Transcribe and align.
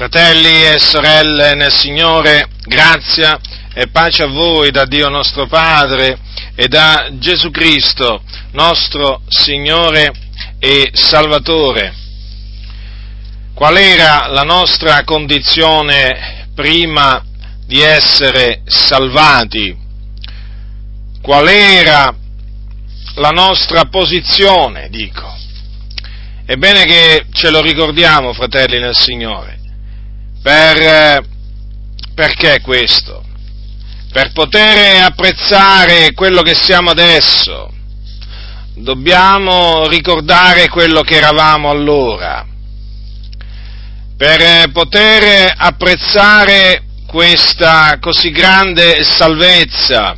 Fratelli 0.00 0.64
e 0.64 0.78
sorelle 0.78 1.54
nel 1.54 1.70
Signore, 1.70 2.48
grazia 2.64 3.38
e 3.74 3.88
pace 3.88 4.22
a 4.22 4.28
voi 4.28 4.70
da 4.70 4.86
Dio 4.86 5.10
nostro 5.10 5.46
Padre 5.46 6.18
e 6.54 6.68
da 6.68 7.10
Gesù 7.18 7.50
Cristo, 7.50 8.22
nostro 8.52 9.20
Signore 9.28 10.10
e 10.58 10.88
Salvatore. 10.94 11.92
Qual 13.52 13.76
era 13.76 14.28
la 14.28 14.40
nostra 14.40 15.04
condizione 15.04 16.48
prima 16.54 17.22
di 17.66 17.82
essere 17.82 18.62
salvati? 18.64 19.76
Qual 21.20 21.46
era 21.46 22.16
la 23.16 23.30
nostra 23.32 23.84
posizione, 23.84 24.88
dico? 24.88 25.30
È 26.46 26.54
bene 26.54 26.86
che 26.86 27.26
ce 27.34 27.50
lo 27.50 27.60
ricordiamo, 27.60 28.32
fratelli 28.32 28.80
nel 28.80 28.96
Signore. 28.96 29.58
Per, 30.42 31.22
perché 32.14 32.60
questo? 32.62 33.22
Per 34.10 34.32
poter 34.32 35.02
apprezzare 35.02 36.14
quello 36.14 36.40
che 36.40 36.54
siamo 36.54 36.90
adesso, 36.90 37.70
dobbiamo 38.74 39.86
ricordare 39.86 40.68
quello 40.68 41.02
che 41.02 41.16
eravamo 41.16 41.68
allora. 41.68 42.46
Per 44.16 44.70
poter 44.72 45.52
apprezzare 45.56 46.84
questa 47.06 47.98
così 48.00 48.30
grande 48.30 49.04
salvezza 49.04 50.16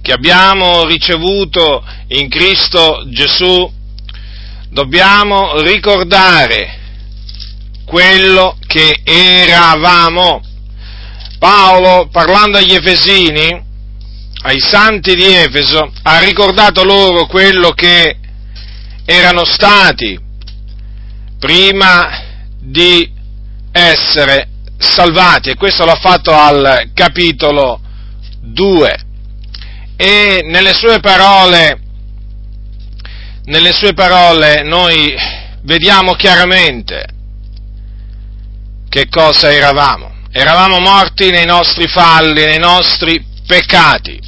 che 0.00 0.12
abbiamo 0.12 0.84
ricevuto 0.84 1.84
in 2.08 2.28
Cristo 2.28 3.04
Gesù, 3.08 3.70
dobbiamo 4.70 5.60
ricordare 5.62 6.77
quello 7.88 8.54
che 8.66 9.00
eravamo. 9.02 10.42
Paolo, 11.38 12.08
parlando 12.12 12.58
agli 12.58 12.74
Efesini, 12.74 13.64
ai 14.42 14.60
santi 14.60 15.14
di 15.14 15.24
Efeso, 15.24 15.90
ha 16.02 16.18
ricordato 16.18 16.84
loro 16.84 17.26
quello 17.26 17.70
che 17.70 18.18
erano 19.06 19.44
stati 19.46 20.20
prima 21.38 22.24
di 22.60 23.10
essere 23.72 24.48
salvati 24.76 25.50
e 25.50 25.54
questo 25.54 25.86
l'ha 25.86 25.98
fatto 25.98 26.32
al 26.32 26.90
capitolo 26.92 27.80
2 28.40 28.98
e 29.96 30.42
nelle 30.44 30.74
sue 30.74 31.00
parole 31.00 31.80
nelle 33.44 33.72
sue 33.72 33.94
parole 33.94 34.62
noi 34.62 35.14
vediamo 35.62 36.14
chiaramente 36.14 37.17
che 38.88 39.08
cosa 39.08 39.52
eravamo. 39.52 40.16
Eravamo 40.30 40.78
morti 40.78 41.30
nei 41.30 41.46
nostri 41.46 41.86
falli, 41.88 42.44
nei 42.44 42.58
nostri 42.58 43.24
peccati, 43.46 44.20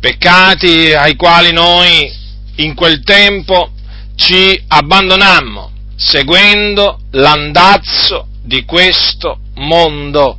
peccati 0.00 0.92
ai 0.92 1.14
quali 1.16 1.52
noi 1.52 2.12
in 2.56 2.74
quel 2.74 3.02
tempo 3.02 3.70
ci 4.16 4.62
abbandonammo, 4.66 5.70
seguendo 5.96 7.00
l'andazzo 7.12 8.26
di 8.42 8.64
questo 8.64 9.38
mondo, 9.54 10.38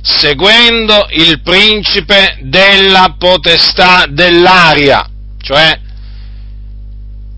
seguendo 0.00 1.06
il 1.10 1.42
principe 1.42 2.38
della 2.40 3.14
potestà 3.18 4.06
dell'aria, 4.08 5.06
cioè 5.42 5.78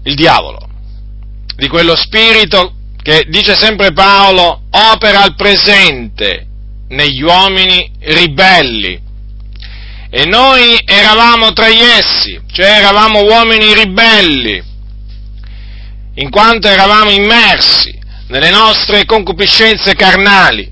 il 0.05 0.15
diavolo, 0.15 0.69
di 1.57 1.67
quello 1.67 1.97
spirito 1.97 2.76
che 3.07 3.25
dice 3.29 3.55
sempre 3.55 3.93
Paolo, 3.93 4.63
opera 4.69 5.23
al 5.23 5.37
presente 5.37 6.45
negli 6.89 7.23
uomini 7.23 7.89
ribelli. 8.01 9.01
E 10.11 10.25
noi 10.25 10.77
eravamo 10.85 11.53
tra 11.53 11.69
essi, 11.69 12.41
cioè 12.51 12.67
eravamo 12.67 13.23
uomini 13.23 13.75
ribelli, 13.75 14.61
in 16.15 16.31
quanto 16.31 16.67
eravamo 16.67 17.11
immersi 17.11 17.97
nelle 18.27 18.51
nostre 18.51 19.05
concupiscenze 19.05 19.95
carnali. 19.95 20.69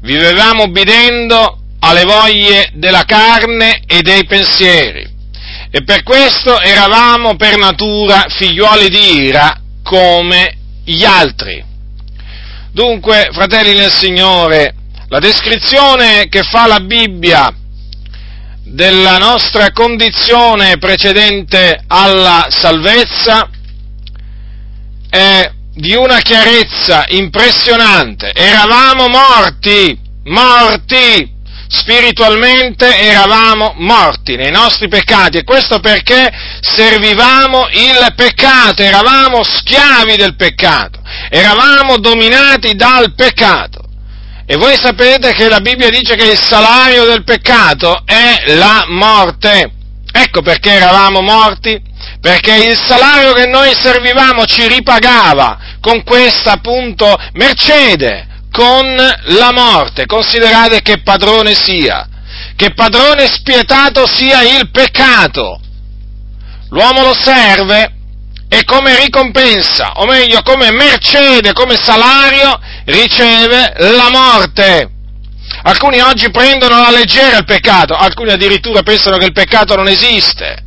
Vivevamo 0.00 0.62
obbedendo 0.62 1.58
alle 1.80 2.04
voglie 2.04 2.70
della 2.72 3.04
carne 3.04 3.82
e 3.86 4.00
dei 4.00 4.24
pensieri. 4.24 5.06
E 5.70 5.84
per 5.84 6.02
questo 6.02 6.58
eravamo 6.62 7.36
per 7.36 7.58
natura 7.58 8.24
figliuoli 8.26 8.88
di 8.88 9.16
ira 9.24 9.60
come 9.82 10.64
gli 10.86 11.04
altri. 11.04 11.62
Dunque, 12.72 13.28
fratelli 13.32 13.74
nel 13.74 13.92
Signore, 13.92 14.74
la 15.08 15.18
descrizione 15.18 16.28
che 16.28 16.42
fa 16.42 16.66
la 16.66 16.80
Bibbia 16.80 17.52
della 18.62 19.16
nostra 19.18 19.70
condizione 19.72 20.78
precedente 20.78 21.82
alla 21.86 22.46
salvezza 22.50 23.48
è 25.08 25.50
di 25.72 25.94
una 25.94 26.18
chiarezza 26.18 27.04
impressionante. 27.08 28.32
Eravamo 28.32 29.08
morti, 29.08 29.98
morti, 30.24 31.35
spiritualmente 31.68 32.98
eravamo 32.98 33.74
morti 33.78 34.36
nei 34.36 34.50
nostri 34.50 34.88
peccati 34.88 35.38
e 35.38 35.44
questo 35.44 35.80
perché 35.80 36.30
servivamo 36.60 37.68
il 37.70 38.12
peccato, 38.14 38.82
eravamo 38.82 39.42
schiavi 39.42 40.16
del 40.16 40.36
peccato, 40.36 41.00
eravamo 41.30 41.98
dominati 41.98 42.74
dal 42.74 43.14
peccato. 43.14 43.84
E 44.48 44.56
voi 44.56 44.76
sapete 44.76 45.32
che 45.32 45.48
la 45.48 45.60
Bibbia 45.60 45.90
dice 45.90 46.14
che 46.14 46.30
il 46.30 46.38
salario 46.38 47.04
del 47.04 47.24
peccato 47.24 48.02
è 48.04 48.54
la 48.54 48.84
morte. 48.86 49.72
Ecco 50.12 50.40
perché 50.40 50.70
eravamo 50.70 51.20
morti, 51.20 51.78
perché 52.20 52.54
il 52.54 52.76
salario 52.76 53.32
che 53.32 53.46
noi 53.46 53.74
servivamo 53.74 54.46
ci 54.46 54.66
ripagava 54.68 55.58
con 55.80 56.04
questa 56.04 56.52
appunto 56.52 57.18
mercede, 57.32 58.25
con 58.56 58.96
la 58.96 59.52
morte. 59.52 60.06
Considerate 60.06 60.80
che 60.80 61.02
padrone 61.02 61.54
sia, 61.54 62.08
che 62.56 62.72
padrone 62.72 63.26
spietato 63.26 64.06
sia 64.06 64.40
il 64.40 64.70
peccato. 64.70 65.60
L'uomo 66.70 67.02
lo 67.02 67.14
serve 67.14 67.92
e 68.48 68.64
come 68.64 68.98
ricompensa, 68.98 69.92
o 69.96 70.06
meglio 70.06 70.40
come 70.42 70.70
mercede, 70.72 71.52
come 71.52 71.76
salario, 71.76 72.58
riceve 72.86 73.74
la 73.76 74.08
morte. 74.10 74.90
Alcuni 75.64 76.00
oggi 76.00 76.30
prendono 76.30 76.76
alla 76.76 76.96
leggera 76.96 77.36
il 77.36 77.44
peccato, 77.44 77.94
alcuni 77.94 78.30
addirittura 78.30 78.82
pensano 78.82 79.18
che 79.18 79.26
il 79.26 79.32
peccato 79.32 79.76
non 79.76 79.88
esiste. 79.88 80.64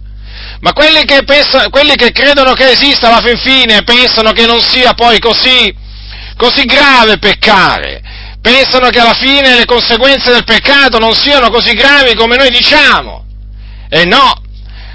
Ma 0.59 0.73
quelli 0.73 1.05
che, 1.05 1.23
pensano, 1.23 1.69
quelli 1.69 1.95
che 1.95 2.11
credono 2.11 2.53
che 2.53 2.71
esista 2.71 3.07
alla 3.07 3.21
fin 3.21 3.37
fine 3.37 3.81
pensano 3.83 4.31
che 4.31 4.45
non 4.45 4.61
sia 4.61 4.93
poi 4.93 5.17
così, 5.19 5.73
così 6.39 6.63
grave 6.63 7.17
peccare. 7.17 8.01
Pensano 8.41 8.87
che 8.87 8.99
alla 8.99 9.13
fine 9.13 9.57
le 9.57 9.65
conseguenze 9.65 10.31
del 10.31 10.45
peccato 10.45 10.97
non 10.97 11.13
siano 11.13 11.49
così 11.49 11.73
gravi 11.73 12.15
come 12.15 12.37
noi 12.37 12.49
diciamo. 12.49 13.25
E 13.89 14.05
no, 14.05 14.41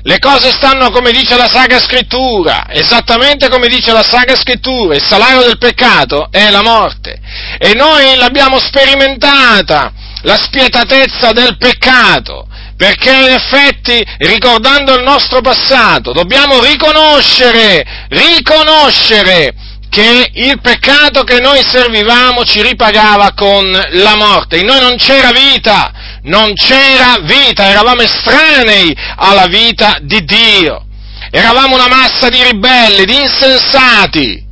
le 0.04 0.18
cose 0.18 0.50
stanno 0.52 0.90
come 0.90 1.12
dice 1.12 1.36
la 1.36 1.46
Sacra 1.46 1.78
Scrittura, 1.78 2.64
esattamente 2.70 3.50
come 3.50 3.68
dice 3.68 3.92
la 3.92 4.02
Sacra 4.02 4.34
Scrittura, 4.34 4.94
il 4.94 5.02
salario 5.02 5.42
del 5.42 5.58
peccato 5.58 6.28
è 6.30 6.48
la 6.48 6.62
morte. 6.62 7.20
E 7.58 7.74
noi 7.74 8.16
l'abbiamo 8.16 8.58
sperimentata, 8.58 9.92
la 10.22 10.40
spietatezza 10.40 11.32
del 11.32 11.58
peccato, 11.58 12.48
perché 12.74 13.12
in 13.12 13.32
effetti, 13.32 14.02
ricordando 14.18 14.94
il 14.94 15.02
nostro 15.02 15.42
passato, 15.42 16.12
dobbiamo 16.12 16.62
riconoscere, 16.62 17.84
riconoscere 18.08 19.52
che 19.94 20.28
il 20.32 20.60
peccato 20.60 21.22
che 21.22 21.38
noi 21.38 21.62
servivamo 21.64 22.44
ci 22.44 22.60
ripagava 22.62 23.30
con 23.32 23.70
la 23.70 24.16
morte. 24.16 24.58
In 24.58 24.66
noi 24.66 24.80
non 24.80 24.96
c'era 24.96 25.30
vita, 25.30 25.92
non 26.22 26.52
c'era 26.54 27.18
vita, 27.22 27.68
eravamo 27.68 28.00
estranei 28.00 28.92
alla 29.14 29.46
vita 29.46 29.98
di 30.02 30.24
Dio. 30.24 30.84
Eravamo 31.30 31.76
una 31.76 31.86
massa 31.86 32.28
di 32.28 32.42
ribelli, 32.42 33.04
di 33.04 33.20
insensati, 33.20 34.44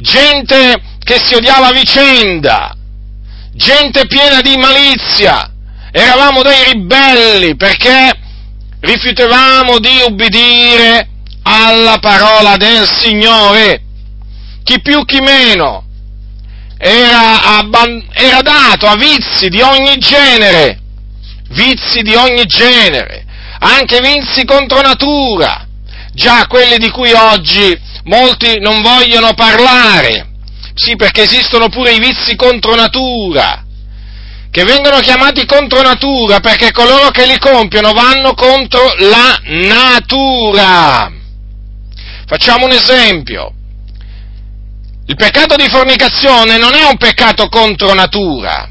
gente 0.00 0.82
che 1.04 1.20
si 1.24 1.34
odiava 1.34 1.68
a 1.68 1.72
vicenda, 1.72 2.74
gente 3.52 4.08
piena 4.08 4.40
di 4.40 4.56
malizia. 4.56 5.52
Eravamo 5.92 6.42
dei 6.42 6.72
ribelli 6.72 7.54
perché 7.54 8.12
rifiutavamo 8.80 9.78
di 9.78 10.02
ubbidire 10.04 11.08
alla 11.42 11.98
parola 12.00 12.56
del 12.56 12.88
Signore 12.98 13.82
chi 14.68 14.82
più 14.82 15.02
chi 15.06 15.20
meno, 15.20 15.82
era, 16.76 17.64
era 18.12 18.42
dato 18.42 18.86
a 18.86 18.96
vizi 18.96 19.48
di 19.48 19.62
ogni 19.62 19.96
genere, 19.96 20.78
vizi 21.48 22.02
di 22.02 22.14
ogni 22.14 22.44
genere, 22.44 23.24
anche 23.60 23.98
vizi 24.00 24.44
contro 24.44 24.82
natura, 24.82 25.66
già 26.12 26.46
quelli 26.46 26.76
di 26.76 26.90
cui 26.90 27.12
oggi 27.12 27.80
molti 28.04 28.58
non 28.60 28.82
vogliono 28.82 29.32
parlare, 29.32 30.26
Sì, 30.74 30.96
perché 30.96 31.22
esistono 31.22 31.70
pure 31.70 31.92
i 31.92 31.98
vizi 31.98 32.36
contro 32.36 32.74
natura, 32.74 33.64
che 34.50 34.64
vengono 34.64 34.98
chiamati 34.98 35.46
contro 35.46 35.80
natura 35.80 36.40
perché 36.40 36.72
coloro 36.72 37.08
che 37.10 37.24
li 37.24 37.38
compiono 37.38 37.92
vanno 37.92 38.34
contro 38.34 38.82
la 38.98 39.40
natura. 39.44 41.10
Facciamo 42.26 42.66
un 42.66 42.72
esempio. 42.72 43.54
Il 45.08 45.16
peccato 45.16 45.56
di 45.56 45.66
fornicazione 45.70 46.58
non 46.58 46.74
è 46.74 46.84
un 46.84 46.98
peccato 46.98 47.48
contro 47.48 47.94
natura, 47.94 48.68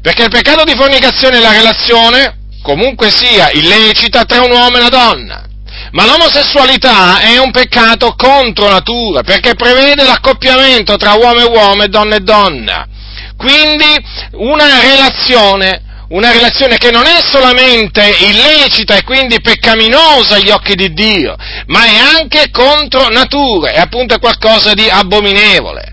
perché 0.00 0.22
il 0.22 0.30
peccato 0.30 0.62
di 0.62 0.76
fornicazione 0.76 1.38
è 1.38 1.40
la 1.40 1.50
relazione, 1.50 2.36
comunque 2.62 3.10
sia, 3.10 3.50
illecita 3.50 4.24
tra 4.24 4.40
un 4.40 4.52
uomo 4.52 4.76
e 4.76 4.78
una 4.78 4.88
donna. 4.88 5.44
Ma 5.90 6.06
l'omosessualità 6.06 7.18
è 7.18 7.38
un 7.38 7.50
peccato 7.50 8.14
contro 8.14 8.68
natura, 8.68 9.22
perché 9.22 9.56
prevede 9.56 10.04
l'accoppiamento 10.04 10.96
tra 10.96 11.14
uomo 11.14 11.40
e 11.40 11.44
uomo 11.44 11.82
e 11.82 11.88
donna 11.88 12.14
e 12.14 12.20
donna. 12.20 12.86
Quindi 13.36 13.98
una 14.34 14.78
relazione 14.78 15.82
una 16.14 16.30
relazione 16.30 16.78
che 16.78 16.92
non 16.92 17.06
è 17.06 17.20
solamente 17.20 18.00
illecita 18.20 18.96
e 18.96 19.02
quindi 19.02 19.40
peccaminosa 19.40 20.36
agli 20.36 20.50
occhi 20.50 20.76
di 20.76 20.92
Dio, 20.92 21.34
ma 21.66 21.84
è 21.84 21.96
anche 21.96 22.50
contro 22.50 23.08
natura, 23.08 23.70
è 23.70 23.78
appunto 23.78 24.18
qualcosa 24.18 24.74
di 24.74 24.88
abominevole. 24.88 25.92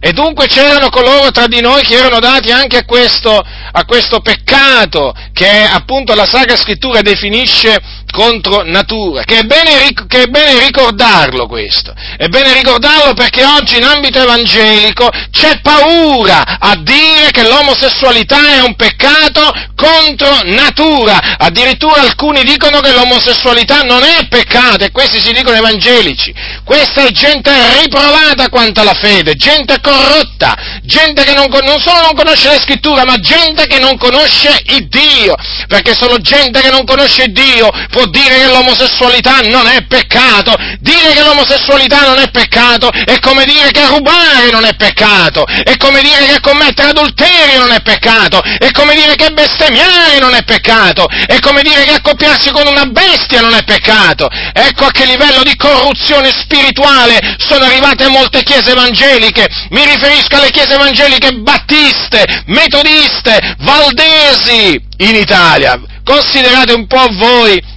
E 0.00 0.12
dunque 0.12 0.48
c'erano 0.48 0.90
coloro 0.90 1.30
tra 1.30 1.46
di 1.46 1.62
noi 1.62 1.82
che 1.82 1.94
erano 1.94 2.18
dati 2.18 2.50
anche 2.52 2.76
a 2.76 2.84
questo, 2.84 3.30
a 3.32 3.84
questo 3.86 4.20
peccato 4.20 5.14
che 5.32 5.48
appunto 5.48 6.14
la 6.14 6.26
Sacra 6.26 6.56
Scrittura 6.56 7.00
definisce 7.00 7.80
contro 8.14 8.62
natura, 8.62 9.24
che 9.24 9.38
è, 9.38 9.42
bene, 9.42 9.92
che 10.06 10.22
è 10.22 10.26
bene 10.26 10.60
ricordarlo 10.60 11.48
questo, 11.48 11.92
è 12.16 12.28
bene 12.28 12.52
ricordarlo 12.52 13.12
perché 13.12 13.44
oggi 13.44 13.76
in 13.76 13.82
ambito 13.82 14.22
evangelico 14.22 15.10
c'è 15.32 15.60
paura 15.60 16.58
a 16.60 16.76
dire 16.76 17.32
che 17.32 17.42
l'omosessualità 17.42 18.54
è 18.54 18.60
un 18.60 18.76
peccato 18.76 19.52
contro 19.74 20.38
natura, 20.44 21.36
addirittura 21.38 22.02
alcuni 22.02 22.44
dicono 22.44 22.78
che 22.78 22.92
l'omosessualità 22.92 23.80
non 23.80 24.04
è 24.04 24.28
peccato 24.28 24.84
e 24.84 24.92
questi 24.92 25.18
si 25.18 25.32
dicono 25.32 25.56
evangelici, 25.56 26.32
questa 26.62 27.04
è 27.04 27.10
gente 27.10 27.50
riprovata 27.80 28.48
quanto 28.48 28.80
alla 28.80 28.94
fede, 28.94 29.34
gente 29.34 29.80
corrotta, 29.80 30.54
gente 30.84 31.24
che 31.24 31.34
non, 31.34 31.48
non 31.50 31.80
solo 31.80 32.00
non 32.02 32.14
conosce 32.14 32.48
le 32.50 32.60
scritture, 32.60 33.04
ma 33.04 33.16
gente 33.16 33.66
che 33.66 33.80
non 33.80 33.98
conosce 33.98 34.56
il 34.66 34.86
Dio, 34.86 35.34
perché 35.66 35.94
solo 35.94 36.18
gente 36.18 36.60
che 36.60 36.70
non 36.70 36.84
conosce 36.84 37.26
Dio 37.26 37.68
può 37.90 38.03
dire 38.06 38.36
che 38.36 38.46
l'omosessualità 38.46 39.40
non 39.40 39.66
è 39.66 39.84
peccato. 39.86 40.54
Dire 40.80 41.12
che 41.12 41.22
l'omosessualità 41.22 42.00
non 42.02 42.18
è 42.18 42.30
peccato 42.30 42.90
è 42.90 43.18
come 43.18 43.44
dire 43.44 43.70
che 43.70 43.86
rubare 43.86 44.50
non 44.50 44.64
è 44.64 44.74
peccato, 44.74 45.44
è 45.46 45.76
come 45.76 46.02
dire 46.02 46.26
che 46.26 46.40
commettere 46.40 46.90
adulterio 46.90 47.60
non 47.60 47.72
è 47.72 47.80
peccato, 47.82 48.40
è 48.42 48.70
come 48.70 48.94
dire 48.94 49.14
che 49.14 49.30
bestemmiare 49.30 50.18
non 50.20 50.34
è 50.34 50.42
peccato, 50.44 51.06
è 51.26 51.38
come 51.40 51.62
dire 51.62 51.84
che 51.84 51.94
accoppiarsi 51.94 52.50
con 52.50 52.66
una 52.66 52.86
bestia 52.86 53.40
non 53.40 53.54
è 53.54 53.62
peccato. 53.64 54.28
Ecco 54.52 54.86
a 54.86 54.90
che 54.90 55.04
livello 55.04 55.42
di 55.42 55.56
corruzione 55.56 56.30
spirituale 56.30 57.36
sono 57.38 57.64
arrivate 57.64 58.08
molte 58.08 58.42
chiese 58.42 58.72
evangeliche. 58.72 59.46
Mi 59.70 59.84
riferisco 59.84 60.36
alle 60.36 60.50
chiese 60.50 60.74
evangeliche 60.74 61.32
battiste, 61.32 62.42
metodiste, 62.46 63.56
valdesi 63.58 64.80
in 64.98 65.16
Italia. 65.16 65.80
Considerate 66.04 66.72
un 66.72 66.86
po' 66.86 67.08
voi 67.12 67.72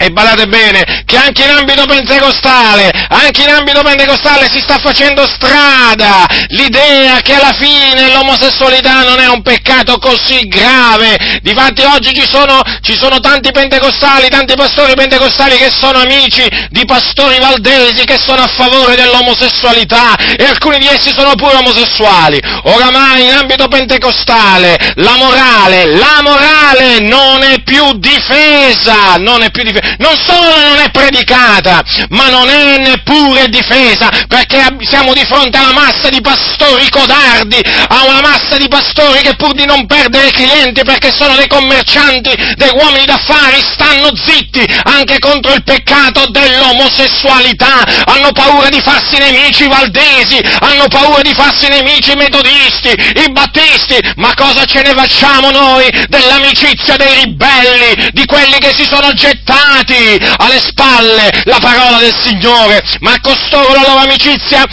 e 0.00 0.08
badate 0.08 0.46
bene 0.46 1.04
che 1.04 1.18
anche 1.18 1.44
in 1.44 1.50
ambito 1.50 1.84
pentecostale, 1.84 2.90
anche 3.08 3.42
in 3.42 3.50
ambito 3.50 3.82
pentecostale 3.82 4.48
si 4.50 4.58
sta 4.58 4.78
facendo 4.78 5.26
strada 5.26 6.26
l'idea 6.48 7.20
che 7.20 7.34
alla 7.34 7.52
fine 7.52 8.10
l'omosessualità 8.10 9.02
non 9.02 9.20
è 9.20 9.28
un 9.28 9.42
peccato 9.42 9.98
così 9.98 10.48
grave. 10.48 11.40
Difatti 11.42 11.82
oggi 11.82 12.14
ci 12.14 12.26
sono, 12.26 12.62
ci 12.80 12.96
sono 12.96 13.20
tanti 13.20 13.52
pentecostali, 13.52 14.30
tanti 14.30 14.54
pastori 14.54 14.94
pentecostali 14.94 15.58
che 15.58 15.68
sono 15.70 15.98
amici 15.98 16.48
di 16.70 16.86
pastori 16.86 17.38
valdesi 17.38 18.04
che 18.04 18.16
sono 18.16 18.40
a 18.40 18.46
favore 18.46 18.96
dell'omosessualità 18.96 20.16
e 20.16 20.44
alcuni 20.44 20.78
di 20.78 20.86
essi 20.86 21.12
sono 21.12 21.34
pure 21.34 21.56
omosessuali. 21.56 22.40
Oramai 22.62 23.26
in 23.26 23.32
ambito 23.32 23.68
pentecostale 23.68 24.78
la 24.94 25.16
morale, 25.16 25.84
la 25.94 26.20
morale 26.22 27.00
non 27.00 27.42
è 27.42 27.60
più 27.62 27.98
difesa, 27.98 29.16
non 29.16 29.42
è 29.42 29.50
più 29.50 29.62
difesa 29.62 29.88
non 29.98 30.16
solo 30.16 30.60
non 30.60 30.78
è 30.78 30.90
predicata, 30.90 31.82
ma 32.10 32.28
non 32.28 32.48
è 32.48 32.78
neppure 32.78 33.48
difesa, 33.48 34.08
perché 34.28 34.76
siamo 34.80 35.12
di 35.12 35.24
fronte 35.24 35.58
a 35.58 35.62
una 35.62 35.72
massa 35.72 36.08
di 36.08 36.20
pastori 36.20 36.88
codardi, 36.90 37.60
a 37.88 38.04
una 38.04 38.20
massa 38.20 38.56
di 38.56 38.68
pastori 38.68 39.20
che 39.20 39.34
pur 39.36 39.52
di 39.52 39.66
non 39.66 39.86
perdere 39.86 40.30
clienti 40.30 40.82
perché 40.82 41.12
sono 41.12 41.34
dei 41.36 41.48
commercianti, 41.48 42.30
dei 42.56 42.70
uomini 42.74 43.04
d'affari, 43.04 43.60
stanno 43.60 44.10
zitti 44.14 44.64
anche 44.84 45.18
contro 45.18 45.52
il 45.54 45.62
peccato 45.62 46.26
dell'omosessualità, 46.30 47.84
hanno 48.06 48.32
paura 48.32 48.68
di 48.68 48.80
farsi 48.80 49.18
nemici 49.18 49.66
valdesi, 49.66 50.40
hanno 50.60 50.86
paura 50.88 51.22
di 51.22 51.34
farsi 51.34 51.68
nemici 51.68 52.14
metodisti, 52.14 52.90
i 52.90 53.30
battisti, 53.32 53.98
ma 54.16 54.34
cosa 54.34 54.64
ce 54.64 54.82
ne 54.82 54.92
facciamo 54.94 55.50
noi 55.50 55.88
dell'amicizia 56.08 56.96
dei 56.96 57.24
ribelli, 57.24 58.10
di 58.12 58.24
quelli 58.26 58.58
che 58.58 58.72
si 58.74 58.84
sono 58.84 59.12
gettati 59.12 59.79
portati 59.80 60.18
alle 60.36 60.60
spalle 60.60 61.30
la 61.44 61.58
parola 61.58 61.98
del 61.98 62.14
Signore, 62.22 62.82
ma 63.00 63.18
costoro 63.20 63.72
la 63.74 63.82
loro 63.86 64.00
amicizia 64.00 64.64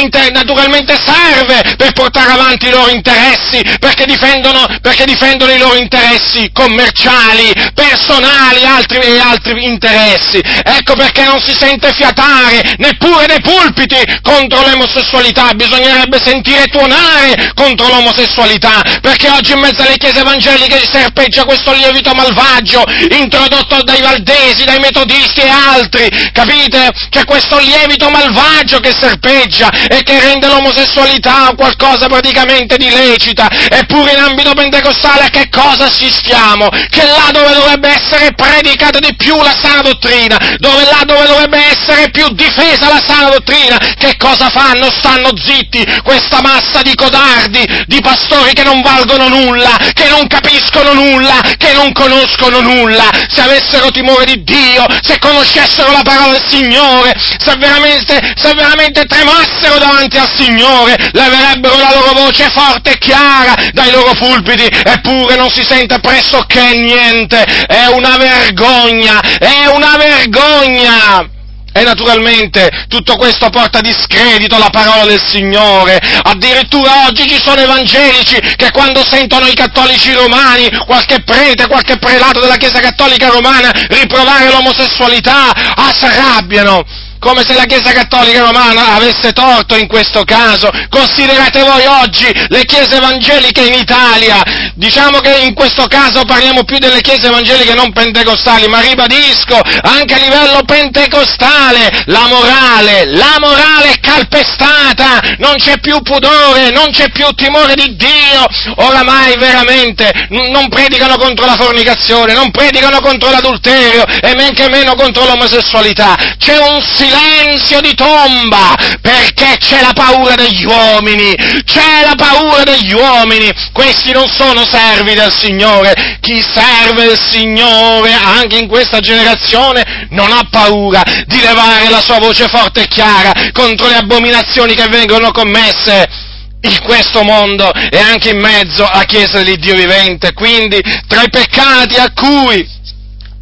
inter- 0.00 0.30
naturalmente 0.32 0.98
serve 0.98 1.74
per 1.76 1.92
portare 1.92 2.32
avanti 2.32 2.66
i 2.66 2.70
loro 2.70 2.90
interessi, 2.90 3.62
perché 3.78 4.04
difendono, 4.06 4.66
perché 4.80 5.04
difendono 5.04 5.52
i 5.52 5.58
loro 5.58 5.76
interessi 5.76 6.50
commerciali, 6.52 7.52
personali 7.74 8.64
altri, 8.64 8.98
e 8.98 9.18
altri 9.18 9.64
interessi. 9.64 10.40
Ecco 10.62 10.94
perché 10.94 11.24
non 11.24 11.40
si 11.40 11.54
sente 11.54 11.92
fiatare 11.92 12.74
neppure 12.78 13.26
dei 13.26 13.40
pulpiti 13.40 13.96
contro 14.22 14.60
l'omosessualità, 14.66 15.52
bisognerebbe 15.54 16.18
sentire 16.22 16.66
tuonare 16.66 17.52
contro 17.54 17.88
l'omosessualità, 17.88 18.82
perché 19.00 19.30
oggi 19.30 19.52
in 19.52 19.60
mezzo 19.60 19.82
alle 19.82 19.96
chiese 19.96 20.20
evangeliche 20.20 20.88
serpeggia 20.90 21.44
questo 21.44 21.72
lievito 21.72 22.12
malvagio 22.12 22.84
introdotto 23.10 23.82
dai 23.82 24.00
valdesi, 24.00 24.64
dai 24.64 24.78
metodisti 24.78 25.40
e 25.40 25.48
altri, 25.48 26.08
capite? 26.32 26.90
C'è 27.10 27.24
questo 27.24 27.58
lievito 27.58 28.10
malvagio 28.10 28.78
che 28.80 28.94
serpeggia 28.98 29.69
e 29.88 30.02
che 30.02 30.20
rende 30.20 30.48
l'omosessualità 30.48 31.52
qualcosa 31.56 32.06
praticamente 32.06 32.76
di 32.76 32.88
lecita, 32.90 33.48
eppure 33.50 34.12
in 34.12 34.18
ambito 34.18 34.52
pentecostale 34.54 35.24
a 35.24 35.28
che 35.28 35.48
cosa 35.48 35.86
assistiamo? 35.86 36.68
Che 36.68 37.02
là 37.04 37.30
dove 37.32 37.54
dovrebbe 37.54 37.88
essere 37.88 38.32
predicata 38.32 38.98
di 38.98 39.14
più 39.16 39.36
la 39.42 39.56
sana 39.60 39.82
dottrina, 39.82 40.38
dove 40.58 40.84
là 40.84 41.02
dove 41.04 41.26
dovrebbe 41.26 41.58
essere 41.70 42.10
più 42.10 42.28
difesa 42.32 42.88
la 42.88 43.02
sana 43.06 43.30
dottrina, 43.30 43.78
che 43.98 44.16
cosa 44.16 44.48
fanno? 44.48 44.90
Stanno 44.90 45.30
zitti 45.36 45.84
questa 46.02 46.40
massa 46.42 46.82
di 46.82 46.94
codardi, 46.94 47.66
di 47.86 48.00
pastori 48.00 48.52
che 48.52 48.64
non 48.64 48.82
valgono 48.82 49.28
nulla, 49.28 49.76
che 49.92 50.08
non 50.08 50.26
capiscono 50.26 50.92
nulla, 50.92 51.40
che 51.56 51.72
non 51.72 51.92
conoscono 51.92 52.60
nulla. 52.60 53.08
Se 53.28 53.40
avessero 53.40 53.90
timore 53.90 54.24
di 54.24 54.42
Dio, 54.42 54.84
se 55.02 55.18
conoscessero 55.18 55.90
la 55.92 56.02
parola 56.02 56.32
del 56.32 56.44
Signore, 56.46 57.14
se 57.16 57.56
veramente, 57.56 58.32
se 58.36 58.54
veramente 58.54 59.04
tremassero, 59.04 59.59
fossero 59.60 59.78
davanti 59.78 60.16
al 60.16 60.30
Signore, 60.34 60.96
leverebbero 61.12 61.76
la 61.76 61.92
loro 61.94 62.12
voce 62.24 62.48
forte 62.50 62.92
e 62.92 62.98
chiara 62.98 63.54
dai 63.72 63.90
loro 63.90 64.14
pulpiti, 64.14 64.64
eppure 64.64 65.36
non 65.36 65.50
si 65.50 65.62
sente 65.62 66.00
pressoché 66.00 66.72
niente. 66.74 67.42
È 67.42 67.86
una 67.86 68.16
vergogna, 68.16 69.20
è 69.20 69.66
una 69.66 69.96
vergogna! 69.96 71.28
E 71.72 71.84
naturalmente 71.84 72.68
tutto 72.88 73.14
questo 73.14 73.48
porta 73.48 73.80
discredito 73.80 74.56
alla 74.56 74.70
parola 74.70 75.04
del 75.04 75.22
Signore. 75.24 76.00
Addirittura 76.22 77.06
oggi 77.06 77.28
ci 77.28 77.40
sono 77.40 77.60
evangelici 77.60 78.40
che 78.56 78.72
quando 78.72 79.04
sentono 79.06 79.46
i 79.46 79.54
cattolici 79.54 80.12
romani, 80.12 80.68
qualche 80.84 81.22
prete, 81.22 81.68
qualche 81.68 81.96
prelato 81.96 82.40
della 82.40 82.56
Chiesa 82.56 82.80
Cattolica 82.80 83.28
Romana 83.28 83.70
riprovare 83.88 84.50
l'omosessualità, 84.50 85.52
ah, 85.76 85.92
si 85.94 86.04
arrabbiano 86.06 86.84
come 87.20 87.44
se 87.46 87.54
la 87.54 87.64
Chiesa 87.64 87.92
Cattolica 87.92 88.40
Romana 88.40 88.94
avesse 88.94 89.32
torto 89.32 89.76
in 89.76 89.86
questo 89.86 90.24
caso. 90.24 90.70
Considerate 90.88 91.62
voi 91.62 91.84
oggi 91.86 92.26
le 92.48 92.64
chiese 92.64 92.96
evangeliche 92.96 93.60
in 93.60 93.74
Italia, 93.74 94.42
diciamo 94.74 95.20
che 95.20 95.36
in 95.44 95.54
questo 95.54 95.86
caso 95.86 96.24
parliamo 96.24 96.64
più 96.64 96.78
delle 96.78 97.00
chiese 97.00 97.28
evangeliche 97.28 97.74
non 97.74 97.92
pentecostali, 97.92 98.66
ma 98.66 98.80
ribadisco, 98.80 99.60
anche 99.82 100.14
a 100.14 100.18
livello 100.18 100.62
pentecostale, 100.64 102.04
la 102.06 102.26
morale, 102.26 103.04
la 103.14 103.36
morale 103.38 103.92
è 103.92 104.00
calpestata, 104.00 105.20
non 105.38 105.54
c'è 105.56 105.78
più 105.78 106.00
pudore, 106.00 106.70
non 106.70 106.90
c'è 106.90 107.10
più 107.10 107.26
timore 107.34 107.74
di 107.74 107.96
Dio, 107.96 108.46
oramai 108.76 109.36
veramente 109.36 110.10
non 110.30 110.68
predicano 110.68 111.18
contro 111.18 111.44
la 111.44 111.56
fornicazione, 111.56 112.32
non 112.32 112.50
predicano 112.50 113.00
contro 113.00 113.30
l'adulterio 113.30 114.04
e 114.06 114.34
men 114.34 114.54
che 114.54 114.68
meno 114.68 114.94
contro 114.94 115.26
l'omosessualità, 115.26 116.16
c'è 116.38 116.56
un 116.56 116.80
silenzio 117.10 117.80
di 117.80 117.94
tomba, 117.94 118.74
perché 119.00 119.56
c'è 119.58 119.80
la 119.80 119.92
paura 119.92 120.34
degli 120.34 120.64
uomini, 120.64 121.34
c'è 121.64 122.04
la 122.04 122.14
paura 122.16 122.62
degli 122.62 122.92
uomini, 122.92 123.50
questi 123.72 124.12
non 124.12 124.28
sono 124.28 124.64
servi 124.64 125.14
del 125.14 125.32
Signore, 125.32 126.18
chi 126.20 126.40
serve 126.42 127.04
il 127.04 127.18
Signore 127.18 128.12
anche 128.12 128.58
in 128.58 128.68
questa 128.68 129.00
generazione 129.00 130.08
non 130.10 130.30
ha 130.30 130.46
paura 130.50 131.02
di 131.26 131.40
levare 131.40 131.88
la 131.88 132.00
sua 132.00 132.18
voce 132.18 132.48
forte 132.48 132.82
e 132.82 132.88
chiara 132.88 133.32
contro 133.52 133.88
le 133.88 133.96
abominazioni 133.96 134.74
che 134.74 134.86
vengono 134.88 135.32
commesse 135.32 136.28
in 136.62 136.78
questo 136.82 137.22
mondo 137.22 137.72
e 137.72 137.98
anche 137.98 138.30
in 138.30 138.38
mezzo 138.38 138.86
alla 138.86 139.04
Chiesa 139.04 139.38
dell'Iddio 139.38 139.74
vivente. 139.74 140.32
Quindi 140.34 140.78
tra 141.06 141.22
i 141.22 141.30
peccati 141.30 141.96
a 141.96 142.12
cui 142.12 142.78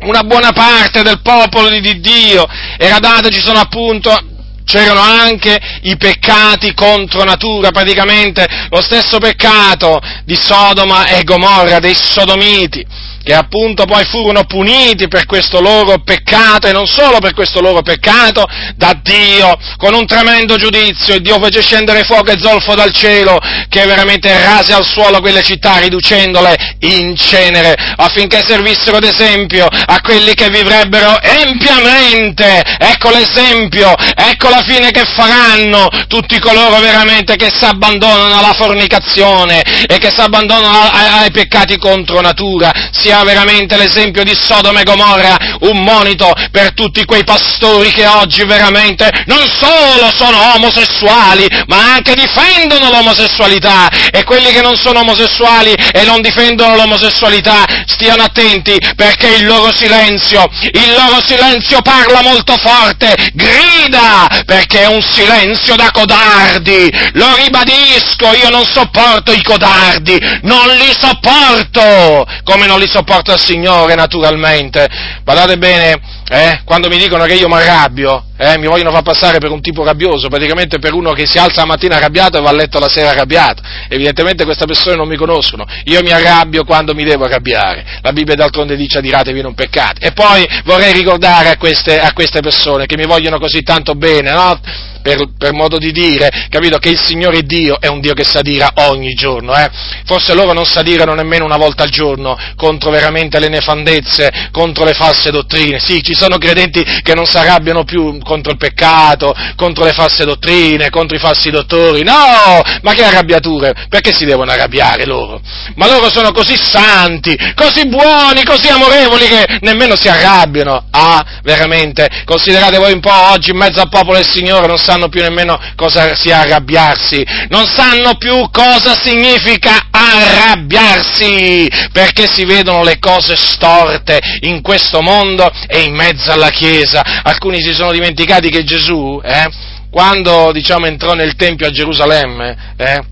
una 0.01 0.23
buona 0.23 0.53
parte 0.53 1.03
del 1.03 1.21
popolo 1.23 1.69
di 1.69 2.01
Dio 2.01 2.47
era 2.77 2.99
data 2.99 3.29
ci 3.29 3.41
sono 3.41 3.59
appunto 3.59 4.37
c'erano 4.65 5.01
anche 5.01 5.59
i 5.85 5.97
peccati 5.97 6.75
contro 6.75 7.25
natura, 7.25 7.71
praticamente 7.71 8.47
lo 8.69 8.83
stesso 8.83 9.19
peccato 9.19 9.99
di 10.27 10.37
Sodoma 10.37 11.07
e 11.07 11.25
Gomorra, 11.25 11.79
dei 11.79 11.95
sodomiti 11.95 12.85
che 13.29 13.35
appunto 13.35 13.85
poi 13.85 14.07
furono 14.07 14.45
puniti 14.45 15.07
per 15.07 15.27
questo 15.27 15.61
loro 15.61 15.99
peccato 15.99 16.67
e 16.67 16.73
non 16.73 16.87
solo 16.87 17.19
per 17.19 17.35
questo 17.35 17.61
loro 17.61 17.83
peccato 17.83 18.47
da 18.75 18.99
Dio 19.03 19.55
con 19.77 19.93
un 19.93 20.07
tremendo 20.07 20.57
giudizio 20.57 21.13
e 21.13 21.21
Dio 21.21 21.39
fece 21.39 21.61
scendere 21.61 22.05
fuoco 22.05 22.31
e 22.31 22.39
zolfo 22.39 22.75
dal 22.75 22.91
cielo 22.91 23.39
che 23.69 23.85
veramente 23.85 24.33
rase 24.43 24.73
al 24.73 24.87
suolo 24.87 25.21
quelle 25.21 25.43
città 25.43 25.77
riducendole 25.77 26.77
in 26.81 27.15
cenere 27.17 27.75
affinché 27.97 28.43
servissero 28.47 28.99
d'esempio 28.99 29.67
a 29.67 30.01
quelli 30.01 30.33
che 30.33 30.49
vivrebbero 30.49 31.21
empiamente. 31.21 32.63
Ecco 32.79 33.11
l'esempio, 33.11 33.95
ecco 34.17 34.49
la 34.49 34.63
fine 34.67 34.91
che 34.91 35.05
faranno 35.05 35.89
tutti 36.07 36.39
coloro 36.39 36.79
veramente 36.79 37.37
che 37.37 37.53
si 37.55 37.67
abbandonano 37.67 38.39
alla 38.39 38.55
fornicazione 38.55 39.61
e 39.61 39.99
che 39.99 40.09
si 40.09 40.21
abbandonano 40.23 40.81
ai, 40.91 41.31
peccati 41.31 41.77
contro 41.77 42.23
natura, 42.23 42.73
sia 42.91 43.18
sia 43.19 43.25
veramente 43.25 43.77
l'esempio 43.77 44.23
di 44.23 44.37
Sodoma 44.39 44.81
e 44.81 44.85
Gomorra 44.85 45.37
un 45.61 45.83
monito 45.83 46.33
per 46.51 46.73
tutti 46.75 47.05
quei 47.05 47.25
pastori 47.25 47.91
che 47.91 48.07
oggi 48.07 48.45
veramente 48.45 49.11
non 49.27 49.49
solo 49.49 50.13
sono 50.15 50.55
omosessuali, 50.55 51.47
ma 51.67 51.95
anche 51.95 52.15
difendono 52.15 52.91
l'omosessualità. 52.91 53.89
E 54.11 54.25
quelli 54.25 54.53
che 54.53 54.63
non 54.63 54.77
sono 54.77 55.01
omosessuali 55.01 55.73
e 55.73 56.05
non 56.05 56.21
difendono 56.21 56.77
l'omosessualità 56.77 57.65
stiano 57.87 58.23
attenti 58.23 58.77
perché 58.95 59.29
il 59.29 59.47
loro 59.47 59.73
silenzio, 59.73 60.49
il 60.73 60.95
loro 60.97 61.21
silenzio 61.25 61.83
parla 61.83 62.23
molto 62.23 62.57
forte, 62.57 63.15
grida 63.33 64.29
perché 64.45 64.83
è 64.83 64.87
un 64.87 65.03
silenzio 65.03 65.75
da 65.75 65.91
codardi, 65.91 66.91
lo 67.13 67.35
ribadisco, 67.37 68.33
io 68.35 68.51
non 68.51 68.65
sopporto 68.65 69.33
i 69.33 69.43
codardi, 69.43 70.19
non 70.43 70.69
li 70.69 70.93
sopporto, 70.99 72.27
come 72.45 72.67
non 72.67 72.79
li 72.79 72.87
sopporto 72.87 73.08
sopporto 73.09 73.33
al 73.33 73.41
Signore, 73.41 73.95
naturalmente. 73.95 74.87
Badate 75.25 75.57
bene, 75.57 75.99
eh, 76.29 76.61
quando 76.65 76.89
mi 76.89 76.99
dicono 76.99 77.25
che 77.25 77.35
io 77.35 77.49
mi 77.49 77.55
arrabbio, 77.55 78.25
eh, 78.37 78.59
mi 78.59 78.67
vogliono 78.67 78.91
far 78.91 79.03
passare 79.03 79.39
per 79.39 79.51
un 79.51 79.63
tipo 79.63 79.83
rabbioso, 79.83 80.29
praticamente 80.29 80.79
per 80.79 80.93
uno 80.93 81.13
che 81.13 81.27
si 81.27 81.39
alza 81.39 81.61
la 81.63 81.67
mattina 81.67 81.97
arrabbiato 81.97 82.37
e 82.37 82.43
va 82.43 82.51
a 82.51 82.53
letto 82.53 82.79
la 82.79 82.89
sera 82.89 83.11
arrabbiato. 83.11 83.63
Evidentemente 83.89 84.45
queste 84.45 84.67
persone 84.67 84.97
non 84.97 85.09
mi 85.09 85.17
conoscono. 85.17 85.65
Io 85.85 86.03
mi 86.03 86.11
arrabbio 86.11 86.65
quando 86.65 86.95
mi 86.95 87.05
devo 87.05 87.25
arrabbiare. 87.25 88.01
La 88.03 88.13
Bibbia 88.13 88.35
d'altronde 88.35 88.77
dice 88.77 88.99
adiratevi 88.99 89.41
non 89.41 89.55
peccate. 89.55 90.07
E 90.07 90.13
poi 90.13 90.47
vorrei 90.65 90.93
ricordare 90.93 91.49
a 91.49 91.57
queste, 91.57 91.99
a 91.99 92.13
queste 92.13 92.41
persone 92.41 92.85
che 92.85 92.97
mi 92.97 93.07
vogliono 93.07 93.39
così 93.39 93.63
tanto 93.63 93.95
bene, 93.95 94.31
no? 94.31 94.61
Per, 95.09 95.29
per, 95.39 95.53
modo 95.55 95.79
di 95.79 95.91
dire, 95.91 96.29
capito? 96.51 96.77
Che 96.79 96.91
il 96.91 97.01
Signore 97.01 97.43
Dio 97.43 97.81
è 97.81 97.87
un 97.87 98.01
Dio 98.01 98.13
che 98.13 98.25
s'adira 98.25 98.73
ogni 98.75 99.15
giorno, 99.15 99.55
eh? 99.55 99.71
Forse 100.05 100.35
loro 100.35 100.53
non 100.53 100.67
s'adirano 100.67 101.15
nemmeno 101.15 101.45
una 101.45 101.57
volta 101.57 101.85
al 101.85 101.91
giorno 101.91 102.37
contro 102.57 102.91
veramente 102.91 103.39
le 103.39 103.49
nefandezze, 103.49 104.49
contro 104.53 104.85
le 104.85 104.93
false 104.93 105.31
dottrine. 105.31 105.79
Sì, 105.79 106.03
ci 106.03 106.15
sono 106.15 106.37
credenti 106.37 106.85
che 107.03 107.15
non 107.15 107.27
si 107.27 107.39
arrabbiano 107.39 107.85
più 107.85 108.19
contro 108.23 108.53
il 108.53 108.59
peccato, 108.59 109.35
contro 109.57 109.85
le 109.85 109.93
false 109.93 110.25
dottrine, 110.25 110.91
contro 110.91 111.17
i 111.17 111.21
falsi 111.21 111.51
dottori. 111.51 112.03
No! 112.03 112.63
Ma 112.83 112.93
che 112.93 113.05
arrabbiature? 113.05 113.87
Perché 113.89 114.13
si 114.13 114.25
devono 114.25 114.51
arrabbiare 114.51 115.07
loro? 115.07 115.41
Ma 115.77 115.87
loro 115.87 116.11
sono 116.11 116.33
così 116.33 116.57
santi, 116.57 117.37
così 117.55 117.87
buoni, 117.87 118.45
così 118.45 118.69
amorevoli 118.69 119.27
che 119.27 119.59
nemmeno 119.61 119.97
si 119.97 120.09
arrabbiano. 120.09 120.87
Ah, 120.91 121.25
veramente? 121.43 122.09
Considerate 122.25 122.77
voi 122.79 122.93
un 122.93 123.01
po' 123.01 123.31
oggi 123.31 123.51
in 123.51 123.57
mezzo 123.57 123.81
al 123.81 123.89
popolo 123.89 124.17
del 124.17 124.29
Signore 124.29 124.67
non 124.67 124.79
sanno 124.79 124.98
più 125.09 125.23
nemmeno 125.23 125.57
cosa 125.77 126.17
sia 126.17 126.41
arrabbiarsi, 126.41 127.25
non 127.51 127.65
sanno 127.67 128.17
più 128.17 128.51
cosa 128.51 128.99
significa 129.01 129.87
arrabbiarsi, 129.93 131.71
perché 131.93 132.27
si 132.27 132.45
vedono 132.45 132.83
le 132.83 132.99
cose 132.99 133.37
storte 133.37 134.19
in 134.41 134.61
questo 134.63 135.01
mondo 135.01 135.49
e 135.69 135.83
in 135.83 135.95
mezzo 135.95 136.33
alla 136.33 136.51
Chiesa. 136.51 137.23
Alcuni 137.23 137.63
si 137.63 137.73
sono 137.73 137.93
dimenticati 137.93 138.51
che 138.51 138.65
Gesù, 138.65 139.21
eh, 139.23 139.49
quando 139.91 140.51
diciamo, 140.53 140.87
entrò 140.87 141.15
nel 141.15 141.37
Tempio 141.37 141.69
a 141.69 141.71
Gerusalemme, 141.71 142.75
eh, 142.77 143.03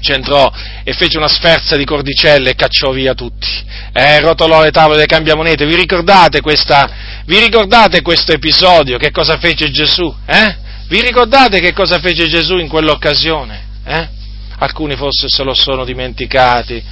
c'entrò 0.00 0.52
e 0.84 0.92
fece 0.92 1.16
una 1.16 1.28
sferza 1.28 1.76
di 1.76 1.84
cordicelle 1.84 2.50
e 2.50 2.54
cacciò 2.54 2.90
via 2.90 3.14
tutti. 3.14 3.48
Eh, 3.92 4.20
rotolò 4.20 4.62
le 4.62 4.70
tavole 4.70 4.98
dei 4.98 5.06
cambiamonete. 5.06 5.64
Vi 5.64 5.74
ricordate, 5.74 6.40
questa, 6.42 7.22
vi 7.24 7.38
ricordate 7.38 8.02
questo 8.02 8.32
episodio? 8.32 8.98
Che 8.98 9.10
cosa 9.10 9.38
fece 9.38 9.70
Gesù? 9.70 10.14
Eh? 10.26 10.62
Vi 10.86 11.00
ricordate 11.00 11.60
che 11.60 11.72
cosa 11.72 11.98
fece 11.98 12.26
Gesù 12.28 12.58
in 12.58 12.68
quell'occasione? 12.68 13.62
Eh? 13.84 14.08
Alcuni 14.58 14.96
forse 14.96 15.28
se 15.28 15.42
lo 15.42 15.54
sono 15.54 15.84
dimenticati. 15.84 16.82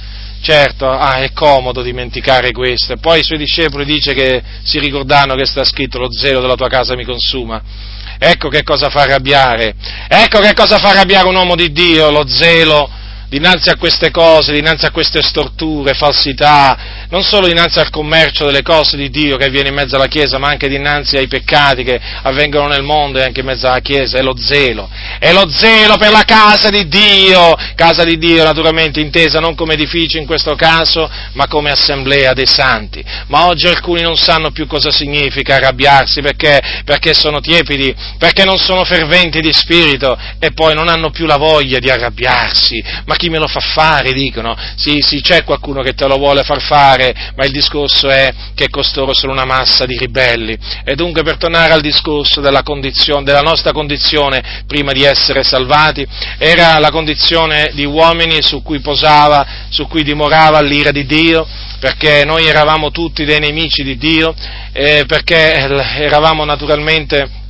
Certo, 0.41 0.89
ah, 0.89 1.19
è 1.19 1.31
comodo 1.31 1.81
dimenticare 1.81 2.51
questo. 2.51 2.97
Poi 2.97 3.19
i 3.19 3.23
suoi 3.23 3.37
discepoli 3.37 3.85
dice 3.85 4.13
che 4.13 4.43
si 4.63 4.79
ricordano 4.79 5.35
che 5.35 5.45
sta 5.45 5.63
scritto 5.63 5.99
lo 5.99 6.11
zelo 6.11 6.41
della 6.41 6.55
tua 6.55 6.67
casa 6.67 6.95
mi 6.95 7.05
consuma. 7.05 7.61
Ecco 8.17 8.49
che 8.49 8.63
cosa 8.63 8.89
fa 8.89 9.03
arrabbiare. 9.03 9.75
Ecco 10.07 10.39
che 10.39 10.53
cosa 10.53 10.79
fa 10.79 10.89
arrabbiare 10.89 11.27
un 11.27 11.35
uomo 11.35 11.55
di 11.55 11.71
Dio, 11.71 12.09
lo 12.09 12.27
zelo 12.27 12.89
dinanzi 13.33 13.69
a 13.69 13.77
queste 13.77 14.11
cose, 14.11 14.53
dinanzi 14.53 14.85
a 14.85 14.91
queste 14.91 15.23
storture, 15.23 15.95
falsità, 15.95 17.02
non 17.13 17.21
solo 17.21 17.45
dinanzi 17.45 17.77
al 17.77 17.91
commercio 17.91 18.45
delle 18.45 18.63
cose 18.63 18.97
di 18.97 19.11
Dio 19.11 19.37
che 19.37 19.45
avviene 19.45 19.69
in 19.69 19.75
mezzo 19.75 19.95
alla 19.95 20.07
Chiesa, 20.07 20.39
ma 20.39 20.47
anche 20.47 20.67
dinanzi 20.67 21.15
ai 21.15 21.27
peccati 21.27 21.83
che 21.83 22.01
avvengono 22.23 22.65
nel 22.65 22.81
mondo 22.81 23.19
e 23.19 23.23
anche 23.23 23.41
in 23.41 23.45
mezzo 23.45 23.67
alla 23.67 23.81
Chiesa, 23.81 24.17
è 24.17 24.23
lo 24.23 24.35
zelo, 24.35 24.89
è 25.19 25.31
lo 25.31 25.47
zelo 25.47 25.95
per 25.97 26.09
la 26.09 26.23
casa 26.23 26.69
di 26.69 26.87
Dio, 26.87 27.53
casa 27.75 28.03
di 28.03 28.17
Dio 28.17 28.43
naturalmente 28.43 28.99
intesa 28.99 29.39
non 29.39 29.53
come 29.53 29.75
edificio 29.75 30.17
in 30.17 30.25
questo 30.25 30.55
caso, 30.55 31.07
ma 31.33 31.47
come 31.47 31.69
assemblea 31.69 32.33
dei 32.33 32.47
santi. 32.47 33.05
Ma 33.27 33.45
oggi 33.45 33.67
alcuni 33.67 34.01
non 34.01 34.17
sanno 34.17 34.49
più 34.49 34.65
cosa 34.65 34.89
significa 34.89 35.57
arrabbiarsi 35.57 36.19
perché, 36.21 36.59
perché 36.83 37.13
sono 37.13 37.41
tiepidi, 37.41 37.93
perché 38.17 38.43
non 38.43 38.57
sono 38.57 38.83
ferventi 38.85 39.39
di 39.39 39.53
spirito 39.53 40.17
e 40.39 40.51
poi 40.53 40.73
non 40.73 40.87
hanno 40.87 41.11
più 41.11 41.27
la 41.27 41.37
voglia 41.37 41.77
di 41.77 41.91
arrabbiarsi. 41.91 42.83
Ma 43.05 43.15
chi 43.17 43.29
me 43.29 43.37
lo 43.37 43.47
fa 43.47 43.59
fare, 43.59 44.13
dicono, 44.13 44.57
sì, 44.77 44.97
sì, 45.01 45.21
c'è 45.21 45.43
qualcuno 45.43 45.83
che 45.83 45.93
te 45.93 46.07
lo 46.07 46.17
vuole 46.17 46.41
far 46.41 46.59
fare, 46.59 47.01
ma 47.35 47.45
il 47.45 47.51
discorso 47.51 48.09
è 48.09 48.31
che 48.53 48.69
costoro 48.69 49.13
sono 49.13 49.31
una 49.31 49.45
massa 49.45 49.85
di 49.85 49.97
ribelli. 49.97 50.57
E 50.83 50.95
dunque 50.95 51.23
per 51.23 51.37
tornare 51.37 51.73
al 51.73 51.81
discorso 51.81 52.39
della, 52.39 52.63
della 53.23 53.41
nostra 53.41 53.71
condizione 53.71 54.63
prima 54.67 54.91
di 54.91 55.03
essere 55.03 55.43
salvati, 55.43 56.05
era 56.37 56.77
la 56.79 56.91
condizione 56.91 57.71
di 57.73 57.85
uomini 57.85 58.41
su 58.41 58.61
cui 58.61 58.79
posava, 58.79 59.45
su 59.69 59.87
cui 59.87 60.03
dimorava 60.03 60.61
l'ira 60.61 60.91
di 60.91 61.05
Dio, 61.05 61.47
perché 61.79 62.23
noi 62.25 62.45
eravamo 62.45 62.91
tutti 62.91 63.25
dei 63.25 63.39
nemici 63.39 63.83
di 63.83 63.97
Dio, 63.97 64.33
eh, 64.71 65.03
perché 65.07 65.53
eravamo 65.97 66.45
naturalmente 66.45 67.41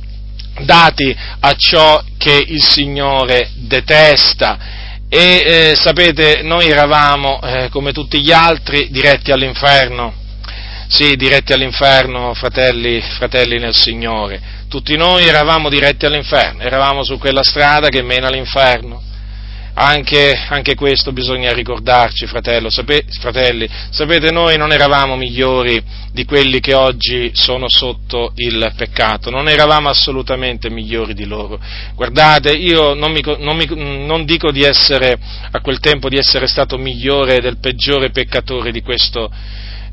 dati 0.60 1.14
a 1.40 1.54
ciò 1.56 2.02
che 2.16 2.44
il 2.46 2.62
Signore 2.62 3.50
detesta 3.54 4.82
e 5.16 5.44
eh, 5.46 5.72
sapete, 5.76 6.42
noi 6.42 6.66
eravamo, 6.66 7.40
eh, 7.40 7.68
come 7.70 7.92
tutti 7.92 8.20
gli 8.20 8.32
altri, 8.32 8.88
diretti 8.90 9.30
all'inferno. 9.30 10.12
Sì, 10.88 11.14
diretti 11.14 11.52
all'inferno, 11.52 12.34
fratelli, 12.34 13.00
fratelli 13.00 13.60
nel 13.60 13.76
Signore. 13.76 14.40
Tutti 14.68 14.96
noi 14.96 15.24
eravamo 15.24 15.68
diretti 15.68 16.04
all'inferno, 16.04 16.62
eravamo 16.62 17.04
su 17.04 17.16
quella 17.18 17.44
strada 17.44 17.90
che 17.90 18.02
mena 18.02 18.26
all'inferno. 18.26 19.00
Anche, 19.74 20.32
anche, 20.48 20.74
questo 20.74 21.12
bisogna 21.12 21.52
ricordarci, 21.52 22.26
fratello, 22.26 22.70
sape, 22.70 23.04
fratelli. 23.20 23.68
Sapete, 23.90 24.30
noi 24.30 24.56
non 24.56 24.72
eravamo 24.72 25.16
migliori 25.16 25.82
di 26.12 26.24
quelli 26.24 26.60
che 26.60 26.74
oggi 26.74 27.30
sono 27.34 27.68
sotto 27.68 28.32
il 28.36 28.72
peccato, 28.76 29.30
non 29.30 29.48
eravamo 29.48 29.88
assolutamente 29.88 30.70
migliori 30.70 31.12
di 31.12 31.26
loro. 31.26 31.58
Guardate, 31.94 32.52
io 32.52 32.94
non, 32.94 33.10
mi, 33.10 33.20
non, 33.38 33.56
mi, 33.56 33.66
non 34.06 34.24
dico 34.24 34.52
di 34.52 34.62
essere, 34.62 35.18
a 35.50 35.60
quel 35.60 35.80
tempo, 35.80 36.08
di 36.08 36.16
essere 36.16 36.46
stato 36.46 36.78
migliore 36.78 37.40
del 37.40 37.58
peggiore 37.58 38.10
peccatore 38.10 38.70
di 38.70 38.80
questo, 38.80 39.30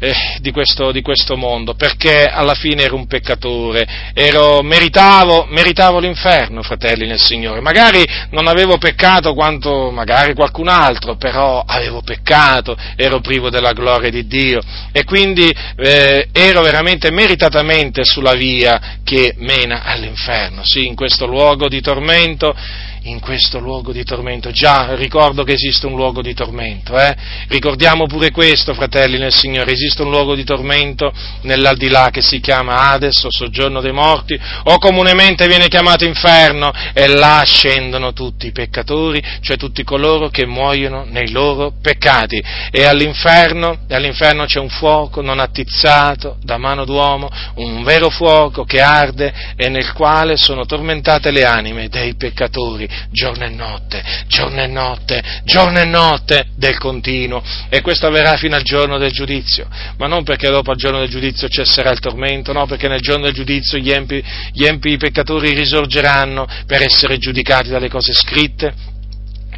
eh, 0.04 0.16
di, 0.40 0.52
questo, 0.52 0.92
di, 0.92 1.04
questo, 1.04 1.38
mondo, 1.38 1.76
perché 1.76 2.26
alla 2.26 2.56
fine 2.56 2.82
ero 2.82 2.96
un 2.96 3.06
peccatore, 3.06 4.12
ero, 4.16 4.64
meritavo, 4.64 5.46
meritavo, 5.48 6.00
l'inferno, 6.00 6.64
fratelli 6.64 7.06
nel 7.06 7.20
Signore. 7.20 7.62
Magari 7.62 8.04
non 8.32 8.48
avevo 8.48 8.80
peccato 8.80 9.36
quanto 9.36 9.92
magari 9.92 10.34
qualcun 10.34 10.70
altro, 10.70 11.18
però 11.18 11.64
avevo 11.66 12.02
peccato, 12.02 12.76
ero 12.96 13.20
privo 13.20 13.52
della 13.52 13.74
gloria 13.74 14.10
di 14.10 14.26
Dio. 14.26 14.60
E 14.92 15.04
quindi 15.04 15.54
eh, 15.78 16.30
ero 16.32 16.62
veramente 16.62 17.12
meritatamente 17.12 18.04
sulla 18.04 18.34
via 18.34 18.98
che 19.04 19.36
mena 19.38 19.84
all'inferno, 19.84 20.64
sì, 20.64 20.88
in 20.88 20.96
questo 20.96 21.28
luogo 21.28 21.68
di 21.68 21.80
tormento 21.80 22.56
in 23.04 23.20
questo 23.20 23.60
luogo 23.60 23.92
di 23.92 24.04
tormento. 24.04 24.52
Già, 24.52 24.94
ricordo 24.96 25.44
che 25.44 25.54
esiste 25.54 25.88
un 25.88 25.96
luogo 25.96 26.22
di 26.22 26.34
tormento, 26.34 26.98
eh? 26.98 27.16
Ricordiamo 27.48 28.06
pure 28.06 28.32
questo, 28.32 28.74
fratelli 28.74 29.18
nel 29.18 29.34
Signore, 29.34 29.72
esiste 29.72 30.04
un 30.04 30.12
luogo 30.12 30.36
di 30.36 30.44
tormento 30.44 31.12
nell'aldilà 31.42 32.10
che 32.12 32.22
si 32.22 32.40
chiama 32.40 32.90
Hades 32.92 33.24
o 33.24 33.32
soggiorno 33.32 33.82
dei 33.82 33.92
morti, 33.92 34.40
o 34.64 34.78
comunemente 34.78 35.48
viene 35.48 35.68
chiamato 35.68 36.06
inferno, 36.06 36.72
e 36.94 37.08
là 37.08 37.42
scendono 37.46 38.14
tutti 38.14 38.48
i 38.48 38.52
peccatori, 38.52 39.22
cioè 39.42 39.58
tutti 39.58 39.84
coloro 39.84 40.30
che 40.30 40.46
muoiono 40.46 41.06
nei 41.08 41.32
loro 41.32 41.74
peccati. 41.82 42.42
E 42.70 42.84
all'inferno, 42.84 43.80
all'inferno 43.90 44.46
c'è 44.46 44.60
un 44.60 44.70
fuoco 44.70 45.22
non 45.22 45.40
attizzato 45.40 46.38
da 46.44 46.58
mano 46.58 46.86
d'uomo, 46.86 47.30
un 47.56 47.84
vero 47.84 48.10
fuoco 48.10 48.64
che 48.64 48.82
arde 48.82 49.34
e 49.56 49.70
nel 49.70 49.94
quale 49.94 50.38
sono 50.38 50.66
tormentate 50.66 51.32
le 51.32 51.46
anime 51.46 51.88
dei 51.88 52.16
peccatori 52.16 52.90
giorno 53.12 53.46
e 53.46 53.50
notte, 53.50 54.04
giorno 54.28 54.62
e 54.62 54.68
notte, 54.68 55.24
giorno 55.44 55.80
e 55.80 55.86
notte 55.86 56.48
del 56.56 56.78
continuo. 56.78 57.44
E 57.70 57.82
questo 57.82 58.08
avverrà 58.08 58.38
fino 58.38 58.56
al 58.56 58.64
giorno 58.64 58.98
del 58.98 59.12
giudizio, 59.12 59.68
ma 59.98 60.08
non 60.08 60.24
perché 60.24 60.50
dopo 60.50 60.72
al 60.72 60.78
giorno 60.78 61.00
del 61.00 61.10
giudizio 61.10 61.48
cesserà 61.48 61.92
il 61.92 62.00
tormento, 62.00 62.54
no, 62.54 62.66
perché 62.66 62.88
nel 62.88 63.02
giorno 63.02 63.26
del 63.26 63.34
giudizio 63.34 63.78
gli 63.78 63.92
empi, 63.92 64.24
gli 64.52 64.66
empi 64.66 64.98
peccatori 64.98 65.54
risorgeranno 65.54 66.48
per 66.66 66.82
essere 66.82 67.18
giudicati 67.18 67.70
dalle 67.70 67.90
cose 67.90 68.14
scritte 68.14 68.91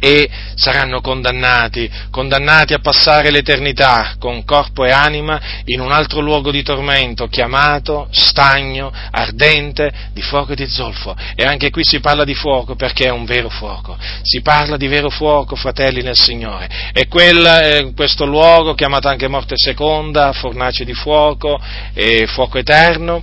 e 0.00 0.28
saranno 0.54 1.00
condannati, 1.00 1.90
condannati 2.10 2.74
a 2.74 2.78
passare 2.78 3.30
l'eternità 3.30 4.14
con 4.18 4.44
corpo 4.44 4.84
e 4.84 4.90
anima 4.90 5.40
in 5.64 5.80
un 5.80 5.92
altro 5.92 6.20
luogo 6.20 6.50
di 6.50 6.62
tormento 6.62 7.26
chiamato 7.28 8.08
stagno 8.10 8.92
ardente 9.10 9.92
di 10.12 10.22
fuoco 10.22 10.52
e 10.52 10.56
di 10.56 10.66
zolfo. 10.66 11.16
E 11.34 11.44
anche 11.44 11.70
qui 11.70 11.84
si 11.84 12.00
parla 12.00 12.24
di 12.24 12.34
fuoco 12.34 12.74
perché 12.74 13.06
è 13.06 13.10
un 13.10 13.24
vero 13.24 13.48
fuoco. 13.48 13.96
Si 14.22 14.40
parla 14.42 14.76
di 14.76 14.86
vero 14.86 15.10
fuoco, 15.10 15.56
fratelli 15.56 16.02
nel 16.02 16.16
Signore. 16.16 16.68
E 16.92 17.08
quel, 17.08 17.44
eh, 17.44 17.92
questo 17.94 18.24
luogo, 18.24 18.74
chiamato 18.74 19.08
anche 19.08 19.28
morte 19.28 19.54
seconda, 19.56 20.32
fornace 20.32 20.84
di 20.84 20.94
fuoco 20.94 21.60
e 21.92 22.26
fuoco 22.26 22.58
eterno, 22.58 23.22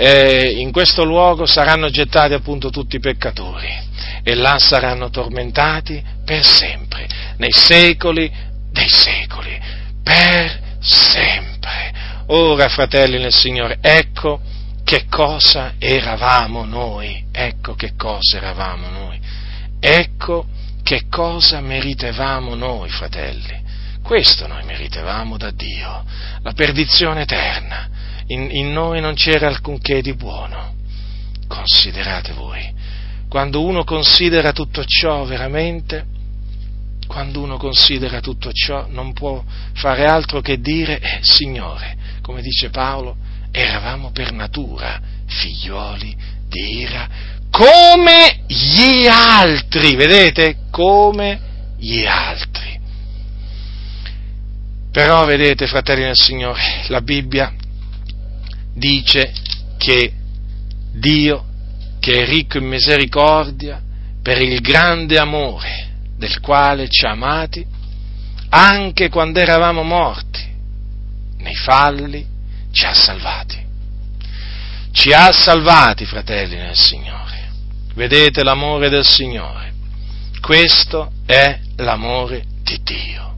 eh, 0.00 0.54
in 0.58 0.70
questo 0.70 1.02
luogo 1.02 1.44
saranno 1.44 1.90
gettati 1.90 2.32
appunto 2.32 2.70
tutti 2.70 2.96
i 2.96 3.00
peccatori 3.00 3.68
e 4.22 4.34
là 4.36 4.56
saranno 4.60 5.10
tormentati 5.10 6.00
per 6.24 6.44
sempre, 6.44 7.08
nei 7.38 7.50
secoli 7.50 8.32
dei 8.70 8.88
secoli, 8.88 9.60
per 10.02 10.76
sempre. 10.78 11.92
Ora, 12.26 12.68
fratelli 12.68 13.18
nel 13.18 13.34
Signore, 13.34 13.78
ecco 13.80 14.40
che 14.84 15.06
cosa 15.08 15.74
eravamo 15.78 16.64
noi, 16.64 17.24
ecco 17.32 17.74
che 17.74 17.94
cosa 17.96 18.36
eravamo 18.36 18.88
noi, 18.90 19.18
ecco 19.80 20.46
che 20.84 21.06
cosa 21.10 21.60
meritevamo 21.60 22.54
noi, 22.54 22.88
fratelli. 22.88 23.66
Questo 24.00 24.46
noi 24.46 24.62
meritevamo 24.64 25.36
da 25.36 25.50
Dio, 25.50 26.04
la 26.42 26.52
perdizione 26.52 27.22
eterna. 27.22 27.96
In, 28.28 28.48
in 28.50 28.72
noi 28.72 29.00
non 29.00 29.14
c'era 29.14 29.48
alcunché 29.48 30.00
di 30.00 30.14
buono. 30.14 30.74
Considerate 31.46 32.32
voi, 32.32 32.72
quando 33.28 33.62
uno 33.62 33.84
considera 33.84 34.52
tutto 34.52 34.84
ciò 34.84 35.24
veramente, 35.24 36.04
quando 37.06 37.40
uno 37.40 37.56
considera 37.56 38.20
tutto 38.20 38.52
ciò 38.52 38.86
non 38.88 39.14
può 39.14 39.42
fare 39.72 40.04
altro 40.04 40.40
che 40.40 40.60
dire, 40.60 41.00
eh, 41.00 41.18
Signore, 41.22 41.96
come 42.20 42.42
dice 42.42 42.68
Paolo, 42.68 43.16
eravamo 43.50 44.10
per 44.12 44.32
natura 44.32 45.00
figlioli 45.26 46.16
di 46.48 46.78
ira, 46.80 47.08
come 47.50 48.44
gli 48.46 49.06
altri, 49.06 49.96
vedete? 49.96 50.56
Come 50.70 51.40
gli 51.78 52.04
altri. 52.04 52.78
Però 54.92 55.24
vedete, 55.24 55.66
fratelli 55.66 56.02
del 56.02 56.16
Signore, 56.16 56.84
la 56.88 57.00
Bibbia 57.00 57.54
dice 58.78 59.32
che 59.76 60.12
Dio 60.92 61.44
che 62.00 62.22
è 62.22 62.24
ricco 62.24 62.58
in 62.58 62.66
misericordia, 62.66 63.82
per 64.22 64.40
il 64.40 64.60
grande 64.60 65.18
amore 65.18 65.96
del 66.16 66.40
quale 66.40 66.88
ci 66.88 67.04
ha 67.04 67.10
amati, 67.10 67.64
anche 68.50 69.08
quando 69.08 69.40
eravamo 69.40 69.82
morti, 69.82 70.42
nei 71.38 71.54
falli, 71.54 72.26
ci 72.72 72.84
ha 72.84 72.94
salvati. 72.94 73.66
Ci 74.92 75.12
ha 75.12 75.32
salvati, 75.32 76.04
fratelli 76.06 76.56
nel 76.56 76.76
Signore. 76.76 77.50
Vedete 77.94 78.42
l'amore 78.42 78.88
del 78.88 79.04
Signore. 79.04 79.72
Questo 80.40 81.12
è 81.26 81.58
l'amore 81.76 82.44
di 82.62 82.80
Dio. 82.82 83.36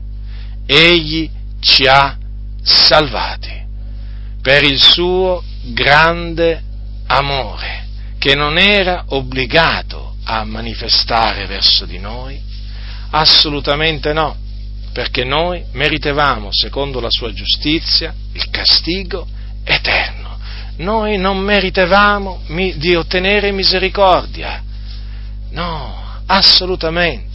Egli 0.65 1.29
ci 1.59 1.85
ha 1.87 2.17
salvati 2.61 3.60
per 4.41 4.63
il 4.63 4.81
suo 4.81 5.43
grande 5.63 6.63
amore 7.07 7.87
che 8.17 8.35
non 8.35 8.57
era 8.57 9.05
obbligato 9.09 10.15
a 10.23 10.43
manifestare 10.43 11.45
verso 11.45 11.85
di 11.85 11.99
noi? 11.99 12.39
Assolutamente 13.11 14.13
no, 14.13 14.35
perché 14.93 15.23
noi 15.23 15.63
meritevamo, 15.71 16.49
secondo 16.51 16.99
la 16.99 17.09
sua 17.09 17.33
giustizia, 17.33 18.13
il 18.33 18.49
castigo 18.49 19.27
eterno. 19.63 20.39
Noi 20.77 21.17
non 21.17 21.37
meritevamo 21.37 22.41
di 22.47 22.95
ottenere 22.95 23.51
misericordia. 23.51 24.63
No, 25.51 26.21
assolutamente. 26.25 27.29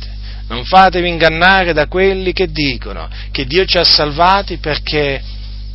Non 0.48 0.64
fatevi 0.64 1.08
ingannare 1.08 1.72
da 1.72 1.86
quelli 1.86 2.32
che 2.32 2.50
dicono 2.50 3.08
che 3.30 3.46
Dio 3.46 3.64
ci 3.64 3.78
ha 3.78 3.84
salvati 3.84 4.58
perché 4.58 5.22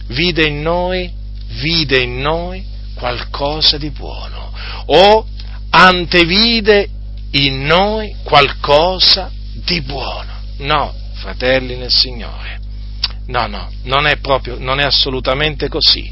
vide 0.07 0.45
in 0.45 0.61
noi, 0.61 1.11
vide 1.59 1.99
in 1.99 2.19
noi 2.19 2.65
qualcosa 2.95 3.77
di 3.77 3.89
buono 3.89 4.51
o 4.85 5.25
antevide 5.69 6.89
in 7.31 7.65
noi 7.65 8.15
qualcosa 8.23 9.31
di 9.53 9.81
buono. 9.81 10.31
No, 10.57 10.93
fratelli 11.13 11.75
nel 11.75 11.91
Signore. 11.91 12.59
No, 13.27 13.47
no, 13.47 13.71
non 13.83 14.07
è 14.07 14.17
proprio, 14.17 14.57
non 14.59 14.79
è 14.79 14.83
assolutamente 14.83 15.69
così. 15.69 16.11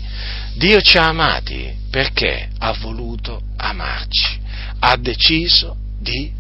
Dio 0.54 0.82
ci 0.82 0.98
ha 0.98 1.08
amati 1.08 1.76
perché 1.90 2.50
ha 2.58 2.74
voluto 2.80 3.42
amarci, 3.58 4.40
ha 4.80 4.96
deciso 4.96 5.76
di 6.00 6.32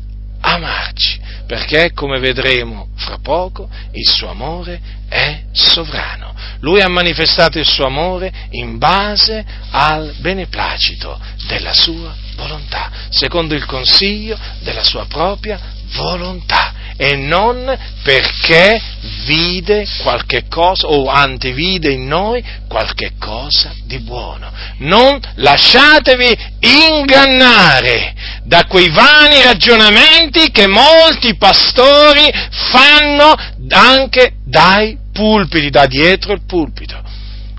amarci, 0.41 1.19
perché 1.47 1.91
come 1.93 2.19
vedremo 2.19 2.89
fra 2.95 3.17
poco 3.21 3.69
il 3.91 4.07
suo 4.07 4.29
amore 4.29 4.79
è 5.07 5.43
sovrano. 5.51 6.33
Lui 6.61 6.81
ha 6.81 6.89
manifestato 6.89 7.57
il 7.57 7.65
suo 7.65 7.85
amore 7.85 8.31
in 8.51 8.77
base 8.77 9.45
al 9.71 10.13
beneplacito 10.19 11.19
della 11.47 11.73
sua 11.73 12.15
volontà, 12.35 12.91
secondo 13.09 13.55
il 13.55 13.65
consiglio 13.65 14.37
della 14.59 14.83
sua 14.83 15.05
propria 15.05 15.59
volontà 15.93 16.78
e 17.01 17.15
non 17.15 17.77
perché 18.03 18.81
vide 19.23 19.87
qualche 20.01 20.47
cosa 20.49 20.85
o 20.87 21.07
antevide 21.07 21.91
in 21.93 22.07
noi 22.07 22.43
qualche 22.67 23.13
cosa 23.17 23.73
di 23.85 23.99
buono. 23.99 24.51
Non 24.79 25.17
lasciatevi 25.35 26.37
ingannare 26.59 28.13
da 28.43 28.65
quei 28.65 28.89
vani 28.89 29.41
ragionamenti 29.41 30.51
che 30.51 30.67
molti 30.67 31.37
pastori 31.37 32.29
fanno 32.49 33.33
anche 33.69 34.33
dai 34.43 34.97
pulpiti, 35.13 35.69
da 35.69 35.85
dietro 35.85 36.33
il 36.33 36.41
pulpito. 36.45 37.01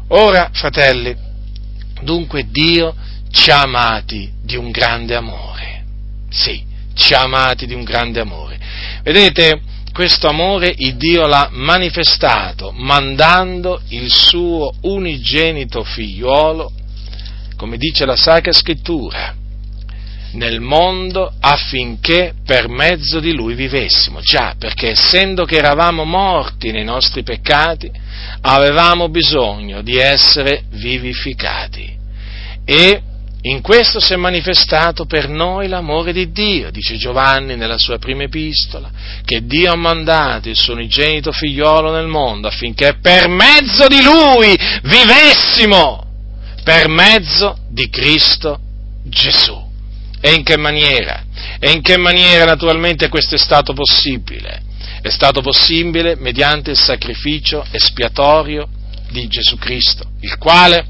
Ora, 0.08 0.50
fratelli, 0.52 1.16
dunque 2.02 2.46
Dio 2.50 2.94
ci 3.30 3.50
ha 3.50 3.62
amati 3.62 4.30
di 4.42 4.56
un 4.56 4.70
grande 4.70 5.14
amore. 5.14 5.84
Sì, 6.28 6.62
ci 6.94 7.14
ha 7.14 7.22
amati 7.22 7.64
di 7.64 7.72
un 7.72 7.84
grande 7.84 8.20
amore. 8.20 8.59
Vedete, 9.12 9.60
questo 9.92 10.28
amore 10.28 10.72
il 10.76 10.94
Dio 10.94 11.26
l'ha 11.26 11.48
manifestato 11.50 12.70
mandando 12.70 13.80
il 13.88 14.08
suo 14.08 14.72
unigenito 14.82 15.82
figliuolo, 15.82 16.70
come 17.56 17.76
dice 17.76 18.06
la 18.06 18.14
Sacra 18.14 18.52
Scrittura, 18.52 19.34
nel 20.34 20.60
mondo 20.60 21.32
affinché 21.40 22.34
per 22.46 22.68
mezzo 22.68 23.18
di 23.18 23.32
lui 23.32 23.54
vivessimo. 23.54 24.20
Già, 24.20 24.54
perché 24.56 24.90
essendo 24.90 25.44
che 25.44 25.56
eravamo 25.56 26.04
morti 26.04 26.70
nei 26.70 26.84
nostri 26.84 27.24
peccati, 27.24 27.90
avevamo 28.42 29.08
bisogno 29.08 29.82
di 29.82 29.96
essere 29.96 30.66
vivificati. 30.70 31.98
E 32.64 33.02
in 33.42 33.62
questo 33.62 34.00
si 34.00 34.12
è 34.12 34.16
manifestato 34.16 35.06
per 35.06 35.28
noi 35.28 35.66
l'amore 35.66 36.12
di 36.12 36.30
Dio, 36.30 36.70
dice 36.70 36.96
Giovanni 36.96 37.56
nella 37.56 37.78
sua 37.78 37.98
prima 37.98 38.24
epistola, 38.24 38.90
che 39.24 39.46
Dio 39.46 39.72
ha 39.72 39.76
mandato 39.76 40.50
il 40.50 40.56
suo 40.56 40.74
unigenito 40.74 41.32
figliolo 41.32 41.90
nel 41.90 42.06
mondo 42.06 42.48
affinché 42.48 42.98
per 43.00 43.28
mezzo 43.28 43.86
di 43.88 44.02
Lui 44.02 44.54
vivessimo, 44.82 46.04
per 46.62 46.88
mezzo 46.88 47.56
di 47.70 47.88
Cristo 47.88 48.60
Gesù. 49.04 49.68
E 50.20 50.34
in 50.34 50.42
che 50.42 50.58
maniera? 50.58 51.24
E 51.58 51.70
in 51.70 51.80
che 51.80 51.96
maniera 51.96 52.44
naturalmente 52.44 53.08
questo 53.08 53.36
è 53.36 53.38
stato 53.38 53.72
possibile? 53.72 54.62
È 55.00 55.08
stato 55.08 55.40
possibile 55.40 56.14
mediante 56.16 56.72
il 56.72 56.78
sacrificio 56.78 57.64
espiatorio 57.70 58.68
di 59.10 59.26
Gesù 59.28 59.56
Cristo, 59.56 60.04
il 60.20 60.36
quale, 60.36 60.84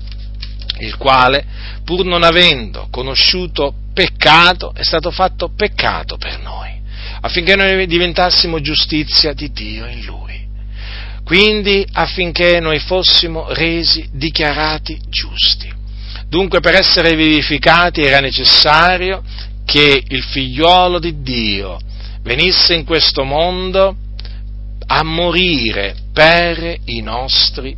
il 0.80 0.96
quale 0.96 1.44
pur 1.84 2.04
non 2.04 2.22
avendo 2.22 2.88
conosciuto 2.90 3.74
peccato, 3.92 4.72
è 4.74 4.82
stato 4.82 5.10
fatto 5.10 5.52
peccato 5.54 6.16
per 6.16 6.40
noi, 6.40 6.70
affinché 7.20 7.56
noi 7.56 7.86
diventassimo 7.86 8.60
giustizia 8.60 9.32
di 9.32 9.50
Dio 9.50 9.86
in 9.86 10.04
Lui. 10.04 10.48
Quindi 11.24 11.86
affinché 11.92 12.58
noi 12.60 12.80
fossimo 12.80 13.52
resi 13.52 14.08
dichiarati 14.12 14.98
giusti. 15.08 15.72
Dunque 16.28 16.60
per 16.60 16.74
essere 16.74 17.14
vivificati 17.14 18.02
era 18.02 18.20
necessario 18.20 19.22
che 19.64 20.02
il 20.08 20.22
figliuolo 20.22 20.98
di 20.98 21.22
Dio 21.22 21.78
venisse 22.22 22.74
in 22.74 22.84
questo 22.84 23.24
mondo 23.24 23.96
a 24.86 25.02
morire 25.04 25.94
per 26.12 26.76
i 26.86 27.00
nostri. 27.00 27.76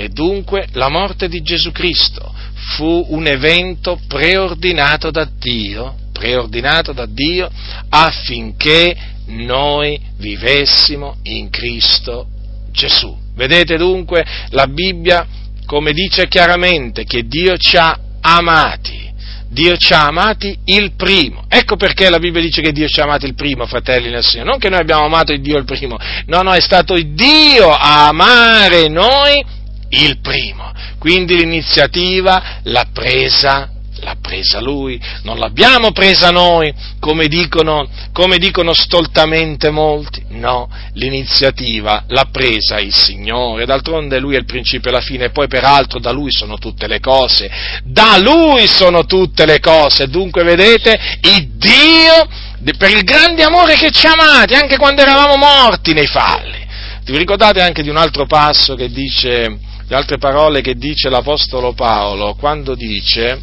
E 0.00 0.08
dunque 0.08 0.66
la 0.72 0.88
morte 0.88 1.28
di 1.28 1.42
Gesù 1.42 1.72
Cristo 1.72 2.32
fu 2.74 3.04
un 3.10 3.26
evento 3.26 4.00
preordinato 4.08 5.10
da 5.10 5.28
Dio, 5.30 5.94
preordinato 6.10 6.92
da 6.92 7.04
Dio 7.04 7.50
affinché 7.90 8.96
noi 9.26 10.00
vivessimo 10.16 11.16
in 11.24 11.50
Cristo 11.50 12.28
Gesù. 12.72 13.14
Vedete 13.34 13.76
dunque 13.76 14.24
la 14.52 14.66
Bibbia 14.68 15.26
come 15.66 15.92
dice 15.92 16.28
chiaramente 16.28 17.04
che 17.04 17.26
Dio 17.26 17.58
ci 17.58 17.76
ha 17.76 17.94
amati. 18.22 19.08
Dio 19.50 19.76
ci 19.76 19.92
ha 19.92 20.06
amati 20.06 20.56
il 20.64 20.92
primo. 20.92 21.44
Ecco 21.46 21.76
perché 21.76 22.08
la 22.08 22.18
Bibbia 22.18 22.40
dice 22.40 22.62
che 22.62 22.72
Dio 22.72 22.88
ci 22.88 23.00
ha 23.00 23.04
amati 23.04 23.26
il 23.26 23.34
primo, 23.34 23.66
fratelli 23.66 24.08
nel 24.08 24.24
Signore. 24.24 24.48
Non 24.48 24.58
che 24.58 24.70
noi 24.70 24.80
abbiamo 24.80 25.04
amato 25.04 25.32
il 25.32 25.42
Dio 25.42 25.58
il 25.58 25.64
primo. 25.64 25.98
No, 26.24 26.40
no, 26.40 26.52
è 26.52 26.60
stato 26.60 26.94
Dio 26.94 27.70
a 27.70 28.08
amare 28.08 28.88
noi 28.88 29.58
il 29.90 30.20
primo. 30.20 30.72
Quindi 30.98 31.36
l'iniziativa 31.36 32.60
l'ha 32.64 32.86
presa, 32.92 33.70
l'ha 34.00 34.16
presa 34.20 34.60
lui, 34.60 35.00
non 35.22 35.38
l'abbiamo 35.38 35.92
presa 35.92 36.30
noi, 36.30 36.72
come 36.98 37.26
dicono, 37.26 37.88
come 38.12 38.38
dicono 38.38 38.72
stoltamente 38.72 39.70
molti. 39.70 40.24
No, 40.30 40.68
l'iniziativa 40.94 42.04
l'ha 42.08 42.28
presa 42.30 42.78
il 42.78 42.94
Signore, 42.94 43.66
d'altronde 43.66 44.18
lui 44.18 44.34
è 44.34 44.38
il 44.38 44.44
principio 44.44 44.90
e 44.90 44.92
la 44.92 45.00
fine, 45.00 45.30
poi 45.30 45.48
peraltro 45.48 45.98
da 46.00 46.10
lui 46.10 46.30
sono 46.30 46.58
tutte 46.58 46.86
le 46.86 47.00
cose, 47.00 47.50
da 47.84 48.18
lui 48.18 48.66
sono 48.66 49.04
tutte 49.04 49.46
le 49.46 49.60
cose, 49.60 50.08
dunque 50.08 50.42
vedete, 50.42 51.18
il 51.22 51.56
Dio, 51.56 52.28
per 52.76 52.90
il 52.90 53.04
grande 53.04 53.42
amore 53.42 53.74
che 53.74 53.90
ci 53.90 54.06
ha 54.06 54.12
amati, 54.12 54.54
anche 54.54 54.76
quando 54.76 55.02
eravamo 55.02 55.36
morti 55.36 55.92
nei 55.92 56.06
falli. 56.06 56.58
Vi 57.04 57.16
ricordate 57.16 57.60
anche 57.60 57.82
di 57.82 57.88
un 57.88 57.96
altro 57.96 58.26
passo 58.26 58.76
che 58.76 58.88
dice, 58.88 59.58
le 59.90 59.96
altre 59.96 60.18
parole 60.18 60.60
che 60.60 60.76
dice 60.76 61.08
l'Apostolo 61.08 61.72
Paolo 61.72 62.34
quando 62.34 62.76
dice, 62.76 63.40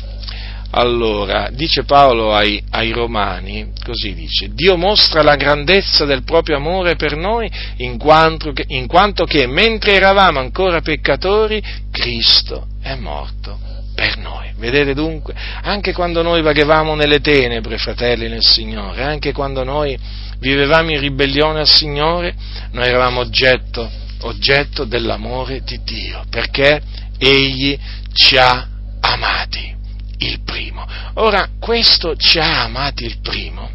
allora, 0.71 1.49
dice 1.51 1.83
Paolo 1.83 2.33
ai, 2.33 2.63
ai, 2.69 2.91
Romani, 2.91 3.73
così 3.83 4.13
dice, 4.13 4.53
Dio 4.53 4.77
mostra 4.77 5.21
la 5.23 5.35
grandezza 5.35 6.05
del 6.05 6.23
proprio 6.23 6.55
amore 6.55 6.95
per 6.95 7.17
noi 7.17 7.51
in 7.79 7.97
quanto, 7.97 8.53
che, 8.53 8.63
in 8.67 8.87
quanto 8.87 9.25
che 9.25 9.45
mentre 9.45 9.95
eravamo 9.95 10.39
ancora 10.39 10.79
peccatori, 10.79 11.61
Cristo 11.91 12.67
è 12.81 12.95
morto 12.95 13.59
per 13.93 14.17
noi. 14.17 14.47
Vedete 14.55 14.93
dunque, 14.93 15.35
anche 15.63 15.91
quando 15.91 16.21
noi 16.21 16.41
vaghevamo 16.41 16.95
nelle 16.95 17.19
tenebre, 17.19 17.77
fratelli 17.77 18.29
nel 18.29 18.45
Signore, 18.45 19.03
anche 19.03 19.33
quando 19.33 19.65
noi 19.65 19.99
vivevamo 20.39 20.91
in 20.91 20.99
ribellione 21.01 21.59
al 21.59 21.67
Signore, 21.67 22.33
noi 22.71 22.87
eravamo 22.87 23.19
oggetto 23.19 24.05
oggetto 24.21 24.85
dell'amore 24.85 25.61
di 25.61 25.81
Dio, 25.83 26.23
perché 26.29 26.81
Egli 27.17 27.77
ci 28.13 28.37
ha 28.37 28.67
amati 28.99 29.75
il 30.19 30.41
primo. 30.41 30.85
Ora, 31.15 31.49
questo 31.59 32.15
ci 32.15 32.39
ha 32.39 32.63
amati 32.63 33.05
il 33.05 33.19
primo, 33.21 33.69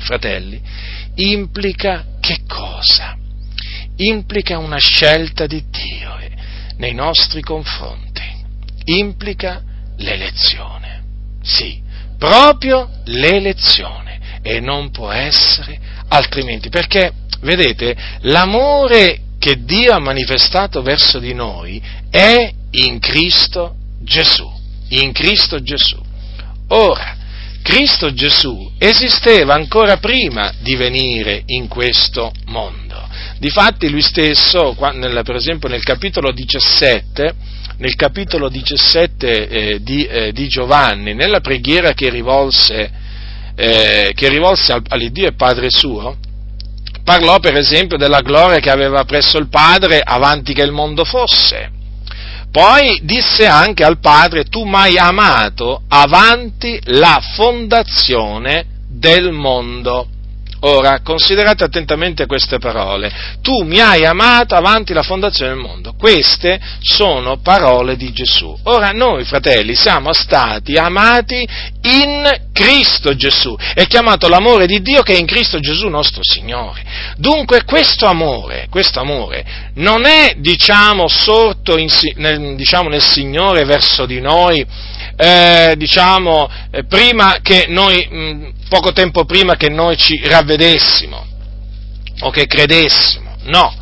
fratelli, 0.00 0.60
implica 1.16 2.04
che 2.20 2.40
cosa? 2.46 3.16
Implica 3.96 4.58
una 4.58 4.78
scelta 4.78 5.46
di 5.46 5.64
Dio 5.70 6.14
nei 6.76 6.94
nostri 6.94 7.40
confronti, 7.40 8.22
implica 8.86 9.62
l'elezione, 9.98 11.02
sì, 11.42 11.80
proprio 12.18 12.90
l'elezione 13.04 14.40
e 14.42 14.60
non 14.60 14.90
può 14.90 15.10
essere 15.10 15.78
altrimenti, 16.08 16.68
perché 16.68 17.12
vedete, 17.40 17.96
l'amore 18.22 19.20
che 19.44 19.62
Dio 19.62 19.92
ha 19.92 19.98
manifestato 19.98 20.80
verso 20.80 21.18
di 21.18 21.34
noi 21.34 21.78
è 22.08 22.50
in 22.70 22.98
Cristo 22.98 23.76
Gesù. 24.00 24.50
In 24.88 25.12
Cristo 25.12 25.62
Gesù. 25.62 26.00
Ora, 26.68 27.14
Cristo 27.60 28.14
Gesù 28.14 28.72
esisteva 28.78 29.52
ancora 29.52 29.98
prima 29.98 30.50
di 30.60 30.76
venire 30.76 31.42
in 31.44 31.68
questo 31.68 32.32
mondo. 32.46 33.06
Difatti 33.36 33.90
lui 33.90 34.00
stesso, 34.00 34.74
per 34.78 35.34
esempio 35.34 35.68
nel 35.68 35.82
capitolo 35.82 36.32
17, 36.32 37.34
nel 37.76 37.96
capitolo 37.96 38.48
17 38.48 39.48
eh, 39.48 39.82
di, 39.82 40.06
eh, 40.06 40.32
di, 40.32 40.48
Giovanni, 40.48 41.12
nella 41.12 41.40
preghiera 41.40 41.92
che 41.92 42.08
rivolse, 42.08 42.90
eh, 43.54 44.10
che 44.14 44.28
rivolse 44.30 44.80
all'Iddio 44.88 45.26
e 45.26 45.34
Padre 45.34 45.68
suo, 45.68 46.16
parlò 47.04 47.38
per 47.38 47.56
esempio 47.56 47.96
della 47.96 48.20
gloria 48.20 48.58
che 48.58 48.70
aveva 48.70 49.04
presso 49.04 49.38
il 49.38 49.48
Padre 49.48 50.00
avanti 50.02 50.54
che 50.54 50.62
il 50.62 50.72
mondo 50.72 51.04
fosse. 51.04 51.70
Poi 52.50 53.00
disse 53.02 53.46
anche 53.46 53.84
al 53.84 53.98
Padre, 53.98 54.44
tu 54.44 54.64
mi 54.64 54.76
hai 54.76 54.96
amato 54.96 55.82
avanti 55.88 56.80
la 56.84 57.20
fondazione 57.34 58.64
del 58.88 59.32
mondo. 59.32 60.08
Ora, 60.66 61.00
considerate 61.02 61.62
attentamente 61.62 62.24
queste 62.24 62.58
parole. 62.58 63.12
Tu 63.42 63.64
mi 63.64 63.80
hai 63.80 64.06
amato 64.06 64.54
avanti 64.54 64.94
la 64.94 65.02
fondazione 65.02 65.52
del 65.52 65.60
mondo. 65.60 65.92
Queste 65.92 66.58
sono 66.80 67.38
parole 67.38 67.96
di 67.96 68.12
Gesù. 68.12 68.56
Ora, 68.64 68.90
noi, 68.90 69.24
fratelli, 69.24 69.74
siamo 69.74 70.14
stati 70.14 70.76
amati 70.76 71.46
in 71.82 72.44
Cristo 72.54 73.14
Gesù. 73.14 73.54
È 73.74 73.86
chiamato 73.86 74.26
l'amore 74.28 74.64
di 74.64 74.80
Dio 74.80 75.02
che 75.02 75.14
è 75.14 75.18
in 75.18 75.26
Cristo 75.26 75.60
Gesù 75.60 75.88
nostro 75.88 76.22
Signore. 76.22 76.82
Dunque, 77.18 77.64
questo 77.64 78.06
amore, 78.06 78.68
questo 78.70 79.00
amore 79.00 79.44
non 79.74 80.06
è, 80.06 80.34
diciamo, 80.38 81.08
sorto 81.08 81.76
in, 81.76 81.88
nel, 82.16 82.54
diciamo, 82.56 82.88
nel 82.88 83.02
Signore 83.02 83.64
verso 83.64 84.06
di 84.06 84.20
noi, 84.20 84.64
eh, 85.16 85.74
diciamo, 85.76 86.48
eh, 86.70 86.84
prima 86.84 87.38
noi, 87.68 88.06
mh, 88.08 88.68
poco 88.68 88.92
tempo 88.92 89.24
prima 89.24 89.56
che 89.56 89.68
noi 89.68 89.96
ci 89.96 90.20
ravvedessimo 90.24 91.26
o 92.20 92.30
che 92.30 92.46
credessimo. 92.46 93.36
No, 93.44 93.74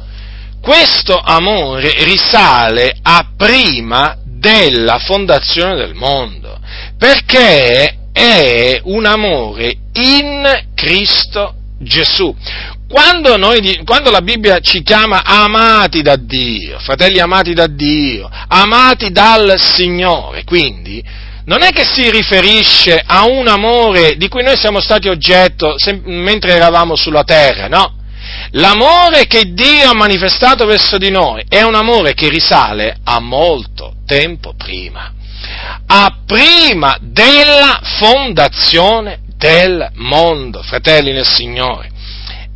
questo 0.61 1.19
amore 1.19 1.93
risale 2.05 2.97
a 3.03 3.33
prima 3.37 4.17
della 4.25 4.99
fondazione 4.99 5.77
del 5.77 5.95
mondo, 5.95 6.59
perché 6.99 7.97
è 8.13 8.81
un 8.85 9.07
amore 9.07 9.77
in 9.93 10.67
Cristo 10.75 11.55
Gesù. 11.79 12.35
Quando, 12.93 13.39
noi, 13.39 13.81
quando, 13.87 14.11
la 14.11 14.21
Bibbia 14.21 14.59
ci 14.59 14.83
chiama 14.83 15.25
amati 15.25 16.03
da 16.03 16.17
Dio, 16.17 16.79
fratelli 16.79 17.21
amati 17.21 17.55
da 17.55 17.67
Dio, 17.67 18.29
amati 18.49 19.11
dal 19.11 19.55
Signore, 19.59 20.45
quindi 20.45 21.03
non 21.47 21.63
è 21.63 21.71
che 21.71 21.87
si 21.87 22.11
riferisce 22.11 23.03
a 23.03 23.25
un 23.25 23.49
amore 23.49 24.17
di 24.19 24.29
cui 24.29 24.43
noi 24.43 24.59
siamo 24.59 24.81
stati 24.81 25.09
oggetto 25.09 25.79
sem- 25.79 26.03
mentre 26.05 26.53
eravamo 26.53 26.95
sulla 26.95 27.25
terra, 27.25 27.67
no? 27.67 27.95
L'amore 28.51 29.27
che 29.27 29.55
Dio 29.55 29.89
ha 29.89 29.95
manifestato 29.95 30.67
verso 30.67 30.99
di 30.99 31.11
noi 31.11 31.43
è 31.49 31.63
un 31.63 31.75
amore 31.75 32.13
che 32.13 32.29
risale 32.29 32.99
a 33.05 33.21
molto 33.21 33.95
tempo 34.05 34.53
prima, 34.55 35.11
a 35.87 36.15
prima 36.27 36.99
della 37.01 37.81
fondazione 37.83 39.21
del 39.39 39.93
mondo, 39.95 40.63
fratelli 40.63 41.13
nel 41.13 41.27
Signore. 41.27 41.92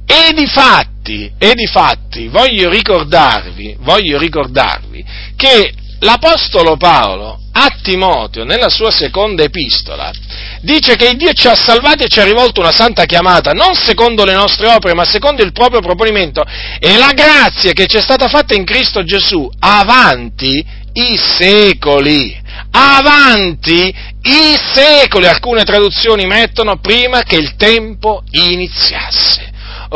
E 0.06 0.32
di 0.34 0.46
fatti, 0.46 1.32
e 1.36 1.54
di 1.54 1.66
fatti 1.66 2.28
voglio 2.28 2.70
ricordarvi, 2.70 3.76
voglio 3.80 4.18
ricordarvi 4.18 5.04
che 5.36 5.72
l'Apostolo 6.00 6.76
Paolo 6.76 7.40
a 7.52 7.68
Timoteo, 7.82 8.44
nella 8.44 8.68
sua 8.68 8.90
seconda 8.90 9.42
epistola, 9.42 10.12
dice 10.60 10.94
che 10.94 11.14
Dio 11.16 11.32
ci 11.32 11.48
ha 11.48 11.54
salvati 11.54 12.04
e 12.04 12.08
ci 12.08 12.20
ha 12.20 12.24
rivolto 12.24 12.60
una 12.60 12.72
santa 12.72 13.04
chiamata, 13.04 13.52
non 13.52 13.74
secondo 13.74 14.24
le 14.24 14.34
nostre 14.34 14.68
opere, 14.68 14.94
ma 14.94 15.04
secondo 15.04 15.42
il 15.42 15.52
proprio 15.52 15.80
proponimento. 15.80 16.44
E 16.78 16.98
la 16.98 17.12
grazia 17.12 17.72
che 17.72 17.86
ci 17.86 17.96
è 17.96 18.02
stata 18.02 18.28
fatta 18.28 18.54
in 18.54 18.64
Cristo 18.64 19.02
Gesù 19.04 19.48
avanti 19.58 20.64
i 20.92 21.16
secoli. 21.16 22.44
Avanti 22.70 23.94
i 24.22 24.58
secoli. 24.72 25.26
Alcune 25.26 25.64
traduzioni 25.64 26.26
mettono 26.26 26.78
prima 26.78 27.22
che 27.22 27.36
il 27.36 27.56
tempo 27.56 28.22
iniziasse. 28.30 29.45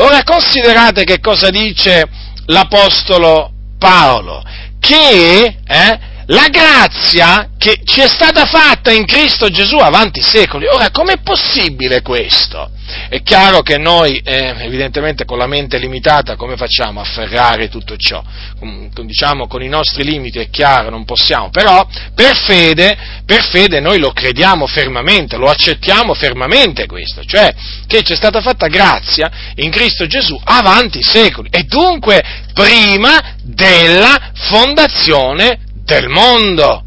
Ora 0.00 0.22
considerate 0.24 1.04
che 1.04 1.20
cosa 1.20 1.50
dice 1.50 2.08
l'Apostolo 2.46 3.52
Paolo, 3.78 4.42
che 4.78 5.56
eh, 5.62 5.98
la 6.30 6.48
grazia 6.48 7.50
che 7.58 7.80
ci 7.84 8.00
è 8.00 8.08
stata 8.08 8.46
fatta 8.46 8.92
in 8.92 9.04
Cristo 9.04 9.48
Gesù 9.48 9.76
avanti 9.76 10.20
i 10.20 10.22
secoli. 10.22 10.66
Ora, 10.66 10.90
com'è 10.90 11.18
possibile 11.18 12.02
questo? 12.02 12.70
È 13.08 13.22
chiaro 13.22 13.62
che 13.62 13.78
noi, 13.78 14.20
eh, 14.24 14.54
evidentemente 14.60 15.24
con 15.24 15.38
la 15.38 15.46
mente 15.46 15.78
limitata, 15.78 16.36
come 16.36 16.56
facciamo 16.56 17.00
a 17.00 17.02
afferrare 17.02 17.68
tutto 17.68 17.96
ciò? 17.96 18.22
Con, 18.58 18.90
diciamo, 19.04 19.46
con 19.46 19.62
i 19.62 19.68
nostri 19.68 20.04
limiti 20.04 20.38
è 20.38 20.48
chiaro, 20.50 20.90
non 20.90 21.04
possiamo, 21.04 21.50
però 21.50 21.86
per 22.14 22.36
fede, 22.36 22.96
per 23.24 23.44
fede 23.44 23.80
noi 23.80 23.98
lo 23.98 24.12
crediamo 24.12 24.66
fermamente, 24.66 25.36
lo 25.36 25.50
accettiamo 25.50 26.14
fermamente 26.14 26.86
questo, 26.86 27.24
cioè 27.24 27.52
che 27.86 28.02
ci 28.02 28.12
è 28.12 28.16
stata 28.16 28.40
fatta 28.40 28.66
grazia 28.68 29.30
in 29.56 29.70
Cristo 29.70 30.06
Gesù 30.06 30.40
avanti 30.42 30.98
i 30.98 31.04
secoli 31.04 31.48
e 31.50 31.64
dunque 31.64 32.22
prima 32.54 33.34
della 33.42 34.30
fondazione 34.34 35.68
del 35.90 36.08
mondo. 36.08 36.84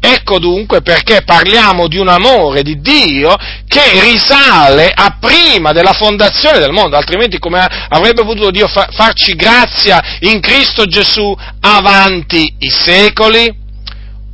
Ecco 0.00 0.38
dunque 0.38 0.80
perché 0.80 1.22
parliamo 1.22 1.88
di 1.88 1.98
un 1.98 2.06
amore 2.06 2.62
di 2.62 2.80
Dio 2.80 3.36
che 3.66 4.00
risale 4.00 4.92
a 4.94 5.16
prima 5.20 5.72
della 5.72 5.92
fondazione 5.92 6.60
del 6.60 6.70
mondo, 6.70 6.96
altrimenti 6.96 7.40
come 7.40 7.58
avrebbe 7.88 8.22
potuto 8.22 8.52
Dio 8.52 8.68
farci 8.68 9.34
grazia 9.34 10.18
in 10.20 10.38
Cristo 10.40 10.86
Gesù 10.86 11.36
avanti 11.60 12.54
i 12.58 12.70
secoli? 12.70 13.52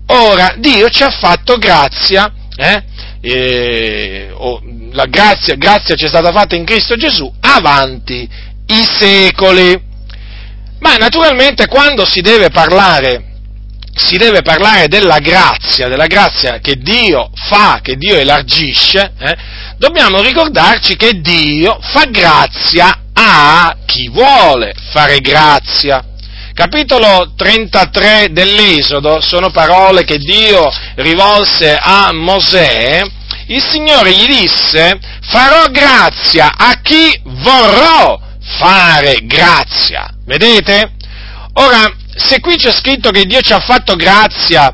Ora, 0.08 0.54
Dio 0.58 0.90
ci 0.90 1.02
ha 1.02 1.10
fatto 1.10 1.56
grazia, 1.56 2.30
eh? 2.56 2.82
Eh, 3.22 4.28
oh, 4.34 4.60
la 4.92 5.06
grazia, 5.06 5.54
grazia 5.54 5.94
ci 5.94 6.04
è 6.04 6.08
stata 6.08 6.30
fatta 6.30 6.54
in 6.54 6.66
Cristo 6.66 6.94
Gesù 6.94 7.32
avanti 7.40 8.28
i 8.66 8.84
secoli. 8.84 9.80
Ma 10.80 10.96
naturalmente 10.96 11.66
quando 11.68 12.04
si 12.04 12.20
deve 12.20 12.50
parlare 12.50 13.33
si 13.94 14.16
deve 14.16 14.42
parlare 14.42 14.88
della 14.88 15.18
grazia, 15.18 15.88
della 15.88 16.06
grazia 16.06 16.58
che 16.58 16.76
Dio 16.76 17.30
fa, 17.48 17.78
che 17.80 17.96
Dio 17.96 18.16
elargisce, 18.16 19.12
eh, 19.18 19.36
dobbiamo 19.78 20.20
ricordarci 20.20 20.96
che 20.96 21.20
Dio 21.20 21.78
fa 21.80 22.04
grazia 22.06 22.98
a 23.12 23.76
chi 23.86 24.08
vuole 24.08 24.74
fare 24.90 25.20
grazia. 25.20 26.04
Capitolo 26.52 27.32
33 27.36 28.28
dell'Esodo 28.30 29.20
sono 29.20 29.50
parole 29.50 30.04
che 30.04 30.18
Dio 30.18 30.72
rivolse 30.96 31.76
a 31.80 32.12
Mosè. 32.12 33.02
Il 33.46 33.62
Signore 33.62 34.12
gli 34.12 34.26
disse, 34.26 34.98
farò 35.22 35.66
grazia 35.70 36.52
a 36.56 36.80
chi 36.80 37.20
vorrò 37.24 38.20
fare 38.58 39.18
grazia. 39.22 40.08
Vedete? 40.24 40.92
Ora, 41.54 41.92
se 42.16 42.40
qui 42.40 42.56
c'è 42.56 42.72
scritto 42.72 43.10
che 43.10 43.24
Dio 43.24 43.40
ci 43.40 43.52
ha 43.52 43.60
fatto 43.60 43.96
grazia, 43.96 44.72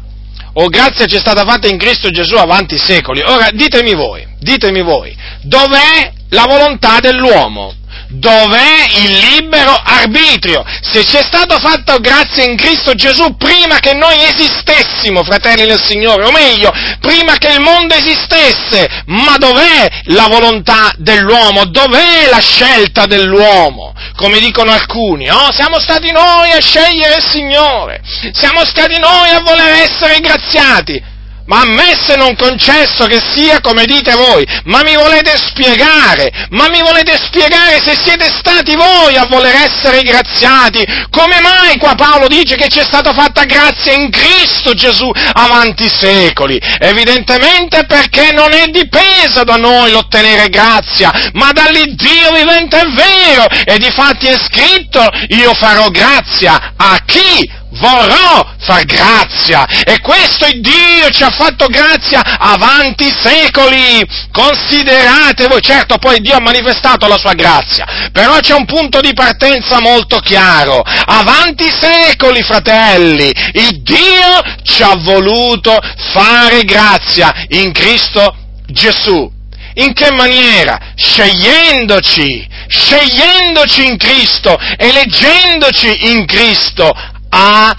o 0.53 0.69
grazia 0.69 1.07
ci 1.07 1.17
è 1.17 1.21
stata 1.21 1.45
fatta 1.45 1.69
in 1.69 1.79
Cristo 1.79 2.11
Gesù 2.11 2.35
avanti 2.35 2.75
i 2.75 2.79
secoli, 2.79 3.23
ora 3.23 3.51
ditemi 3.53 3.95
voi, 3.95 4.27
ditemi 4.39 4.83
voi, 4.83 5.17
dov'è 5.43 6.13
la 6.31 6.45
volontà 6.47 6.99
dell'uomo? 7.01 7.75
Dov'è 8.11 8.87
il 8.97 9.19
libero 9.19 9.71
arbitrio? 9.73 10.65
Se 10.83 11.05
ci 11.05 11.17
è 11.17 11.23
stato 11.23 11.59
fatto 11.61 11.99
grazia 12.01 12.43
in 12.43 12.57
Cristo 12.57 12.95
Gesù 12.95 13.37
prima 13.37 13.79
che 13.79 13.95
noi 13.95 14.25
esistessimo, 14.25 15.23
fratelli 15.23 15.65
del 15.65 15.81
Signore, 15.81 16.25
o 16.25 16.33
meglio, 16.33 16.73
prima 17.01 17.37
che 17.37 17.53
il 17.53 17.61
mondo 17.61 17.95
esistesse, 17.95 19.05
ma 19.07 19.37
dov'è 19.37 19.89
la 20.07 20.27
volontà 20.29 20.91
dell'uomo? 20.97 21.67
Dov'è 21.67 22.29
la 22.29 22.41
scelta 22.41 23.07
dell'uomo? 23.07 23.95
Come 24.17 24.41
dicono 24.41 24.73
alcuni, 24.73 25.31
oh, 25.31 25.53
siamo 25.53 25.79
stati 25.79 26.11
noi 26.11 26.51
a 26.51 26.61
scegliere 26.61 27.17
il 27.17 27.25
Signore, 27.25 28.03
siamo 28.33 28.65
stati 28.65 28.99
noi 28.99 29.31
a 29.31 29.41
voler 29.41 29.89
essere 29.89 30.19
graziati 30.19 31.19
ma 31.47 31.61
a 31.61 31.67
me 31.67 31.99
se 32.07 32.17
non 32.17 32.37
concesso 32.37 33.07
che 33.07 33.21
sia 33.35 33.61
come 33.61 33.85
dite 33.85 34.13
voi, 34.15 34.47
ma 34.65 34.83
mi 34.83 34.95
volete 34.95 35.37
spiegare, 35.37 36.31
ma 36.51 36.69
mi 36.69 36.81
volete 36.81 37.17
spiegare 37.17 37.81
se 37.83 37.97
siete 38.03 38.31
stati 38.39 38.75
voi 38.77 39.17
a 39.17 39.27
voler 39.27 39.55
essere 39.55 40.03
graziati, 40.03 40.85
come 41.11 41.41
mai 41.41 41.77
qua 41.79 41.95
Paolo 41.95 42.29
dice 42.29 42.57
che 42.57 42.69
ci 42.69 42.79
è 42.79 42.85
stata 42.85 43.13
fatta 43.13 43.45
grazia 43.45 43.93
in 43.93 44.11
Cristo 44.11 44.75
Gesù 44.75 45.11
avanti 45.33 45.89
secoli? 45.89 46.61
Evidentemente 46.79 47.85
perché 47.87 48.33
non 48.33 48.53
è 48.53 48.67
dipesa 48.69 49.43
da 49.45 49.57
noi 49.57 49.91
l'ottenere 49.91 50.49
grazia, 50.49 51.13
ma 51.33 51.53
dall'Iddio 51.53 52.33
vivente 52.33 52.79
è 52.79 52.87
vero, 52.87 53.47
e 53.65 53.79
di 53.79 53.91
fatti 53.91 54.27
è 54.27 54.37
scritto, 54.39 55.09
io 55.29 55.53
farò 55.55 55.89
grazia 55.89 56.75
a 56.77 57.03
chi 57.05 57.59
vorrò 57.73 58.55
far 58.59 58.85
grazia 58.85 59.65
e 59.85 60.01
questo 60.01 60.47
il 60.47 60.61
Dio 60.61 61.09
ci 61.11 61.23
ha 61.23 61.31
fatto 61.31 61.67
grazia 61.67 62.23
avanti 62.39 63.11
secoli. 63.11 64.05
Considerate 64.33 65.47
voi, 65.47 65.61
certo 65.61 65.99
poi 65.99 66.21
Dio 66.21 66.37
ha 66.37 66.41
manifestato 66.41 67.07
la 67.07 67.19
sua 67.19 67.35
grazia, 67.35 68.11
però 68.13 68.39
c'è 68.39 68.55
un 68.55 68.65
punto 68.65 69.01
di 69.01 69.13
partenza 69.13 69.81
molto 69.81 70.19
chiaro. 70.19 70.83
Avanti 70.83 71.69
secoli, 71.71 72.43
fratelli, 72.43 73.33
il 73.53 73.83
Dio 73.83 74.43
ci 74.63 74.83
ha 74.83 74.97
voluto 74.97 75.79
fare 76.13 76.65
grazia 76.65 77.33
in 77.49 77.73
Cristo 77.73 78.35
Gesù. 78.67 79.39
In 79.75 79.93
che 79.93 80.11
maniera? 80.11 80.79
Scegliendoci, 80.97 82.47
scegliendoci 82.67 83.87
in 83.87 83.97
Cristo, 83.97 84.59
eleggendoci 84.77 86.11
in 86.11 86.27
Cristo 86.27 86.93
a 87.31 87.75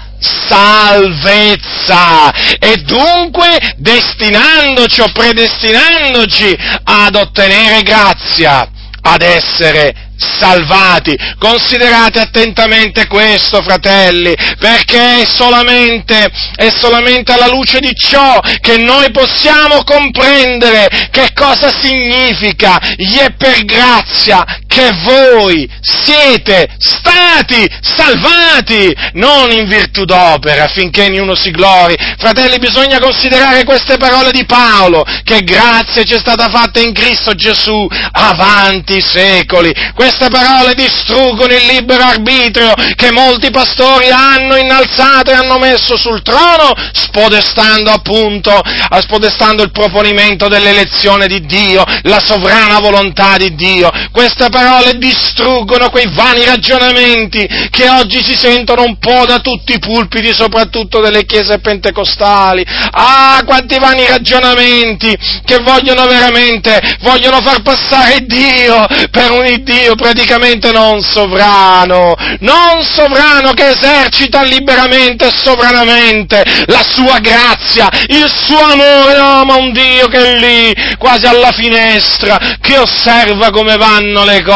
salvezza 0.47 2.31
e 2.59 2.77
dunque 2.83 3.75
destinandoci 3.77 5.01
o 5.01 5.11
predestinandoci 5.11 6.57
ad 6.83 7.15
ottenere 7.15 7.81
grazia, 7.81 8.69
ad 9.01 9.21
essere 9.21 10.09
salvati. 10.21 11.17
Considerate 11.39 12.19
attentamente 12.19 13.07
questo, 13.07 13.61
fratelli, 13.63 14.35
perché 14.59 15.21
è 15.21 15.25
solamente, 15.25 16.29
è 16.55 16.69
solamente 16.69 17.31
alla 17.31 17.47
luce 17.47 17.79
di 17.79 17.93
ciò 17.95 18.39
che 18.59 18.77
noi 18.77 19.09
possiamo 19.11 19.83
comprendere 19.83 21.09
che 21.09 21.31
cosa 21.33 21.71
significa, 21.71 22.79
gli 22.95 23.17
è 23.17 23.33
per 23.35 23.65
grazia 23.65 24.45
che 24.71 24.89
voi 25.03 25.69
siete 25.81 26.69
stati 26.77 27.69
salvati, 27.81 28.95
non 29.15 29.51
in 29.51 29.67
virtù 29.67 30.05
d'opera, 30.05 30.63
affinché 30.63 31.07
ognuno 31.07 31.35
si 31.35 31.51
glori. 31.51 31.93
Fratelli, 32.17 32.57
bisogna 32.57 32.99
considerare 32.99 33.65
queste 33.65 33.97
parole 33.97 34.31
di 34.31 34.45
Paolo, 34.45 35.03
che 35.25 35.41
grazia 35.41 36.03
ci 36.03 36.13
è 36.13 36.19
stata 36.19 36.47
fatta 36.47 36.79
in 36.79 36.93
Cristo 36.93 37.35
Gesù 37.35 37.85
avanti 38.13 38.95
i 38.95 39.01
secoli. 39.01 39.73
Queste 39.93 40.29
parole 40.29 40.73
distruggono 40.73 41.51
il 41.51 41.65
libero 41.65 42.03
arbitrio 42.03 42.73
che 42.95 43.11
molti 43.11 43.51
pastori 43.51 44.09
hanno 44.09 44.55
innalzato 44.55 45.31
e 45.31 45.33
hanno 45.33 45.57
messo 45.57 45.97
sul 45.97 46.21
trono, 46.21 46.73
spodestando 46.93 47.91
appunto, 47.91 48.57
spodestando 49.01 49.63
il 49.63 49.71
proponimento 49.71 50.47
dell'elezione 50.47 51.27
di 51.27 51.45
Dio, 51.45 51.83
la 52.03 52.21
sovrana 52.23 52.79
volontà 52.79 53.35
di 53.35 53.53
Dio. 53.53 53.91
Queste 54.13 54.47
parole 54.47 54.59
distruggono 54.97 55.89
quei 55.89 56.09
vani 56.13 56.45
ragionamenti 56.45 56.69
ragionamenti 56.71 57.47
che 57.69 57.89
oggi 57.89 58.21
si 58.23 58.35
sentono 58.37 58.83
un 58.83 58.97
po' 58.97 59.25
da 59.25 59.39
tutti 59.39 59.73
i 59.73 59.79
pulpiti, 59.79 60.33
soprattutto 60.33 61.01
delle 61.01 61.25
chiese 61.25 61.59
pentecostali. 61.59 62.65
Ah, 62.91 63.41
quanti 63.45 63.77
vani 63.79 64.05
ragionamenti 64.05 65.17
che 65.45 65.57
vogliono 65.57 66.05
veramente, 66.07 66.97
vogliono 67.01 67.41
far 67.41 67.61
passare 67.61 68.25
Dio 68.25 68.85
per 69.09 69.31
un 69.31 69.49
Dio 69.63 69.95
praticamente 69.95 70.71
non 70.71 71.01
sovrano, 71.01 72.15
non 72.39 72.83
sovrano 72.83 73.51
che 73.53 73.69
esercita 73.69 74.43
liberamente 74.43 75.27
e 75.27 75.31
sovranamente 75.33 76.43
la 76.67 76.83
sua 76.87 77.19
grazia, 77.19 77.89
il 78.07 78.31
suo 78.33 78.59
amore, 78.59 79.17
no, 79.17 79.43
ma 79.45 79.55
un 79.55 79.71
Dio 79.73 80.07
che 80.07 80.17
è 80.17 80.39
lì, 80.39 80.95
quasi 80.97 81.25
alla 81.25 81.51
finestra, 81.51 82.57
che 82.61 82.77
osserva 82.77 83.49
come 83.49 83.77
vanno 83.77 84.23
le 84.23 84.41
cose 84.41 84.50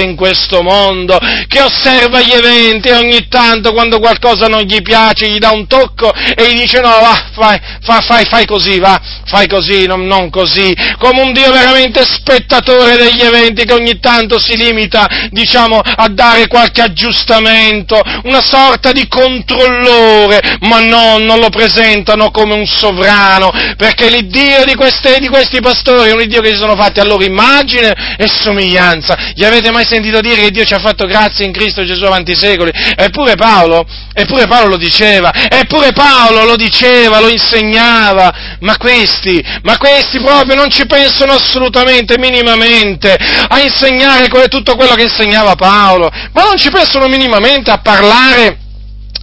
in 0.00 0.16
questo 0.16 0.62
mondo, 0.62 1.18
che 1.48 1.60
osserva 1.60 2.20
gli 2.20 2.32
eventi 2.32 2.88
e 2.88 2.94
ogni 2.94 3.28
tanto 3.28 3.72
quando 3.72 3.98
qualcosa 3.98 4.46
non 4.46 4.62
gli 4.62 4.80
piace 4.82 5.28
gli 5.28 5.38
dà 5.38 5.50
un 5.50 5.66
tocco 5.66 6.12
e 6.12 6.52
gli 6.52 6.60
dice 6.60 6.80
no, 6.80 6.88
va, 6.88 7.24
fai, 7.32 7.58
fai, 7.80 8.02
fai, 8.02 8.24
fai 8.24 8.46
così, 8.46 8.78
va, 8.78 9.00
fai 9.24 9.48
così, 9.48 9.86
non, 9.86 10.06
non 10.06 10.30
così, 10.30 10.74
come 10.98 11.22
un 11.22 11.32
Dio 11.32 11.50
veramente 11.50 12.04
spettatore 12.04 12.96
degli 12.96 13.20
eventi 13.20 13.64
che 13.64 13.72
ogni 13.72 13.98
tanto 13.98 14.38
si 14.38 14.56
limita, 14.56 15.06
diciamo, 15.30 15.80
a 15.80 16.08
dare 16.08 16.46
qualche 16.46 16.82
aggiustamento, 16.82 18.00
una 18.24 18.42
sorta 18.42 18.92
di 18.92 19.06
controllore, 19.08 20.40
ma 20.60 20.80
no, 20.80 21.18
non 21.18 21.38
lo 21.38 21.48
presentano 21.48 22.30
come 22.30 22.54
un 22.54 22.66
sovrano, 22.66 23.50
perché 23.76 24.10
l'Iddio 24.10 24.64
di, 24.64 24.74
queste, 24.74 25.18
di 25.18 25.28
questi 25.28 25.60
pastori 25.60 26.10
è 26.10 26.12
un 26.12 26.26
Dio 26.26 26.40
che 26.40 26.50
si 26.50 26.56
sono 26.56 26.76
fatti 26.76 27.00
a 27.00 27.04
loro 27.04 27.24
immagine 27.24 28.16
e 28.16 28.28
somiglianza. 28.28 29.16
Gli 29.40 29.44
avete 29.46 29.70
mai 29.70 29.86
sentito 29.86 30.20
dire 30.20 30.42
che 30.42 30.50
Dio 30.50 30.64
ci 30.64 30.74
ha 30.74 30.78
fatto 30.78 31.06
grazia 31.06 31.46
in 31.46 31.52
Cristo 31.52 31.82
Gesù 31.82 32.04
avanti 32.04 32.32
i 32.32 32.36
secoli? 32.36 32.70
Eppure 32.94 33.36
Paolo, 33.36 33.86
eppure 34.12 34.46
Paolo 34.46 34.68
lo 34.68 34.76
diceva, 34.76 35.32
eppure 35.32 35.92
Paolo 35.92 36.44
lo 36.44 36.56
diceva, 36.56 37.20
lo 37.20 37.28
insegnava, 37.28 38.58
ma 38.60 38.76
questi, 38.76 39.42
ma 39.62 39.78
questi 39.78 40.20
proprio 40.20 40.56
non 40.56 40.68
ci 40.68 40.84
pensano 40.84 41.32
assolutamente, 41.32 42.18
minimamente, 42.18 43.16
a 43.48 43.58
insegnare 43.62 44.28
tutto 44.48 44.76
quello 44.76 44.94
che 44.94 45.04
insegnava 45.04 45.54
Paolo, 45.54 46.10
ma 46.32 46.42
non 46.42 46.58
ci 46.58 46.68
pensano 46.68 47.06
minimamente 47.06 47.70
a 47.70 47.78
parlare 47.78 48.68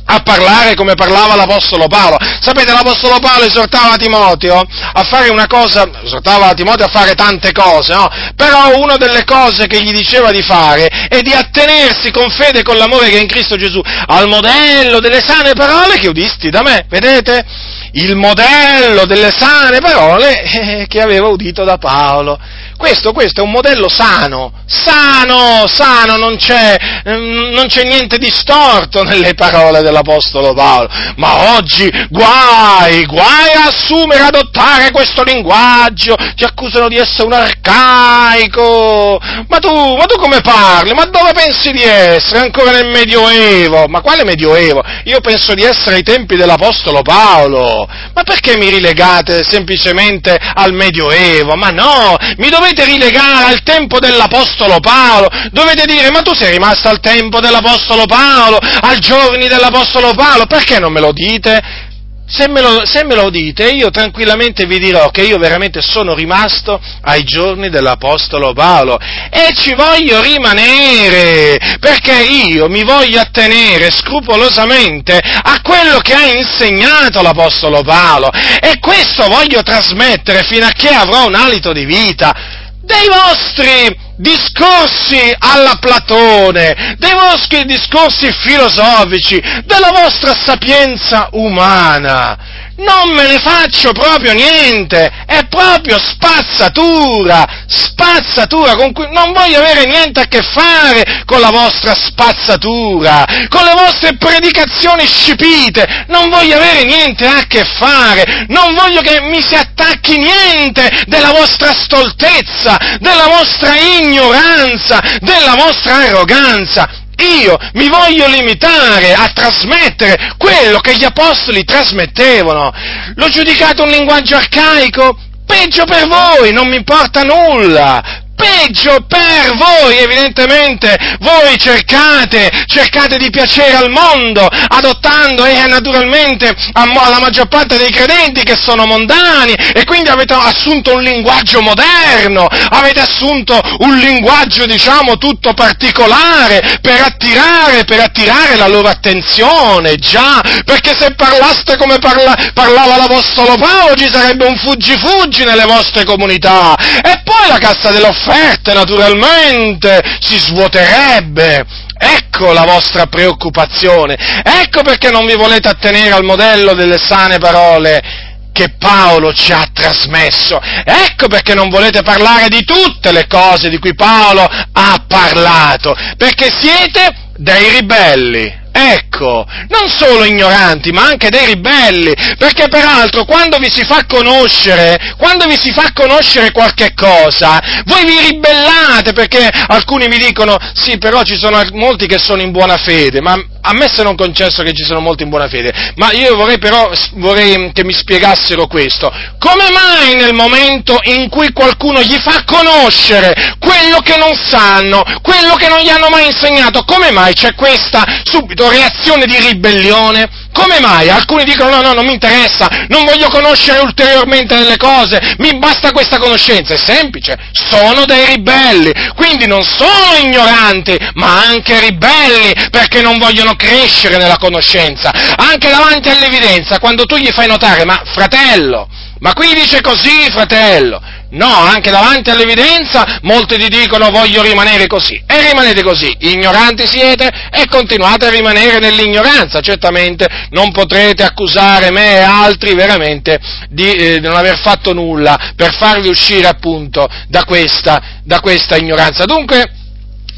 a 0.10 0.22
parlare 0.22 0.74
come 0.74 0.96
parlava 0.96 1.36
l'Apostolo 1.36 1.88
Paolo. 1.88 2.18
Sapete, 2.40 2.72
l'Apostolo 2.72 3.20
Paolo 3.20 3.46
esortava 3.46 3.98
Timoteo 3.98 4.60
a 4.60 5.04
fare 5.04 5.30
una 5.30 5.48
cosa, 5.48 5.90
esortava 6.04 6.54
Timoteo 6.54 6.86
a 6.86 6.90
fare 6.90 7.14
tante 7.14 7.52
cose, 7.52 7.94
no? 7.94 8.08
Però 8.36 8.80
una 8.80 8.96
delle 8.96 9.26
cose 9.26 9.68
che 9.68 9.82
gli 9.82 9.92
diceva 9.92 10.32
di 10.32 10.42
fare 10.42 10.88
è 10.88 11.22
di 11.22 11.34
attenersi 11.34 12.12
con 12.12 12.30
fede 12.30 12.60
e 12.60 12.64
con 12.64 12.78
l'amore 12.78 13.10
che 13.10 13.18
è 13.18 13.22
in 13.22 13.28
Cristo 13.28 13.58
Gesù 13.58 13.82
al 14.08 14.28
modello 14.28 15.00
delle 15.00 15.22
sane 15.26 15.54
parole 15.54 15.98
che 15.98 16.08
udisti 16.08 16.50
da 16.50 16.62
me, 16.62 16.86
vedete? 16.88 17.46
Il 17.94 18.16
modello 18.16 19.06
delle 19.06 19.32
sane 19.32 19.80
parole 19.80 20.86
che 20.88 21.02
aveva 21.02 21.28
udito 21.28 21.64
da 21.64 21.78
Paolo. 21.78 22.40
Questo, 22.78 23.12
questo, 23.12 23.42
è 23.42 23.44
un 23.44 23.50
modello 23.50 23.90
sano, 23.90 24.54
sano, 24.68 25.66
sano, 25.66 26.16
non 26.16 26.38
c'è, 26.38 26.78
mm, 27.10 27.52
non 27.52 27.66
c'è, 27.68 27.84
niente 27.84 28.20
di 28.20 28.30
storto 28.30 29.04
nelle 29.04 29.34
parole 29.34 29.82
dell'Apostolo 29.82 30.54
Paolo, 30.54 30.88
ma 31.16 31.56
oggi 31.56 31.90
guai, 32.10 33.04
guai 33.06 33.54
a 33.56 33.66
assumere, 33.70 34.22
adottare 34.22 34.92
questo 34.92 35.24
linguaggio, 35.24 36.16
ti 36.36 36.44
accusano 36.44 36.88
di 36.88 36.98
essere 36.98 37.26
un 37.26 37.34
arcaico, 37.34 39.20
ma 39.48 39.58
tu, 39.58 39.96
ma 39.96 40.06
tu 40.06 40.20
come 40.20 40.42
parli? 40.42 40.94
Ma 40.94 41.06
dove 41.06 41.32
pensi 41.34 41.72
di 41.72 41.82
essere? 41.82 42.42
Ancora 42.42 42.70
nel 42.70 42.90
Medioevo? 42.90 43.88
Ma 43.88 44.02
quale 44.02 44.24
Medioevo? 44.24 44.84
Io 45.06 45.20
penso 45.20 45.56
di 45.56 45.64
essere 45.64 45.96
ai 45.96 46.04
tempi 46.04 46.36
dell'Apostolo 46.36 47.02
Paolo, 47.02 47.90
ma 48.14 48.22
perché 48.22 48.56
mi 48.56 48.70
rilegate 48.70 49.44
semplicemente 49.44 50.38
al 50.54 50.74
Medioevo? 50.74 51.56
Ma 51.56 51.72
no, 51.72 52.16
mi 52.38 52.50
dovete 52.50 52.66
dovete 52.68 52.86
rilegare 52.86 53.54
al 53.54 53.64
tempo 53.64 54.00
dell'Apostolo 54.00 54.80
Paolo, 54.80 55.30
dovete 55.52 55.86
dire 55.86 56.12
ma 56.12 56.22
tu 56.22 56.34
sei 56.34 56.52
rimasto 56.52 56.90
al 56.90 57.00
tempo 57.00 57.40
dell'Apostolo 57.40 58.06
Paolo, 58.06 58.58
ai 58.58 59.00
giorni 59.00 59.48
dell'Apostolo 59.48 60.14
Paolo, 60.14 60.46
perché 60.48 60.80
non 60.80 60.92
me 60.92 61.00
lo 61.00 61.14
dite? 61.14 61.86
Se 62.30 62.50
me, 62.50 62.60
lo, 62.60 62.86
se 62.86 63.06
me, 63.06 63.16
lo, 63.16 63.30
dite, 63.30 63.70
io 63.70 63.90
tranquillamente 63.90 64.66
vi 64.66 64.80
dirò 64.80 65.10
che 65.12 65.22
io 65.22 65.38
veramente 65.38 65.82
sono 65.82 66.14
rimasto 66.14 66.78
ai 67.04 67.24
giorni 67.24 67.70
dell'Apostolo 67.70 68.52
Paolo. 68.52 69.00
E 69.32 69.54
ci 69.56 69.74
voglio 69.74 70.22
rimanere, 70.22 71.78
perché 71.80 72.22
io 72.24 72.68
mi 72.68 72.84
voglio 72.84 73.22
attenere 73.22 73.92
scrupolosamente 73.92 75.18
a 75.18 75.62
quello 75.62 76.00
che 76.00 76.14
ha 76.14 76.26
insegnato 76.26 77.22
l'Apostolo 77.22 77.82
Paolo. 77.82 78.30
E 78.60 78.78
questo 78.82 79.30
voglio 79.30 79.64
trasmettere 79.64 80.44
fino 80.44 80.66
a 80.66 80.72
che 80.72 80.90
avrò 80.90 81.28
un 81.28 81.36
alito 81.36 81.72
di 81.72 81.86
vita 81.86 82.57
dei 82.88 83.08
vostri 83.10 84.00
discorsi 84.16 85.36
alla 85.38 85.76
Platone, 85.80 86.96
dei 86.98 87.14
vostri 87.14 87.66
discorsi 87.66 88.32
filosofici, 88.32 89.40
della 89.66 89.92
vostra 89.92 90.34
sapienza 90.34 91.28
umana 91.34 92.57
non 92.78 93.10
me 93.10 93.24
ne 93.24 93.40
faccio 93.40 93.92
proprio 93.92 94.34
niente, 94.34 95.12
è 95.26 95.46
proprio 95.48 95.98
spazzatura, 96.00 97.66
spazzatura, 97.68 98.76
con 98.76 98.92
cui 98.92 99.08
non 99.12 99.34
voglio 99.34 99.60
avere 99.60 99.86
niente 99.86 100.20
a 100.20 100.26
che 100.26 100.42
fare 100.42 101.24
con 101.26 101.40
la 101.40 101.50
vostra 101.50 101.96
spazzatura, 101.96 103.26
con 103.50 103.64
le 103.64 103.74
vostre 103.74 104.16
predicazioni 104.18 105.06
scipite, 105.08 106.06
non 106.08 106.30
voglio 106.30 106.58
avere 106.58 106.84
niente 106.84 107.26
a 107.26 107.46
che 107.48 107.64
fare, 107.64 108.46
non 108.50 108.76
voglio 108.76 109.02
che 109.02 109.22
mi 109.22 109.42
si 109.42 109.56
attacchi 109.56 110.18
niente 110.18 111.04
della 111.08 111.32
vostra 111.32 111.74
stoltezza, 111.74 112.78
della 113.00 113.28
vostra 113.28 113.76
ignoranza, 113.76 115.02
della 115.20 115.56
vostra 115.56 115.96
arroganza, 115.96 117.06
io 117.24 117.58
mi 117.74 117.90
voglio 117.90 118.28
limitare 118.28 119.14
a 119.14 119.30
trasmettere 119.34 120.36
quello 120.38 120.80
che 120.80 120.96
gli 120.96 121.04
apostoli 121.04 121.64
trasmettevano. 121.64 122.72
L'ho 123.16 123.30
giudicato 123.30 123.84
un 123.84 123.90
linguaggio 123.90 124.36
arcaico? 124.36 125.18
Peggio 125.46 125.86
per 125.86 126.08
voi, 126.08 126.52
non 126.52 126.68
mi 126.68 126.76
importa 126.76 127.24
nulla 127.24 128.26
peggio 128.38 129.04
per 129.08 129.56
voi, 129.56 129.98
evidentemente, 129.98 130.96
voi 131.20 131.58
cercate, 131.58 132.52
cercate 132.68 133.18
di 133.18 133.32
piacere 133.32 133.76
al 133.76 133.90
mondo, 133.90 134.48
adottando 134.48 135.44
eh, 135.44 135.66
naturalmente 135.68 136.56
alla 136.74 137.20
maggior 137.20 137.48
parte 137.48 137.78
dei 137.78 137.90
credenti 137.90 138.44
che 138.44 138.56
sono 138.56 138.86
mondani 138.86 139.54
e 139.74 139.84
quindi 139.86 140.10
avete 140.10 140.34
assunto 140.34 140.94
un 140.94 141.02
linguaggio 141.02 141.62
moderno, 141.62 142.48
avete 142.70 143.02
assunto 143.02 143.60
un 143.80 143.98
linguaggio 143.98 144.66
diciamo 144.66 145.18
tutto 145.18 145.54
particolare 145.54 146.78
per 146.82 147.02
attirare, 147.02 147.86
per 147.86 148.00
attirare 148.02 148.56
la 148.56 148.68
loro 148.68 148.88
attenzione, 148.88 149.96
già, 149.96 150.42
perché 150.64 150.96
se 150.98 151.16
parlaste 151.16 151.76
come 151.78 151.98
parla, 151.98 152.36
parlava 152.54 152.98
l'Apostolo 152.98 153.56
Paolo 153.58 153.96
ci 153.96 154.10
sarebbe 154.10 154.46
un 154.46 154.58
fuggi-fuggi 154.58 155.44
nelle 155.44 155.66
vostre 155.66 156.06
comunità. 156.06 156.76
E 156.78 157.22
poi 157.24 157.48
la 157.48 157.58
cassa 157.58 157.90
dell'offerta 157.90 158.27
offerte 158.28 158.74
naturalmente 158.74 160.02
si 160.20 160.38
svuoterebbe. 160.38 161.66
Ecco 162.00 162.52
la 162.52 162.64
vostra 162.64 163.08
preoccupazione, 163.08 164.16
ecco 164.44 164.84
perché 164.84 165.10
non 165.10 165.26
vi 165.26 165.36
volete 165.36 165.68
attenere 165.68 166.12
al 166.12 166.24
modello 166.24 166.74
delle 166.74 167.00
sane 167.00 167.40
parole 167.40 168.26
che 168.52 168.76
Paolo 168.78 169.34
ci 169.34 169.52
ha 169.52 169.68
trasmesso. 169.74 170.60
Ecco 170.84 171.28
perché 171.28 171.56
non 171.56 171.70
volete 171.70 172.04
parlare 172.04 172.50
di 172.50 172.64
tutte 172.64 173.12
le 173.12 173.26
cose 173.28 173.70
di 173.70 173.80
cui 173.80 173.96
Paolo 173.96 174.44
ha 174.44 175.04
parlato, 175.08 175.96
perché 176.18 176.50
siete 176.52 177.16
dei 177.36 177.70
ribelli. 177.80 178.66
Ecco, 178.80 179.44
non 179.70 179.90
solo 179.90 180.24
ignoranti, 180.24 180.92
ma 180.92 181.08
anche 181.08 181.30
dei 181.30 181.48
ribelli, 181.48 182.14
perché 182.38 182.68
peraltro 182.68 183.26
quando 183.26 183.58
vi 183.58 183.72
si 183.72 183.84
fa 183.84 184.06
conoscere, 184.08 185.16
quando 185.18 185.48
vi 185.48 185.58
si 185.58 185.72
fa 185.72 185.90
conoscere 185.94 186.52
qualche 186.52 186.94
cosa, 186.94 187.60
voi 187.86 188.06
vi 188.06 188.30
ribellate 188.30 189.14
perché 189.14 189.50
alcuni 189.68 190.08
mi 190.08 190.20
dicono 190.20 190.58
sì, 190.76 191.00
però 191.00 191.24
ci 191.24 191.38
sono 191.38 191.60
molti 191.74 192.06
che 192.06 192.20
sono 192.20 192.44
in 192.44 192.52
buona 192.52 192.78
fede, 192.78 193.20
ma 193.20 193.36
a 193.62 193.74
me 193.74 193.90
se 193.92 194.04
non 194.04 194.16
concesso 194.16 194.64
che 194.64 194.74
ci 194.74 194.84
sono 194.84 195.00
molti 195.00 195.24
in 195.24 195.30
buona 195.30 195.48
fede, 195.48 195.94
ma 195.96 196.12
io 196.12 196.36
vorrei 196.36 196.58
però 196.58 196.92
vorrei 197.14 197.72
che 197.74 197.84
mi 197.84 197.94
spiegassero 197.94 198.68
questo. 198.68 199.12
Come 199.40 199.70
mai 199.72 200.16
nel 200.16 200.34
momento 200.34 201.00
in 201.04 201.30
cui 201.30 201.52
qualcuno 201.52 202.02
gli 202.02 202.18
fa 202.18 202.44
conoscere 202.46 203.56
quello 203.60 204.00
che 204.00 204.18
non 204.18 204.36
sanno, 204.36 205.04
quello 205.22 205.56
che 205.56 205.68
non 205.68 205.80
gli 205.80 205.90
hanno 205.90 206.10
mai 206.10 206.28
insegnato, 206.28 206.84
come 206.84 207.12
mai 207.12 207.34
c'è 207.34 207.54
questa 207.54 208.06
subito 208.24 208.70
reazione 208.70 209.26
di 209.26 209.38
ribellione? 209.38 210.46
Come 210.58 210.80
mai? 210.80 211.08
Alcuni 211.08 211.44
dicono 211.44 211.70
no, 211.70 211.82
no, 211.82 211.94
non 211.94 212.04
mi 212.04 212.14
interessa, 212.14 212.68
non 212.88 213.06
voglio 213.06 213.30
conoscere 213.30 213.80
ulteriormente 213.80 214.56
delle 214.56 214.76
cose, 214.76 215.36
mi 215.38 215.56
basta 215.60 215.92
questa 215.92 216.18
conoscenza. 216.18 216.74
È 216.74 216.78
semplice, 216.84 217.38
sono 217.52 218.06
dei 218.06 218.26
ribelli, 218.26 218.92
quindi 219.16 219.46
non 219.46 219.62
sono 219.64 220.18
ignoranti, 220.20 220.98
ma 221.14 221.44
anche 221.46 221.80
ribelli, 221.80 222.56
perché 222.72 223.04
non 223.04 223.20
vogliono 223.20 223.56
crescere 223.56 224.18
nella 224.18 224.38
conoscenza. 224.38 225.12
Anche 225.36 225.70
davanti 225.70 226.10
all'evidenza, 226.10 226.80
quando 226.80 227.06
tu 227.06 227.18
gli 227.18 227.30
fai 227.30 227.48
notare, 227.48 227.86
ma 227.86 228.02
fratello, 228.04 228.90
ma 229.20 229.34
qui 229.34 229.54
dice 229.54 229.82
così, 229.82 230.30
fratello. 230.32 231.02
No, 231.30 231.50
anche 231.50 231.92
davanti 231.92 232.30
all'evidenza 232.30 233.20
molti 233.24 233.58
ti 233.58 233.68
dicono 233.68 234.10
voglio 234.10 234.42
rimanere 234.42 234.88
così. 234.88 235.22
E 235.28 235.50
rimanete 235.50 235.84
così, 235.84 236.16
ignoranti 236.20 236.88
siete 236.88 237.30
e 237.52 237.68
continuate 237.68 238.28
a 238.28 238.30
rimanere 238.30 238.80
nell'ignoranza. 238.80 239.60
Certamente 239.60 240.28
non 240.52 240.72
potrete 240.72 241.24
accusare 241.24 241.92
me 241.92 242.18
e 242.18 242.22
altri 242.22 242.76
veramente 242.76 243.40
di, 243.70 243.92
eh, 243.92 244.20
non 244.20 244.36
aver 244.36 244.58
fatto 244.60 244.94
nulla 244.94 245.54
per 245.56 245.74
farvi 245.74 246.08
uscire 246.08 246.48
appunto 246.48 247.08
da 247.28 247.44
questa, 247.44 248.02
da 248.24 248.40
questa 248.40 248.78
ignoranza. 248.78 249.26
Dunque, 249.26 249.72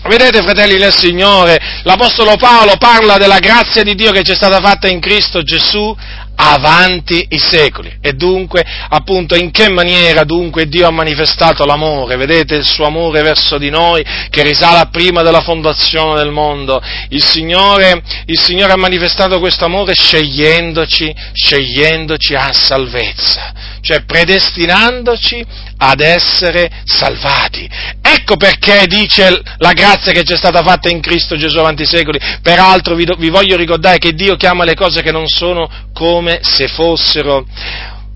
Vedete, 0.07 0.41
fratelli 0.41 0.77
del 0.77 0.95
Signore, 0.95 1.59
l'Apostolo 1.83 2.37
Paolo 2.37 2.77
parla 2.77 3.17
della 3.17 3.39
grazia 3.39 3.83
di 3.83 3.95
Dio 3.95 4.11
che 4.11 4.23
ci 4.23 4.31
è 4.31 4.35
stata 4.35 4.61
fatta 4.61 4.87
in 4.87 5.01
Cristo 5.01 5.43
Gesù 5.43 5.93
avanti 6.41 7.27
i 7.31 7.37
secoli. 7.37 7.97
E 8.01 8.13
dunque, 8.13 8.63
appunto, 8.89 9.35
in 9.35 9.51
che 9.51 9.69
maniera 9.69 10.23
dunque 10.23 10.67
Dio 10.67 10.87
ha 10.87 10.91
manifestato 10.91 11.65
l'amore? 11.65 12.15
Vedete 12.15 12.55
il 12.55 12.65
suo 12.65 12.85
amore 12.85 13.21
verso 13.21 13.57
di 13.57 13.69
noi 13.69 14.03
che 14.29 14.43
risale 14.43 14.87
prima 14.89 15.21
della 15.21 15.41
fondazione 15.41 16.21
del 16.21 16.31
mondo. 16.31 16.81
Il 17.09 17.23
Signore, 17.23 18.01
il 18.25 18.39
Signore 18.39 18.71
ha 18.71 18.77
manifestato 18.77 19.39
questo 19.39 19.65
amore 19.65 19.93
scegliendoci, 19.93 21.13
scegliendoci 21.33 22.35
a 22.35 22.53
salvezza, 22.53 23.53
cioè 23.81 24.03
predestinandoci 24.05 25.45
ad 25.81 26.01
essere 26.01 26.69
salvati. 26.83 27.69
Ecco 28.01 28.35
perché 28.35 28.85
dice 28.87 29.41
la 29.57 29.73
grazia 29.73 30.11
che 30.11 30.23
ci 30.23 30.33
è 30.33 30.37
stata 30.37 30.61
fatta 30.61 30.89
in 30.89 30.99
Cristo 30.99 31.37
Gesù 31.37 31.57
avanti 31.57 31.83
i 31.83 31.87
secoli. 31.87 32.19
Peraltro 32.41 32.95
vi, 32.95 33.05
do, 33.05 33.15
vi 33.15 33.29
voglio 33.29 33.55
ricordare 33.55 33.97
che 33.97 34.13
Dio 34.13 34.35
chiama 34.35 34.63
le 34.63 34.75
cose 34.75 35.01
che 35.01 35.11
non 35.11 35.27
sono 35.27 35.69
come 35.93 36.39
se 36.43 36.67
fossero. 36.67 37.45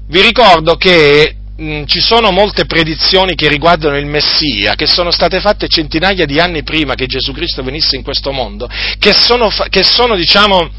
Vi 0.08 0.22
ricordo 0.22 0.76
che 0.76 1.38
ci 1.86 2.02
sono 2.02 2.32
molte 2.32 2.66
predizioni 2.66 3.36
che 3.36 3.48
riguardano 3.48 3.98
il 3.98 4.08
Messia, 4.08 4.76
che 4.76 4.88
sono 4.88 5.12
state 5.12 5.40
fatte 5.40 5.68
centinaia 5.68 6.26
di 6.26 6.40
anni 6.40 6.64
prima 6.64 6.96
che 6.96 7.06
Gesù 7.06 7.32
Cristo 7.32 7.64
venisse 7.64 7.96
in 7.96 8.04
questo 8.04 8.32
mondo, 8.32 8.68
che 8.98 9.14
sono, 9.14 9.50
che 9.70 9.84
sono 9.84 10.16
diciamo, 10.16 10.70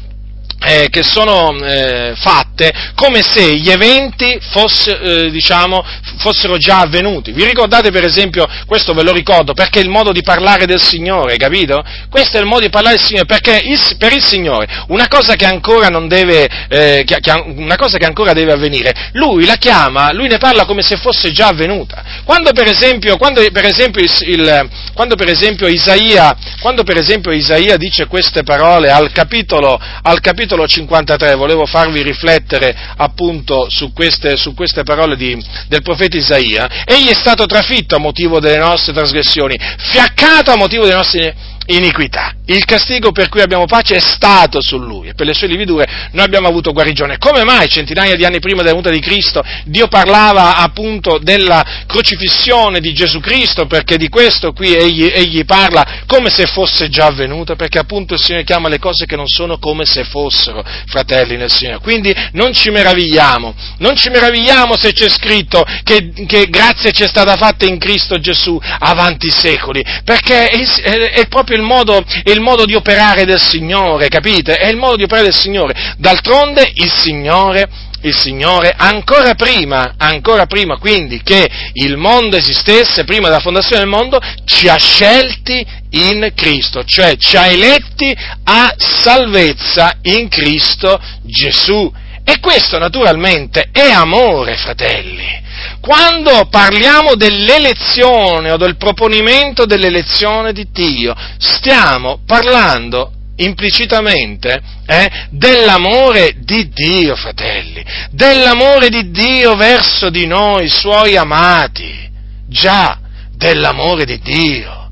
eh, 0.63 0.87
che 0.89 1.03
sono 1.03 1.55
eh, 1.63 2.13
fatte 2.15 2.73
come 2.95 3.21
se 3.21 3.55
gli 3.55 3.69
eventi 3.69 4.39
fosse, 4.49 4.99
eh, 4.99 5.31
diciamo, 5.31 5.83
fossero 6.17 6.57
già 6.57 6.79
avvenuti. 6.79 7.31
Vi 7.31 7.43
ricordate 7.43 7.91
per 7.91 8.03
esempio, 8.03 8.47
questo 8.65 8.93
ve 8.93 9.03
lo 9.03 9.11
ricordo, 9.11 9.53
perché 9.53 9.79
il 9.79 9.89
modo 9.89 10.11
di 10.11 10.23
parlare 10.23 10.65
del 10.65 10.81
Signore, 10.81 11.37
capito? 11.37 11.83
Questo 12.09 12.37
è 12.37 12.39
il 12.39 12.45
modo 12.45 12.61
di 12.61 12.69
parlare 12.69 12.95
del 12.95 13.05
Signore, 13.05 13.25
perché 13.25 13.61
il, 13.63 13.79
per 13.97 14.13
il 14.13 14.23
Signore 14.23 14.67
una 14.87 15.07
cosa 15.07 15.35
che 15.35 15.45
ancora 15.45 15.89
non 15.89 16.07
deve, 16.07 16.47
eh, 16.69 17.03
che, 17.05 17.19
una 17.55 17.75
cosa 17.75 17.97
che 17.97 18.05
ancora 18.05 18.33
deve 18.33 18.53
avvenire, 18.53 19.11
lui 19.13 19.45
la 19.45 19.55
chiama, 19.55 20.11
lui 20.13 20.27
ne 20.27 20.37
parla 20.37 20.65
come 20.65 20.81
se 20.81 20.97
fosse 20.97 21.31
già 21.31 21.47
avvenuta. 21.47 22.03
Quando 22.23 22.51
per 22.53 22.67
esempio, 22.67 23.17
quando 23.17 23.43
per 23.51 23.65
esempio, 23.65 24.01
il, 24.01 24.11
il, 24.21 24.69
quando 24.93 25.15
per 25.15 25.29
esempio 25.29 25.67
Isaia, 25.67 26.35
quando 26.59 26.83
per 26.83 26.97
esempio 26.97 27.31
Isaia 27.31 27.77
dice 27.77 28.07
queste 28.07 28.43
parole 28.43 28.89
al 28.89 29.11
capitolo, 29.11 29.79
al 30.01 30.19
capitolo 30.21 30.44
53, 30.67 31.35
volevo 31.35 31.65
farvi 31.65 32.01
riflettere 32.01 32.75
appunto 32.97 33.67
su 33.69 33.91
queste, 33.93 34.37
su 34.37 34.53
queste 34.53 34.83
parole 34.83 35.15
di, 35.15 35.37
del 35.67 35.81
profeta 35.81 36.17
Isaia, 36.17 36.83
egli 36.85 37.07
è 37.09 37.15
stato 37.15 37.45
trafitto 37.45 37.95
a 37.95 37.99
motivo 37.99 38.39
delle 38.39 38.57
nostre 38.57 38.93
trasgressioni, 38.93 39.57
fiaccato 39.77 40.51
a 40.51 40.55
motivo 40.55 40.83
delle 40.83 40.95
nostre 40.95 41.35
iniquità. 41.67 42.33
Il 42.45 42.63
castigo 42.65 43.11
per 43.11 43.29
cui 43.29 43.41
abbiamo 43.41 43.65
pace 43.65 43.95
è 43.95 43.99
stato 43.99 44.61
su 44.61 44.77
lui 44.77 45.09
e 45.09 45.13
per 45.13 45.25
le 45.25 45.33
sue 45.33 45.47
lividure 45.47 46.09
noi 46.11 46.25
abbiamo 46.25 46.47
avuto 46.47 46.71
guarigione. 46.71 47.17
Come 47.17 47.43
mai 47.43 47.67
centinaia 47.67 48.15
di 48.15 48.25
anni 48.25 48.39
prima 48.39 48.57
della 48.61 48.75
venuta 48.75 48.89
di 48.89 48.99
Cristo 48.99 49.43
Dio 49.65 49.87
parlava 49.87 50.57
appunto 50.57 51.17
della 51.17 51.83
crocifissione 51.87 52.79
di 52.79 52.93
Gesù 52.93 53.19
Cristo 53.19 53.65
perché 53.65 53.97
di 53.97 54.09
questo 54.09 54.53
qui 54.53 54.75
egli, 54.75 55.05
egli 55.05 55.45
parla 55.45 56.03
come 56.05 56.29
se 56.29 56.45
fosse 56.45 56.89
già 56.89 57.07
avvenuto 57.07 57.55
perché 57.55 57.79
appunto 57.79 58.13
il 58.13 58.21
Signore 58.21 58.43
chiama 58.43 58.69
le 58.69 58.79
cose 58.79 59.05
che 59.05 59.15
non 59.15 59.27
sono 59.27 59.57
come 59.57 59.85
se 59.85 60.03
fossero 60.03 60.63
fratelli 60.87 61.37
nel 61.37 61.51
Signore. 61.51 61.79
Quindi 61.79 62.13
non 62.33 62.53
ci 62.53 62.69
meravigliamo, 62.69 63.55
non 63.79 63.95
ci 63.95 64.09
meravigliamo 64.09 64.77
se 64.77 64.93
c'è 64.93 65.09
scritto 65.09 65.63
che, 65.83 66.11
che 66.27 66.47
grazia 66.49 66.91
è 66.91 67.07
stata 67.07 67.35
fatta 67.35 67.65
in 67.65 67.77
Cristo 67.77 68.19
Gesù 68.19 68.59
avanti 68.79 69.27
i 69.27 69.31
secoli 69.31 69.83
perché 70.03 70.49
è, 70.49 70.59
è, 70.59 71.11
è 71.11 71.27
proprio 71.27 71.54
il 71.55 71.61
modo, 71.61 72.03
il 72.23 72.41
modo 72.41 72.65
di 72.65 72.75
operare 72.75 73.25
del 73.25 73.41
Signore, 73.41 74.07
capite? 74.07 74.57
È 74.57 74.67
il 74.67 74.77
modo 74.77 74.95
di 74.95 75.03
operare 75.03 75.27
del 75.29 75.35
Signore. 75.35 75.95
D'altronde 75.97 76.71
il 76.75 76.91
Signore 76.91 77.67
il 78.05 78.15
Signore 78.15 78.73
ancora 78.77 79.33
prima, 79.33 79.95
ancora 79.97 80.45
prima 80.45 80.77
quindi 80.77 81.21
che 81.23 81.49
il 81.73 81.97
mondo 81.97 82.37
esistesse, 82.37 83.03
prima 83.03 83.27
della 83.27 83.39
fondazione 83.39 83.81
del 83.81 83.89
mondo, 83.89 84.19
ci 84.45 84.67
ha 84.67 84.77
scelti 84.77 85.65
in 85.91 86.31
Cristo, 86.35 86.83
cioè 86.83 87.15
ci 87.17 87.35
ha 87.35 87.47
eletti 87.47 88.15
a 88.43 88.73
salvezza 88.77 89.97
in 90.03 90.27
Cristo 90.29 90.99
Gesù. 91.23 91.91
E 92.27 92.39
questo 92.39 92.79
naturalmente 92.79 93.69
è 93.71 93.91
amore, 93.91 94.55
fratelli. 94.55 95.43
Quando 95.79 96.47
parliamo 96.49 97.15
dell'elezione 97.15 98.51
o 98.51 98.57
del 98.57 98.77
proponimento 98.77 99.65
dell'elezione 99.65 100.51
di 100.51 100.67
Dio, 100.71 101.13
stiamo 101.37 102.21
parlando 102.25 103.11
implicitamente 103.37 104.59
eh, 104.87 105.27
dell'amore 105.29 106.37
di 106.39 106.69
Dio, 106.69 107.15
fratelli, 107.15 107.85
dell'amore 108.09 108.89
di 108.89 109.11
Dio 109.11 109.55
verso 109.55 110.09
di 110.09 110.25
noi, 110.25 110.67
suoi 110.67 111.15
amati, 111.15 112.09
già 112.47 112.99
dell'amore 113.35 114.05
di 114.05 114.19
Dio. 114.19 114.89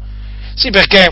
Sì, 0.54 0.70
perché, 0.70 1.12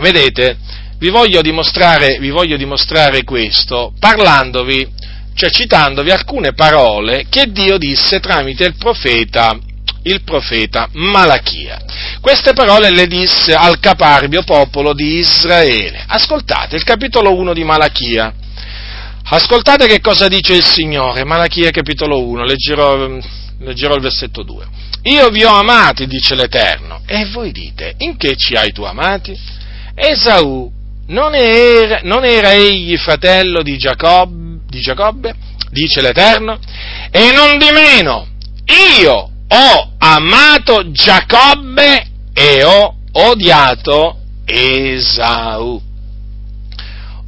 vedete, 0.00 0.56
vi 0.98 1.10
voglio 1.10 1.42
dimostrare, 1.42 2.18
vi 2.18 2.30
voglio 2.30 2.56
dimostrare 2.56 3.22
questo 3.22 3.92
parlandovi 4.00 5.06
cioè 5.38 5.50
citandovi 5.50 6.10
alcune 6.10 6.52
parole 6.52 7.26
che 7.28 7.52
Dio 7.52 7.78
disse 7.78 8.18
tramite 8.18 8.64
il 8.64 8.74
profeta, 8.76 9.56
il 10.02 10.22
profeta 10.24 10.88
Malachia. 10.94 11.80
Queste 12.20 12.54
parole 12.54 12.90
le 12.90 13.06
disse 13.06 13.54
al 13.54 13.78
caparbio 13.78 14.42
popolo 14.42 14.92
di 14.94 15.18
Israele. 15.18 16.02
Ascoltate 16.08 16.74
il 16.74 16.82
capitolo 16.82 17.36
1 17.36 17.54
di 17.54 17.62
Malachia. 17.62 18.34
Ascoltate 19.30 19.86
che 19.86 20.00
cosa 20.00 20.26
dice 20.26 20.54
il 20.54 20.64
Signore, 20.64 21.22
Malachia 21.22 21.70
capitolo 21.70 22.20
1, 22.20 22.42
leggerò, 22.42 22.96
leggerò 23.60 23.94
il 23.94 24.00
versetto 24.02 24.42
2. 24.42 24.66
Io 25.04 25.28
vi 25.28 25.44
ho 25.44 25.52
amati, 25.52 26.08
dice 26.08 26.34
l'Eterno, 26.34 27.02
e 27.06 27.26
voi 27.26 27.52
dite, 27.52 27.94
in 27.98 28.16
che 28.16 28.34
ci 28.34 28.54
hai 28.54 28.72
tu 28.72 28.82
amati? 28.82 29.38
Esaù, 29.94 30.68
non 31.06 31.36
era, 31.36 32.00
non 32.02 32.24
era 32.24 32.54
egli 32.54 32.96
fratello 32.96 33.62
di 33.62 33.78
Giacobbe? 33.78 34.47
Di 34.68 34.80
Giacobbe, 34.80 35.34
dice 35.70 36.00
l'Eterno, 36.00 36.58
e 37.10 37.32
non 37.32 37.58
di 37.58 37.70
meno, 37.72 38.26
io 39.00 39.30
ho 39.48 39.92
amato 39.98 40.90
Giacobbe 40.90 42.06
e 42.34 42.62
ho 42.62 42.96
odiato 43.12 44.18
Esau. 44.44 45.82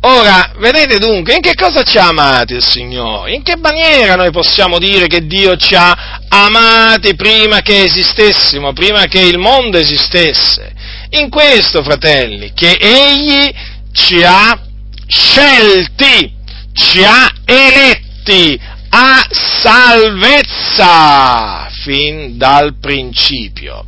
Ora, 0.02 0.52
vedete 0.56 0.98
dunque, 0.98 1.34
in 1.34 1.42
che 1.42 1.54
cosa 1.54 1.82
ci 1.82 1.98
ha 1.98 2.08
amati 2.08 2.54
il 2.54 2.64
Signore? 2.64 3.34
In 3.34 3.42
che 3.42 3.56
maniera 3.56 4.14
noi 4.14 4.30
possiamo 4.30 4.78
dire 4.78 5.06
che 5.06 5.26
Dio 5.26 5.56
ci 5.56 5.74
ha 5.74 6.22
amati 6.28 7.14
prima 7.14 7.60
che 7.60 7.82
esistessimo, 7.82 8.72
prima 8.72 9.04
che 9.06 9.20
il 9.20 9.38
mondo 9.38 9.76
esistesse? 9.76 10.72
In 11.10 11.28
questo, 11.28 11.82
fratelli, 11.82 12.52
che 12.54 12.78
Egli 12.80 13.52
ci 13.92 14.22
ha 14.22 14.58
scelti 15.06 16.38
ci 16.72 17.02
ha 17.04 17.30
eletti 17.44 18.60
a 18.90 19.24
salvezza 19.60 20.88
fin 21.82 22.36
dal 22.36 22.76
principio. 22.80 23.84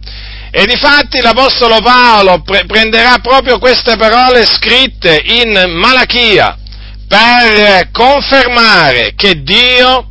E 0.50 0.66
difatti 0.66 1.20
l'Apostolo 1.20 1.80
Paolo 1.80 2.42
pre- 2.42 2.66
prenderà 2.66 3.18
proprio 3.20 3.58
queste 3.58 3.96
parole 3.96 4.44
scritte 4.44 5.22
in 5.24 5.70
Malachia 5.76 6.58
per 7.08 7.90
confermare 7.90 9.14
che 9.16 9.42
Dio, 9.42 10.08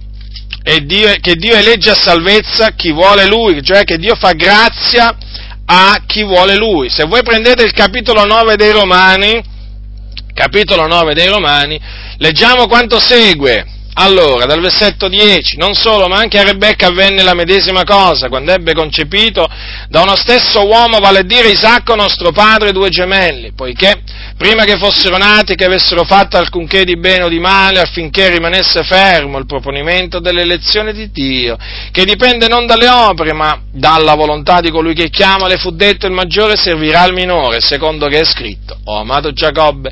Dio, 0.84 1.14
che 1.20 1.36
Dio 1.36 1.56
elegge 1.56 1.92
a 1.92 1.96
salvezza 2.00 2.72
chi 2.72 2.92
vuole 2.92 3.28
Lui, 3.28 3.64
cioè 3.64 3.84
che 3.84 3.98
Dio 3.98 4.16
fa 4.16 4.34
grazia 4.34 5.16
a 5.66 6.04
chi 6.06 6.24
vuole 6.24 6.56
Lui. 6.56 6.90
Se 6.90 7.06
voi 7.06 7.24
prendete 7.24 7.64
il 7.64 7.72
capitolo 7.74 8.26
9 8.26 8.56
dei 8.56 8.72
Romani, 8.72 9.42
capitolo 10.34 10.88
9 10.88 11.14
dei 11.14 11.28
Romani, 11.28 11.80
Leggiamo 12.22 12.68
quanto 12.68 13.00
segue. 13.00 13.66
Allora, 13.94 14.46
dal 14.46 14.62
versetto 14.62 15.10
10, 15.10 15.58
non 15.58 15.74
solo, 15.74 16.08
ma 16.08 16.18
anche 16.18 16.38
a 16.38 16.44
Rebecca 16.44 16.88
avvenne 16.88 17.24
la 17.24 17.34
medesima 17.34 17.84
cosa, 17.84 18.30
quando 18.30 18.54
ebbe 18.54 18.74
concepito 18.74 19.46
da 19.90 20.02
uno 20.02 20.16
stesso 20.16 20.66
uomo, 20.66 21.00
vale 21.00 21.20
a 21.20 21.24
dire 21.24 21.50
Isacco, 21.50 21.94
nostro 21.96 22.32
padre, 22.32 22.72
due 22.72 22.90
gemelli, 22.90 23.52
poiché 23.52 24.02
prima 24.38 24.64
che 24.64 24.78
fossero 24.78 25.18
nati, 25.18 25.56
che 25.56 25.66
avessero 25.66 26.06
fatto 26.06 26.38
alcunché 26.38 26.86
di 26.86 26.98
bene 26.98 27.26
o 27.26 27.28
di 27.28 27.40
male, 27.40 27.82
affinché 27.82 28.30
rimanesse 28.30 28.84
fermo 28.84 29.38
il 29.38 29.46
proponimento 29.46 30.20
dell'elezione 30.20 30.94
di 30.94 31.12
Dio, 31.12 31.58
che 31.92 32.06
dipende 32.06 32.48
non 32.48 32.66
dalle 32.66 32.88
opere, 32.88 33.34
ma 33.34 33.62
dalla 33.72 34.16
volontà 34.16 34.62
di 34.62 34.72
colui 34.72 34.94
che 34.94 35.10
chiama, 35.10 35.48
le 35.48 35.58
fu 35.58 35.72
detto 35.72 36.06
il 36.06 36.14
maggiore 36.14 36.56
servirà 36.56 37.02
al 37.02 37.14
minore, 37.14 37.60
secondo 37.60 38.08
che 38.08 38.20
è 38.20 38.26
scritto, 38.26 38.78
ho 38.86 39.00
amato 39.00 39.34
Giacobbe, 39.34 39.92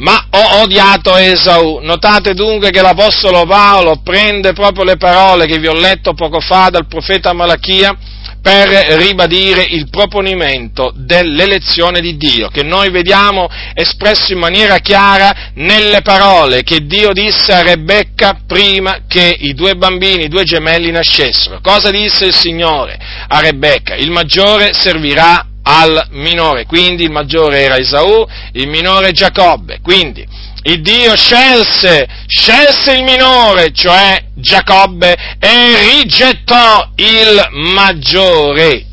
ma 0.00 0.26
ho 0.30 0.62
odiato 0.62 1.16
Esau. 1.16 1.80
Notate 1.82 2.34
dunque 2.34 2.70
che 2.70 2.82
l'Apostolo 2.82 3.44
Paolo 3.46 4.00
prende 4.02 4.52
proprio 4.52 4.84
le 4.84 4.96
parole 4.96 5.46
che 5.46 5.58
vi 5.58 5.68
ho 5.68 5.74
letto 5.74 6.14
poco 6.14 6.40
fa 6.40 6.68
dal 6.70 6.86
profeta 6.86 7.32
Malachia 7.32 7.96
per 8.42 8.68
ribadire 8.68 9.62
il 9.62 9.90
proponimento 9.90 10.92
dell'elezione 10.94 12.00
di 12.00 12.16
Dio, 12.16 12.48
che 12.48 12.62
noi 12.62 12.90
vediamo 12.90 13.46
espresso 13.74 14.32
in 14.32 14.38
maniera 14.38 14.78
chiara 14.78 15.50
nelle 15.56 16.00
parole 16.00 16.62
che 16.62 16.86
Dio 16.86 17.12
disse 17.12 17.52
a 17.52 17.62
Rebecca 17.62 18.40
prima 18.46 19.00
che 19.06 19.36
i 19.40 19.52
due 19.52 19.74
bambini, 19.74 20.24
i 20.24 20.28
due 20.28 20.44
gemelli 20.44 20.90
nascessero. 20.90 21.60
Cosa 21.60 21.90
disse 21.90 22.24
il 22.24 22.34
Signore 22.34 22.98
a 23.28 23.40
Rebecca? 23.40 23.94
Il 23.94 24.10
maggiore 24.10 24.72
servirà 24.72 25.49
al 25.70 26.08
minore, 26.10 26.66
quindi 26.66 27.04
il 27.04 27.12
maggiore 27.12 27.60
era 27.60 27.76
Esaù, 27.76 28.26
il 28.52 28.68
minore 28.68 29.12
Giacobbe, 29.12 29.78
quindi 29.80 30.26
il 30.62 30.82
Dio 30.82 31.16
scelse, 31.16 32.06
scelse 32.26 32.92
il 32.92 33.04
minore, 33.04 33.70
cioè 33.72 34.24
Giacobbe, 34.34 35.14
e 35.38 36.00
rigettò 36.02 36.90
il 36.96 37.48
maggiore, 37.52 38.84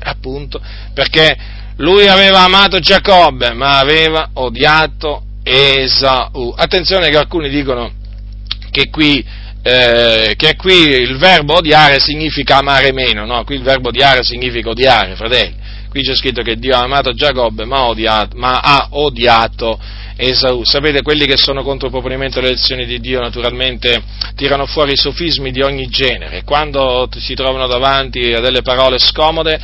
appunto, 0.00 0.60
perché 0.92 1.36
lui 1.76 2.06
aveva 2.06 2.40
amato 2.40 2.78
Giacobbe, 2.78 3.54
ma 3.54 3.78
aveva 3.78 4.30
odiato 4.34 5.24
Esaù. 5.42 6.54
Attenzione 6.56 7.08
che 7.08 7.16
alcuni 7.16 7.48
dicono 7.48 7.90
che 8.70 8.90
qui, 8.90 9.24
eh, 9.62 10.34
che 10.36 10.56
qui 10.56 10.74
il 10.74 11.16
verbo 11.16 11.56
odiare 11.56 11.98
significa 12.00 12.58
amare 12.58 12.92
meno, 12.92 13.24
no? 13.24 13.42
Qui 13.44 13.56
il 13.56 13.62
verbo 13.62 13.88
odiare 13.88 14.22
significa 14.22 14.68
odiare, 14.68 15.16
fratelli. 15.16 15.60
Qui 15.92 16.00
c'è 16.00 16.14
scritto 16.14 16.40
che 16.40 16.56
Dio 16.56 16.74
ha 16.74 16.84
amato 16.84 17.12
Giacobbe, 17.12 17.66
ma, 17.66 17.84
odiato, 17.84 18.34
ma 18.38 18.60
ha 18.60 18.86
odiato 18.92 19.78
Esau. 20.16 20.64
Sapete, 20.64 21.02
quelli 21.02 21.26
che 21.26 21.36
sono 21.36 21.62
contro 21.62 21.88
il 21.88 21.92
proponimento 21.92 22.40
delle 22.40 22.52
elezioni 22.52 22.86
di 22.86 22.98
Dio 22.98 23.20
naturalmente 23.20 24.02
tirano 24.34 24.64
fuori 24.64 24.96
sofismi 24.96 25.50
di 25.50 25.60
ogni 25.60 25.88
genere. 25.88 26.44
Quando 26.44 27.10
si 27.18 27.34
trovano 27.34 27.66
davanti 27.66 28.32
a 28.32 28.40
delle 28.40 28.62
parole 28.62 28.98
scomode, 28.98 29.60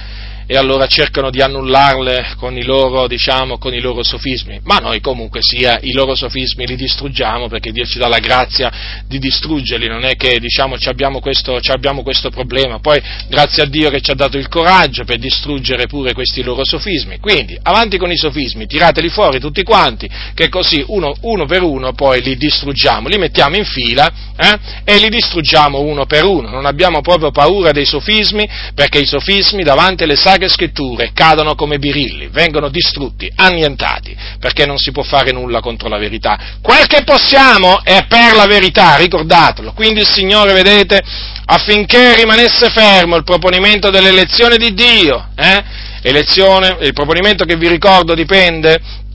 e 0.51 0.57
allora 0.57 0.87
cercano 0.87 1.29
di 1.29 1.43
annullarle 1.43 2.33
con 2.39 2.57
i 2.57 2.65
loro, 2.65 3.07
diciamo, 3.07 3.59
con 3.59 3.75
i 3.75 3.81
loro 3.81 4.03
sofismi. 4.03 4.61
Ma 4.65 4.79
noi 4.79 5.03
comunque 5.03 5.41
sia 5.43 5.79
i 5.83 5.93
loro 5.93 6.15
sofismi 6.15 6.67
li 6.67 6.75
distruggiamo 6.75 7.49
perché 7.49 7.71
Dio 7.71 7.85
ci 7.85 7.99
dà 7.99 8.09
la 8.09 8.19
grazia 8.19 8.73
di 9.07 9.19
distruggerli, 9.19 9.89
non 9.89 10.05
è 10.05 10.17
che 10.17 10.41
diciamo 10.41 10.77
abbiamo 10.87 11.21
questo, 11.21 11.61
abbiamo 11.67 12.03
questo 12.03 12.31
problema. 12.31 12.79
Poi 12.79 12.99
grazie 13.29 13.65
a 13.65 13.67
Dio 13.67 13.91
che 13.91 14.01
ci 14.01 14.11
ha 14.11 14.15
dato 14.15 14.39
il 14.39 14.49
coraggio 14.49 15.05
per 15.05 15.19
distruggere 15.19 15.87
pure 15.87 16.15
questi 16.15 16.43
loro 16.43 16.65
sofismi. 16.65 17.19
Quindi 17.19 17.59
avanti 17.63 17.99
con 17.99 18.11
i 18.11 18.17
sofismi, 18.17 18.67
tirateli 18.67 19.11
fuori 19.11 19.39
tutti 19.39 19.63
quanti, 19.63 20.09
che 20.33 20.49
così 20.49 20.83
uno, 20.87 21.15
uno 21.21 21.45
per 21.45 21.63
uno 21.63 21.93
poi 21.93 22.23
li 22.23 22.39
distruggiamo, 22.39 23.09
li 23.09 23.19
mettiamo 23.19 23.57
in 23.57 23.67
fila 23.67 24.11
eh, 24.35 24.59
e 24.85 24.99
li 24.99 25.11
distruggiamo 25.11 25.79
uno 25.79 26.07
per 26.07 26.25
uno. 26.25 26.49
Non 26.49 26.65
abbiamo 26.65 27.03
proprio 27.03 27.31
paura 27.31 27.71
dei 27.71 27.85
sofismi 27.85 28.49
perché 28.75 29.01
i 29.01 29.07
sofismi 29.07 29.63
davanti 29.63 30.05
alle 30.05 30.17
sacre 30.17 30.38
sacre 30.39 30.49
scritture 30.49 31.11
cadono 31.13 31.55
come 31.55 31.79
birilli, 31.79 32.29
vengono 32.29 32.69
distrutti, 32.69 33.31
annientati, 33.35 34.17
perché 34.39 34.65
non 34.65 34.79
si 34.79 34.93
può 34.93 35.03
fare 35.03 35.33
nulla 35.33 35.61
contro 35.61 35.89
la 35.89 35.99
verità. 35.99 36.39
Quel 36.63 36.87
che 36.87 37.03
possiamo 37.03 37.83
è 37.83 38.07
per 38.07 38.35
la 38.35 38.47
verità, 38.47 38.97
ricordatelo. 38.97 39.73
Quindi 39.73 40.01
il 40.01 40.07
Signore, 40.07 40.53
vedete, 40.53 41.03
affinché 41.45 42.15
rimanesse 42.15 42.71
fermo 42.71 43.17
il 43.17 43.25
proponimento 43.25 43.91
dell'elezione 43.91 44.57
di 44.57 44.73
Dio, 44.73 45.29
eh? 45.37 45.65
elezione, 46.03 46.79
il 46.83 46.93
proponimento 46.93 47.45
che 47.45 47.57
vi 47.57 47.69
ricordo 47.69 48.15
dipende 48.15 49.07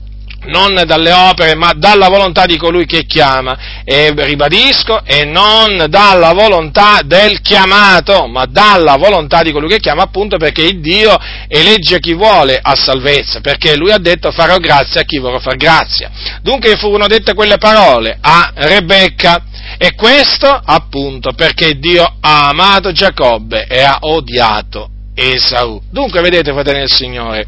non 0.46 0.82
dalle 0.86 1.12
opere, 1.12 1.54
ma 1.54 1.72
dalla 1.74 2.08
volontà 2.08 2.44
di 2.46 2.56
colui 2.56 2.86
che 2.86 3.04
chiama, 3.04 3.82
e 3.84 4.12
ribadisco, 4.14 5.04
e 5.04 5.24
non 5.24 5.86
dalla 5.88 6.32
volontà 6.32 7.00
del 7.04 7.40
chiamato, 7.40 8.26
ma 8.26 8.44
dalla 8.46 8.96
volontà 8.96 9.42
di 9.42 9.52
colui 9.52 9.68
che 9.68 9.80
chiama, 9.80 10.02
appunto 10.02 10.36
perché 10.36 10.62
il 10.62 10.80
Dio 10.80 11.16
elegge 11.48 12.00
chi 12.00 12.14
vuole 12.14 12.58
a 12.60 12.74
salvezza, 12.74 13.40
perché 13.40 13.76
lui 13.76 13.90
ha 13.90 13.98
detto 13.98 14.30
farò 14.30 14.58
grazia 14.58 15.00
a 15.00 15.04
chi 15.04 15.18
vorrà 15.18 15.38
far 15.38 15.56
grazia. 15.56 16.10
Dunque 16.42 16.76
furono 16.76 17.06
dette 17.06 17.34
quelle 17.34 17.58
parole 17.58 18.18
a 18.20 18.52
Rebecca, 18.54 19.44
e 19.78 19.94
questo 19.94 20.48
appunto 20.48 21.32
perché 21.32 21.78
Dio 21.78 22.04
ha 22.20 22.48
amato 22.48 22.92
Giacobbe 22.92 23.66
e 23.66 23.80
ha 23.80 23.98
odiato 24.00 24.88
Esau. 25.14 25.80
Dunque 25.90 26.20
vedete, 26.20 26.52
fratelli 26.52 26.80
del 26.80 26.92
Signore, 26.92 27.46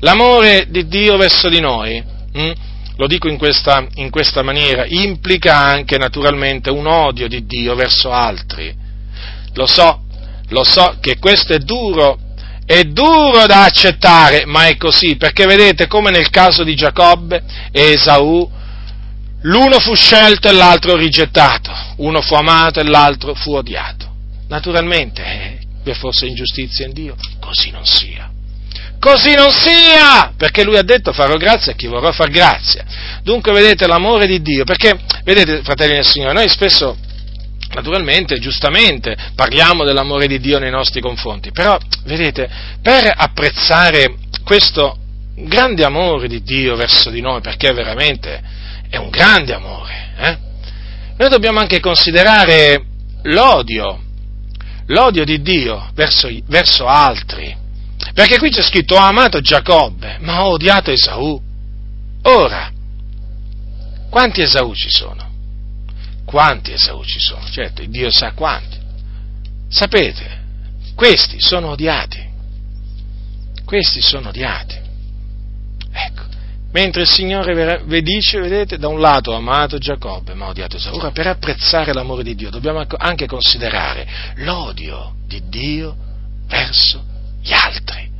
l'amore 0.00 0.66
di 0.68 0.86
Dio 0.88 1.16
verso 1.16 1.48
di 1.48 1.60
noi 1.60 2.02
Mm? 2.36 2.52
Lo 2.96 3.06
dico 3.06 3.28
in 3.28 3.38
questa, 3.38 3.86
in 3.94 4.10
questa 4.10 4.42
maniera, 4.42 4.84
implica 4.86 5.56
anche 5.56 5.96
naturalmente 5.96 6.70
un 6.70 6.86
odio 6.86 7.26
di 7.26 7.44
Dio 7.46 7.74
verso 7.74 8.12
altri. 8.12 8.74
Lo 9.54 9.66
so, 9.66 10.04
lo 10.48 10.64
so 10.64 10.98
che 11.00 11.18
questo 11.18 11.54
è 11.54 11.58
duro, 11.58 12.18
è 12.66 12.82
duro 12.84 13.46
da 13.46 13.64
accettare, 13.64 14.44
ma 14.44 14.66
è 14.66 14.76
così, 14.76 15.16
perché 15.16 15.46
vedete 15.46 15.86
come 15.86 16.10
nel 16.10 16.28
caso 16.30 16.64
di 16.64 16.74
Giacobbe 16.74 17.42
e 17.70 17.92
Esaù, 17.92 18.50
l'uno 19.42 19.78
fu 19.80 19.94
scelto 19.94 20.48
e 20.48 20.52
l'altro 20.52 20.94
rigettato, 20.94 21.72
uno 21.96 22.20
fu 22.20 22.34
amato 22.34 22.80
e 22.80 22.84
l'altro 22.84 23.34
fu 23.34 23.54
odiato. 23.54 24.10
Naturalmente, 24.48 25.24
eh, 25.24 25.58
vi 25.82 25.94
fosse 25.94 26.26
ingiustizia 26.26 26.86
in 26.86 26.92
Dio, 26.92 27.16
così 27.40 27.70
non 27.70 27.84
sia 27.86 28.31
così 29.02 29.34
non 29.34 29.50
sia, 29.50 30.32
perché 30.36 30.62
lui 30.62 30.76
ha 30.76 30.82
detto 30.82 31.12
farò 31.12 31.34
grazia 31.36 31.72
a 31.72 31.74
chi 31.74 31.88
vorrà 31.88 32.12
far 32.12 32.30
grazia. 32.30 32.84
Dunque 33.24 33.50
vedete 33.50 33.88
l'amore 33.88 34.28
di 34.28 34.40
Dio, 34.40 34.62
perché 34.62 34.96
vedete 35.24 35.62
fratelli 35.64 35.94
del 35.94 36.06
Signore, 36.06 36.34
noi 36.34 36.48
spesso 36.48 36.96
naturalmente, 37.74 38.38
giustamente, 38.38 39.16
parliamo 39.34 39.82
dell'amore 39.82 40.28
di 40.28 40.38
Dio 40.38 40.60
nei 40.60 40.70
nostri 40.70 41.00
confronti, 41.00 41.50
però 41.50 41.76
vedete, 42.04 42.48
per 42.80 43.12
apprezzare 43.12 44.14
questo 44.44 44.96
grande 45.34 45.82
amore 45.84 46.28
di 46.28 46.40
Dio 46.44 46.76
verso 46.76 47.10
di 47.10 47.20
noi, 47.20 47.40
perché 47.40 47.72
veramente 47.72 48.40
è 48.88 48.98
un 48.98 49.10
grande 49.10 49.52
amore, 49.52 50.12
eh? 50.16 50.38
noi 51.16 51.28
dobbiamo 51.28 51.58
anche 51.58 51.80
considerare 51.80 52.84
l'odio, 53.22 54.00
l'odio 54.86 55.24
di 55.24 55.42
Dio 55.42 55.90
verso, 55.92 56.28
verso 56.46 56.86
altri. 56.86 57.61
Perché 58.14 58.38
qui 58.38 58.50
c'è 58.50 58.62
scritto 58.62 58.94
ho 58.94 58.98
amato 58.98 59.40
Giacobbe, 59.40 60.18
ma 60.20 60.44
ho 60.44 60.50
odiato 60.50 60.90
Esaù. 60.90 61.40
Ora, 62.22 62.70
quanti 64.10 64.42
Esaù 64.42 64.74
ci 64.74 64.90
sono? 64.90 65.30
Quanti 66.24 66.72
Esaù 66.72 67.02
ci 67.04 67.18
sono? 67.18 67.44
Certo, 67.50 67.82
Dio 67.86 68.10
sa 68.10 68.32
quanti. 68.32 68.78
Sapete, 69.68 70.40
questi 70.94 71.40
sono 71.40 71.70
odiati. 71.70 72.30
Questi 73.64 74.02
sono 74.02 74.28
odiati. 74.28 74.78
Ecco, 75.90 76.22
mentre 76.72 77.02
il 77.02 77.08
Signore 77.08 77.82
vi 77.84 78.02
dice, 78.02 78.38
vedete, 78.40 78.76
da 78.76 78.88
un 78.88 79.00
lato 79.00 79.32
ho 79.32 79.36
amato 79.36 79.78
Giacobbe, 79.78 80.34
ma 80.34 80.46
ho 80.46 80.50
odiato 80.50 80.76
Esaù. 80.76 80.96
Ora, 80.96 81.10
per 81.10 81.28
apprezzare 81.28 81.94
l'amore 81.94 82.22
di 82.22 82.34
Dio 82.34 82.50
dobbiamo 82.50 82.84
anche 82.98 83.26
considerare 83.26 84.06
l'odio 84.36 85.14
di 85.26 85.42
Dio 85.48 85.96
verso 86.46 87.04
gli 87.42 87.52
altri. 87.52 88.10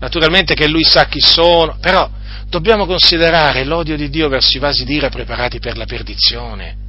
Naturalmente 0.00 0.54
che 0.54 0.66
lui 0.66 0.82
sa 0.84 1.06
chi 1.06 1.20
sono, 1.20 1.76
però 1.80 2.08
dobbiamo 2.48 2.86
considerare 2.86 3.64
l'odio 3.64 3.96
di 3.96 4.10
Dio 4.10 4.28
verso 4.28 4.56
i 4.56 4.60
vasi 4.60 4.84
d'ira 4.84 5.08
preparati 5.08 5.60
per 5.60 5.76
la 5.76 5.86
perdizione. 5.86 6.80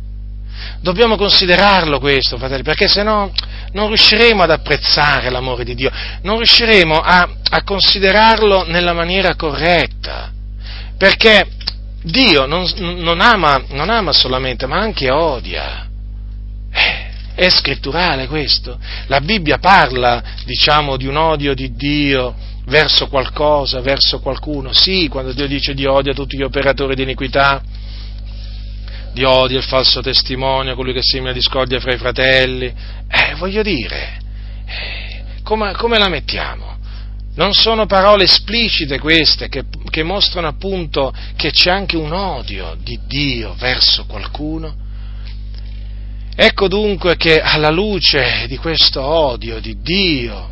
Dobbiamo 0.82 1.16
considerarlo 1.16 2.00
questo, 2.00 2.38
fratelli, 2.38 2.64
perché 2.64 2.88
se 2.88 3.04
no 3.04 3.32
non 3.72 3.88
riusciremo 3.88 4.44
ad 4.44 4.52
apprezzare 4.52 5.30
l'amore 5.30 5.64
di 5.64 5.76
Dio, 5.76 5.92
non 6.24 6.38
riusciremo 6.38 6.96
a, 6.96 7.30
a 7.50 7.64
considerarlo 7.64 8.66
nella 8.66 8.94
maniera 8.94 9.36
corretta, 9.36 10.32
perché 10.98 11.48
Dio 12.02 12.46
non, 12.46 12.70
non, 12.78 13.22
ama, 13.22 13.64
non 13.70 13.90
ama 13.90 14.12
solamente, 14.12 14.66
ma 14.66 14.80
anche 14.80 15.10
odia. 15.10 15.88
È 17.36 17.50
scritturale 17.50 18.28
questo. 18.28 18.78
La 19.08 19.20
Bibbia 19.22 19.58
parla, 19.58 20.22
diciamo, 20.46 20.98
di 20.98 21.08
un 21.08 21.18
odio 21.18 21.54
di 21.54 21.74
Dio 21.74 22.36
verso 22.66 23.08
qualcosa, 23.08 23.82
verso 23.82 24.20
qualcuno. 24.20 24.72
Sì, 24.74 25.08
quando 25.10 25.34
Dio 25.34 25.48
dice 25.48 25.74
di 25.74 25.86
odio 25.86 26.12
a 26.12 26.16
tutti 26.16 26.38
gli 26.38 26.44
operatori 26.44 26.96
di 26.96 27.04
iniquità, 27.04 27.62
di 29.14 29.24
odio, 29.24 29.58
il 29.58 29.64
falso 29.64 30.02
testimone, 30.02 30.76
colui 30.76 30.94
che 30.94 31.02
simula 31.02 31.32
discordia 31.32 31.80
fra 31.80 31.94
i 31.94 31.98
fratelli. 31.98 32.74
Eh, 33.08 33.36
voglio 33.36 33.62
dire, 33.62 34.18
eh, 34.66 35.24
come, 35.44 35.74
come 35.74 35.98
la 35.98 36.10
mettiamo? 36.10 36.78
Non 37.36 37.54
sono 37.54 37.88
parole 37.88 38.26
esplicite 38.26 39.00
queste 39.00 39.50
che, 39.50 39.66
che, 39.90 40.04
mostrano 40.04 40.48
appunto 40.48 41.12
che 41.36 41.50
c'è 41.50 41.72
anche 41.72 41.98
un 41.98 42.12
odio 42.12 42.78
di 42.80 43.00
Dio 43.08 43.56
verso 43.58 44.06
qualcuno? 44.06 44.83
Ecco 46.36 46.68
dunque 46.68 47.16
che 47.16 47.42
alla 47.42 47.70
luce 47.70 48.46
di 48.48 48.58
questo 48.58 49.02
odio 49.02 49.60
di 49.60 49.82
Dio 49.82 50.52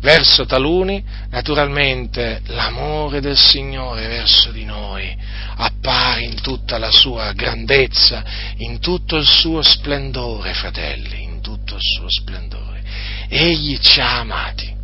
verso 0.00 0.46
taluni, 0.46 1.02
naturalmente 1.30 2.42
l'amore 2.46 3.20
del 3.20 3.36
Signore 3.36 4.06
verso 4.06 4.52
di 4.52 4.64
noi 4.64 5.16
appare 5.56 6.22
in 6.22 6.40
tutta 6.40 6.78
la 6.78 6.90
sua 6.90 7.32
grandezza, 7.32 8.24
in 8.58 8.78
tutto 8.78 9.16
il 9.16 9.26
suo 9.26 9.62
splendore, 9.62 10.54
fratelli, 10.54 11.22
in 11.22 11.40
tutto 11.40 11.74
il 11.74 11.82
suo 11.82 12.08
splendore. 12.08 12.82
Egli 13.28 13.78
ci 13.78 14.00
ha 14.00 14.20
amati 14.20 14.76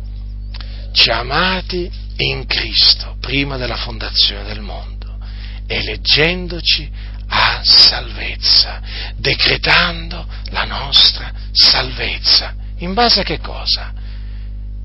ci 0.93 1.09
ha 1.09 1.19
amati 1.19 1.91
in 2.17 2.45
Cristo 2.45 3.17
prima 3.19 3.57
della 3.57 3.75
fondazione 3.75 4.43
del 4.43 4.61
mondo, 4.61 5.17
eleggendoci 5.65 6.89
a 7.35 7.61
salvezza, 7.63 8.79
decretando 9.15 10.27
la 10.51 10.65
nostra 10.65 11.31
salvezza. 11.51 12.53
In 12.77 12.93
base 12.93 13.21
a 13.21 13.23
che 13.23 13.39
cosa? 13.39 13.91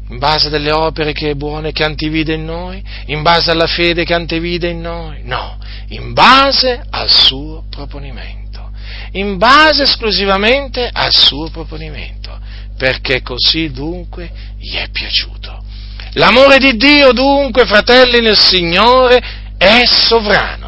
In 0.09 0.16
base 0.16 0.49
alle 0.49 0.72
opere 0.72 1.12
che 1.12 1.30
è 1.30 1.34
buone 1.34 1.72
che 1.72 1.84
antivide 1.84 2.34
in 2.34 2.46
noi? 2.46 2.82
In 3.07 3.20
base 3.20 3.51
alla 3.51 3.66
fede 3.66 4.05
che 4.05 4.14
antevide 4.14 4.68
in 4.68 4.80
noi? 4.80 5.20
No, 5.24 5.59
in 5.88 6.14
base 6.14 6.82
al 6.88 7.11
suo 7.11 7.64
proponimento. 7.68 8.70
In 9.12 9.36
base 9.36 9.82
esclusivamente 9.82 10.88
al 10.90 11.12
suo 11.12 11.51
proponimento. 11.51 12.38
Perché 12.78 13.20
così 13.20 13.70
dunque 13.70 14.30
gli 14.59 14.74
è 14.76 14.88
piaciuto. 14.90 15.64
L'amore 16.12 16.59
di 16.59 16.76
Dio 16.76 17.12
dunque, 17.12 17.66
fratelli 17.66 18.20
nel 18.20 18.38
Signore, 18.38 19.20
è 19.59 19.82
sovrano. 19.84 20.68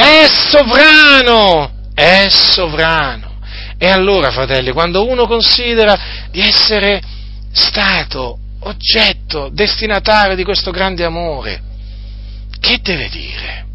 È 0.00 0.26
sovrano. 0.32 1.70
È 1.94 2.28
sovrano. 2.30 3.38
E 3.76 3.88
allora, 3.88 4.30
fratelli, 4.30 4.72
quando 4.72 5.06
uno 5.06 5.26
considera 5.26 6.28
di 6.30 6.40
essere 6.40 7.02
stato 7.52 8.38
oggetto, 8.60 9.50
destinatario 9.52 10.36
di 10.36 10.44
questo 10.44 10.70
grande 10.70 11.04
amore, 11.04 11.60
che 12.60 12.80
deve 12.80 13.08
dire? 13.08 13.66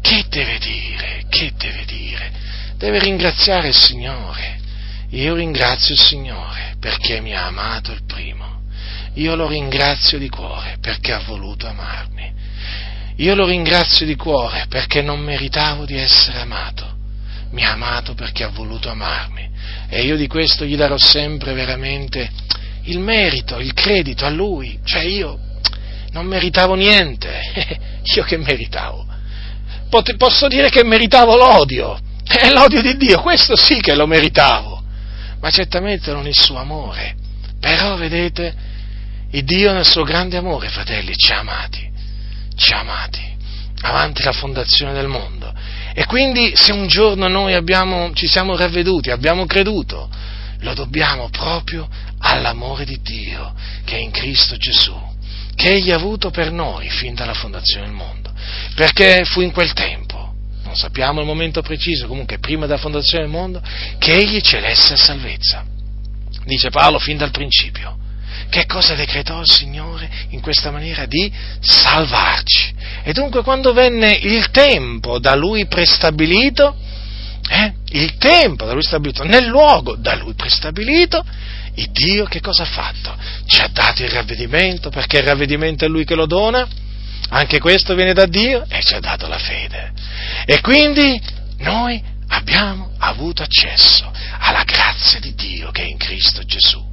Che 0.00 0.24
deve 0.28 0.58
dire? 0.58 1.24
Che 1.28 1.52
deve 1.56 1.84
dire? 1.84 2.32
Deve 2.76 2.98
ringraziare 2.98 3.68
il 3.68 3.76
Signore. 3.76 4.58
Io 5.10 5.34
ringrazio 5.34 5.94
il 5.94 6.00
Signore 6.00 6.76
perché 6.80 7.20
mi 7.20 7.34
ha 7.34 7.46
amato 7.46 7.92
il 7.92 8.04
primo 8.06 8.58
io 9.18 9.34
lo 9.34 9.48
ringrazio 9.48 10.18
di 10.18 10.28
cuore 10.28 10.78
perché 10.80 11.12
ha 11.12 11.22
voluto 11.26 11.66
amarmi. 11.66 12.32
Io 13.18 13.34
lo 13.34 13.46
ringrazio 13.46 14.06
di 14.06 14.14
cuore 14.14 14.66
perché 14.68 15.02
non 15.02 15.20
meritavo 15.20 15.84
di 15.84 15.96
essere 15.96 16.40
amato. 16.40 16.96
Mi 17.50 17.64
ha 17.64 17.72
amato 17.72 18.14
perché 18.14 18.44
ha 18.44 18.48
voluto 18.48 18.90
amarmi. 18.90 19.48
E 19.88 20.02
io 20.02 20.16
di 20.16 20.26
questo 20.28 20.64
gli 20.64 20.76
darò 20.76 20.96
sempre 20.98 21.52
veramente 21.52 22.30
il 22.84 23.00
merito, 23.00 23.58
il 23.58 23.72
credito 23.72 24.24
a 24.24 24.30
lui. 24.30 24.78
Cioè 24.84 25.02
io 25.02 25.38
non 26.12 26.26
meritavo 26.26 26.74
niente. 26.74 27.40
io 28.14 28.22
che 28.22 28.36
meritavo? 28.36 29.06
Posso 30.16 30.46
dire 30.46 30.68
che 30.68 30.84
meritavo 30.84 31.34
l'odio. 31.36 31.98
È 32.24 32.50
l'odio 32.50 32.82
di 32.82 32.96
Dio, 32.96 33.20
questo 33.20 33.56
sì 33.56 33.80
che 33.80 33.94
lo 33.94 34.06
meritavo. 34.06 34.82
Ma 35.40 35.50
certamente 35.50 36.12
non 36.12 36.26
il 36.26 36.38
suo 36.38 36.58
amore. 36.58 37.16
Però, 37.58 37.96
vedete, 37.96 38.54
il 39.30 39.44
Dio 39.44 39.72
nel 39.72 39.86
suo 39.86 40.04
grande 40.04 40.36
amore, 40.36 40.68
fratelli, 40.68 41.16
ci 41.16 41.32
ha 41.32 41.38
amati, 41.38 41.87
ci 42.58 42.72
ha 42.72 42.80
amati, 42.80 43.36
avanti 43.82 44.22
la 44.22 44.32
fondazione 44.32 44.92
del 44.92 45.06
mondo. 45.06 45.54
E 45.94 46.04
quindi 46.04 46.52
se 46.54 46.72
un 46.72 46.86
giorno 46.88 47.28
noi 47.28 47.54
abbiamo, 47.54 48.12
ci 48.12 48.26
siamo 48.26 48.56
ravveduti, 48.56 49.10
abbiamo 49.10 49.46
creduto, 49.46 50.10
lo 50.60 50.74
dobbiamo 50.74 51.28
proprio 51.30 51.88
all'amore 52.18 52.84
di 52.84 53.00
Dio 53.00 53.54
che 53.84 53.96
è 53.96 54.00
in 54.00 54.10
Cristo 54.10 54.56
Gesù, 54.56 54.94
che 55.54 55.70
Egli 55.70 55.92
ha 55.92 55.96
avuto 55.96 56.30
per 56.30 56.50
noi 56.50 56.90
fin 56.90 57.14
dalla 57.14 57.34
fondazione 57.34 57.86
del 57.86 57.94
mondo. 57.94 58.32
Perché 58.74 59.24
fu 59.24 59.40
in 59.40 59.52
quel 59.52 59.72
tempo, 59.72 60.34
non 60.64 60.76
sappiamo 60.76 61.20
il 61.20 61.26
momento 61.26 61.62
preciso, 61.62 62.06
comunque 62.06 62.38
prima 62.38 62.66
della 62.66 62.78
fondazione 62.78 63.24
del 63.24 63.32
mondo, 63.32 63.62
che 63.98 64.14
Egli 64.14 64.40
ci 64.40 64.56
elesse 64.56 64.94
a 64.94 64.96
salvezza. 64.96 65.64
Dice 66.44 66.70
Paolo 66.70 66.98
fin 66.98 67.16
dal 67.16 67.30
principio 67.30 67.98
che 68.48 68.66
cosa 68.66 68.94
decretò 68.94 69.40
il 69.40 69.50
Signore 69.50 70.08
in 70.30 70.40
questa 70.40 70.70
maniera? 70.70 71.06
Di 71.06 71.30
salvarci. 71.60 72.74
E 73.02 73.12
dunque 73.12 73.42
quando 73.42 73.72
venne 73.72 74.12
il 74.12 74.50
tempo 74.50 75.18
da 75.18 75.34
Lui 75.34 75.66
prestabilito, 75.66 76.74
eh, 77.50 77.72
il 77.90 78.16
tempo 78.16 78.64
da 78.64 78.72
Lui 78.72 78.82
stabilito, 78.82 79.24
nel 79.24 79.46
luogo 79.46 79.96
da 79.96 80.14
Lui 80.14 80.34
prestabilito, 80.34 81.24
il 81.74 81.90
Dio 81.90 82.24
che 82.24 82.40
cosa 82.40 82.62
ha 82.62 82.66
fatto? 82.66 83.16
Ci 83.46 83.60
ha 83.60 83.68
dato 83.68 84.02
il 84.02 84.10
ravvedimento, 84.10 84.90
perché 84.90 85.18
il 85.18 85.24
ravvedimento 85.24 85.84
è 85.84 85.88
Lui 85.88 86.04
che 86.04 86.14
lo 86.14 86.26
dona, 86.26 86.66
anche 87.30 87.60
questo 87.60 87.94
viene 87.94 88.12
da 88.12 88.26
Dio, 88.26 88.64
e 88.68 88.82
ci 88.82 88.94
ha 88.94 89.00
dato 89.00 89.26
la 89.28 89.38
fede. 89.38 89.92
E 90.44 90.60
quindi 90.60 91.20
noi 91.58 92.02
abbiamo 92.28 92.92
avuto 92.98 93.42
accesso 93.42 94.10
alla 94.38 94.64
grazia 94.64 95.20
di 95.20 95.34
Dio 95.34 95.70
che 95.70 95.82
è 95.82 95.86
in 95.86 95.96
Cristo 95.96 96.42
Gesù. 96.44 96.87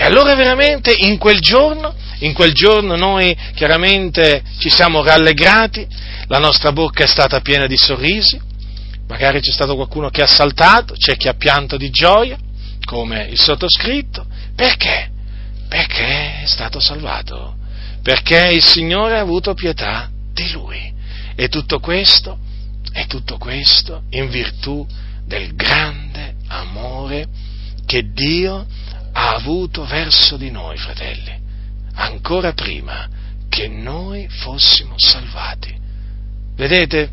E 0.00 0.04
allora 0.04 0.34
veramente 0.34 0.94
in 0.94 1.18
quel 1.18 1.40
giorno, 1.40 1.94
in 2.20 2.32
quel 2.32 2.54
giorno 2.54 2.96
noi 2.96 3.36
chiaramente 3.54 4.42
ci 4.58 4.70
siamo 4.70 5.02
rallegrati, 5.04 5.86
la 6.26 6.38
nostra 6.38 6.72
bocca 6.72 7.04
è 7.04 7.06
stata 7.06 7.42
piena 7.42 7.66
di 7.66 7.76
sorrisi, 7.76 8.40
magari 9.08 9.42
c'è 9.42 9.50
stato 9.50 9.74
qualcuno 9.74 10.08
che 10.08 10.22
ha 10.22 10.26
saltato, 10.26 10.94
c'è 10.94 11.18
chi 11.18 11.28
ha 11.28 11.34
pianto 11.34 11.76
di 11.76 11.90
gioia, 11.90 12.38
come 12.82 13.26
il 13.26 13.38
sottoscritto, 13.38 14.24
perché? 14.56 15.10
Perché 15.68 16.44
è 16.44 16.46
stato 16.46 16.80
salvato, 16.80 17.56
perché 18.02 18.52
il 18.54 18.62
Signore 18.64 19.18
ha 19.18 19.20
avuto 19.20 19.52
pietà 19.52 20.08
di 20.32 20.50
lui. 20.50 20.94
E 21.36 21.48
tutto 21.48 21.78
questo, 21.78 22.38
e 22.94 23.04
tutto 23.04 23.36
questo 23.36 24.04
in 24.12 24.30
virtù 24.30 24.86
del 25.26 25.54
grande 25.54 26.36
amore 26.48 27.26
che 27.84 28.12
Dio 28.12 28.54
ha 28.60 28.89
ha 29.12 29.34
avuto 29.34 29.84
verso 29.84 30.36
di 30.36 30.50
noi, 30.50 30.76
fratelli, 30.76 31.38
ancora 31.94 32.52
prima 32.52 33.08
che 33.48 33.68
noi 33.68 34.28
fossimo 34.28 34.94
salvati. 34.96 35.76
Vedete 36.54 37.10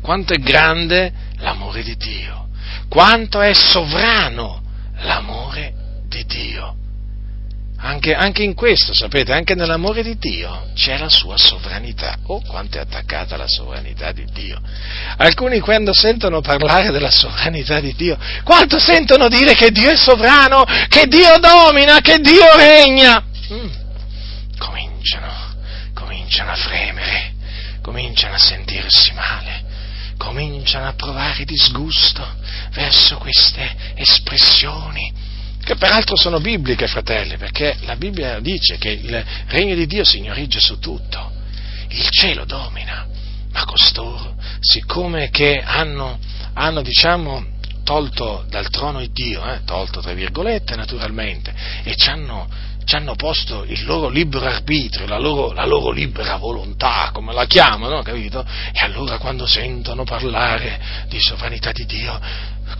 quanto 0.00 0.32
è 0.32 0.38
grande 0.38 1.12
l'amore 1.38 1.82
di 1.82 1.96
Dio, 1.96 2.48
quanto 2.88 3.40
è 3.40 3.52
sovrano 3.54 4.62
l'amore 5.02 6.02
di 6.08 6.24
Dio. 6.26 6.76
Anche, 7.82 8.14
anche, 8.14 8.42
in 8.42 8.54
questo, 8.54 8.92
sapete, 8.92 9.32
anche 9.32 9.54
nell'amore 9.54 10.02
di 10.02 10.18
Dio 10.18 10.68
c'è 10.74 10.98
la 10.98 11.08
sua 11.08 11.38
sovranità. 11.38 12.18
Oh, 12.26 12.42
quanto 12.42 12.76
è 12.76 12.80
attaccata 12.80 13.38
la 13.38 13.48
sovranità 13.48 14.12
di 14.12 14.26
Dio. 14.32 14.60
Alcuni 15.16 15.60
quando 15.60 15.94
sentono 15.94 16.42
parlare 16.42 16.90
della 16.90 17.10
sovranità 17.10 17.80
di 17.80 17.94
Dio, 17.94 18.18
quanto 18.44 18.78
sentono 18.78 19.28
dire 19.28 19.54
che 19.54 19.70
Dio 19.70 19.90
è 19.90 19.96
sovrano, 19.96 20.62
che 20.88 21.06
Dio 21.06 21.38
domina, 21.38 22.00
che 22.00 22.18
Dio 22.18 22.54
regna. 22.54 23.24
Mm. 23.50 23.68
Cominciano, 24.58 25.54
cominciano 25.94 26.50
a 26.50 26.56
fremere, 26.56 27.32
cominciano 27.80 28.34
a 28.34 28.38
sentirsi 28.38 29.12
male, 29.14 29.64
cominciano 30.18 30.86
a 30.86 30.92
provare 30.92 31.46
disgusto 31.46 32.26
verso 32.72 33.16
queste 33.16 33.74
espressioni 33.94 35.19
che 35.62 35.76
peraltro 35.76 36.16
sono 36.16 36.40
bibliche, 36.40 36.86
fratelli, 36.86 37.36
perché 37.36 37.76
la 37.82 37.96
Bibbia 37.96 38.40
dice 38.40 38.78
che 38.78 38.90
il 38.90 39.24
regno 39.48 39.74
di 39.74 39.86
Dio 39.86 40.04
signoreggia 40.04 40.58
su 40.58 40.78
tutto, 40.78 41.32
il 41.88 42.08
cielo 42.10 42.44
domina, 42.44 43.06
ma 43.52 43.64
costoro, 43.64 44.36
siccome 44.60 45.30
che 45.30 45.60
hanno, 45.62 46.18
hanno 46.54 46.82
diciamo, 46.82 47.44
tolto 47.84 48.44
dal 48.48 48.68
trono 48.70 49.00
di 49.00 49.10
Dio, 49.12 49.44
eh, 49.52 49.60
tolto 49.64 50.00
tra 50.00 50.12
virgolette 50.12 50.76
naturalmente, 50.76 51.52
e 51.82 51.94
ci 51.96 52.08
hanno, 52.08 52.48
ci 52.90 52.96
hanno 52.96 53.14
posto 53.14 53.62
il 53.68 53.84
loro 53.84 54.08
libero 54.08 54.46
arbitrio, 54.46 55.06
la 55.06 55.16
loro, 55.16 55.52
la 55.52 55.64
loro, 55.64 55.92
libera 55.92 56.34
volontà, 56.38 57.10
come 57.12 57.32
la 57.32 57.46
chiamano, 57.46 58.02
capito? 58.02 58.44
E 58.72 58.84
allora 58.84 59.16
quando 59.18 59.46
sentono 59.46 60.02
parlare 60.02 60.80
di 61.06 61.20
sovranità 61.20 61.70
di 61.70 61.86
Dio, 61.86 62.18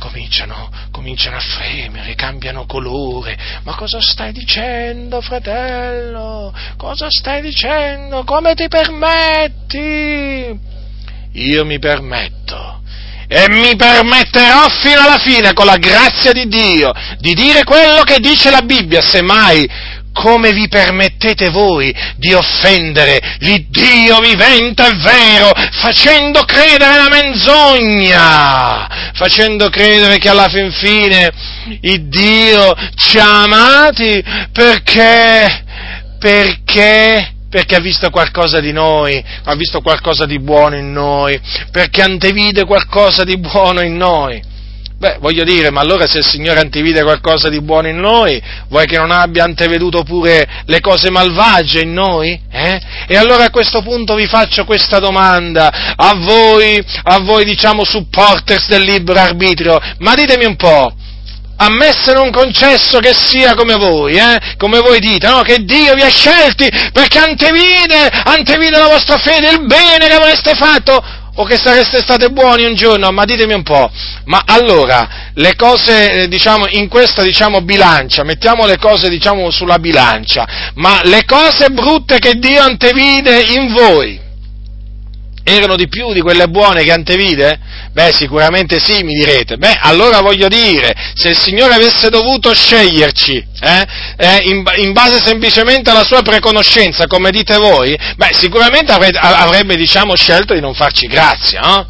cominciano, 0.00 0.68
cominciano 0.90 1.36
a 1.36 1.40
fremere, 1.40 2.16
cambiano 2.16 2.66
colore. 2.66 3.38
Ma 3.62 3.76
cosa 3.76 4.00
stai 4.00 4.32
dicendo, 4.32 5.20
fratello? 5.20 6.52
Cosa 6.76 7.06
stai 7.08 7.40
dicendo? 7.40 8.24
Come 8.24 8.54
ti 8.54 8.66
permetti? 8.66 10.58
Io 11.34 11.64
mi 11.64 11.78
permetto 11.78 12.82
e 13.28 13.44
mi 13.48 13.76
permetterò 13.76 14.66
fino 14.82 15.02
alla 15.02 15.18
fine, 15.18 15.52
con 15.52 15.66
la 15.66 15.76
grazia 15.76 16.32
di 16.32 16.48
Dio, 16.48 16.92
di 17.20 17.32
dire 17.32 17.62
quello 17.62 18.02
che 18.02 18.18
dice 18.18 18.50
la 18.50 18.62
Bibbia, 18.62 19.00
semmai 19.00 19.98
come 20.12 20.52
vi 20.52 20.68
permettete 20.68 21.50
voi 21.50 21.94
di 22.16 22.32
offendere 22.32 23.36
l'Iddio 23.38 24.20
vivente 24.20 24.86
e 24.86 24.96
vero, 24.96 25.52
facendo 25.72 26.44
credere 26.44 26.96
la 26.96 27.08
menzogna, 27.08 28.88
facendo 29.14 29.68
credere 29.68 30.18
che 30.18 30.28
alla 30.28 30.48
fin 30.48 30.70
fine 30.72 31.30
il 31.82 32.08
Dio 32.08 32.74
ci 32.96 33.18
ha 33.18 33.42
amati? 33.42 34.22
Perché, 34.52 35.64
perché? 36.18 37.34
Perché 37.48 37.74
ha 37.74 37.80
visto 37.80 38.10
qualcosa 38.10 38.60
di 38.60 38.72
noi, 38.72 39.22
ha 39.44 39.54
visto 39.56 39.80
qualcosa 39.80 40.24
di 40.24 40.38
buono 40.38 40.76
in 40.76 40.92
noi, 40.92 41.40
perché 41.72 42.02
antevide 42.02 42.64
qualcosa 42.64 43.24
di 43.24 43.38
buono 43.38 43.80
in 43.80 43.96
noi. 43.96 44.40
Beh, 45.00 45.16
voglio 45.18 45.44
dire, 45.44 45.70
ma 45.70 45.80
allora 45.80 46.06
se 46.06 46.18
il 46.18 46.26
Signore 46.26 46.60
antevide 46.60 47.02
qualcosa 47.02 47.48
di 47.48 47.62
buono 47.62 47.88
in 47.88 47.98
noi, 47.98 48.38
vuoi 48.68 48.84
che 48.84 48.98
non 48.98 49.10
abbia 49.10 49.44
anteveduto 49.44 50.02
pure 50.02 50.46
le 50.66 50.80
cose 50.80 51.08
malvagie 51.08 51.80
in 51.80 51.94
noi? 51.94 52.38
Eh? 52.50 52.80
E 53.06 53.16
allora 53.16 53.44
a 53.44 53.50
questo 53.50 53.80
punto 53.80 54.14
vi 54.14 54.26
faccio 54.26 54.66
questa 54.66 54.98
domanda, 54.98 55.94
a 55.96 56.16
voi, 56.16 56.84
a 57.04 57.18
voi 57.20 57.46
diciamo 57.46 57.82
supporters 57.82 58.68
del 58.68 58.82
libero 58.82 59.18
arbitrio, 59.18 59.80
ma 60.00 60.14
ditemi 60.14 60.44
un 60.44 60.56
po', 60.56 60.92
ammesso 61.56 62.12
non 62.12 62.30
concesso 62.30 62.98
che 62.98 63.14
sia 63.14 63.54
come 63.54 63.76
voi, 63.76 64.16
eh? 64.16 64.38
come 64.58 64.80
voi 64.80 65.00
dite, 65.00 65.26
no? 65.28 65.40
che 65.40 65.64
Dio 65.64 65.94
vi 65.94 66.02
ha 66.02 66.10
scelti 66.10 66.68
perché 66.92 67.18
antevide, 67.18 68.06
antevide 68.24 68.76
la 68.76 68.88
vostra 68.88 69.16
fede, 69.16 69.48
il 69.48 69.64
bene 69.64 70.08
che 70.08 70.12
avreste 70.12 70.52
fatto, 70.56 71.02
o 71.34 71.44
che 71.44 71.56
sareste 71.56 72.00
state 72.00 72.30
buoni 72.30 72.64
un 72.64 72.74
giorno, 72.74 73.10
ma 73.10 73.24
ditemi 73.24 73.54
un 73.54 73.62
po', 73.62 73.90
ma 74.24 74.42
allora 74.46 75.30
le 75.34 75.54
cose, 75.56 76.12
eh, 76.12 76.28
diciamo, 76.28 76.66
in 76.68 76.88
questa 76.88 77.22
diciamo, 77.22 77.62
bilancia, 77.62 78.24
mettiamo 78.24 78.66
le 78.66 78.78
cose 78.78 79.08
diciamo, 79.08 79.50
sulla 79.50 79.78
bilancia, 79.78 80.72
ma 80.74 81.00
le 81.04 81.24
cose 81.24 81.70
brutte 81.70 82.18
che 82.18 82.34
Dio 82.34 82.62
antevide 82.62 83.42
in 83.42 83.72
voi, 83.72 84.29
erano 85.50 85.76
di 85.76 85.88
più 85.88 86.12
di 86.12 86.20
quelle 86.20 86.48
buone 86.48 86.82
che 86.82 86.92
antevide? 86.92 87.58
Beh, 87.92 88.12
sicuramente 88.12 88.78
sì, 88.78 89.02
mi 89.02 89.14
direte. 89.14 89.56
Beh, 89.56 89.78
allora 89.80 90.20
voglio 90.20 90.48
dire, 90.48 90.94
se 91.14 91.30
il 91.30 91.38
Signore 91.38 91.74
avesse 91.74 92.08
dovuto 92.08 92.52
sceglierci, 92.54 93.46
eh, 93.60 93.86
eh, 94.16 94.38
in, 94.44 94.62
in, 94.76 94.92
base 94.92 95.22
semplicemente 95.22 95.90
alla 95.90 96.04
sua 96.04 96.22
preconoscenza, 96.22 97.06
come 97.06 97.30
dite 97.30 97.56
voi, 97.56 97.96
beh, 98.16 98.30
sicuramente 98.32 98.92
avrebbe, 98.92 99.18
avrebbe 99.18 99.76
diciamo, 99.76 100.14
scelto 100.14 100.54
di 100.54 100.60
non 100.60 100.74
farci 100.74 101.06
grazia, 101.06 101.60
no? 101.60 101.86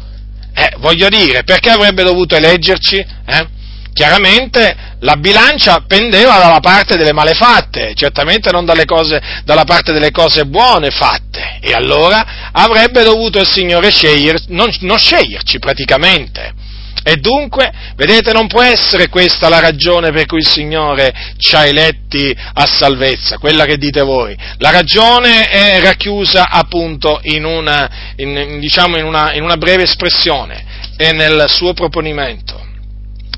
Eh, 0.53 0.73
voglio 0.79 1.07
dire, 1.07 1.43
perché 1.43 1.69
avrebbe 1.69 2.03
dovuto 2.03 2.35
eleggerci? 2.35 2.97
Eh? 2.97 3.59
chiaramente 3.93 4.75
la 5.01 5.15
bilancia 5.15 5.83
pendeva 5.87 6.37
dalla 6.37 6.59
parte 6.59 6.95
delle 6.95 7.13
malefatte, 7.13 7.93
certamente 7.95 8.51
non 8.51 8.65
cose, 8.85 9.21
dalla 9.43 9.63
parte 9.63 9.93
delle 9.93 10.11
cose 10.11 10.45
buone 10.45 10.91
fatte, 10.91 11.57
e 11.59 11.73
allora 11.73 12.49
avrebbe 12.51 13.03
dovuto 13.03 13.39
il 13.39 13.47
Signore 13.47 13.89
sceglier, 13.89 14.41
non, 14.47 14.69
non 14.81 14.97
sceglierci 14.97 15.59
praticamente. 15.59 16.69
E 17.03 17.15
dunque, 17.15 17.71
vedete, 17.95 18.31
non 18.31 18.45
può 18.45 18.61
essere 18.61 19.09
questa 19.09 19.49
la 19.49 19.59
ragione 19.59 20.11
per 20.11 20.27
cui 20.27 20.37
il 20.37 20.47
Signore 20.47 21.11
ci 21.37 21.55
ha 21.55 21.65
eletti 21.65 22.35
a 22.53 22.67
salvezza, 22.67 23.39
quella 23.39 23.65
che 23.65 23.77
dite 23.77 24.01
voi. 24.01 24.37
La 24.57 24.69
ragione 24.69 25.49
è 25.49 25.81
racchiusa 25.81 26.47
appunto 26.47 27.19
in 27.23 27.43
una, 27.43 28.13
in, 28.17 28.59
diciamo 28.59 28.97
in 28.97 29.05
una, 29.05 29.33
in 29.33 29.41
una 29.41 29.57
breve 29.57 29.83
espressione 29.83 30.63
e 30.95 31.11
nel 31.11 31.45
suo 31.47 31.73
proponimento 31.73 32.69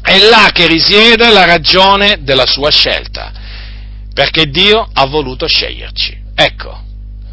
è 0.03 0.17
là 0.19 0.49
che 0.51 0.67
risiede 0.67 1.29
la 1.29 1.45
ragione 1.45 2.17
della 2.21 2.45
sua 2.45 2.69
scelta, 2.69 3.31
perché 4.13 4.47
Dio 4.49 4.87
ha 4.91 5.05
voluto 5.05 5.47
sceglierci. 5.47 6.21
Ecco, 6.35 6.83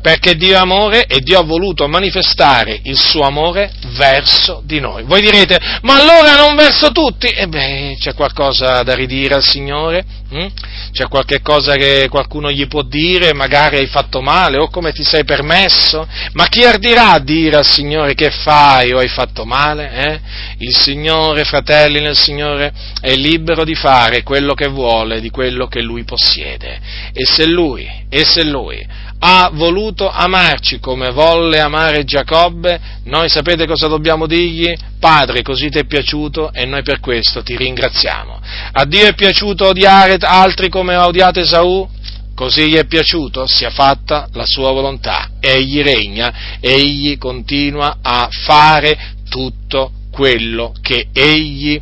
perché 0.01 0.34
Dio 0.34 0.55
è 0.55 0.59
amore 0.59 1.05
e 1.05 1.20
Dio 1.20 1.38
ha 1.38 1.42
voluto 1.42 1.86
manifestare 1.86 2.80
il 2.84 2.98
suo 2.98 3.22
amore 3.22 3.72
verso 3.96 4.62
di 4.64 4.80
noi. 4.80 5.05
Voi 5.05 5.20
direte, 5.20 5.59
ma 5.82 5.96
allora 5.96 6.36
non 6.36 6.57
verso 6.57 6.90
tutti? 6.90 7.26
E 7.26 7.46
beh, 7.46 7.96
c'è 7.98 8.14
qualcosa 8.14 8.82
da 8.82 8.94
ridire 8.94 9.34
al 9.34 9.44
Signore? 9.44 10.05
Hm? 10.30 10.46
C'è 10.92 11.09
qualche 11.09 11.40
cosa 11.40 11.74
che 11.74 12.07
qualcuno 12.09 12.51
gli 12.51 12.66
può 12.66 12.82
dire, 12.82 13.34
magari 13.34 13.76
hai 13.76 13.86
fatto 13.86 14.20
male 14.20 14.59
o 14.59 14.68
come 14.70 14.92
ti 14.92 15.05
sei 15.05 15.24
permesso? 15.24 16.07
Ma 16.32 16.46
chi 16.46 16.64
ardirà 16.64 17.12
a 17.12 17.18
dire 17.18 17.57
al 17.57 17.66
Signore 17.66 18.14
che 18.14 18.30
fai 18.30 18.92
o 18.92 18.98
hai 18.98 19.09
fatto 19.09 19.44
male? 19.44 19.90
Eh? 19.92 20.20
Il 20.59 20.74
Signore, 20.74 21.44
fratelli 21.44 22.01
nel 22.01 22.16
Signore, 22.16 22.72
è 23.01 23.14
libero 23.14 23.64
di 23.64 23.74
fare 23.74 24.22
quello 24.22 24.55
che 24.55 24.68
vuole 24.68 25.20
di 25.20 25.30
quello 25.30 25.66
che 25.66 25.80
Lui 25.80 26.05
possiede. 26.05 26.80
E 27.12 27.24
se 27.24 27.46
Lui, 27.46 27.88
e 28.09 28.24
se 28.24 28.44
Lui 28.44 28.86
ha 29.23 29.51
voluto 29.53 30.09
amarci 30.09 30.81
come 30.81 31.11
volle 31.11 31.61
amare 31.61 32.05
Giacobbe, 32.05 32.81
noi 33.05 33.29
sapete 33.29 33.66
cosa 33.66 33.87
dobbiamo 33.87 34.27
dirgli? 34.27 34.73
Padre, 34.99 35.43
così 35.43 35.68
ti 35.68 35.79
è 35.79 35.85
piaciuto 35.85 36.53
e 36.53 36.64
noi 36.64 36.83
per 36.83 37.01
questo 37.01 37.43
ti 37.43 37.57
ringraziamo. 37.57 38.41
A 38.73 38.85
Dio 38.85 39.07
è 39.07 39.14
piaciuto 39.14 39.68
odiare 39.68 40.16
altri 40.21 40.68
come 40.68 40.95
ha 40.95 41.07
odiato 41.07 41.41
Esaù? 41.41 41.87
Così 42.35 42.68
gli 42.68 42.77
è 42.77 42.87
piaciuto, 42.87 43.47
sia 43.47 43.68
fatta 43.68 44.27
la 44.33 44.47
sua 44.47 44.73
volontà. 44.73 45.29
Egli 45.41 45.83
regna, 45.83 46.59
egli 46.59 47.18
continua 47.18 47.99
a 48.01 48.29
fare 48.31 49.16
tutto 49.29 49.93
quello 50.11 50.73
che 50.81 51.09
egli 51.12 51.79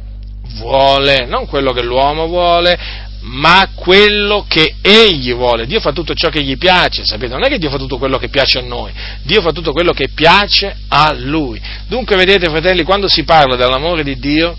vuole, 0.57 1.27
non 1.27 1.47
quello 1.47 1.73
che 1.73 1.83
l'uomo 1.83 2.27
vuole, 2.27 3.07
ma 3.21 3.71
quello 3.75 4.45
che 4.49 4.77
Egli 4.81 5.35
vuole. 5.35 5.67
Dio 5.67 5.81
fa 5.81 5.93
tutto 5.93 6.15
ciò 6.15 6.29
che 6.29 6.43
gli 6.43 6.57
piace, 6.57 7.05
sapete? 7.05 7.33
Non 7.33 7.45
è 7.45 7.49
che 7.49 7.59
Dio 7.59 7.71
fa 7.71 7.77
tutto 7.79 7.99
quello 7.99 8.19
che 8.19 8.29
piace 8.29 8.59
a 8.59 8.63
noi, 8.63 8.93
Dio 9.23 9.41
fa 9.41 9.53
tutto 9.53 9.73
quello 9.73 9.93
che 9.93 10.09
piace 10.09 10.77
a 10.89 11.13
Lui. 11.13 11.61
Dunque, 11.89 12.17
vedete, 12.17 12.49
fratelli, 12.49 12.85
quando 12.85 13.09
si 13.09 13.25
parla 13.25 13.57
dell'amore 13.57 14.03
di 14.03 14.19
Dio, 14.19 14.57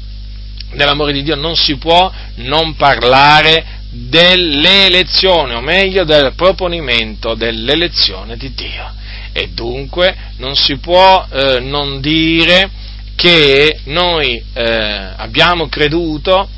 dell'amore 0.74 1.14
di 1.14 1.24
Dio 1.24 1.36
non 1.36 1.56
si 1.56 1.78
può 1.78 2.12
non 2.36 2.76
parlare 2.76 3.78
dell'elezione, 3.92 5.56
o 5.56 5.62
meglio 5.62 6.04
del 6.04 6.34
proponimento 6.36 7.34
dell'elezione 7.34 8.38
di 8.38 8.54
Dio. 8.54 8.94
E 9.32 9.50
dunque 9.50 10.16
non 10.38 10.56
si 10.56 10.78
può 10.78 11.26
eh, 11.32 11.60
non 11.60 12.02
dire 12.02 12.70
che 13.16 13.80
noi 13.86 14.42
eh, 14.54 15.14
abbiamo 15.18 15.68
creduto 15.68 16.50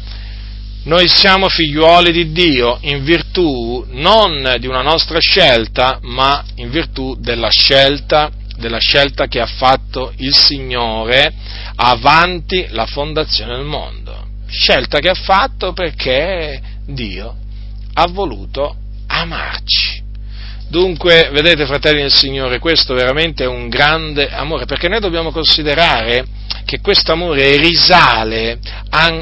noi 0.83 1.07
siamo 1.07 1.47
figliuoli 1.47 2.11
di 2.11 2.31
Dio 2.31 2.79
in 2.81 3.03
virtù 3.03 3.85
non 3.89 4.55
di 4.59 4.65
una 4.65 4.81
nostra 4.81 5.19
scelta, 5.19 5.99
ma 6.01 6.43
in 6.55 6.71
virtù 6.71 7.15
della 7.19 7.49
scelta, 7.49 8.31
della 8.57 8.79
scelta 8.79 9.27
che 9.27 9.39
ha 9.39 9.45
fatto 9.45 10.11
il 10.17 10.33
Signore 10.33 11.33
avanti 11.75 12.65
la 12.69 12.87
fondazione 12.87 13.57
del 13.57 13.65
mondo. 13.65 14.25
Scelta 14.47 14.97
che 14.97 15.09
ha 15.09 15.13
fatto 15.13 15.73
perché 15.73 16.59
Dio 16.87 17.35
ha 17.93 18.07
voluto 18.07 18.75
amarci. 19.05 20.01
Dunque, 20.67 21.29
vedete 21.31 21.65
fratelli 21.67 22.01
del 22.01 22.13
Signore, 22.13 22.57
questo 22.57 22.95
veramente 22.95 23.43
è 23.43 23.47
un 23.47 23.69
grande 23.69 24.29
amore, 24.29 24.65
perché 24.65 24.87
noi 24.87 25.01
dobbiamo 25.01 25.31
considerare 25.31 26.25
che 26.65 26.79
questo 26.81 27.11
amore 27.11 27.57
risale 27.57 28.59
a, 28.89 29.19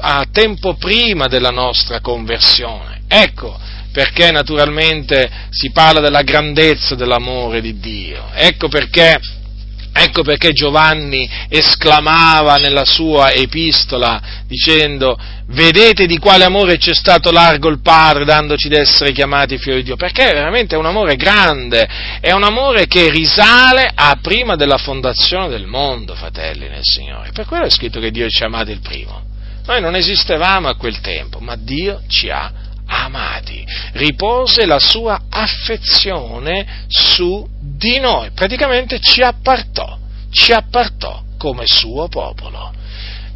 a, 0.00 0.26
tempo 0.30 0.74
prima 0.74 1.26
della 1.26 1.50
nostra 1.50 2.00
conversione. 2.00 3.02
Ecco 3.08 3.58
perché 3.92 4.30
naturalmente 4.30 5.30
si 5.48 5.70
parla 5.70 6.00
della 6.00 6.20
grandezza 6.20 6.94
dell'amore 6.94 7.62
di 7.62 7.78
Dio. 7.78 8.28
Ecco 8.34 8.68
perché 8.68 9.18
Ecco 9.98 10.22
perché 10.22 10.52
Giovanni 10.52 11.28
esclamava 11.48 12.56
nella 12.56 12.84
sua 12.84 13.32
epistola 13.32 14.20
dicendo 14.46 15.18
vedete 15.48 16.04
di 16.04 16.18
quale 16.18 16.44
amore 16.44 16.76
ci 16.76 16.90
è 16.90 16.94
stato 16.94 17.30
largo 17.30 17.70
il 17.70 17.80
Padre 17.80 18.26
dandoci 18.26 18.68
d'essere 18.68 19.12
chiamati 19.12 19.56
figli 19.56 19.76
di 19.76 19.82
Dio, 19.84 19.96
perché 19.96 20.28
è 20.28 20.34
veramente 20.34 20.76
un 20.76 20.84
amore 20.84 21.16
grande, 21.16 21.88
è 22.20 22.30
un 22.32 22.42
amore 22.42 22.86
che 22.86 23.08
risale 23.08 23.90
a 23.94 24.18
prima 24.20 24.54
della 24.54 24.76
fondazione 24.76 25.48
del 25.48 25.66
mondo, 25.66 26.14
fratelli 26.14 26.68
nel 26.68 26.84
Signore. 26.84 27.30
Per 27.32 27.46
quello 27.46 27.64
è 27.64 27.70
scritto 27.70 27.98
che 27.98 28.10
Dio 28.10 28.28
ci 28.28 28.42
ha 28.42 28.46
amati 28.46 28.72
il 28.72 28.80
primo. 28.80 29.22
Noi 29.64 29.80
non 29.80 29.94
esistevamo 29.94 30.68
a 30.68 30.76
quel 30.76 31.00
tempo, 31.00 31.38
ma 31.40 31.56
Dio 31.56 32.02
ci 32.06 32.28
ha 32.28 32.52
amati, 32.86 33.64
ripose 33.92 34.66
la 34.66 34.78
sua 34.78 35.22
affezione 35.30 36.84
su 36.86 37.54
di 37.76 37.98
noi, 38.00 38.30
praticamente 38.32 38.98
ci 39.00 39.22
appartò, 39.22 39.98
ci 40.30 40.52
appartò 40.52 41.22
come 41.38 41.64
suo 41.66 42.08
popolo, 42.08 42.72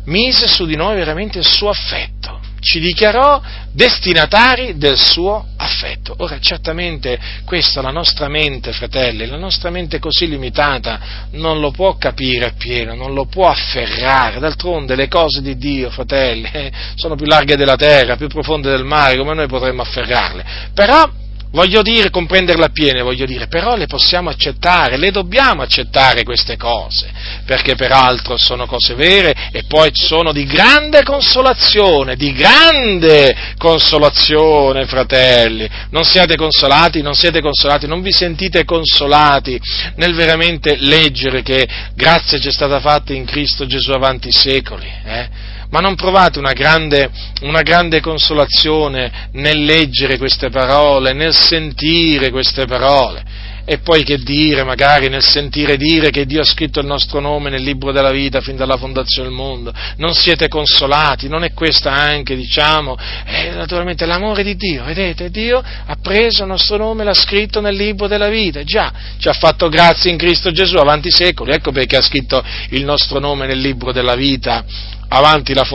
mise 0.05 0.49
su 0.49 0.67
di 0.67 0.77
noi 0.77 0.97
veramente 0.97 1.39
il 1.39 1.47
suo 1.47 1.69
affetto, 1.69 2.41
ci 2.61 2.79
dichiarò 2.79 3.41
destinatari 3.73 4.77
del 4.77 4.99
suo 4.99 5.47
affetto. 5.57 6.15
Ora, 6.19 6.39
certamente 6.41 7.19
questo 7.45 7.81
la 7.81 7.91
nostra 7.91 8.29
mente, 8.29 8.73
fratelli, 8.73 9.27
la 9.27 9.39
nostra 9.39 9.71
mente 9.71 9.99
così 9.99 10.29
limitata 10.29 11.29
non 11.33 11.61
lo 11.61 11.71
può 11.71 11.97
capire 11.97 12.47
appieno, 12.47 12.95
non 12.95 13.15
lo 13.15 13.27
può 13.27 13.49
afferrare. 13.49 14.39
D'altronde 14.39 14.95
le 14.95 15.09
cose 15.09 15.41
di 15.41 15.57
Dio, 15.57 15.91
fratelli, 15.91 16.49
eh, 16.53 16.73
sono 16.97 17.15
più 17.15 17.27
larghe 17.27 17.57
della 17.57 17.77
terra, 17.77 18.17
più 18.17 18.29
profonde 18.29 18.71
del 18.71 18.85
mare, 18.85 19.17
come 19.17 19.35
noi 19.35 19.47
potremmo 19.47 19.83
afferrarle. 19.83 20.45
Però 20.75 21.11
Voglio 21.53 21.83
dire, 21.83 22.11
comprenderla 22.11 22.67
appieno, 22.67 23.03
voglio 23.03 23.27
dire, 23.27 23.49
però 23.49 23.75
le 23.75 23.87
possiamo 23.87 24.31
accettare, 24.31 24.97
le 24.97 25.11
dobbiamo 25.11 25.63
accettare 25.63 26.23
queste 26.23 26.57
cose, 26.57 27.11
perché 27.45 27.75
peraltro 27.75 28.37
sono 28.37 28.67
cose 28.67 28.95
vere 28.95 29.35
e 29.51 29.65
poi 29.65 29.91
sono 29.93 30.31
di 30.31 30.45
grande 30.45 31.03
consolazione, 31.03 32.15
di 32.15 32.33
grande 32.33 33.55
consolazione, 33.59 34.87
fratelli. 34.87 35.69
Non 35.91 36.05
siate 36.05 36.37
consolati, 36.37 37.03
non 37.03 37.15
siete 37.15 37.41
consolati, 37.41 37.89
non 37.89 38.01
vi 38.01 38.13
sentite 38.13 38.65
consolati 38.65 39.61
nel 39.97 40.15
veramente 40.15 40.77
leggere 40.77 41.43
che 41.43 41.69
grazia 41.97 42.39
ci 42.39 42.47
è 42.47 42.53
stata 42.53 42.79
fatta 42.79 43.13
in 43.13 43.25
Cristo 43.25 43.67
Gesù 43.67 43.91
avanti 43.91 44.29
i 44.29 44.33
secoli, 44.33 44.87
eh? 45.05 45.50
Ma 45.71 45.81
non 45.81 45.95
provate 45.95 46.39
una 46.39 46.53
grande, 46.53 47.11
una 47.43 47.63
grande 47.63 48.01
consolazione 48.01 49.29
nel 49.33 49.65
leggere 49.65 50.19
queste 50.19 50.51
parole, 50.51 51.13
nel 51.13 51.35
sentire 51.35 52.31
queste 52.31 52.67
parole? 52.67 53.49
E 53.65 53.79
poi 53.79 54.03
che 54.03 54.19
dire, 54.19 54.65
magari 54.65 55.09
nel 55.09 55.23
sentire 55.23 55.77
dire 55.77 56.11
che 56.11 56.27
Dio 56.27 56.41
ha 56.41 56.45
scritto 56.45 56.81
il 56.81 56.87
nostro 56.87 57.21
nome 57.21 57.51
nel 57.51 57.63
libro 57.63 57.93
della 57.93 58.11
vita 58.11 58.41
fin 58.41 58.57
dalla 58.57 58.77
fondazione 58.77 59.29
del 59.29 59.37
mondo. 59.37 59.73
Non 59.99 60.13
siete 60.13 60.49
consolati, 60.49 61.29
non 61.29 61.45
è 61.45 61.53
questa 61.53 61.93
anche, 61.93 62.35
diciamo, 62.35 62.97
è 63.25 63.53
naturalmente 63.55 64.07
l'amore 64.07 64.43
di 64.43 64.57
Dio. 64.57 64.83
Vedete, 64.83 65.31
Dio 65.31 65.59
ha 65.59 65.97
preso 66.03 66.43
il 66.43 66.49
nostro 66.49 66.79
nome 66.79 67.05
l'ha 67.05 67.15
scritto 67.15 67.61
nel 67.61 67.77
libro 67.77 68.09
della 68.09 68.29
vita. 68.29 68.65
Già, 68.65 68.93
ci 69.19 69.29
ha 69.29 69.35
fatto 69.35 69.69
grazia 69.69 70.11
in 70.11 70.19
Cristo 70.19 70.51
Gesù 70.51 70.77
avanti 70.77 71.07
i 71.09 71.13
secoli. 71.13 71.53
Ecco 71.53 71.71
perché 71.71 71.97
ha 71.97 72.03
scritto 72.03 72.43
il 72.71 72.85
nostro 72.85 73.21
nome 73.21 73.47
nel 73.47 73.61
libro 73.61 73.93
della 73.93 74.17
vita 74.17 74.65
avanti 75.13 75.55
la, 75.55 75.67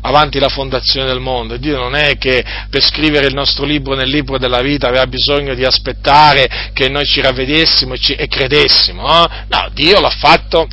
avanti 0.00 0.38
la 0.38 0.48
fondazione, 0.48 1.06
del 1.06 1.20
mondo. 1.20 1.56
Dio 1.56 1.76
non 1.76 1.94
è 1.94 2.16
che 2.18 2.44
per 2.68 2.82
scrivere 2.82 3.26
il 3.26 3.34
nostro 3.34 3.64
libro 3.64 3.94
nel 3.94 4.08
libro 4.08 4.38
della 4.38 4.60
vita 4.60 4.88
aveva 4.88 5.06
bisogno 5.06 5.54
di 5.54 5.64
aspettare 5.64 6.70
che 6.72 6.88
noi 6.88 7.04
ci 7.04 7.20
ravvedessimo 7.20 7.94
e, 7.94 7.98
ci, 7.98 8.14
e 8.14 8.28
credessimo. 8.28 9.06
Eh? 9.06 9.28
No, 9.48 9.68
Dio 9.72 10.00
l'ha 10.00 10.10
fatto, 10.10 10.68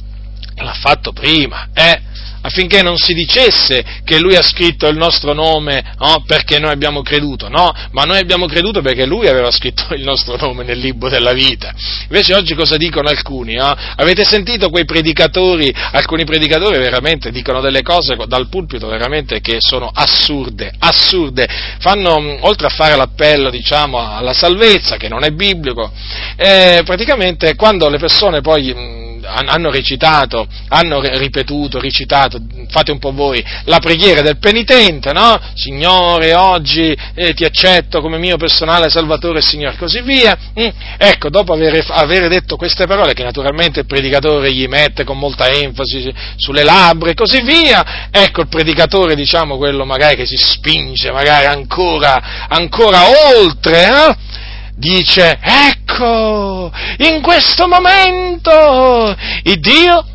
l'ha 0.56 0.74
fatto 0.74 1.12
prima. 1.12 1.70
Eh? 1.74 2.02
Affinché 2.48 2.82
non 2.82 2.98
si 2.98 3.14
dicesse 3.14 3.84
che 4.06 4.20
lui 4.20 4.36
ha 4.36 4.42
scritto 4.42 4.88
il 4.88 4.96
nostro 4.98 5.34
nome 5.34 5.84
no, 6.00 6.24
perché 6.26 6.60
noi 6.60 6.72
abbiamo 6.72 7.02
creduto, 7.02 7.50
no, 7.50 7.74
ma 7.92 8.04
noi 8.04 8.20
abbiamo 8.20 8.46
creduto 8.46 8.82
perché 8.82 9.06
lui 9.06 9.28
aveva 9.28 9.52
scritto 9.52 9.94
il 9.94 10.04
nostro 10.04 10.38
nome 10.40 10.64
nel 10.64 10.80
libro 10.80 11.10
della 11.10 11.34
vita. 11.34 11.74
Invece 12.04 12.34
oggi 12.34 12.56
cosa 12.56 12.78
dicono 12.78 13.10
alcuni? 13.10 13.56
No? 13.56 13.76
Avete 13.96 14.24
sentito 14.24 14.70
quei 14.70 14.86
predicatori, 14.86 15.74
alcuni 15.92 16.24
predicatori 16.24 16.78
veramente 16.78 17.32
dicono 17.32 17.60
delle 17.60 17.82
cose 17.82 18.16
dal 18.28 18.48
pulpito 18.48 18.88
veramente 18.88 19.42
che 19.42 19.58
sono 19.60 19.92
assurde, 19.94 20.72
assurde, 20.80 21.48
fanno, 21.80 22.38
oltre 22.46 22.68
a 22.68 22.70
fare 22.72 22.96
l'appello 22.96 23.50
diciamo 23.50 23.98
alla 24.00 24.34
salvezza, 24.34 24.96
che 24.96 25.10
non 25.10 25.26
è 25.26 25.32
biblico, 25.32 25.92
eh, 26.38 26.82
praticamente 26.86 27.56
quando 27.56 27.90
le 27.90 27.98
persone 27.98 28.40
poi 28.40 29.06
hanno 29.28 29.70
recitato, 29.70 30.48
hanno 30.70 31.02
ripetuto, 31.02 31.80
recitato, 31.80 32.40
fate 32.70 32.92
un 32.92 33.00
po' 33.00 33.12
voi, 33.12 33.44
la 33.66 33.80
preghiera 33.80 34.22
del 34.22 34.38
penitente, 34.38 35.12
no? 35.12 35.40
Signore, 35.54 36.34
oggi 36.34 36.96
eh, 37.14 37.34
ti 37.34 37.44
accetto 37.44 38.02
come 38.02 38.18
mio 38.18 38.38
personale 38.38 38.90
Salvatore 38.90 39.40
e 39.40 39.42
Signore, 39.42 39.76
così 39.78 40.02
via. 40.02 40.38
Mm. 40.60 40.68
Ecco, 40.98 41.30
dopo 41.30 41.54
aver, 41.54 41.86
aver, 41.90 42.28
detto 42.30 42.56
queste 42.56 42.86
parole, 42.88 43.14
che 43.14 43.24
naturalmente 43.24 43.82
il 43.82 43.86
predicatore 43.86 44.52
gli 44.52 44.68
mette 44.68 45.04
con 45.04 45.18
molta 45.18 45.50
enfasi 45.50 46.14
sulle 46.38 46.64
labbra 46.64 47.10
e 47.10 47.14
così 47.14 47.42
via, 47.42 48.10
ecco 48.12 48.42
il 48.42 48.48
predicatore, 48.48 49.16
diciamo, 49.16 49.58
quello 49.58 49.86
magari 49.86 50.16
che 50.16 50.26
si 50.26 50.38
spinge, 50.38 51.12
magari 51.12 51.46
ancora, 51.46 52.48
ancora 52.48 53.02
oltre, 53.36 53.84
eh? 53.84 54.46
Dice, 54.78 55.40
ecco, 55.42 56.72
in 57.00 57.22
questo 57.22 57.68
momento 57.68 59.16
il 59.44 59.60
Dio, 59.60 60.06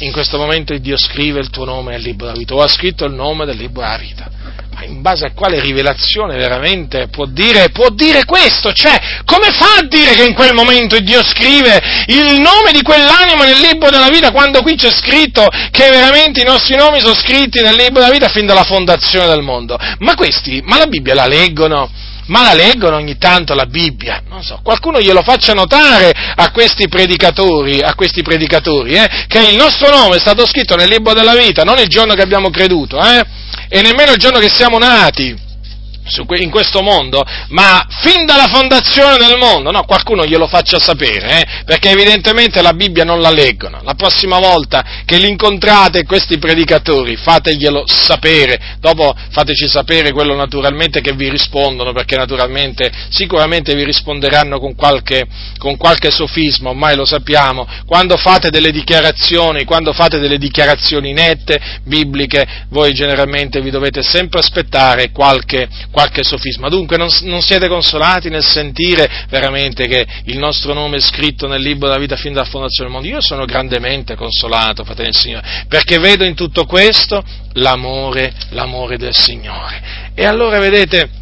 in 0.00 0.12
questo 0.12 0.36
momento 0.36 0.72
il 0.72 0.80
Dio 0.80 0.98
scrive 0.98 1.40
il 1.40 1.50
tuo 1.50 1.64
nome 1.64 1.92
nel 1.92 2.02
libro 2.02 2.26
della 2.26 2.38
vita, 2.38 2.54
o 2.54 2.62
ha 2.62 2.68
scritto 2.68 3.04
il 3.04 3.12
nome 3.12 3.46
del 3.46 3.56
libro 3.56 3.82
della 3.82 3.96
vita. 3.96 4.28
Ma 4.72 4.84
in 4.84 5.00
base 5.02 5.26
a 5.26 5.32
quale 5.32 5.60
rivelazione 5.60 6.36
veramente 6.36 7.08
può 7.08 7.26
dire, 7.26 7.70
può 7.70 7.90
dire 7.90 8.24
questo? 8.24 8.72
Cioè, 8.72 9.22
come 9.24 9.50
fa 9.50 9.76
a 9.78 9.86
dire 9.86 10.14
che 10.14 10.24
in 10.24 10.34
quel 10.34 10.54
momento 10.54 10.96
il 10.96 11.04
Dio 11.04 11.22
scrive 11.22 11.80
il 12.06 12.40
nome 12.40 12.72
di 12.72 12.82
quell'anima 12.82 13.44
nel 13.44 13.58
libro 13.58 13.90
della 13.90 14.08
vita 14.08 14.30
quando 14.30 14.62
qui 14.62 14.76
c'è 14.76 14.90
scritto 14.90 15.46
che 15.70 15.90
veramente 15.90 16.40
i 16.40 16.44
nostri 16.44 16.76
nomi 16.76 17.00
sono 17.00 17.14
scritti 17.14 17.60
nel 17.60 17.74
libro 17.74 18.00
della 18.00 18.12
vita 18.12 18.28
fin 18.28 18.46
dalla 18.46 18.64
fondazione 18.64 19.26
del 19.26 19.42
mondo? 19.42 19.78
Ma 19.98 20.14
questi, 20.14 20.62
ma 20.64 20.78
la 20.78 20.86
Bibbia 20.86 21.14
la 21.14 21.26
leggono? 21.26 21.90
Ma 22.30 22.42
la 22.42 22.54
leggono 22.54 22.96
ogni 22.96 23.18
tanto 23.18 23.54
la 23.54 23.66
Bibbia, 23.66 24.22
non 24.28 24.42
so, 24.42 24.60
qualcuno 24.62 25.00
glielo 25.00 25.20
faccia 25.22 25.52
notare 25.52 26.12
a 26.36 26.50
questi 26.52 26.88
predicatori, 26.88 27.80
a 27.80 27.94
questi 27.94 28.22
predicatori, 28.22 28.94
eh, 28.94 29.26
che 29.26 29.48
il 29.50 29.56
nostro 29.56 29.90
nome 29.90 30.16
è 30.16 30.20
stato 30.20 30.46
scritto 30.46 30.76
nel 30.76 30.88
libro 30.88 31.12
della 31.12 31.34
vita, 31.34 31.64
non 31.64 31.78
il 31.78 31.88
giorno 31.88 32.14
che 32.14 32.22
abbiamo 32.22 32.50
creduto, 32.50 33.00
eh, 33.02 33.24
e 33.68 33.82
nemmeno 33.82 34.12
il 34.12 34.18
giorno 34.18 34.38
che 34.38 34.48
siamo 34.48 34.78
nati 34.78 35.48
in 36.40 36.50
questo 36.50 36.82
mondo, 36.82 37.24
ma 37.48 37.86
fin 38.02 38.24
dalla 38.26 38.48
fondazione 38.48 39.16
del 39.16 39.36
mondo, 39.38 39.70
no, 39.70 39.84
qualcuno 39.84 40.26
glielo 40.26 40.46
faccia 40.46 40.78
sapere, 40.78 41.40
eh, 41.40 41.46
perché 41.64 41.90
evidentemente 41.90 42.62
la 42.62 42.72
Bibbia 42.72 43.04
non 43.04 43.20
la 43.20 43.30
leggono. 43.30 43.80
La 43.82 43.94
prossima 43.94 44.38
volta 44.38 44.84
che 45.04 45.18
li 45.18 45.28
incontrate 45.28 46.04
questi 46.04 46.38
predicatori, 46.38 47.16
fateglielo 47.16 47.84
sapere, 47.86 48.76
dopo 48.80 49.14
fateci 49.30 49.68
sapere 49.68 50.12
quello 50.12 50.34
naturalmente 50.34 51.00
che 51.00 51.12
vi 51.12 51.28
rispondono, 51.30 51.92
perché 51.92 52.16
naturalmente 52.16 52.90
sicuramente 53.10 53.74
vi 53.74 53.84
risponderanno 53.84 54.58
con 54.58 54.74
qualche, 54.74 55.26
con 55.58 55.76
qualche 55.76 56.10
sofisma, 56.10 56.70
ormai 56.70 56.96
lo 56.96 57.04
sappiamo, 57.04 57.66
quando 57.86 58.16
fate 58.16 58.50
delle 58.50 58.70
dichiarazioni, 58.70 59.64
quando 59.64 59.92
fate 59.92 60.18
delle 60.18 60.38
dichiarazioni 60.38 61.12
nette, 61.12 61.78
bibliche, 61.84 62.66
voi 62.68 62.92
generalmente 62.92 63.60
vi 63.60 63.70
dovete 63.70 64.02
sempre 64.02 64.40
aspettare 64.40 65.10
qualche, 65.10 65.68
qualche 65.90 65.99
sofisma. 66.22 66.68
Dunque 66.68 66.96
non, 66.96 67.08
non, 67.22 67.42
siete 67.42 67.68
consolati 67.68 68.28
nel 68.28 68.44
sentire 68.44 69.26
veramente 69.28 69.86
che 69.86 70.06
il 70.24 70.38
nostro 70.38 70.72
nome 70.72 70.96
è 70.96 71.00
scritto 71.00 71.46
nel 71.46 71.60
libro 71.60 71.88
della 71.88 72.00
vita 72.00 72.16
fin 72.16 72.32
dalla 72.32 72.46
fondazione 72.46 72.90
del 72.90 72.98
mondo. 72.98 73.14
Io 73.14 73.22
sono 73.22 73.44
grandemente 73.44 74.14
consolato, 74.14 74.84
fratelli 74.84 75.10
del 75.10 75.20
Signore, 75.20 75.64
perché 75.68 75.98
vedo 75.98 76.24
in 76.24 76.34
tutto 76.34 76.64
questo 76.64 77.22
l'amore, 77.54 78.32
l'amore 78.50 78.96
del 78.96 79.14
Signore. 79.14 80.10
E 80.14 80.24
allora 80.24 80.58
vedete, 80.58 81.19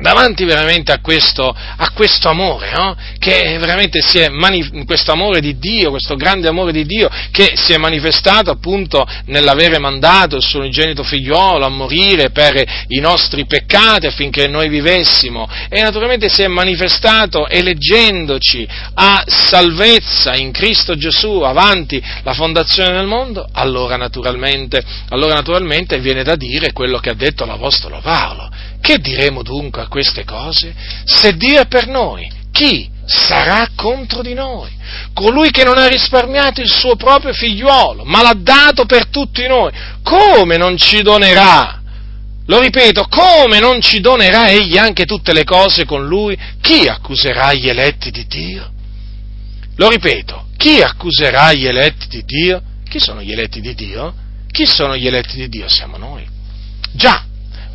davanti 0.00 0.44
veramente 0.44 0.92
a 0.92 0.98
questo, 1.00 1.54
a 1.54 1.90
questo 1.92 2.28
amore, 2.28 2.72
no? 2.72 2.96
che 3.18 3.56
veramente 3.58 4.00
si 4.00 4.18
è 4.18 4.28
mani- 4.28 4.84
questo 4.84 5.12
amore 5.12 5.40
di 5.40 5.58
Dio, 5.58 5.90
questo 5.90 6.16
grande 6.16 6.48
amore 6.48 6.72
di 6.72 6.84
Dio 6.84 7.08
che 7.30 7.52
si 7.54 7.72
è 7.72 7.76
manifestato 7.76 8.50
appunto 8.50 9.06
nell'avere 9.26 9.78
mandato 9.78 10.36
il 10.36 10.42
suo 10.42 10.60
unigenito 10.60 11.02
figliuolo 11.04 11.64
a 11.64 11.68
morire 11.68 12.30
per 12.30 12.84
i 12.88 12.98
nostri 12.98 13.46
peccati 13.46 14.06
affinché 14.06 14.48
noi 14.48 14.68
vivessimo 14.68 15.48
e 15.68 15.80
naturalmente 15.80 16.28
si 16.28 16.42
è 16.42 16.48
manifestato 16.48 17.48
eleggendoci 17.48 18.66
a 18.94 19.22
salvezza 19.26 20.34
in 20.34 20.50
Cristo 20.50 20.96
Gesù 20.96 21.40
avanti 21.40 22.02
la 22.22 22.34
fondazione 22.34 22.96
del 22.96 23.06
mondo, 23.06 23.46
allora 23.52 23.96
naturalmente, 23.96 24.82
allora 25.10 25.34
naturalmente 25.34 25.98
viene 26.00 26.24
da 26.24 26.34
dire 26.34 26.72
quello 26.72 26.98
che 26.98 27.10
ha 27.10 27.14
detto 27.14 27.44
l'Apostolo 27.44 28.00
Paolo 28.00 28.50
che 28.84 28.98
diremo 28.98 29.42
dunque 29.42 29.80
a 29.80 29.88
queste 29.88 30.24
cose? 30.24 30.74
Se 31.06 31.34
Dio 31.38 31.58
è 31.58 31.66
per 31.66 31.86
noi, 31.86 32.30
chi 32.52 32.90
sarà 33.06 33.70
contro 33.74 34.20
di 34.20 34.34
noi? 34.34 34.70
Colui 35.14 35.50
che 35.50 35.64
non 35.64 35.78
ha 35.78 35.86
risparmiato 35.86 36.60
il 36.60 36.70
suo 36.70 36.94
proprio 36.94 37.32
figliuolo, 37.32 38.04
ma 38.04 38.20
l'ha 38.20 38.36
dato 38.36 38.84
per 38.84 39.06
tutti 39.06 39.46
noi, 39.46 39.72
come 40.02 40.58
non 40.58 40.76
ci 40.76 41.00
donerà? 41.00 41.80
Lo 42.44 42.60
ripeto, 42.60 43.06
come 43.08 43.58
non 43.58 43.80
ci 43.80 44.00
donerà 44.00 44.50
egli 44.50 44.76
anche 44.76 45.06
tutte 45.06 45.32
le 45.32 45.44
cose 45.44 45.86
con 45.86 46.06
lui? 46.06 46.38
Chi 46.60 46.86
accuserà 46.86 47.54
gli 47.54 47.70
eletti 47.70 48.10
di 48.10 48.26
Dio? 48.26 48.70
Lo 49.76 49.88
ripeto, 49.88 50.48
chi 50.58 50.82
accuserà 50.82 51.54
gli 51.54 51.64
eletti 51.64 52.06
di 52.08 52.22
Dio? 52.26 52.62
Chi 52.86 53.00
sono 53.00 53.22
gli 53.22 53.32
eletti 53.32 53.62
di 53.62 53.74
Dio? 53.74 54.14
Chi 54.50 54.66
sono 54.66 54.94
gli 54.94 55.06
eletti 55.06 55.36
di 55.36 55.48
Dio? 55.48 55.68
Siamo 55.68 55.96
noi. 55.96 56.28
Già, 56.92 57.24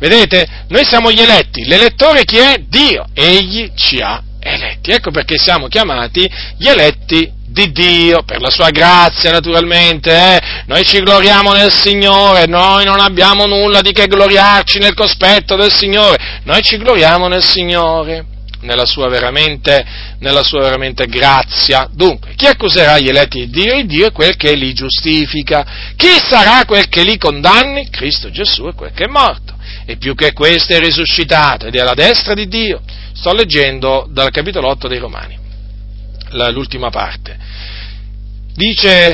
Vedete? 0.00 0.64
Noi 0.68 0.84
siamo 0.84 1.12
gli 1.12 1.20
eletti, 1.20 1.64
l'elettore 1.66 2.24
chi 2.24 2.38
è? 2.38 2.56
Dio, 2.66 3.04
egli 3.12 3.70
ci 3.76 3.98
ha 3.98 4.22
eletti. 4.40 4.90
Ecco 4.90 5.10
perché 5.10 5.36
siamo 5.36 5.68
chiamati 5.68 6.28
gli 6.56 6.66
eletti 6.66 7.30
di 7.46 7.70
Dio, 7.72 8.22
per 8.22 8.40
la 8.40 8.48
sua 8.48 8.70
grazia 8.70 9.30
naturalmente, 9.30 10.10
eh? 10.10 10.40
noi 10.66 10.84
ci 10.84 11.00
gloriamo 11.00 11.52
nel 11.52 11.72
Signore, 11.72 12.46
noi 12.46 12.84
non 12.84 13.00
abbiamo 13.00 13.44
nulla 13.44 13.82
di 13.82 13.92
che 13.92 14.06
gloriarci 14.06 14.78
nel 14.78 14.94
cospetto 14.94 15.56
del 15.56 15.72
Signore, 15.72 16.40
noi 16.44 16.62
ci 16.62 16.78
gloriamo 16.78 17.26
nel 17.28 17.42
Signore, 17.42 18.24
nella 18.60 18.86
sua 18.86 19.08
veramente, 19.08 19.84
nella 20.20 20.42
sua 20.42 20.60
veramente 20.60 21.06
grazia. 21.06 21.88
Dunque, 21.92 22.34
chi 22.36 22.46
accuserà 22.46 22.98
gli 22.98 23.08
eletti 23.08 23.40
di 23.40 23.50
Dio? 23.50 23.74
Il 23.74 23.86
Dio 23.86 24.06
è 24.06 24.12
quel 24.12 24.36
che 24.36 24.54
li 24.54 24.72
giustifica. 24.72 25.92
Chi 25.96 26.20
sarà 26.28 26.64
quel 26.64 26.88
che 26.88 27.02
li 27.02 27.18
condanni? 27.18 27.88
Cristo 27.90 28.30
Gesù 28.30 28.66
è 28.66 28.74
quel 28.74 28.92
che 28.92 29.04
è 29.04 29.08
morto. 29.08 29.54
E 29.90 29.96
più 29.96 30.14
che 30.14 30.32
questo 30.32 30.72
è 30.72 30.78
risuscitato 30.78 31.66
ed 31.66 31.74
è 31.74 31.80
alla 31.80 31.94
destra 31.94 32.32
di 32.32 32.46
Dio. 32.46 32.80
Sto 33.12 33.34
leggendo 33.34 34.06
dal 34.08 34.30
capitolo 34.30 34.68
8 34.68 34.86
dei 34.86 34.98
Romani 34.98 35.36
l'ultima 36.52 36.90
parte. 36.90 37.36
Dice, 38.54 39.12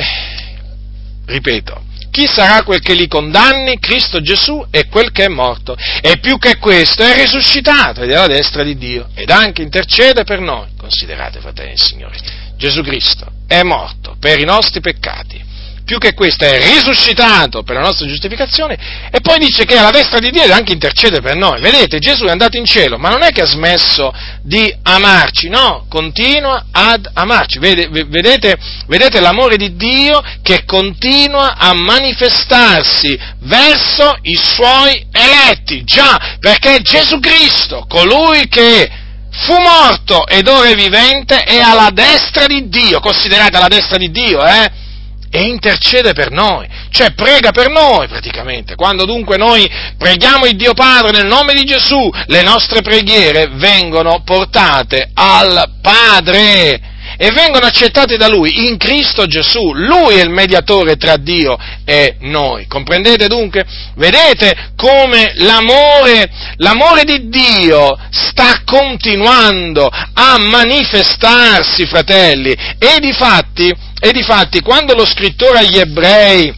ripeto, 1.25 1.83
chi 2.11 2.27
sarà 2.27 2.61
quel 2.61 2.81
che 2.81 2.93
li 2.93 3.07
condanni? 3.07 3.79
Cristo 3.79 4.21
Gesù 4.21 4.67
è 4.69 4.87
quel 4.87 5.11
che 5.11 5.25
è 5.25 5.29
morto. 5.29 5.75
E 5.75 6.19
più 6.19 6.37
che 6.37 6.57
questo 6.57 7.01
è 7.01 7.15
risuscitato 7.15 8.03
ed 8.03 8.11
è 8.11 8.15
alla 8.15 8.27
destra 8.27 8.61
di 8.61 8.77
Dio 8.77 9.09
ed 9.15 9.31
anche 9.31 9.63
intercede 9.63 10.25
per 10.25 10.41
noi. 10.41 10.67
Considerate, 10.77 11.39
fratelli 11.39 11.71
e 11.71 11.77
signori, 11.77 12.19
Gesù 12.55 12.83
Cristo 12.83 13.31
è 13.47 13.63
morto 13.63 14.15
per 14.19 14.39
i 14.39 14.45
nostri 14.45 14.79
peccati 14.79 15.46
più 15.87 15.99
che 15.99 16.13
questo 16.13 16.43
è 16.43 16.59
risuscitato 16.59 17.63
per 17.63 17.75
la 17.75 17.81
nostra 17.83 18.05
giustificazione 18.07 19.07
e 19.09 19.21
poi 19.21 19.39
dice 19.39 19.63
che 19.63 19.75
è 19.75 19.77
alla 19.77 19.89
destra 19.89 20.19
di 20.19 20.31
Dio 20.31 20.43
anche 20.53 20.73
intercede 20.73 21.21
per 21.21 21.37
noi. 21.37 21.61
Vedete, 21.61 21.99
Gesù 21.99 22.25
è 22.25 22.29
andato 22.29 22.57
in 22.57 22.65
cielo, 22.65 22.97
ma 22.97 23.07
non 23.07 23.23
è 23.23 23.31
che 23.31 23.43
ha 23.43 23.45
smesso 23.45 24.13
di 24.41 24.69
amarci, 24.83 25.47
no, 25.47 25.85
continua 25.87 26.65
ad 26.71 27.09
amarci. 27.13 27.59
Vedete, 27.59 28.57
vedete 28.87 29.21
l'amore 29.21 29.55
di 29.55 29.77
Dio 29.77 30.21
che 30.41 30.65
continua 30.65 31.55
a 31.55 31.73
manifestarsi 31.73 33.17
verso 33.43 34.17
i 34.23 34.35
suoi 34.35 35.07
eletti, 35.09 35.85
già, 35.85 36.35
perché 36.41 36.81
Gesù 36.81 37.21
Cristo, 37.21 37.85
colui 37.87 38.49
che 38.49 38.91
fu 39.31 39.53
morto 39.53 40.27
ed 40.27 40.49
ora 40.49 40.67
è 40.67 40.75
vivente, 40.75 41.37
è 41.43 41.59
alla 41.59 41.91
destra 41.93 42.45
di 42.45 42.67
Dio, 42.67 42.99
considerate 42.99 43.55
alla 43.55 43.69
destra 43.69 43.95
di 43.97 44.11
Dio, 44.11 44.45
eh? 44.45 44.85
E 45.29 45.41
intercede 45.41 46.13
per 46.13 46.31
noi, 46.31 46.67
cioè 46.89 47.11
prega 47.13 47.51
per 47.51 47.69
noi 47.69 48.07
praticamente. 48.07 48.75
Quando 48.75 49.05
dunque 49.05 49.37
noi 49.37 49.69
preghiamo 49.97 50.45
il 50.45 50.55
Dio 50.55 50.73
Padre 50.73 51.11
nel 51.11 51.27
nome 51.27 51.53
di 51.53 51.65
Gesù, 51.65 52.09
le 52.27 52.41
nostre 52.43 52.81
preghiere 52.81 53.49
vengono 53.53 54.21
portate 54.23 55.09
al 55.13 55.71
Padre 55.81 56.95
e 57.19 57.31
vengono 57.31 57.65
accettate 57.65 58.15
da 58.15 58.27
Lui 58.27 58.67
in 58.67 58.77
Cristo 58.77 59.25
Gesù. 59.25 59.73
Lui 59.73 60.15
è 60.15 60.21
il 60.21 60.29
mediatore 60.29 60.97
tra 60.97 61.17
Dio 61.17 61.57
e 61.83 62.17
noi. 62.19 62.67
Comprendete 62.67 63.27
dunque? 63.27 63.65
Vedete 63.95 64.71
come 64.75 65.31
l'amore, 65.35 66.29
l'amore 66.57 67.03
di 67.03 67.27
Dio 67.29 67.97
sta 68.11 68.61
continuando 68.63 69.89
a 70.13 70.37
manifestarsi, 70.37 71.85
fratelli, 71.87 72.55
e 72.77 72.99
di 72.99 73.13
fatti 73.13 73.73
e 73.99 74.11
difatti, 74.11 74.61
quando 74.61 74.93
lo 74.93 75.05
scrittore 75.05 75.59
agli 75.59 75.79
ebrei, 75.79 76.53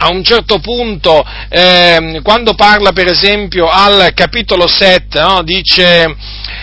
a 0.00 0.10
un 0.10 0.22
certo 0.22 0.58
punto, 0.60 1.24
eh, 1.48 2.20
quando 2.22 2.54
parla 2.54 2.92
per 2.92 3.08
esempio 3.08 3.68
al 3.68 4.12
capitolo 4.14 4.68
7, 4.68 5.20
no, 5.20 5.42
dice, 5.42 6.14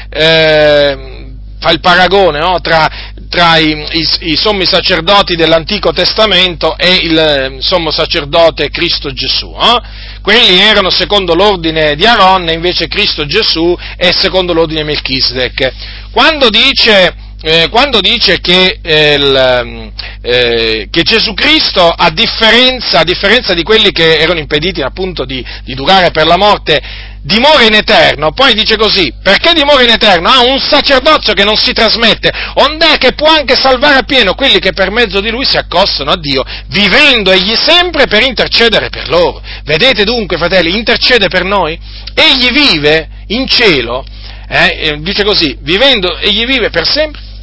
eh, 0.10 1.16
fa 1.60 1.72
il 1.72 1.80
paragone 1.80 2.40
no, 2.40 2.62
tra, 2.62 2.88
tra 3.28 3.58
i, 3.58 3.72
i, 3.72 4.08
i, 4.32 4.36
sommi 4.38 4.66
sacerdoti 4.66 5.36
dell'Antico 5.36 5.92
Testamento 5.92 6.78
e 6.78 6.94
il 6.94 7.18
eh, 7.18 7.56
sommo 7.60 7.92
sacerdote 7.92 8.70
Cristo 8.70 9.12
Gesù. 9.12 9.50
No? 9.50 9.82
Quelli 10.22 10.60
erano 10.60 10.90
secondo 10.90 11.34
l'ordine 11.34 11.96
di 11.96 12.06
Aaron, 12.06 12.48
invece 12.50 12.88
Cristo 12.88 13.26
Gesù 13.26 13.76
è 13.98 14.12
secondo 14.12 14.54
l'ordine 14.54 14.82
di 14.82 14.88
Melchizedek. 14.88 15.74
Quando 16.12 16.50
dice 16.50 17.25
eh, 17.48 17.70
quando 17.70 18.02
dice 18.02 18.40
che, 18.40 18.80
eh, 18.82 19.14
il, 19.14 19.62
mm, 19.64 19.88
eh, 20.24 20.88
che, 20.90 21.04
Gesù 21.04 21.36
Cristo, 21.36 21.88
a 21.88 22.10
differenza, 22.10 23.02
a 23.02 23.04
differenza, 23.04 23.54
di 23.54 23.62
quelli 23.62 23.92
che 23.92 24.18
erano 24.18 24.40
impediti 24.40 24.82
appunto 24.82 25.26
di, 25.26 25.46
di 25.64 25.76
durare 25.76 26.10
per 26.10 26.26
la 26.26 26.38
morte, 26.38 26.82
dimora 27.22 27.62
in 27.62 27.76
eterno, 27.76 28.32
poi 28.32 28.56
dice 28.56 28.78
così, 28.78 29.14
perché 29.22 29.54
dimora 29.54 29.84
in 29.84 29.92
eterno? 29.92 30.28
Ha 30.28 30.42
un 30.42 30.58
sacerdozio 30.58 31.34
che 31.34 31.44
non 31.44 31.56
si 31.56 31.72
trasmette, 31.72 32.32
ond'è 32.56 32.98
che 32.98 33.14
può 33.14 33.28
anche 33.28 33.54
salvare 33.54 34.00
appieno 34.00 34.34
quelli 34.34 34.58
che 34.58 34.74
per 34.74 34.90
mezzo 34.90 35.22
di 35.22 35.30
lui 35.30 35.46
si 35.46 35.58
accostano 35.58 36.10
a 36.10 36.18
Dio, 36.18 36.44
vivendo 36.70 37.32
egli 37.32 37.54
sempre 37.54 38.08
per 38.08 38.24
intercedere 38.24 38.90
per 38.90 39.08
loro. 39.08 39.40
Vedete 39.64 40.04
dunque, 40.04 40.38
fratelli, 40.38 40.76
intercede 40.76 41.28
per 41.28 41.44
noi, 41.44 41.80
egli 42.16 42.50
vive 42.50 43.08
in 43.28 43.48
cielo, 43.48 44.04
eh, 44.50 44.98
dice 45.02 45.24
così, 45.24 45.56
vivendo, 45.62 46.18
egli 46.18 46.46
vive 46.46 46.72
per 46.72 46.88
sempre 46.88 47.34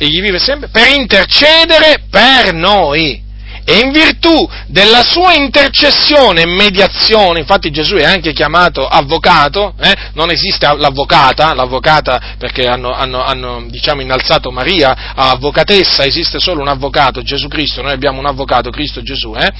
egli 0.00 0.22
vive 0.22 0.38
sempre, 0.38 0.68
per 0.68 0.88
intercedere 0.88 2.04
per 2.10 2.54
noi. 2.54 3.28
E 3.62 3.78
in 3.80 3.92
virtù 3.92 4.48
della 4.66 5.02
sua 5.02 5.34
intercessione 5.34 6.40
e 6.40 6.46
mediazione, 6.46 7.40
infatti 7.40 7.70
Gesù 7.70 7.96
è 7.96 8.04
anche 8.04 8.32
chiamato 8.32 8.86
avvocato, 8.86 9.74
eh? 9.78 9.94
non 10.14 10.30
esiste 10.30 10.66
l'avvocata, 10.66 11.52
l'avvocata 11.52 12.34
perché 12.38 12.66
hanno, 12.66 12.90
hanno, 12.90 13.22
hanno 13.22 13.66
diciamo, 13.68 14.00
innalzato 14.00 14.50
Maria 14.50 15.12
a 15.14 15.30
avvocatessa, 15.30 16.04
esiste 16.04 16.40
solo 16.40 16.62
un 16.62 16.68
avvocato, 16.68 17.22
Gesù 17.22 17.46
Cristo, 17.48 17.82
noi 17.82 17.92
abbiamo 17.92 18.18
un 18.18 18.26
avvocato, 18.26 18.70
Cristo 18.70 19.02
Gesù. 19.02 19.34
Eh? 19.38 19.52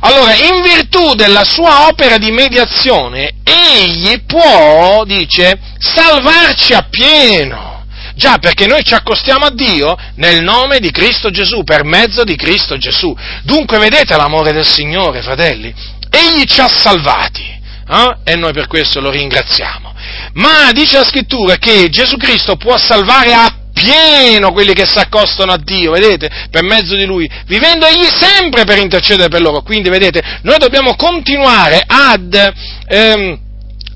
Allora, 0.00 0.34
in 0.34 0.62
virtù 0.62 1.14
della 1.14 1.44
sua 1.44 1.88
opera 1.88 2.16
di 2.16 2.30
mediazione, 2.30 3.34
egli 3.44 4.22
può, 4.24 5.04
dice, 5.04 5.58
salvarci 5.78 6.72
appieno 6.72 7.75
Già, 8.16 8.38
perché 8.38 8.66
noi 8.66 8.82
ci 8.82 8.94
accostiamo 8.94 9.44
a 9.44 9.50
Dio 9.50 9.94
nel 10.14 10.42
nome 10.42 10.78
di 10.78 10.90
Cristo 10.90 11.28
Gesù, 11.28 11.64
per 11.64 11.84
mezzo 11.84 12.24
di 12.24 12.34
Cristo 12.34 12.78
Gesù. 12.78 13.14
Dunque 13.42 13.76
vedete 13.76 14.16
l'amore 14.16 14.52
del 14.52 14.64
Signore, 14.64 15.20
fratelli? 15.20 15.72
Egli 16.08 16.44
ci 16.44 16.62
ha 16.62 16.68
salvati 16.68 17.44
eh? 17.44 18.16
e 18.24 18.36
noi 18.36 18.54
per 18.54 18.68
questo 18.68 19.00
lo 19.00 19.10
ringraziamo. 19.10 19.94
Ma 20.32 20.72
dice 20.72 20.96
la 20.96 21.04
scrittura 21.04 21.56
che 21.56 21.90
Gesù 21.90 22.16
Cristo 22.16 22.56
può 22.56 22.78
salvare 22.78 23.34
a 23.34 23.54
pieno 23.74 24.52
quelli 24.52 24.72
che 24.72 24.86
si 24.86 24.98
accostano 24.98 25.52
a 25.52 25.58
Dio, 25.62 25.92
vedete, 25.92 26.30
per 26.50 26.62
mezzo 26.62 26.96
di 26.96 27.04
Lui, 27.04 27.30
vivendo 27.46 27.84
egli 27.84 28.08
sempre 28.18 28.64
per 28.64 28.78
intercedere 28.78 29.28
per 29.28 29.42
loro. 29.42 29.60
Quindi, 29.60 29.90
vedete, 29.90 30.22
noi 30.40 30.56
dobbiamo 30.56 30.96
continuare 30.96 31.82
ad 31.86 32.54
ehm, 32.88 33.44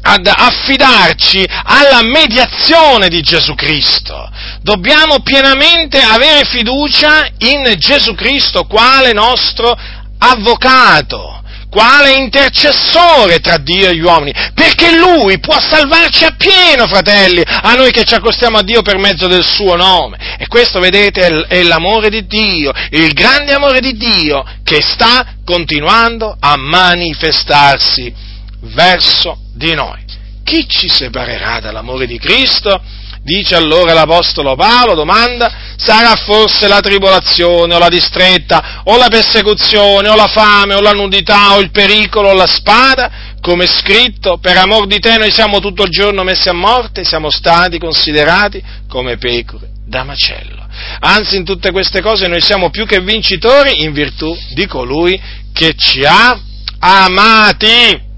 ad 0.02 0.26
affidarci 0.26 1.44
alla 1.64 2.02
mediazione 2.02 3.08
di 3.08 3.20
Gesù 3.22 3.54
Cristo. 3.54 4.30
Dobbiamo 4.62 5.20
pienamente 5.20 6.00
avere 6.00 6.44
fiducia 6.46 7.26
in 7.38 7.74
Gesù 7.76 8.14
Cristo 8.14 8.64
quale 8.64 9.12
nostro 9.12 9.76
avvocato, 10.18 11.42
quale 11.70 12.14
intercessore 12.14 13.38
tra 13.38 13.58
Dio 13.58 13.88
e 13.88 13.94
gli 13.94 14.00
uomini, 14.00 14.32
perché 14.54 14.96
Lui 14.96 15.38
può 15.38 15.58
salvarci 15.58 16.24
appieno, 16.24 16.86
fratelli, 16.86 17.42
a 17.44 17.74
noi 17.74 17.90
che 17.90 18.04
ci 18.04 18.14
accostiamo 18.14 18.58
a 18.58 18.62
Dio 18.62 18.82
per 18.82 18.98
mezzo 18.98 19.26
del 19.28 19.46
suo 19.46 19.76
nome. 19.76 20.36
E 20.38 20.46
questo, 20.46 20.80
vedete, 20.80 21.46
è 21.46 21.62
l'amore 21.62 22.10
di 22.10 22.26
Dio, 22.26 22.72
il 22.90 23.12
grande 23.12 23.52
amore 23.52 23.80
di 23.80 23.96
Dio 23.96 24.44
che 24.64 24.80
sta 24.82 25.34
continuando 25.44 26.36
a 26.38 26.56
manifestarsi 26.56 28.28
verso 28.60 29.38
di 29.54 29.74
noi. 29.74 29.98
Chi 30.44 30.66
ci 30.68 30.88
separerà 30.88 31.60
dall'amore 31.60 32.06
di 32.06 32.18
Cristo? 32.18 32.82
Dice 33.22 33.54
allora 33.54 33.92
l'Apostolo 33.92 34.56
Paolo, 34.56 34.94
domanda, 34.94 35.52
sarà 35.76 36.16
forse 36.16 36.66
la 36.68 36.80
tribolazione 36.80 37.74
o 37.74 37.78
la 37.78 37.90
distretta 37.90 38.80
o 38.84 38.96
la 38.96 39.08
persecuzione 39.08 40.08
o 40.08 40.16
la 40.16 40.26
fame 40.26 40.74
o 40.74 40.80
la 40.80 40.92
nudità 40.92 41.54
o 41.54 41.60
il 41.60 41.70
pericolo 41.70 42.30
o 42.30 42.34
la 42.34 42.46
spada? 42.46 43.10
Come 43.42 43.66
scritto, 43.66 44.38
per 44.38 44.56
amor 44.56 44.86
di 44.86 44.98
te 44.98 45.18
noi 45.18 45.30
siamo 45.30 45.60
tutto 45.60 45.84
il 45.84 45.90
giorno 45.90 46.24
messi 46.24 46.48
a 46.48 46.54
morte, 46.54 47.04
siamo 47.04 47.30
stati 47.30 47.78
considerati 47.78 48.62
come 48.88 49.18
pecore 49.18 49.68
da 49.86 50.02
macello. 50.02 50.66
Anzi, 51.00 51.36
in 51.36 51.44
tutte 51.44 51.72
queste 51.72 52.00
cose 52.00 52.26
noi 52.26 52.40
siamo 52.40 52.70
più 52.70 52.86
che 52.86 53.00
vincitori 53.00 53.82
in 53.82 53.92
virtù 53.92 54.34
di 54.54 54.66
colui 54.66 55.20
che 55.52 55.74
ci 55.76 56.02
ha 56.04 56.38
amati 56.78 58.08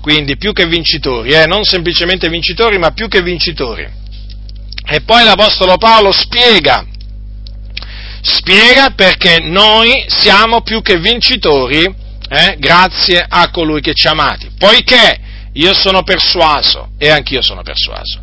quindi 0.00 0.36
più 0.36 0.52
che 0.52 0.66
vincitori, 0.66 1.30
eh? 1.30 1.46
non 1.46 1.64
semplicemente 1.64 2.28
vincitori, 2.28 2.78
ma 2.78 2.92
più 2.92 3.08
che 3.08 3.22
vincitori. 3.22 3.88
E 4.86 5.00
poi 5.02 5.24
l'Apostolo 5.24 5.76
Paolo 5.76 6.10
spiega, 6.10 6.84
spiega 8.22 8.90
perché 8.90 9.38
noi 9.40 10.04
siamo 10.08 10.62
più 10.62 10.82
che 10.82 10.98
vincitori 10.98 11.84
eh? 12.28 12.56
grazie 12.58 13.24
a 13.28 13.50
colui 13.50 13.80
che 13.80 13.92
ci 13.94 14.06
ha 14.06 14.12
amati, 14.12 14.50
poiché 14.56 15.20
io 15.52 15.74
sono 15.74 16.02
persuaso, 16.02 16.90
e 16.96 17.08
anch'io 17.08 17.42
sono 17.42 17.62
persuaso, 17.62 18.22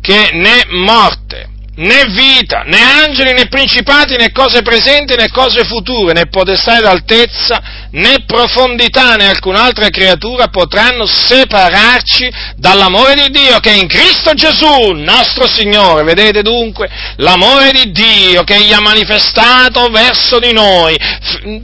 che 0.00 0.30
né 0.32 0.64
morte, 0.68 1.48
né 1.74 2.04
vita, 2.08 2.64
né 2.66 2.78
angeli, 3.06 3.32
né 3.32 3.46
principati, 3.46 4.16
né 4.16 4.30
cose 4.30 4.60
presenti, 4.62 5.16
né 5.16 5.30
cose 5.30 5.64
future, 5.64 6.12
né 6.12 6.26
potestà 6.26 6.78
ed 6.78 6.84
altezza, 6.84 7.62
né 7.92 8.24
profondità, 8.26 9.16
né 9.16 9.28
alcun'altra 9.28 9.88
creatura 9.88 10.48
potranno 10.48 11.06
separarci 11.06 12.30
dall'amore 12.56 13.14
di 13.14 13.30
Dio 13.30 13.58
che 13.60 13.70
è 13.70 13.76
in 13.76 13.86
Cristo 13.86 14.34
Gesù, 14.34 14.92
nostro 14.92 15.46
Signore. 15.46 16.02
Vedete 16.02 16.42
dunque 16.42 16.90
l'amore 17.16 17.72
di 17.72 17.90
Dio 17.90 18.44
che 18.44 18.56
Egli 18.56 18.72
ha 18.72 18.80
manifestato 18.80 19.88
verso 19.88 20.38
di 20.38 20.52
noi, 20.52 20.94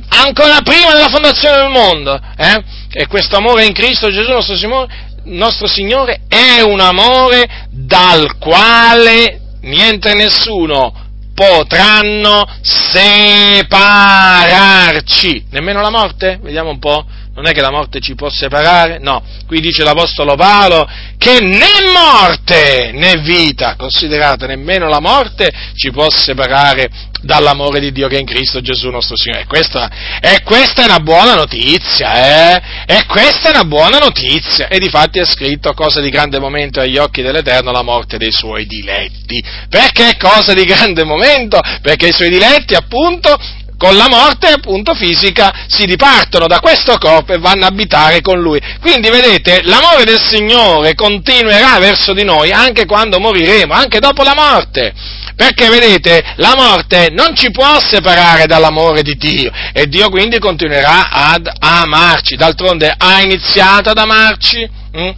ancora 0.08 0.62
prima 0.62 0.92
della 0.92 1.08
fondazione 1.08 1.56
del 1.56 1.70
mondo. 1.70 2.18
Eh? 2.36 2.64
E 2.92 3.06
questo 3.06 3.36
amore 3.36 3.66
in 3.66 3.74
Cristo 3.74 4.10
Gesù, 4.10 4.30
nostro 4.30 4.56
Signore, 4.56 5.06
nostro 5.24 5.66
Signore 5.66 6.22
è 6.28 6.62
un 6.62 6.80
amore 6.80 7.66
dal 7.70 8.38
quale 8.38 9.47
niente 9.68 10.10
e 10.10 10.14
nessuno 10.14 10.92
potranno 11.34 12.46
separarci, 12.60 13.06
nemmeno 15.50 15.80
la 15.80 15.90
morte, 15.90 16.40
vediamo 16.42 16.70
un 16.70 16.80
po', 16.80 17.06
non 17.38 17.46
è 17.46 17.52
che 17.52 17.60
la 17.60 17.70
morte 17.70 18.00
ci 18.00 18.16
può 18.16 18.28
separare, 18.28 18.98
no, 18.98 19.22
qui 19.46 19.60
dice 19.60 19.84
l'Apostolo 19.84 20.34
Paolo 20.34 20.88
che 21.16 21.38
né 21.40 21.88
morte 21.92 22.90
né 22.92 23.20
vita, 23.20 23.76
considerate, 23.76 24.48
nemmeno 24.48 24.88
la 24.88 24.98
morte 24.98 25.48
ci 25.76 25.92
può 25.92 26.10
separare 26.10 26.90
dall'amore 27.22 27.78
di 27.78 27.92
Dio 27.92 28.08
che 28.08 28.16
è 28.16 28.18
in 28.18 28.26
Cristo 28.26 28.60
Gesù 28.60 28.90
nostro 28.90 29.16
Signore. 29.16 29.42
E 29.42 29.46
questa, 29.46 29.88
e 30.20 30.42
questa 30.42 30.82
è 30.82 30.84
una 30.86 30.98
buona 30.98 31.36
notizia, 31.36 32.56
eh? 32.56 32.62
E 32.86 33.06
questa 33.06 33.48
è 33.48 33.50
una 33.52 33.64
buona 33.64 33.98
notizia. 33.98 34.66
E 34.66 34.80
difatti 34.80 35.20
è 35.20 35.24
scritto 35.24 35.72
cosa 35.74 36.00
di 36.00 36.10
grande 36.10 36.40
momento 36.40 36.80
agli 36.80 36.96
occhi 36.96 37.22
dell'Eterno 37.22 37.70
la 37.70 37.82
morte 37.82 38.18
dei 38.18 38.32
suoi 38.32 38.66
diletti. 38.66 39.40
Perché 39.68 40.16
cosa 40.18 40.54
di 40.54 40.64
grande 40.64 41.04
momento? 41.04 41.60
Perché 41.82 42.08
i 42.08 42.12
suoi 42.12 42.30
diletti 42.30 42.74
appunto 42.74 43.38
con 43.78 43.96
la 43.96 44.08
morte 44.08 44.48
appunto 44.48 44.92
fisica 44.92 45.66
si 45.68 45.86
dipartono 45.86 46.46
da 46.46 46.58
questo 46.58 46.98
corpo 46.98 47.32
e 47.32 47.38
vanno 47.38 47.64
a 47.64 47.68
abitare 47.68 48.20
con 48.20 48.40
lui. 48.40 48.60
Quindi 48.80 49.08
vedete, 49.08 49.60
l'amore 49.62 50.04
del 50.04 50.20
Signore 50.20 50.94
continuerà 50.94 51.78
verso 51.78 52.12
di 52.12 52.24
noi 52.24 52.50
anche 52.50 52.84
quando 52.84 53.20
moriremo, 53.20 53.72
anche 53.72 54.00
dopo 54.00 54.24
la 54.24 54.34
morte. 54.34 54.92
Perché 55.36 55.68
vedete, 55.68 56.34
la 56.36 56.54
morte 56.56 57.10
non 57.12 57.36
ci 57.36 57.52
può 57.52 57.78
separare 57.78 58.46
dall'amore 58.46 59.02
di 59.02 59.14
Dio 59.16 59.52
e 59.72 59.86
Dio 59.86 60.10
quindi 60.10 60.40
continuerà 60.40 61.10
ad 61.10 61.48
amarci. 61.60 62.34
D'altronde 62.34 62.92
ha 62.98 63.22
iniziato 63.22 63.90
ad 63.90 63.98
amarci 63.98 64.68
hm? 64.90 65.10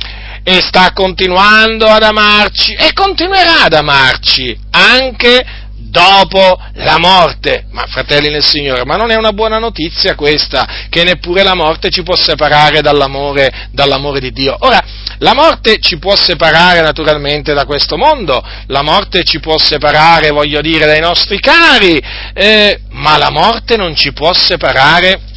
e 0.45 0.61
sta 0.61 0.93
continuando 0.93 1.87
ad 1.87 2.03
amarci 2.03 2.75
e 2.75 2.93
continuerà 2.93 3.63
ad 3.63 3.73
amarci 3.73 4.55
anche 4.73 5.45
dopo 5.91 6.59
la 6.75 6.99
morte. 6.99 7.67
Ma 7.71 7.85
fratelli 7.87 8.31
nel 8.31 8.45
Signore, 8.45 8.85
ma 8.85 8.97
non 8.97 9.11
è 9.11 9.17
una 9.17 9.33
buona 9.33 9.59
notizia 9.59 10.15
questa, 10.15 10.87
che 10.89 11.05
neppure 11.05 11.43
la 11.43 11.55
morte 11.55 11.91
ci 11.91 12.03
può 12.03 12.17
separare 12.17 12.81
dall'amore, 12.81 13.69
dall'amore 13.73 14.21
di 14.21 14.33
Dio. 14.33 14.57
Ora, 14.61 14.83
la 15.19 15.35
morte 15.35 15.79
ci 15.81 15.99
può 15.99 16.17
separare 16.17 16.81
naturalmente 16.81 17.53
da 17.53 17.67
questo 17.67 17.97
mondo, 17.97 18.43
la 18.69 18.83
morte 18.83 19.25
ci 19.25 19.41
può 19.41 19.59
separare, 19.59 20.31
voglio 20.31 20.61
dire, 20.61 20.87
dai 20.87 21.01
nostri 21.01 21.39
cari, 21.41 22.01
eh, 22.33 22.81
ma 22.91 23.19
la 23.19 23.31
morte 23.31 23.77
non 23.77 23.95
ci 23.95 24.13
può 24.13 24.33
separare 24.33 25.29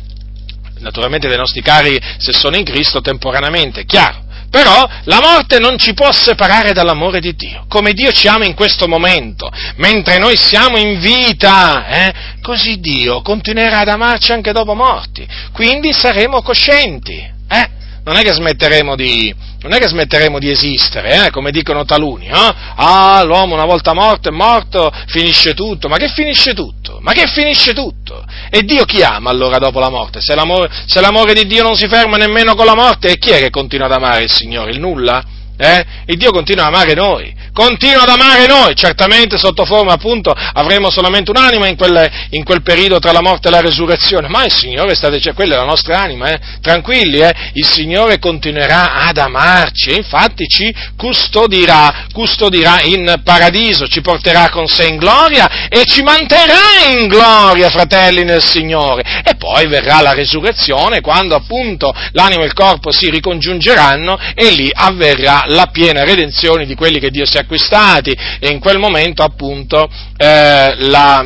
naturalmente 0.80 1.30
dai 1.30 1.38
nostri 1.38 1.62
cari 1.62 1.97
se 2.18 2.34
sono 2.34 2.58
in 2.58 2.66
Cristo 2.66 2.99
temporaneamente, 2.99 3.86
chiaro. 3.86 4.23
Però 4.54 4.88
la 5.06 5.20
morte 5.20 5.58
non 5.58 5.80
ci 5.80 5.95
può 5.95 6.12
separare 6.12 6.74
dall'amore 6.74 7.20
di 7.20 7.34
Dio, 7.34 7.66
come 7.68 7.93
Dio 7.93 8.12
ci 8.12 8.28
ama 8.28 8.45
in 8.45 8.54
questo 8.54 8.88
momento, 8.88 9.51
mentre 9.78 10.20
noi 10.20 10.38
siamo 10.38 10.78
in 10.78 10.99
vita, 10.99 11.88
eh, 11.88 12.14
così 12.39 12.80
Dio 12.80 13.24
continuerà 13.24 13.80
ad 13.80 13.88
amarci 13.88 14.32
anche 14.32 14.51
dopo 14.51 14.76
morti, 14.76 15.28
quindi 15.51 15.91
saremo 15.91 16.43
coscienti, 16.43 17.16
eh? 17.16 17.70
non, 18.04 18.16
è 18.16 18.22
che 18.22 18.32
smetteremo 18.32 18.95
di, 18.95 19.34
non 19.64 19.74
è 19.74 19.80
che 19.80 19.88
smetteremo 19.88 20.39
di 20.39 20.49
esistere, 20.49 21.26
eh, 21.26 21.30
come 21.32 21.49
dicono 21.49 21.86
taluni, 21.86 22.28
eh? 22.28 22.53
ah 22.76 23.24
l'uomo 23.24 23.55
una 23.55 23.66
volta 23.66 23.93
morto 23.93 24.28
è 24.28 24.32
morto, 24.32 24.91
finisce 25.07 25.53
tutto, 25.53 25.88
ma 25.88 25.95
che 25.95 26.09
finisce 26.09 26.53
tutto? 26.53 26.99
Ma 27.01 27.14
che 27.14 27.28
finisce 27.28 27.74
tutto? 27.74 28.26
E 28.49 28.64
Dio 28.64 28.84
chi 28.84 29.01
ama 29.01 29.30
allora 29.30 29.59
dopo 29.59 29.80
la 29.80 29.89
morte? 29.89 30.20
Se 30.20 30.36
l'amore, 30.36 30.70
se 30.86 30.99
l'amore 30.99 31.34
di 31.34 31.45
Dio 31.45 31.64
non 31.64 31.76
si 31.76 31.88
ferma 31.88 32.18
nemmeno 32.18 32.55
con 32.55 32.66
la 32.66 32.76
morte, 32.76 33.11
e 33.11 33.18
chi 33.18 33.30
è 33.30 33.39
che 33.39 33.49
continua 33.49 33.86
ad 33.86 33.93
amare 33.93 34.24
il 34.24 34.32
Signore? 34.32 34.72
Il 34.72 34.80
nulla? 34.80 35.24
Eh? 35.58 35.86
Il 36.08 36.18
Dio 36.18 36.32
continua 36.32 36.66
ad 36.66 36.74
amare 36.74 36.93
noi, 36.95 37.34
continua 37.54 38.01
ad 38.01 38.10
amare 38.10 38.47
noi, 38.47 38.76
certamente 38.76 39.38
sotto 39.38 39.66
forma 39.66 39.93
appunto 39.93 40.32
avremo 40.32 40.89
solamente 40.89 41.30
un'anima 41.30 41.68
in 41.68 41.78
quel, 41.78 42.10
in 42.32 42.43
quel 42.43 42.64
periodo 42.64 42.97
tra 42.97 43.12
la 43.12 43.22
morte 43.22 43.47
e 43.47 43.51
la 43.51 43.62
resurrezione, 43.62 44.28
ma 44.28 44.43
il 44.43 44.51
Signore, 44.51 44.95
state, 44.95 45.22
cioè, 45.22 45.34
quella 45.34 45.56
è 45.56 45.58
la 45.58 45.66
nostra 45.66 45.99
anima, 45.99 46.32
eh? 46.32 46.39
tranquilli, 46.60 47.20
eh? 47.20 47.34
il 47.54 47.66
Signore 47.66 48.18
continuerà 48.18 49.06
ad 49.06 49.18
amarci 49.18 49.91
e 49.91 49.95
infatti 49.97 50.47
ci 50.47 50.74
custodirà, 50.97 52.08
custodirà 52.12 52.82
in 52.82 53.22
paradiso, 53.24 53.88
ci 53.88 54.01
porterà 54.01 54.49
con 54.49 54.66
sé 54.66 54.86
in 54.86 54.97
gloria 54.97 55.70
e 55.70 55.86
ci 55.86 56.01
manterrà 56.01 56.89
in 56.89 57.08
gloria, 57.08 57.70
fratelli 57.70 58.24
nel 58.24 58.43
Signore. 58.43 59.22
E 59.24 59.36
poi 59.36 59.68
verrà 59.68 60.01
la 60.01 60.14
resurrezione 60.14 61.01
quando 61.01 61.36
appunto 61.36 61.93
l'anima 62.14 62.41
e 62.41 62.47
il 62.47 62.54
corpo 62.54 62.91
si 62.91 63.10
ricongiungeranno 63.10 64.18
e 64.34 64.49
lì 64.49 64.72
avverrà 64.74 65.43
la 65.48 65.68
piena 65.68 66.04
redenzione 66.04 66.66
di 66.66 66.76
quelli 66.76 67.00
che 67.00 67.10
Dio 67.10 67.26
si 67.26 67.38
è 67.38 67.41
acquistati 67.41 68.16
e 68.39 68.50
in 68.50 68.60
quel 68.60 68.78
momento 68.78 69.24
appunto 69.24 69.89
eh, 70.18 70.76
la 70.78 71.26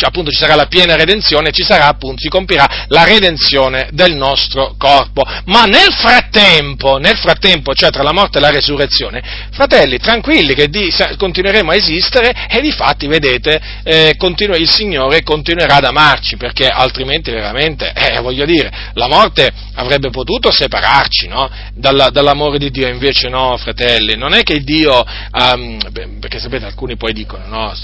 appunto 0.00 0.30
ci 0.30 0.38
sarà 0.38 0.54
la 0.54 0.66
piena 0.66 0.96
redenzione, 0.96 1.50
ci 1.50 1.64
sarà 1.64 1.86
appunto, 1.86 2.20
si 2.20 2.28
compirà 2.28 2.86
la 2.88 3.04
redenzione 3.04 3.88
del 3.92 4.14
nostro 4.14 4.74
corpo. 4.78 5.22
Ma 5.46 5.64
nel 5.64 5.92
frattempo, 5.92 6.98
nel 6.98 7.16
frattempo, 7.16 7.74
cioè 7.74 7.90
tra 7.90 8.02
la 8.02 8.12
morte 8.12 8.38
e 8.38 8.40
la 8.40 8.50
resurrezione, 8.50 9.22
fratelli, 9.52 9.98
tranquilli 9.98 10.54
che 10.54 10.68
di, 10.68 10.92
continueremo 11.16 11.70
a 11.70 11.74
esistere 11.74 12.32
e 12.48 12.60
di 12.60 12.72
fatti, 12.72 13.06
vedete, 13.06 13.60
eh, 13.82 14.14
continu- 14.16 14.58
il 14.58 14.68
Signore 14.68 15.22
continuerà 15.22 15.76
ad 15.76 15.84
amarci, 15.84 16.36
perché 16.36 16.66
altrimenti 16.66 17.30
veramente, 17.30 17.92
eh, 17.92 18.20
voglio 18.20 18.44
dire, 18.44 18.70
la 18.94 19.08
morte 19.08 19.52
avrebbe 19.74 20.10
potuto 20.10 20.50
separarci 20.50 21.28
no? 21.28 21.50
Dalla, 21.74 22.10
dall'amore 22.10 22.58
di 22.58 22.70
Dio, 22.70 22.88
invece 22.88 23.28
no, 23.28 23.56
fratelli, 23.56 24.16
non 24.16 24.32
è 24.32 24.42
che 24.42 24.60
Dio, 24.60 25.04
um, 25.32 25.78
perché 26.20 26.38
sapete 26.38 26.64
alcuni 26.64 26.96
poi 26.96 27.12
dicono, 27.12 27.44
no, 27.46 27.74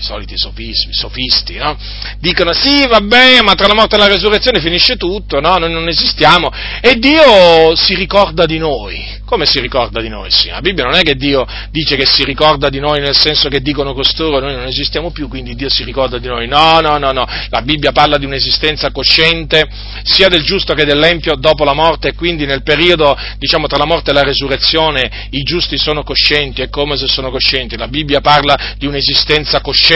i 0.00 0.02
soliti 0.02 0.36
sofisti, 0.36 0.92
sofisti 0.92 1.56
no? 1.56 1.76
dicono 2.18 2.52
sì, 2.52 2.86
vabbè, 2.86 3.42
ma 3.42 3.54
tra 3.54 3.66
la 3.66 3.74
morte 3.74 3.96
e 3.96 3.98
la 3.98 4.08
resurrezione 4.08 4.60
finisce 4.60 4.96
tutto, 4.96 5.40
no? 5.40 5.56
noi 5.58 5.70
non 5.70 5.88
esistiamo, 5.88 6.50
e 6.80 6.96
Dio 6.96 7.76
si 7.76 7.94
ricorda 7.94 8.46
di 8.46 8.58
noi. 8.58 9.18
Come 9.30 9.46
si 9.46 9.60
ricorda 9.60 10.00
di 10.00 10.08
noi? 10.08 10.28
Sì, 10.32 10.48
la 10.48 10.60
Bibbia 10.60 10.82
non 10.82 10.94
è 10.94 11.02
che 11.02 11.14
Dio 11.14 11.46
dice 11.70 11.94
che 11.94 12.04
si 12.04 12.24
ricorda 12.24 12.68
di 12.68 12.80
noi 12.80 12.98
nel 13.00 13.16
senso 13.16 13.48
che 13.48 13.60
dicono 13.60 13.94
costoro 13.94 14.40
noi 14.40 14.56
non 14.56 14.66
esistiamo 14.66 15.12
più, 15.12 15.28
quindi 15.28 15.54
Dio 15.54 15.68
si 15.70 15.84
ricorda 15.84 16.18
di 16.18 16.26
noi. 16.26 16.48
No, 16.48 16.80
no, 16.80 16.98
no, 16.98 17.12
no. 17.12 17.24
La 17.50 17.62
Bibbia 17.62 17.92
parla 17.92 18.18
di 18.18 18.24
un'esistenza 18.24 18.90
cosciente 18.90 19.68
sia 20.02 20.26
del 20.26 20.42
giusto 20.42 20.74
che 20.74 20.84
dell'empio 20.84 21.36
dopo 21.36 21.62
la 21.62 21.74
morte 21.74 22.08
e 22.08 22.14
quindi 22.14 22.44
nel 22.44 22.64
periodo, 22.64 23.16
diciamo, 23.38 23.68
tra 23.68 23.78
la 23.78 23.84
morte 23.84 24.10
e 24.10 24.14
la 24.14 24.24
resurrezione 24.24 25.28
i 25.30 25.42
giusti 25.42 25.78
sono 25.78 26.02
coscienti, 26.02 26.62
è 26.62 26.68
come 26.68 26.96
se 26.96 27.06
sono 27.06 27.30
coscienti. 27.30 27.76
La 27.76 27.86
Bibbia 27.86 28.20
parla 28.20 28.74
di 28.78 28.86
un'esistenza 28.86 29.60
cosciente. 29.60 29.89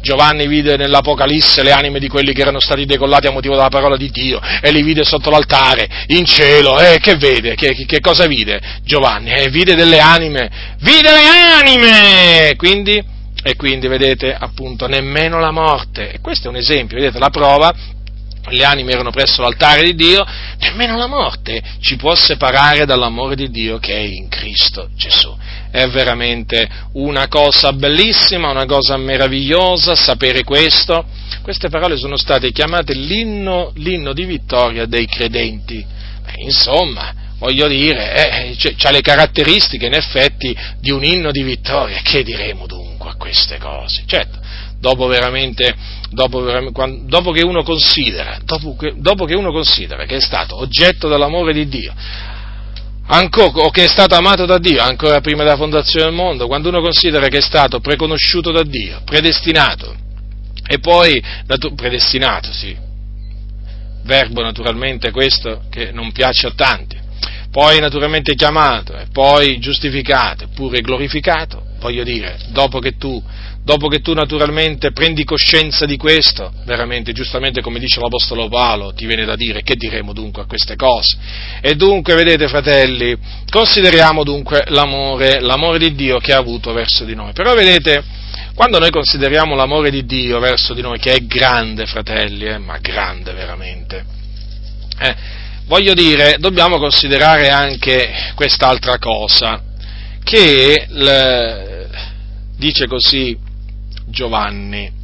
Giovanni 0.00 0.46
vide 0.46 0.76
nell'Apocalisse 0.76 1.62
le 1.62 1.72
anime 1.72 1.98
di 1.98 2.08
quelli 2.08 2.32
che 2.32 2.42
erano 2.42 2.60
stati 2.60 2.84
decollati 2.84 3.26
a 3.26 3.30
motivo 3.30 3.54
della 3.54 3.68
parola 3.68 3.96
di 3.96 4.10
Dio 4.10 4.40
e 4.60 4.70
li 4.70 4.82
vide 4.82 5.04
sotto 5.04 5.30
l'altare, 5.30 5.88
in 6.08 6.24
cielo. 6.24 6.78
E 6.78 6.94
eh, 6.94 6.98
che 6.98 7.16
vede? 7.16 7.54
Che, 7.54 7.86
che 7.86 8.00
cosa 8.00 8.26
vide? 8.26 8.60
Giovanni, 8.84 9.30
eh, 9.32 9.48
vide 9.48 9.74
delle 9.74 9.98
anime, 9.98 10.50
vide 10.80 11.10
le 11.10 11.26
anime! 11.60 12.54
Quindi, 12.56 13.02
e 13.42 13.56
quindi, 13.56 13.88
vedete, 13.88 14.34
appunto, 14.34 14.86
nemmeno 14.86 15.38
la 15.38 15.50
morte. 15.52 16.12
E 16.12 16.20
questo 16.20 16.48
è 16.48 16.50
un 16.50 16.56
esempio, 16.56 16.98
vedete, 16.98 17.18
la 17.18 17.30
prova, 17.30 17.72
le 18.48 18.64
anime 18.64 18.92
erano 18.92 19.10
presso 19.10 19.42
l'altare 19.42 19.82
di 19.82 19.94
Dio, 19.94 20.24
nemmeno 20.58 20.96
la 20.96 21.06
morte 21.06 21.62
ci 21.80 21.96
può 21.96 22.14
separare 22.14 22.84
dall'amore 22.84 23.36
di 23.36 23.50
Dio 23.50 23.78
che 23.78 23.94
è 23.94 24.00
in 24.00 24.28
Cristo 24.28 24.88
Gesù. 24.94 25.36
È 25.70 25.86
veramente 25.88 26.68
una 26.94 27.28
cosa 27.28 27.72
bellissima, 27.72 28.50
una 28.50 28.66
cosa 28.66 28.96
meravigliosa 28.96 29.94
sapere 29.94 30.42
questo. 30.42 31.04
Queste 31.42 31.68
parole 31.68 31.96
sono 31.96 32.16
state 32.16 32.50
chiamate 32.50 32.94
l'inno, 32.94 33.72
l'inno 33.76 34.12
di 34.12 34.24
vittoria 34.24 34.86
dei 34.86 35.06
credenti. 35.06 35.84
Beh, 36.24 36.42
insomma, 36.42 37.14
voglio 37.38 37.68
dire, 37.68 38.54
eh, 38.56 38.74
ha 38.82 38.90
le 38.90 39.00
caratteristiche 39.00 39.86
in 39.86 39.94
effetti 39.94 40.56
di 40.80 40.90
un 40.90 41.04
inno 41.04 41.30
di 41.30 41.42
vittoria. 41.42 42.00
Che 42.02 42.22
diremo 42.22 42.66
dunque 42.66 43.10
a 43.10 43.14
queste 43.16 43.58
cose? 43.58 44.02
Certo, 44.06 44.38
dopo 44.78 45.06
veramente, 45.06 45.74
dopo, 46.10 46.40
dopo, 46.40 47.30
che, 47.32 47.42
uno 47.42 47.62
dopo, 47.62 48.76
che, 48.76 48.94
dopo 48.96 49.24
che 49.24 49.34
uno 49.34 49.52
considera 49.52 50.04
che 50.04 50.16
è 50.16 50.20
stato 50.20 50.58
oggetto 50.58 51.08
dell'amore 51.08 51.52
di 51.52 51.68
Dio, 51.68 51.94
ancora, 53.10 53.64
o 53.64 53.70
che 53.70 53.84
è 53.84 53.88
stato 53.88 54.14
amato 54.14 54.46
da 54.46 54.58
Dio 54.58 54.80
ancora 54.80 55.20
prima 55.20 55.42
della 55.42 55.56
fondazione 55.56 56.06
del 56.06 56.14
mondo, 56.14 56.46
quando 56.46 56.68
uno 56.68 56.80
considera 56.80 57.28
che 57.28 57.38
è 57.38 57.42
stato 57.42 57.80
preconosciuto 57.80 58.50
da 58.50 58.62
Dio, 58.62 59.02
predestinato, 59.04 59.94
e 60.66 60.78
poi, 60.78 61.20
predestinato, 61.74 62.52
sì, 62.52 62.76
verbo 64.04 64.42
naturalmente 64.42 65.10
questo 65.10 65.62
che 65.70 65.90
non 65.92 66.12
piace 66.12 66.46
a 66.46 66.52
tanti, 66.54 66.98
poi 67.50 67.80
naturalmente 67.80 68.34
chiamato, 68.34 68.96
e 68.96 69.06
poi 69.12 69.58
giustificato, 69.58 70.44
eppure 70.44 70.80
glorificato, 70.80 71.64
voglio 71.80 72.04
dire, 72.04 72.38
dopo 72.50 72.78
che 72.78 72.96
tu 72.96 73.20
dopo 73.70 73.86
che 73.86 74.00
tu 74.00 74.14
naturalmente 74.14 74.90
prendi 74.90 75.22
coscienza 75.22 75.86
di 75.86 75.96
questo, 75.96 76.52
veramente, 76.64 77.12
giustamente 77.12 77.60
come 77.60 77.78
dice 77.78 78.00
l'Apostolo 78.00 78.48
Paolo, 78.48 78.92
ti 78.92 79.06
viene 79.06 79.24
da 79.24 79.36
dire 79.36 79.62
che 79.62 79.76
diremo 79.76 80.12
dunque 80.12 80.42
a 80.42 80.46
queste 80.46 80.74
cose. 80.74 81.16
E 81.60 81.76
dunque, 81.76 82.16
vedete 82.16 82.48
fratelli, 82.48 83.16
consideriamo 83.48 84.24
dunque 84.24 84.64
l'amore, 84.70 85.38
l'amore 85.38 85.78
di 85.78 85.94
Dio 85.94 86.18
che 86.18 86.32
ha 86.32 86.38
avuto 86.38 86.72
verso 86.72 87.04
di 87.04 87.14
noi. 87.14 87.32
Però 87.32 87.54
vedete, 87.54 88.02
quando 88.56 88.80
noi 88.80 88.90
consideriamo 88.90 89.54
l'amore 89.54 89.90
di 89.90 90.04
Dio 90.04 90.40
verso 90.40 90.74
di 90.74 90.82
noi, 90.82 90.98
che 90.98 91.12
è 91.12 91.20
grande, 91.20 91.86
fratelli, 91.86 92.46
eh, 92.46 92.58
ma 92.58 92.76
grande 92.78 93.32
veramente, 93.34 94.04
eh, 94.98 95.16
voglio 95.66 95.94
dire, 95.94 96.38
dobbiamo 96.40 96.78
considerare 96.78 97.50
anche 97.50 98.32
quest'altra 98.34 98.98
cosa, 98.98 99.62
che 100.24 100.86
l, 100.88 101.88
dice 102.56 102.88
così 102.88 103.48
Giovanni. 104.10 104.98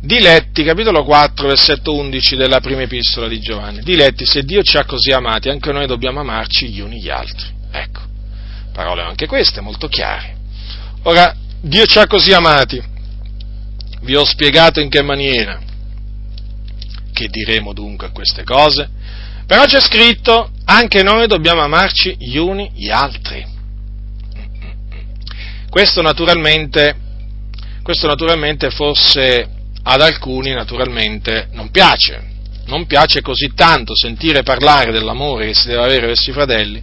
Diletti, 0.00 0.64
capitolo 0.64 1.04
4, 1.04 1.46
versetto 1.46 1.94
11 1.94 2.34
della 2.34 2.58
prima 2.60 2.82
epistola 2.82 3.28
di 3.28 3.38
Giovanni. 3.38 3.82
Diletti, 3.82 4.26
se 4.26 4.42
Dio 4.42 4.62
ci 4.62 4.76
ha 4.76 4.84
così 4.84 5.12
amati, 5.12 5.48
anche 5.48 5.70
noi 5.70 5.86
dobbiamo 5.86 6.18
amarci 6.18 6.68
gli 6.70 6.80
uni 6.80 7.00
gli 7.00 7.08
altri. 7.08 7.46
Ecco, 7.70 8.00
parole 8.72 9.02
anche 9.02 9.26
queste 9.26 9.60
molto 9.60 9.86
chiare. 9.86 10.36
Ora, 11.04 11.36
Dio 11.60 11.86
ci 11.86 11.98
ha 11.98 12.08
così 12.08 12.32
amati. 12.32 12.82
Vi 14.00 14.16
ho 14.16 14.24
spiegato 14.24 14.80
in 14.80 14.88
che 14.88 15.02
maniera. 15.02 15.60
Che 17.12 17.28
diremo 17.28 17.72
dunque 17.72 18.08
a 18.08 18.10
queste 18.10 18.42
cose? 18.42 18.90
Però 19.46 19.64
c'è 19.66 19.80
scritto, 19.80 20.50
anche 20.64 21.04
noi 21.04 21.28
dobbiamo 21.28 21.60
amarci 21.60 22.16
gli 22.18 22.36
uni 22.36 22.72
gli 22.74 22.90
altri. 22.90 23.46
Questo 25.70 26.02
naturalmente 26.02 26.96
questo 27.82 28.06
naturalmente 28.06 28.70
forse 28.70 29.48
ad 29.82 30.00
alcuni 30.00 30.52
naturalmente 30.52 31.48
non 31.52 31.70
piace, 31.70 32.22
non 32.66 32.86
piace 32.86 33.20
così 33.20 33.52
tanto 33.54 33.96
sentire 33.96 34.42
parlare 34.42 34.92
dell'amore 34.92 35.46
che 35.46 35.54
si 35.54 35.66
deve 35.66 35.82
avere 35.82 36.06
verso 36.06 36.30
i 36.30 36.32
fratelli, 36.32 36.82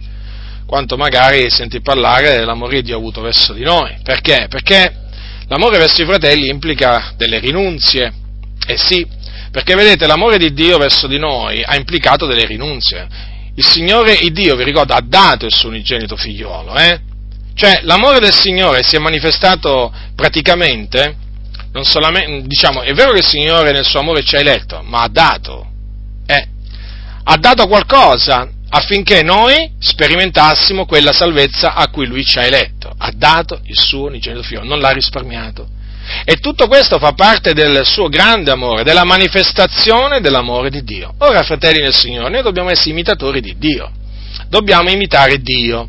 quanto 0.66 0.96
magari 0.96 1.48
sentir 1.50 1.80
parlare 1.80 2.36
dell'amore 2.36 2.76
che 2.76 2.82
Dio 2.82 2.96
ha 2.96 2.98
avuto 2.98 3.22
verso 3.22 3.52
di 3.54 3.62
noi. 3.62 3.96
Perché? 4.02 4.46
Perché 4.48 4.94
l'amore 5.48 5.78
verso 5.78 6.02
i 6.02 6.06
fratelli 6.06 6.48
implica 6.48 7.14
delle 7.16 7.38
rinunzie, 7.38 8.12
eh 8.66 8.76
sì, 8.76 9.06
perché 9.50 9.74
vedete 9.74 10.06
l'amore 10.06 10.36
di 10.36 10.52
Dio 10.52 10.78
verso 10.78 11.06
di 11.06 11.18
noi 11.18 11.62
ha 11.62 11.76
implicato 11.76 12.26
delle 12.26 12.44
rinunzie. 12.44 13.08
Il 13.54 13.64
Signore, 13.66 14.12
il 14.12 14.32
Dio, 14.32 14.54
vi 14.54 14.64
ricordo, 14.64 14.92
ha 14.92 15.02
dato 15.04 15.44
il 15.44 15.52
suo 15.52 15.70
unigenito 15.70 16.16
figliolo, 16.16 16.76
eh? 16.76 17.00
Cioè, 17.60 17.80
l'amore 17.82 18.20
del 18.20 18.32
Signore 18.32 18.82
si 18.82 18.96
è 18.96 18.98
manifestato 18.98 19.92
praticamente, 20.14 21.14
diciamo, 22.44 22.80
è 22.80 22.94
vero 22.94 23.12
che 23.12 23.18
il 23.18 23.26
Signore 23.26 23.72
nel 23.72 23.84
suo 23.84 24.00
amore 24.00 24.22
ci 24.22 24.34
ha 24.34 24.38
eletto, 24.38 24.80
ma 24.82 25.02
ha 25.02 25.08
dato, 25.08 25.66
eh, 26.24 26.48
ha 27.22 27.36
dato 27.36 27.66
qualcosa 27.66 28.48
affinché 28.70 29.22
noi 29.22 29.72
sperimentassimo 29.78 30.86
quella 30.86 31.12
salvezza 31.12 31.74
a 31.74 31.90
cui 31.90 32.06
Lui 32.06 32.24
ci 32.24 32.38
ha 32.38 32.46
eletto. 32.46 32.94
Ha 32.96 33.12
dato 33.14 33.60
il 33.64 33.78
suo 33.78 34.06
unigenito 34.06 34.42
figlio, 34.42 34.64
non 34.64 34.80
l'ha 34.80 34.92
risparmiato. 34.92 35.68
E 36.24 36.36
tutto 36.36 36.66
questo 36.66 36.98
fa 36.98 37.12
parte 37.12 37.52
del 37.52 37.84
suo 37.84 38.08
grande 38.08 38.50
amore, 38.50 38.84
della 38.84 39.04
manifestazione 39.04 40.22
dell'amore 40.22 40.70
di 40.70 40.82
Dio. 40.82 41.12
Ora, 41.18 41.42
fratelli 41.42 41.82
del 41.82 41.94
Signore, 41.94 42.30
noi 42.30 42.42
dobbiamo 42.42 42.70
essere 42.70 42.88
imitatori 42.88 43.42
di 43.42 43.58
Dio. 43.58 43.90
Dobbiamo 44.48 44.88
imitare 44.88 45.42
Dio. 45.42 45.86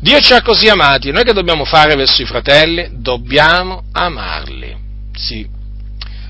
Dio 0.00 0.20
ci 0.20 0.32
ha 0.32 0.42
così 0.42 0.68
amati, 0.68 1.10
noi 1.10 1.24
che 1.24 1.32
dobbiamo 1.32 1.64
fare 1.64 1.94
verso 1.94 2.22
i 2.22 2.26
fratelli? 2.26 2.88
Dobbiamo 2.92 3.84
amarli, 3.92 4.76
sì. 5.14 5.46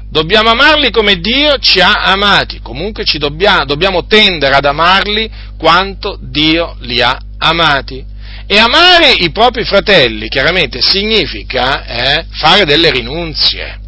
Dobbiamo 0.09 0.51
amarli 0.51 0.91
come 0.91 1.19
Dio 1.19 1.59
ci 1.59 1.81
ha 1.81 2.05
amati, 2.05 2.61
comunque 2.61 3.05
dobbiamo, 3.19 3.65
dobbiamo 3.65 4.07
tendere 4.07 4.55
ad 4.55 4.65
amarli 4.65 5.29
quanto 5.59 6.17
Dio 6.21 6.77
li 6.81 7.01
ha 7.03 7.19
amati. 7.39 8.13
E 8.47 8.59
amare 8.59 9.11
i 9.11 9.33
propri 9.33 9.65
fratelli, 9.65 10.29
chiaramente, 10.29 10.81
significa 10.83 11.85
eh, 11.85 12.27
fare 12.31 12.65
delle 12.65 12.91
rinunzie. 12.91 13.81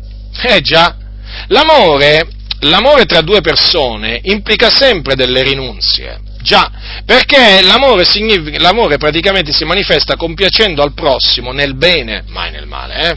Eh 0.43 0.61
già, 0.63 0.97
l'amore, 1.49 2.27
l'amore 2.61 3.05
tra 3.05 3.21
due 3.21 3.41
persone 3.41 4.19
implica 4.25 4.71
sempre 4.71 5.15
delle 5.15 5.43
rinunzie. 5.43 6.21
Già, 6.47 6.71
perché 7.05 7.61
l'amore, 7.61 8.05
l'amore, 8.59 8.99
praticamente 8.99 9.51
si 9.51 9.65
manifesta 9.65 10.15
compiacendo 10.15 10.81
al 10.81 10.93
prossimo 10.95 11.51
nel 11.51 11.75
bene, 11.75 12.23
mai 12.29 12.53
nel 12.53 12.69
male. 12.69 12.95
Eh? 13.01 13.17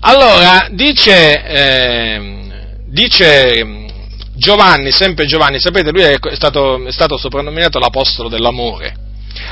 Allora, 0.00 0.68
dice, 0.70 1.44
eh, 1.44 2.80
dice, 2.86 3.88
Giovanni, 4.34 4.90
sempre 4.90 5.26
Giovanni, 5.26 5.60
sapete, 5.60 5.90
lui 5.90 6.00
è 6.00 6.16
stato, 6.32 6.82
è 6.86 6.92
stato 6.92 7.18
soprannominato 7.18 7.78
l'apostolo 7.78 8.30
dell'amore. 8.30 8.94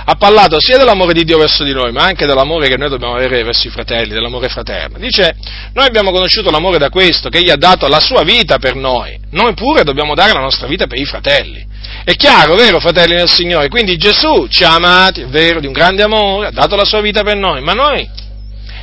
Ha 0.06 0.14
parlato 0.14 0.58
sia 0.60 0.78
dell'amore 0.78 1.12
di 1.12 1.24
Dio 1.24 1.36
verso 1.36 1.62
di 1.62 1.74
noi, 1.74 1.92
ma 1.92 2.04
anche 2.04 2.24
dell'amore 2.24 2.68
che 2.68 2.78
noi 2.78 2.88
dobbiamo 2.88 3.16
avere 3.16 3.42
verso 3.42 3.66
i 3.66 3.70
fratelli, 3.70 4.14
dell'amore 4.14 4.48
fraterno. 4.48 4.96
Dice, 4.96 5.36
noi 5.74 5.84
abbiamo 5.84 6.10
conosciuto 6.10 6.50
l'amore 6.50 6.78
da 6.78 6.88
questo, 6.88 7.28
che 7.28 7.36
egli 7.36 7.50
ha 7.50 7.56
dato 7.56 7.86
la 7.86 8.00
sua 8.00 8.22
vita 8.22 8.56
per 8.56 8.76
noi. 8.76 9.20
Noi 9.32 9.52
pure 9.52 9.84
dobbiamo 9.84 10.14
dare 10.14 10.32
la 10.32 10.40
nostra 10.40 10.66
vita 10.66 10.86
per 10.86 10.98
i 10.98 11.04
fratelli. 11.04 11.68
È 12.02 12.14
chiaro, 12.14 12.54
vero, 12.54 12.80
fratelli 12.80 13.14
del 13.14 13.28
Signore? 13.28 13.68
Quindi 13.68 13.96
Gesù 13.96 14.46
ci 14.48 14.64
ha 14.64 14.74
amati, 14.74 15.22
è 15.22 15.26
vero, 15.26 15.60
di 15.60 15.66
un 15.66 15.72
grande 15.72 16.02
amore, 16.02 16.48
ha 16.48 16.50
dato 16.50 16.74
la 16.76 16.84
sua 16.84 17.00
vita 17.00 17.22
per 17.22 17.36
noi, 17.36 17.60
ma 17.62 17.72
noi? 17.72 18.08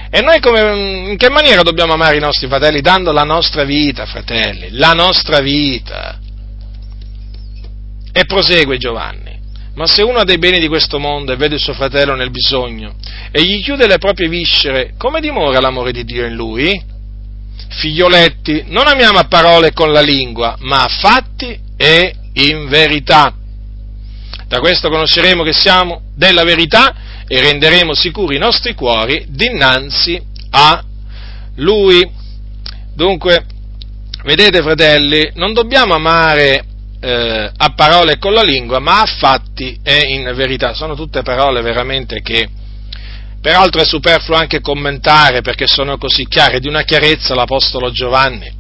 E 0.10 0.22
noi 0.22 0.40
come, 0.40 1.10
in 1.10 1.18
che 1.18 1.30
maniera 1.30 1.64
dobbiamo 1.64 1.94
amare 1.94 2.16
i 2.16 2.22
nostri 2.22 2.48
fratelli? 2.48 2.82
Dando 2.82 3.12
la 3.12 3.24
nostra 3.24 3.64
vita, 3.64 4.06
fratelli, 4.06 4.70
la 4.72 4.94
nostra 4.94 5.40
vita. 5.40 6.20
E 8.12 8.26
prosegue 8.26 8.78
Giovanni. 8.78 9.36
Ma 9.76 9.86
se 9.86 10.02
uno 10.02 10.20
ha 10.20 10.24
dei 10.24 10.38
beni 10.38 10.60
di 10.60 10.68
questo 10.68 10.98
mondo 10.98 11.34
e 11.34 11.36
vede 11.36 11.56
il 11.56 11.62
suo 11.62 11.74
fratello 11.74 12.16
nel 12.16 12.32
bisogno 12.32 12.96
e 13.32 13.44
gli 13.44 13.62
chiude 13.62 13.86
le 13.86 14.00
proprie 14.00 14.28
viscere, 14.28 14.94
come 14.98 15.20
dimora 15.20 15.60
l'amore 15.60 15.92
di 15.92 16.04
Dio 16.04 16.26
in 16.26 16.34
lui? 16.34 16.84
Figlioletti, 17.70 18.66
non 18.68 18.88
amiamo 18.88 19.20
a 19.20 19.26
parole 19.26 19.74
con 19.74 19.92
la 19.92 20.02
lingua, 20.02 20.56
ma 20.62 20.84
a 20.84 20.88
fatti 20.88 21.60
e 21.78 22.16
in 22.38 22.68
verità. 22.68 23.34
Da 24.48 24.60
questo 24.60 24.90
conosceremo 24.90 25.44
che 25.44 25.54
siamo 25.54 26.02
della 26.16 26.44
verità 26.44 26.96
e 27.28 27.42
renderemo 27.42 27.94
sicuri 27.94 28.36
i 28.36 28.40
nostri 28.40 28.74
cuori 28.74 29.26
dinanzi 29.30 30.22
a 30.52 30.84
Lui. 31.56 32.10
Dunque, 32.94 33.46
vedete 34.24 34.62
fratelli, 34.62 35.32
non 35.36 35.54
dobbiamo 35.54 35.94
amare 35.94 36.64
eh, 37.00 37.52
a 37.56 37.74
parole 37.76 38.18
con 38.18 38.34
la 38.34 38.44
lingua, 38.44 38.80
ma 38.80 39.02
a 39.02 39.06
fatti 39.06 39.78
e 39.84 40.14
in 40.14 40.32
verità. 40.36 40.74
Sono 40.74 40.96
tutte 40.96 41.24
parole 41.24 41.62
veramente 41.62 42.22
che, 42.22 42.48
peraltro 43.42 43.82
è 43.82 43.86
superfluo 43.86 44.38
anche 44.38 44.62
commentare 44.62 45.42
perché 45.42 45.68
sono 45.68 45.98
così 45.98 46.26
chiare, 46.28 46.60
di 46.60 46.68
una 46.68 46.84
chiarezza 46.84 47.36
l'Apostolo 47.36 47.92
Giovanni 47.92 48.57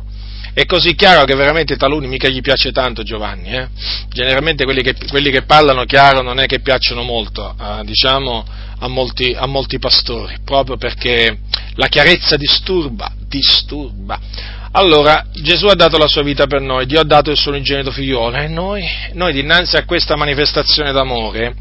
è 0.58 0.66
così 0.66 0.96
chiaro 0.96 1.24
che 1.24 1.36
veramente 1.36 1.76
taluni 1.76 2.08
mica 2.08 2.30
gli 2.30 2.42
piace 2.42 2.72
tanto 2.72 3.04
Giovanni. 3.04 3.52
Eh? 3.52 3.68
Generalmente 4.10 4.64
quelli 4.64 4.82
che, 4.82 4.96
quelli 5.08 5.30
che, 5.30 5.44
parlano 5.44 5.84
chiaro 5.84 6.24
non 6.24 6.40
è 6.40 6.48
che 6.48 6.62
piacciono 6.62 7.04
molto, 7.04 7.56
eh, 7.62 7.84
diciamo, 7.86 8.44
a 8.80 8.88
molti, 8.88 9.36
a 9.38 9.46
molti 9.46 9.78
pastori, 9.78 10.38
proprio 10.44 10.76
perché 10.76 11.42
la 11.76 11.86
chiarezza 11.86 12.38
disturba, 12.38 13.12
disturba. 13.28 14.20
Allora, 14.72 15.28
Gesù 15.32 15.68
ha 15.68 15.76
dato 15.76 16.00
la 16.00 16.08
sua 16.08 16.24
vita 16.24 16.48
per 16.48 16.62
noi, 16.62 16.88
Dio 16.88 17.02
ha 17.02 17.06
dato 17.06 17.30
il 17.30 17.38
suo 17.38 17.52
unigenito 17.52 17.92
figliolo 17.92 18.36
e 18.38 18.48
noi, 18.48 18.84
noi 19.14 19.34
dinanzi 19.34 19.76
a 19.76 19.86
questa 19.86 20.16
manifestazione 20.16 20.92
d'amore, 20.92 21.56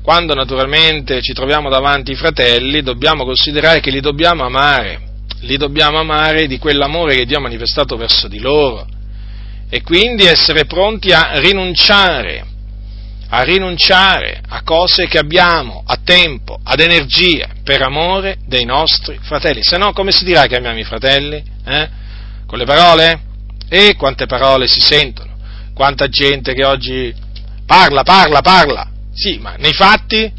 quando 0.00 0.34
naturalmente 0.34 1.22
ci 1.22 1.32
troviamo 1.32 1.68
davanti 1.68 2.12
ai 2.12 2.16
fratelli, 2.16 2.82
dobbiamo 2.82 3.24
considerare 3.24 3.80
che 3.80 3.90
li 3.90 4.00
dobbiamo 4.00 4.44
amare, 4.44 5.07
li 5.40 5.56
dobbiamo 5.56 5.98
amare 5.98 6.46
di 6.46 6.58
quell'amore 6.58 7.14
che 7.14 7.24
Dio 7.24 7.38
ha 7.38 7.40
manifestato 7.40 7.96
verso 7.96 8.28
di 8.28 8.40
loro 8.40 8.86
e 9.70 9.82
quindi 9.82 10.24
essere 10.24 10.64
pronti 10.64 11.12
a 11.12 11.38
rinunciare, 11.38 12.44
a 13.28 13.42
rinunciare 13.42 14.40
a 14.48 14.62
cose 14.62 15.06
che 15.06 15.18
abbiamo, 15.18 15.82
a 15.86 15.98
tempo, 16.02 16.58
ad 16.62 16.80
energia, 16.80 17.48
per 17.62 17.82
amore 17.82 18.38
dei 18.46 18.64
nostri 18.64 19.18
fratelli. 19.20 19.62
Se 19.62 19.76
no, 19.76 19.92
come 19.92 20.10
si 20.10 20.24
dirà 20.24 20.46
che 20.46 20.56
amiamo 20.56 20.78
i 20.78 20.84
fratelli? 20.84 21.42
Eh? 21.66 21.88
Con 22.46 22.58
le 22.58 22.64
parole? 22.64 23.20
E 23.68 23.94
quante 23.96 24.24
parole 24.24 24.66
si 24.66 24.80
sentono? 24.80 25.36
Quanta 25.74 26.08
gente 26.08 26.54
che 26.54 26.64
oggi 26.64 27.14
parla, 27.66 28.02
parla, 28.02 28.40
parla, 28.40 28.90
Sì, 29.12 29.36
ma 29.36 29.54
nei 29.58 29.74
fatti, 29.74 30.32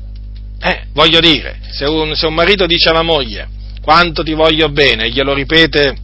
eh, 0.59 0.87
voglio 0.93 1.19
dire, 1.19 1.59
se 1.69 1.85
un, 1.85 2.15
se 2.15 2.25
un 2.25 2.33
marito 2.33 2.65
dice 2.65 2.89
alla 2.89 3.03
moglie 3.03 3.57
quanto 3.89 4.21
ti 4.21 4.33
voglio 4.33 4.69
bene, 4.69 5.09
glielo 5.09 5.33
ripete, 5.33 5.97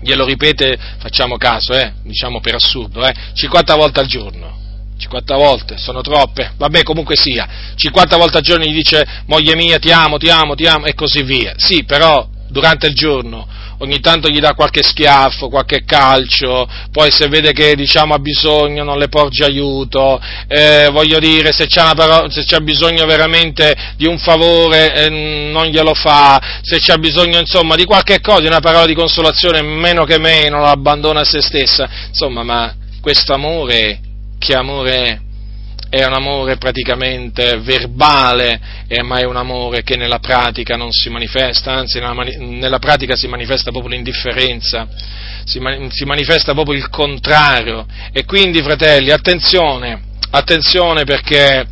glielo 0.00 0.24
ripete, 0.24 0.78
facciamo 0.96 1.36
caso, 1.36 1.74
eh, 1.74 1.92
diciamo 2.02 2.40
per 2.40 2.54
assurdo, 2.54 3.04
eh, 3.04 3.12
50 3.34 3.74
volte 3.74 4.00
al 4.00 4.06
giorno, 4.06 4.56
50 4.96 5.36
volte, 5.36 5.76
sono 5.76 6.00
troppe, 6.00 6.52
vabbè 6.56 6.82
comunque 6.82 7.14
sia, 7.14 7.74
50 7.74 8.16
volte 8.16 8.38
al 8.38 8.42
giorno 8.42 8.64
gli 8.64 8.72
dice 8.72 9.06
moglie 9.26 9.54
mia 9.56 9.78
ti 9.78 9.90
amo, 9.90 10.16
ti 10.16 10.30
amo, 10.30 10.54
ti 10.54 10.64
amo 10.64 10.86
e 10.86 10.94
così 10.94 11.22
via, 11.22 11.52
sì 11.58 11.84
però 11.84 12.26
durante 12.48 12.86
il 12.86 12.94
giorno 12.94 13.46
ogni 13.82 14.00
tanto 14.00 14.28
gli 14.28 14.38
dà 14.38 14.54
qualche 14.54 14.82
schiaffo, 14.82 15.48
qualche 15.48 15.84
calcio, 15.84 16.68
poi 16.92 17.10
se 17.10 17.26
vede 17.28 17.52
che 17.52 17.74
diciamo, 17.74 18.14
ha 18.14 18.18
bisogno 18.18 18.84
non 18.84 18.96
le 18.96 19.08
porge 19.08 19.44
aiuto, 19.44 20.20
eh, 20.46 20.88
voglio 20.90 21.18
dire 21.18 21.52
se 21.52 21.66
c'ha, 21.66 21.92
parola, 21.94 22.30
se 22.30 22.44
c'ha, 22.44 22.60
bisogno 22.60 23.04
veramente 23.06 23.74
di 23.96 24.06
un 24.06 24.18
favore 24.18 24.94
eh, 24.94 25.08
non 25.08 25.66
glielo 25.66 25.94
fa, 25.94 26.40
se 26.62 26.78
c'ha 26.78 26.96
bisogno 26.96 27.38
insomma 27.38 27.74
di 27.74 27.84
qualche 27.84 28.20
cosa, 28.20 28.40
di 28.40 28.46
una 28.46 28.60
parola 28.60 28.86
di 28.86 28.94
consolazione, 28.94 29.62
meno 29.62 30.04
che 30.04 30.18
meno 30.18 30.58
lo 30.58 30.66
abbandona 30.66 31.20
a 31.20 31.24
se 31.24 31.42
stessa, 31.42 31.88
insomma 32.08 32.44
ma 32.44 32.74
questo 33.00 33.34
amore, 33.34 33.98
che 34.38 34.54
amore 34.54 34.92
è? 34.92 35.31
È 35.92 36.06
un 36.06 36.14
amore 36.14 36.56
praticamente 36.56 37.58
verbale, 37.58 38.58
eh, 38.88 39.02
ma 39.02 39.18
è 39.18 39.24
un 39.24 39.36
amore 39.36 39.82
che 39.82 39.94
nella 39.94 40.20
pratica 40.20 40.74
non 40.74 40.90
si 40.90 41.10
manifesta, 41.10 41.72
anzi 41.72 42.00
nella, 42.00 42.14
nella 42.38 42.78
pratica 42.78 43.14
si 43.14 43.28
manifesta 43.28 43.70
proprio 43.70 43.92
l'indifferenza, 43.92 44.88
si, 45.44 45.60
si, 45.90 46.04
manifesta 46.06 46.54
proprio 46.54 46.78
il 46.78 46.88
contrario. 46.88 47.84
E 48.10 48.24
quindi, 48.24 48.62
fratelli, 48.62 49.10
attenzione, 49.10 50.00
attenzione 50.30 51.04
perché 51.04 51.66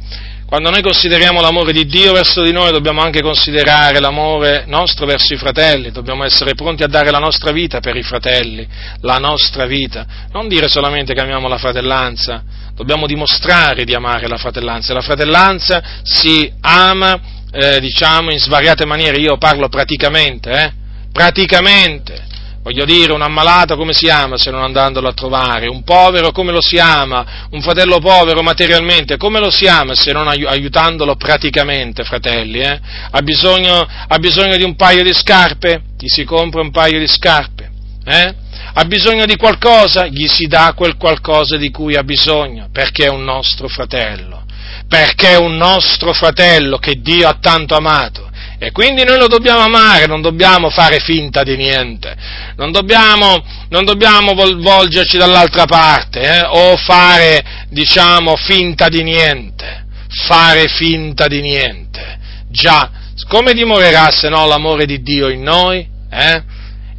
quando 0.45 0.69
noi 0.69 0.83
consideriamo 0.83 1.41
l'amore 1.41 1.73
di 1.73 1.87
Dio 1.87 2.13
verso 2.13 2.43
di 2.43 2.53
noi 2.53 2.73
dobbiamo 2.73 3.01
anche 3.01 3.23
considerare 3.23 4.01
l'amore 4.01 4.65
nostro 4.67 5.07
verso 5.07 5.33
i 5.33 5.39
fratelli, 5.39 5.93
dobbiamo 5.93 6.25
essere 6.25 6.55
pronti 6.55 6.83
a 6.83 6.89
dare 6.89 7.11
la 7.11 7.21
nostra 7.21 7.53
vita 7.53 7.81
per 7.81 7.97
i 7.97 8.03
fratelli, 8.03 8.69
la 9.01 9.17
nostra 9.17 9.65
vita, 9.65 10.05
non 10.33 10.47
dire 10.47 10.69
solamente 10.69 11.15
che 11.15 11.21
amiamo 11.21 11.49
la 11.49 11.57
fratellanza, 11.57 12.43
dobbiamo 12.81 13.07
dimostrare 13.07 13.85
di 13.85 13.95
amare 13.95 14.27
la 14.27 14.39
fratellanza. 14.39 14.95
La 14.95 15.03
fratellanza 15.03 15.83
si 16.03 16.51
ama, 16.63 17.21
eh, 17.53 17.79
diciamo, 17.79 18.31
in 18.31 18.39
svariate 18.39 18.87
maniere. 18.87 19.19
Io 19.19 19.37
parlo 19.37 19.69
praticamente, 19.69 20.51
eh? 20.51 20.73
Praticamente. 21.13 22.29
Voglio 22.63 22.87
dire, 22.87 23.13
un 23.13 23.21
ammalato 23.21 23.77
come 23.77 23.93
si 23.93 24.09
ama 24.09 24.39
se 24.39 24.51
non 24.51 24.63
andandolo 24.63 25.09
a 25.09 25.13
trovare? 25.13 25.69
Un 25.69 25.83
povero 25.83 26.31
come 26.31 26.53
lo 26.53 26.63
si 26.63 26.79
ama? 26.79 27.49
Un 27.51 27.61
fratello 27.61 27.99
povero 27.99 28.43
materialmente 28.43 29.19
come 29.19 29.41
lo 29.41 29.51
si 29.51 29.67
ama 29.67 29.95
se 29.95 30.13
non 30.13 30.29
aiutandolo 30.29 31.17
praticamente, 31.17 32.05
fratelli? 32.05 32.61
Eh? 32.61 32.81
Ha, 33.11 33.21
bisogno, 33.23 33.87
ha 34.09 34.19
bisogno 34.19 34.57
di 34.57 34.63
un 34.63 34.75
paio 34.75 35.03
di 35.03 35.13
scarpe? 35.13 35.83
Gli 35.99 36.09
si 36.09 36.25
compra 36.25 36.63
un 36.63 36.71
paio 36.71 36.99
di 36.99 37.07
scarpe? 37.07 37.71
Eh? 38.05 38.35
Ha 38.73 38.85
bisogno 38.85 39.27
di 39.27 39.37
qualcosa, 39.37 40.07
gli 40.07 40.27
si 40.27 40.47
dà 40.47 40.73
quel 40.77 40.97
qualcosa 40.97 41.57
di 41.57 41.71
cui 41.71 41.97
ha 41.97 42.03
bisogno, 42.03 42.69
perché 42.73 43.07
è 43.07 43.09
un 43.09 43.25
nostro 43.25 43.69
fratello, 43.69 44.45
perché 44.89 45.31
è 45.31 45.37
un 45.37 45.57
nostro 45.57 46.13
fratello 46.13 46.79
che 46.79 47.01
Dio 47.01 47.29
ha 47.29 47.39
tanto 47.41 47.75
amato. 47.75 48.29
E 48.63 48.73
quindi 48.73 49.05
noi 49.05 49.19
lo 49.19 49.27
dobbiamo 49.27 49.61
amare, 49.61 50.05
non 50.05 50.21
dobbiamo 50.21 50.69
fare 50.69 51.01
finta 51.01 51.43
di 51.43 51.57
niente, 51.57 52.15
non 52.57 52.71
dobbiamo, 52.71 53.43
non 53.71 53.87
dobbiamo 53.87 54.35
volgerci 54.35 55.17
dall'altra 55.17 55.65
parte 55.65 56.21
eh, 56.21 56.43
o 56.43 56.77
fare, 56.77 57.43
diciamo, 57.71 58.37
finta 58.37 58.89
di 58.89 59.03
niente, 59.03 59.87
fare 60.27 60.69
finta 60.69 61.27
di 61.27 61.41
niente. 61.41 62.19
Già, 62.51 62.91
come 63.29 63.55
dimorerà 63.55 64.11
se 64.11 64.29
no 64.29 64.47
l'amore 64.47 64.85
di 64.85 65.01
Dio 65.01 65.31
in 65.31 65.41
noi? 65.41 65.87
Eh? 66.11 66.43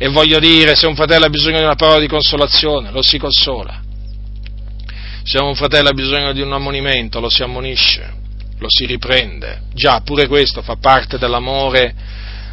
E 0.03 0.07
voglio 0.07 0.39
dire, 0.39 0.75
se 0.75 0.87
un 0.87 0.95
fratello 0.95 1.25
ha 1.25 1.29
bisogno 1.29 1.59
di 1.59 1.63
una 1.63 1.75
parola 1.75 1.99
di 1.99 2.07
consolazione, 2.07 2.89
lo 2.89 3.03
si 3.03 3.19
consola. 3.19 3.79
Se 5.21 5.37
un 5.37 5.53
fratello 5.53 5.89
ha 5.89 5.93
bisogno 5.93 6.33
di 6.33 6.41
un 6.41 6.51
ammonimento, 6.51 7.19
lo 7.19 7.29
si 7.29 7.43
ammonisce, 7.43 8.11
lo 8.57 8.65
si 8.67 8.87
riprende. 8.87 9.61
Già, 9.75 10.01
pure 10.03 10.25
questo 10.25 10.63
fa 10.63 10.77
parte 10.77 11.19
dell'amore, 11.19 11.93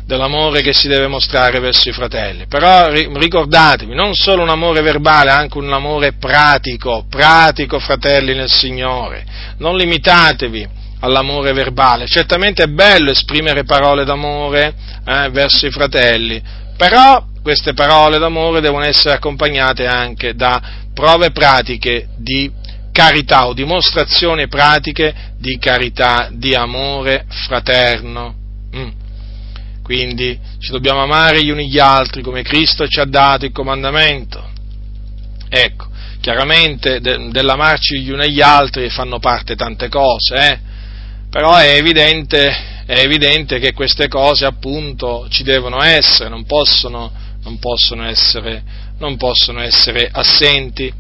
dell'amore 0.05 0.61
che 0.61 0.75
si 0.75 0.89
deve 0.89 1.07
mostrare 1.07 1.59
verso 1.59 1.89
i 1.89 1.93
fratelli. 1.93 2.45
Però 2.47 2.91
ricordatevi, 2.91 3.95
non 3.95 4.15
solo 4.15 4.43
un 4.43 4.51
amore 4.51 4.83
verbale, 4.83 5.31
anche 5.31 5.57
un 5.57 5.73
amore 5.73 6.17
pratico, 6.21 7.07
pratico, 7.09 7.79
fratelli 7.79 8.35
nel 8.35 8.51
Signore. 8.51 9.25
Non 9.57 9.75
limitatevi 9.75 10.69
all'amore 11.01 11.55
verbale. 11.55 12.07
Certamente 12.07 12.65
è 12.65 12.67
bello 12.67 13.11
esprimere 13.11 13.65
parole 13.65 14.05
d'amore 14.05 14.75
eh, 15.07 15.31
verso 15.31 15.67
i 15.67 15.71
fratelli, 15.71 16.67
però 16.79 17.27
queste 17.43 17.75
parole 17.75 18.19
d'amore 18.19 18.61
devono 18.61 18.85
essere 18.85 19.15
accompagnate 19.15 19.85
anche 19.85 20.35
da 20.35 20.63
prove 20.95 21.33
pratiche 21.33 22.09
di 22.17 22.51
carità 22.93 23.47
o 23.47 23.53
dimostrazioni 23.53 24.49
pratiche 24.49 25.35
di 25.39 25.59
carità, 25.59 26.29
di 26.33 26.55
amore 26.55 27.27
fraterno. 27.29 28.35
Mm. 28.77 28.89
Quindi 29.83 30.39
ci 30.61 30.71
dobbiamo 30.71 31.03
amare 31.03 31.43
gli 31.43 31.51
uni 31.51 31.69
gli 31.69 31.79
altri 31.79 32.23
come 32.23 32.43
Cristo 32.43 32.87
ci 32.87 33.01
ha 33.01 33.05
dato 33.05 33.45
il 33.45 33.53
comandamento. 33.53 34.47
Ecco, 35.49 35.89
chiaramente 36.21 37.01
de- 37.01 37.31
dell'amarci 37.31 38.01
gli 38.01 38.11
uni 38.11 38.25
agli 38.25 38.41
altri 38.41 38.89
fanno 38.91 39.19
parte 39.19 39.57
tante 39.57 39.89
cose, 39.89 40.35
eh? 40.37 40.59
però 41.31 41.57
è 41.57 41.75
evidente, 41.75 42.78
è 42.89 43.01
evidente 43.01 43.59
che 43.59 43.75
queste 43.75 44.09
cose 44.09 44.47
appunto 44.47 45.27
ci 45.29 45.43
devono 45.43 45.83
essere, 45.83 46.31
non 46.31 46.47
possono 46.47 47.13
non 47.49 47.59
possono 47.59 48.07
essere, 48.07 48.63
non 48.99 49.17
possono 49.17 49.61
essere 49.61 50.09
assenti. 50.11 50.93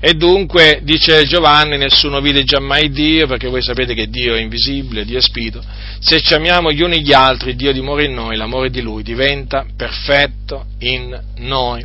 E 0.00 0.12
dunque, 0.14 0.80
dice 0.82 1.24
Giovanni, 1.24 1.78
nessuno 1.78 2.20
vide 2.20 2.44
giammai 2.44 2.90
Dio, 2.90 3.26
perché 3.26 3.48
voi 3.48 3.62
sapete 3.62 3.94
che 3.94 4.08
Dio 4.08 4.34
è 4.34 4.40
invisibile, 4.40 5.04
Dio 5.04 5.18
è 5.18 5.22
spirito. 5.22 5.62
Se 5.98 6.20
ci 6.20 6.34
amiamo 6.34 6.70
gli 6.70 6.82
uni 6.82 7.02
gli 7.02 7.12
altri, 7.12 7.56
Dio 7.56 7.72
dimora 7.72 8.02
in 8.02 8.12
noi, 8.12 8.36
l'amore 8.36 8.68
di 8.68 8.82
Lui 8.82 9.02
diventa 9.02 9.64
perfetto 9.74 10.66
in 10.80 11.18
noi. 11.38 11.84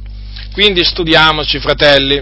Quindi 0.52 0.84
studiamoci, 0.84 1.60
fratelli, 1.60 2.22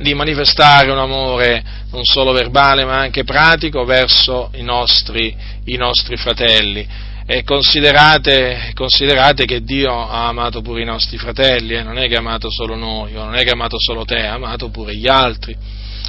di 0.00 0.14
manifestare 0.14 0.90
un 0.90 0.98
amore 0.98 1.62
non 1.90 2.04
solo 2.04 2.32
verbale 2.32 2.84
ma 2.84 2.98
anche 2.98 3.24
pratico 3.24 3.84
verso 3.84 4.50
i 4.54 4.62
nostri, 4.62 5.34
i 5.64 5.76
nostri 5.76 6.16
fratelli 6.16 7.08
e 7.32 7.44
considerate, 7.44 8.72
considerate, 8.74 9.44
che 9.44 9.62
Dio 9.62 9.92
ha 9.92 10.26
amato 10.26 10.62
pure 10.62 10.82
i 10.82 10.84
nostri 10.84 11.16
fratelli, 11.16 11.74
eh? 11.74 11.84
non 11.84 11.96
è 11.96 12.08
che 12.08 12.16
ha 12.16 12.18
amato 12.18 12.50
solo 12.50 12.74
noi, 12.74 13.12
non 13.12 13.36
è 13.36 13.44
che 13.44 13.50
ha 13.50 13.52
amato 13.52 13.78
solo 13.78 14.04
te, 14.04 14.26
ha 14.26 14.32
amato 14.32 14.68
pure 14.70 14.96
gli 14.96 15.06
altri. 15.06 15.56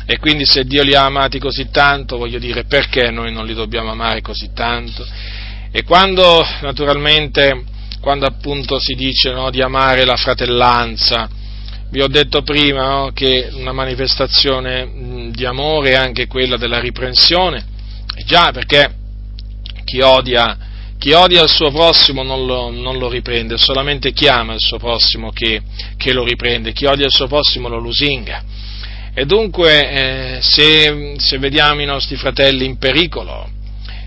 E 0.08 0.18
quindi 0.18 0.48
se 0.48 0.64
Dio 0.64 0.82
li 0.82 0.96
ha 0.96 1.06
amati 1.06 1.38
così 1.38 1.70
tanto, 1.70 2.18
voglio 2.18 2.40
dire, 2.40 2.64
perché 2.64 3.12
noi 3.12 3.32
non 3.32 3.46
li 3.46 3.54
dobbiamo 3.54 3.92
amare 3.92 4.22
così 4.22 4.50
tanto? 4.52 5.06
E 5.72 5.84
quando, 5.84 6.44
naturalmente, 6.62 7.66
quando 8.02 8.26
appunto 8.26 8.80
si 8.80 8.96
dice 8.96 9.32
no, 9.32 9.52
di 9.52 9.62
amare 9.62 10.06
la 10.06 10.16
fratellanza, 10.16 11.30
vi 11.92 12.02
ho 12.02 12.08
detto 12.08 12.42
prima 12.42 12.88
no, 12.88 13.12
che 13.14 13.50
una 13.52 13.74
manifestazione 13.74 15.30
di 15.32 15.46
amore 15.46 15.92
è 15.92 15.96
anche 15.96 16.26
quella 16.26 16.56
della 16.56 16.80
riprensione, 16.80 17.64
già 18.26 18.52
perché 18.52 18.96
chi 19.84 20.00
odia 20.00 20.70
chi 20.98 21.14
odia 21.14 21.42
il 21.42 21.50
suo 21.50 21.72
prossimo 21.72 22.22
non 22.22 22.46
lo, 22.46 22.70
non 22.70 23.00
lo 23.00 23.10
riprende, 23.10 23.58
solamente 23.58 24.14
chi 24.14 24.28
ama 24.28 24.54
il 24.54 24.60
suo 24.60 24.78
prossimo 24.78 25.32
che, 25.32 25.60
che, 25.98 26.14
lo 26.14 26.24
riprende, 26.24 26.74
chi 26.74 26.86
odia 26.86 27.08
il 27.08 27.12
suo 27.12 27.26
prossimo 27.26 27.68
lo 27.68 27.80
lusinga. 27.80 28.44
E 29.12 29.26
dunque 29.26 29.90
eh, 29.90 30.38
se, 30.42 31.16
se, 31.18 31.40
vediamo 31.40 31.82
i 31.82 31.86
nostri 31.86 32.18
fratelli 32.18 32.66
in 32.66 32.78
pericolo 32.78 33.50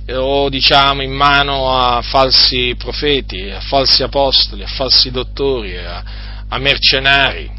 eh, 0.07 0.15
o 0.15 0.49
diciamo 0.49 1.03
in 1.03 1.11
mano 1.11 1.77
a 1.77 2.01
falsi 2.01 2.77
profeti, 2.79 3.51
a 3.51 3.59
falsi 3.59 4.05
apostoli, 4.05 4.63
a 4.63 4.69
falsi 4.69 5.11
dottori, 5.11 5.77
a, 5.77 6.05
a 6.47 6.59
mercenari, 6.59 7.51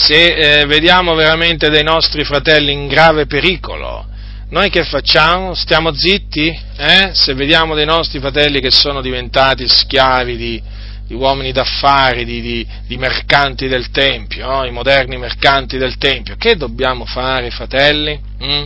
se 0.00 0.60
eh, 0.60 0.66
vediamo 0.66 1.14
veramente 1.14 1.70
dei 1.70 1.82
nostri 1.82 2.22
fratelli 2.24 2.72
in 2.72 2.86
grave 2.86 3.26
pericolo, 3.26 4.06
noi 4.50 4.70
che 4.70 4.84
facciamo? 4.84 5.54
Stiamo 5.54 5.92
zitti? 5.92 6.48
Eh? 6.76 7.10
Se 7.12 7.34
vediamo 7.34 7.74
dei 7.74 7.84
nostri 7.84 8.20
fratelli 8.20 8.60
che 8.60 8.70
sono 8.70 9.02
diventati 9.02 9.66
schiavi 9.66 10.36
di, 10.36 10.62
di 11.06 11.14
uomini 11.14 11.50
d'affari, 11.50 12.24
di, 12.24 12.40
di, 12.40 12.66
di, 12.86 12.96
mercanti 12.96 13.66
del 13.66 13.90
Tempio, 13.90 14.46
no? 14.46 14.64
i 14.64 14.70
moderni 14.70 15.18
mercanti 15.18 15.78
del 15.78 15.98
Tempio, 15.98 16.36
che 16.38 16.56
dobbiamo 16.56 17.04
fare, 17.04 17.50
fratelli? 17.50 18.18
Mm? 18.42 18.64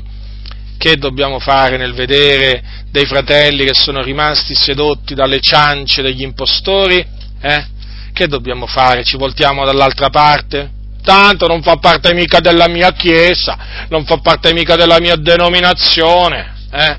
Che 0.77 0.97
dobbiamo 0.97 1.39
fare 1.39 1.79
nel 1.79 1.95
vedere 1.95 2.63
dei 2.91 3.07
fratelli 3.07 3.65
che 3.65 3.75
sono 3.75 4.03
rimasti 4.03 4.55
sedotti 4.55 5.15
dalle 5.15 5.41
ciance 5.41 6.03
degli 6.03 6.23
impostori? 6.23 7.05
Eh? 7.41 7.67
Che 8.13 8.27
dobbiamo 8.29 8.67
fare? 8.67 9.03
Ci 9.03 9.17
voltiamo 9.17 9.65
dall'altra 9.65 10.11
parte? 10.11 10.81
Tanto 11.03 11.47
non 11.47 11.63
fa 11.63 11.77
parte 11.77 12.15
mica 12.15 12.41
della 12.41 12.69
mia 12.69 12.93
chiesa, 12.93 13.87
non 13.89 14.05
fa 14.05 14.19
parte 14.19 14.53
mica 14.53 14.77
della 14.77 14.99
mia 15.01 15.17
denominazione, 15.17 16.55
eh? 16.73 16.97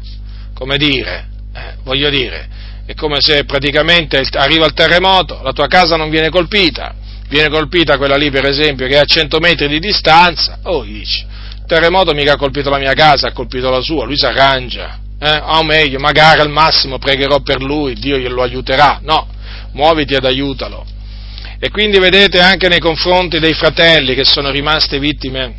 Come 0.53 0.77
dire, 0.77 1.27
eh, 1.53 1.75
voglio 1.84 2.09
dire, 2.09 2.47
è 2.85 2.93
come 2.93 3.21
se 3.21 3.45
praticamente 3.45 4.21
arriva 4.34 4.65
il 4.65 4.73
terremoto, 4.73 5.41
la 5.41 5.53
tua 5.53 5.67
casa 5.67 5.95
non 5.95 6.09
viene 6.09 6.30
colpita, 6.30 6.93
viene 7.30 7.49
colpita 7.49 7.97
quella 7.97 8.15
lì 8.15 8.30
per 8.30 8.45
esempio 8.45 8.88
che 8.88 8.95
è 8.95 8.99
a 8.99 9.05
100 9.05 9.39
metri 9.39 9.67
di 9.67 9.80
distanza, 9.80 10.59
oh 10.63 10.84
dici, 10.84 11.25
il 11.57 11.65
terremoto 11.65 12.13
mica 12.13 12.34
ha 12.34 12.38
colpito 12.38 12.69
la 12.69 12.77
mia 12.77 12.93
casa, 12.93 13.27
ha 13.27 13.31
colpito 13.31 13.69
la 13.69 13.81
sua, 13.81 14.05
lui 14.05 14.17
si 14.17 14.25
arrangia, 14.25 14.99
eh? 15.19 15.41
o 15.43 15.63
meglio, 15.63 15.99
magari 15.99 16.41
al 16.41 16.49
massimo 16.49 16.97
pregherò 16.97 17.39
per 17.39 17.61
lui, 17.61 17.93
Dio 17.93 18.17
glielo 18.17 18.43
aiuterà, 18.43 18.99
no, 19.01 19.27
muoviti 19.71 20.13
ed 20.13 20.25
aiutalo. 20.25 20.85
E 21.64 21.69
quindi 21.69 21.98
vedete 21.98 22.41
anche 22.41 22.68
nei 22.68 22.81
confronti 22.81 23.40
dei 23.40 23.53
fratelli 23.53 24.15
che 24.15 24.26
sono 24.26 24.52
rimasti 24.52 24.99
vittime 24.99 25.56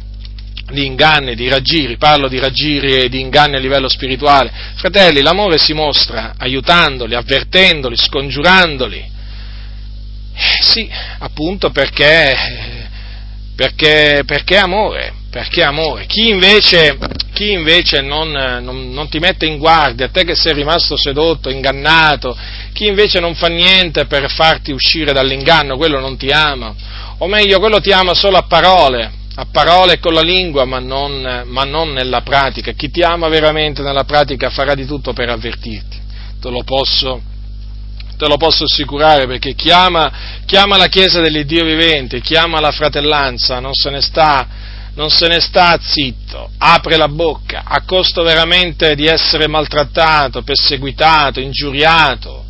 di 0.71 0.85
inganni, 0.85 1.35
di 1.35 1.49
raggiri, 1.49 1.97
parlo 1.97 2.29
di 2.29 2.39
raggiri 2.39 3.05
e 3.05 3.09
di 3.09 3.21
inganni 3.21 3.57
a 3.57 3.59
livello 3.59 3.89
spirituale. 3.89 4.53
Fratelli, 4.75 5.23
l'amore 5.23 5.57
si 5.57 5.73
mostra 5.73 6.35
aiutandoli, 6.37 7.15
avvertendoli, 7.15 7.97
scongiurandoli. 7.97 8.99
Eh, 8.99 10.59
sì, 10.61 10.87
appunto 11.21 11.71
perché, 11.71 12.37
perché, 13.57 14.25
perché 14.27 14.59
amore, 14.59 15.15
perché 15.35 15.65
amore. 15.65 16.06
Chi 16.06 16.28
invece, 16.28 16.97
chi 17.32 17.51
invece 17.51 18.01
non, 18.02 18.31
non, 18.31 18.93
non, 18.93 19.09
ti 19.09 19.19
mette 19.19 19.47
in 19.47 19.59
guardia, 19.59 20.06
te 20.06 20.23
che 20.23 20.36
sei 20.36 20.55
rimasto 20.55 20.97
sedotto, 20.97 21.51
ingannato, 21.51 22.39
chi 22.73 22.86
invece 22.86 23.19
non 23.19 23.35
fa 23.35 23.48
niente 23.48 24.06
per 24.06 24.31
farti 24.31 24.70
uscire 24.70 25.12
dall'inganno, 25.12 25.77
quello 25.77 25.98
non 25.98 26.16
ti 26.16 26.31
ama, 26.31 26.73
o 27.19 27.27
meglio, 27.27 27.59
quello 27.59 27.81
ti 27.81 27.90
ama 27.90 28.15
solo 28.15 28.36
a 28.36 28.43
parole, 28.43 29.11
a 29.35 29.44
parole 29.51 29.94
e 29.94 29.98
con 29.98 30.12
la 30.12 30.20
lingua, 30.20 30.65
ma 30.66 30.78
non, 30.78 31.43
ma 31.47 31.65
non, 31.65 31.93
nella 31.93 32.20
pratica. 32.20 32.70
Chi 32.70 32.93
ti 32.93 33.02
ama 33.02 33.27
veramente 33.27 33.82
nella 33.82 34.05
pratica 34.05 34.51
farà 34.51 34.77
di 34.77 34.86
tutto 34.86 35.12
per 35.12 35.31
avvertirti. 35.31 36.01
Te 36.40 36.48
lo 36.48 36.62
posso, 36.62 37.20
te 38.16 38.28
lo 38.28 38.36
posso 38.36 38.62
assicurare 38.62 39.27
perché 39.27 39.56
chi 39.56 39.73
ama, 39.73 40.12
chi 40.47 40.55
ama 40.55 40.77
la 40.77 40.86
Chiesa 40.86 41.20
dell'Iddio 41.20 41.65
vivente, 41.65 42.20
chi 42.20 42.36
ama 42.36 42.61
la 42.61 42.70
fratellanza, 42.70 43.59
non 43.59 43.74
se 43.74 43.90
ne 43.90 44.01
sta, 44.01 44.73
non 44.95 45.11
se 45.11 45.27
ne 45.27 45.41
sta 45.41 45.79
zitto, 45.81 46.51
apre 46.59 46.97
la 46.97 47.09
bocca, 47.09 47.62
a 47.65 47.83
costo 47.83 48.23
veramente 48.23 48.95
di 48.95 49.07
essere 49.07 49.49
maltrattato, 49.49 50.43
perseguitato, 50.43 51.41
ingiuriato, 51.41 52.44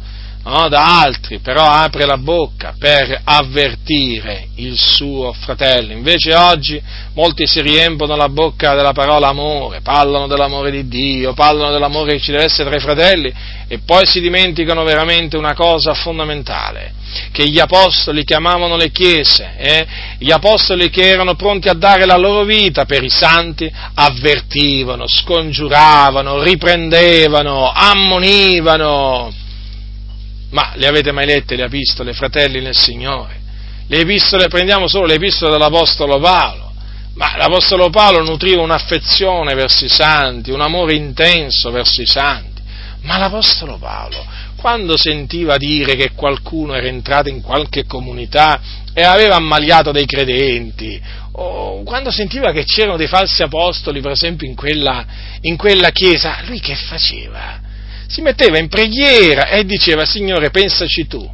no, 0.45 0.69
da 0.69 1.01
altri, 1.01 1.39
però 1.39 1.65
apre 1.65 2.05
la 2.05 2.19
bocca 2.19 2.75
per 2.79 3.21
avvertire 3.25 4.49
il 4.57 4.79
suo 4.79 5.33
fratello. 5.33 5.93
Invece 5.93 6.35
oggi 6.35 6.81
molti 7.15 7.47
si 7.47 7.61
riempiono 7.62 8.15
la 8.15 8.29
bocca 8.29 8.75
della 8.75 8.93
parola 8.93 9.29
amore, 9.29 9.81
parlano 9.81 10.27
dell'amore 10.27 10.71
di 10.71 10.87
Dio, 10.87 11.33
parlano 11.33 11.73
dell'amore 11.73 12.12
che 12.12 12.21
ci 12.21 12.31
deve 12.31 12.45
essere 12.45 12.69
tra 12.69 12.79
i 12.79 12.83
fratelli 12.83 13.33
e 13.69 13.79
poi 13.79 14.05
si 14.07 14.21
dimenticano 14.21 14.85
veramente 14.85 15.37
una 15.37 15.55
cosa 15.55 15.95
fondamentale, 15.95 16.93
che 17.33 17.49
gli 17.49 17.59
apostoli 17.59 18.25
chiamavano 18.25 18.77
le 18.77 18.91
chiese, 18.91 19.55
eh? 19.57 19.87
gli 20.19 20.31
apostoli 20.31 20.91
che 20.91 21.09
erano 21.09 21.35
pronti 21.37 21.69
a 21.69 21.75
dare 21.75 22.05
la 22.05 22.19
loro 22.19 22.45
vita 22.45 22.85
per 22.85 23.03
i 23.03 23.09
santi, 23.09 23.73
avvertivano, 23.95 25.05
scongiuravano, 25.09 26.43
riprendevano, 26.43 27.73
ammonivano 27.73 29.33
ma 30.55 30.71
le 30.77 30.87
avete 30.87 31.11
mai 31.11 31.27
lette 31.27 31.57
le 31.57 31.65
epistole, 31.65 32.13
fratelli 32.13 32.61
nel 32.61 32.77
Signore? 32.77 33.43
Le 33.89 33.99
epistole, 33.99 34.47
prendiamo 34.47 34.87
solo 34.87 35.07
le 35.07 35.15
epistole 35.15 35.51
dell'Apostolo 35.51 36.21
Paolo, 36.21 36.73
ma 37.15 37.37
l'Apostolo 37.37 37.91
Paolo 37.91 38.23
nutriva 38.23 38.63
un'affezione 38.63 39.53
verso 39.55 39.85
i 39.85 39.89
santi, 39.89 40.53
un 40.53 40.61
amore 40.61 40.95
intenso 40.95 41.73
verso 41.73 42.01
i 42.01 42.07
santi, 42.07 42.63
ma 43.03 43.19
l'Apostolo 43.19 43.79
Paolo, 43.79 44.25
quando 44.55 44.97
sentiva 44.97 45.57
dire 45.57 45.97
che 45.97 46.13
qualcuno 46.13 46.75
era 46.75 46.87
entrato 46.87 47.29
in 47.29 47.43
qualche 47.43 47.85
comunità 47.85 48.61
e 48.95 49.03
aveva 49.03 49.35
ammaliato 49.35 49.91
dei 49.91 50.07
credenti, 50.07 51.03
o 51.33 51.83
quando 51.83 52.13
sentiva 52.13 52.53
che 52.53 52.65
c'erano 52.65 52.97
dei 52.97 53.09
falsi 53.09 53.43
apostoli, 53.43 54.01
per 54.01 54.13
esempio, 54.13 54.47
in 54.47 54.55
quella, 54.55 55.05
in 55.41 55.57
quella 55.57 55.91
chiesa, 55.91 56.43
lui 56.47 56.61
che 56.61 56.77
faceva? 56.77 57.64
Si 58.15 58.20
metteva 58.20 58.59
in 58.59 58.69
preghiera 58.69 59.49
e 59.49 59.65
diceva, 59.65 60.05
Signore, 60.05 60.51
pensaci 60.51 61.09
tu. 61.09 61.28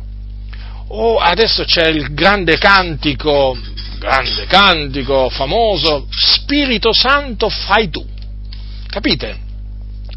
Oh, 0.88 1.18
adesso 1.18 1.64
c'è 1.64 1.88
il 1.88 2.14
grande 2.14 2.56
cantico, 2.56 3.54
grande 3.98 4.46
cantico 4.46 5.28
famoso, 5.28 6.06
Spirito 6.10 6.94
Santo 6.94 7.50
fai 7.50 7.90
tu. 7.90 8.02
Capite? 8.88 9.38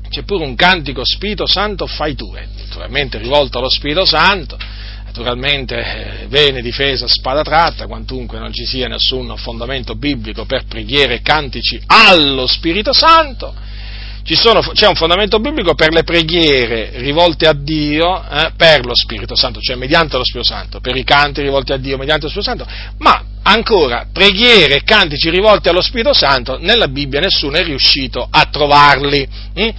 C'è 0.07 0.23
pure 0.23 0.45
un 0.45 0.55
cantico 0.55 1.03
Spirito 1.03 1.45
Santo 1.45 1.85
fai 1.85 2.15
tu, 2.15 2.33
è 2.33 2.47
naturalmente 2.57 3.17
rivolto 3.17 3.57
allo 3.57 3.69
Spirito 3.69 4.05
Santo, 4.05 4.57
naturalmente 5.03 5.75
eh, 5.75 6.27
viene 6.27 6.61
difesa 6.61 7.09
spada 7.09 7.41
tratta, 7.41 7.87
quantunque 7.87 8.39
non 8.39 8.53
ci 8.53 8.65
sia 8.65 8.87
nessun 8.87 9.35
fondamento 9.35 9.95
biblico 9.95 10.45
per 10.45 10.63
preghiere 10.63 11.15
e 11.15 11.21
cantici 11.21 11.81
allo 11.87 12.47
Spirito 12.47 12.93
Santo, 12.93 13.53
sono, 14.35 14.61
c'è 14.61 14.87
un 14.87 14.95
fondamento 14.95 15.39
biblico 15.39 15.75
per 15.75 15.91
le 15.91 16.03
preghiere 16.03 16.91
rivolte 16.95 17.45
a 17.45 17.53
Dio 17.53 18.23
eh, 18.23 18.51
per 18.55 18.85
lo 18.85 18.95
Spirito 18.95 19.35
Santo, 19.35 19.59
cioè 19.59 19.75
mediante 19.75 20.17
lo 20.17 20.23
Spirito 20.23 20.49
Santo, 20.49 20.79
per 20.79 20.95
i 20.95 21.03
canti 21.03 21.41
rivolti 21.41 21.73
a 21.73 21.77
Dio 21.77 21.97
mediante 21.97 22.25
lo 22.25 22.31
Spirito 22.31 22.55
Santo, 22.55 22.93
ma 22.99 23.23
ancora 23.43 24.07
preghiere 24.11 24.77
e 24.77 24.83
cantici 24.83 25.29
rivolti 25.29 25.67
allo 25.67 25.81
Spirito 25.81 26.13
Santo, 26.13 26.57
nella 26.59 26.87
Bibbia 26.87 27.19
nessuno 27.19 27.57
è 27.57 27.63
riuscito 27.63 28.25
a 28.29 28.45
trovarli. 28.45 29.27
Hm? 29.55 29.69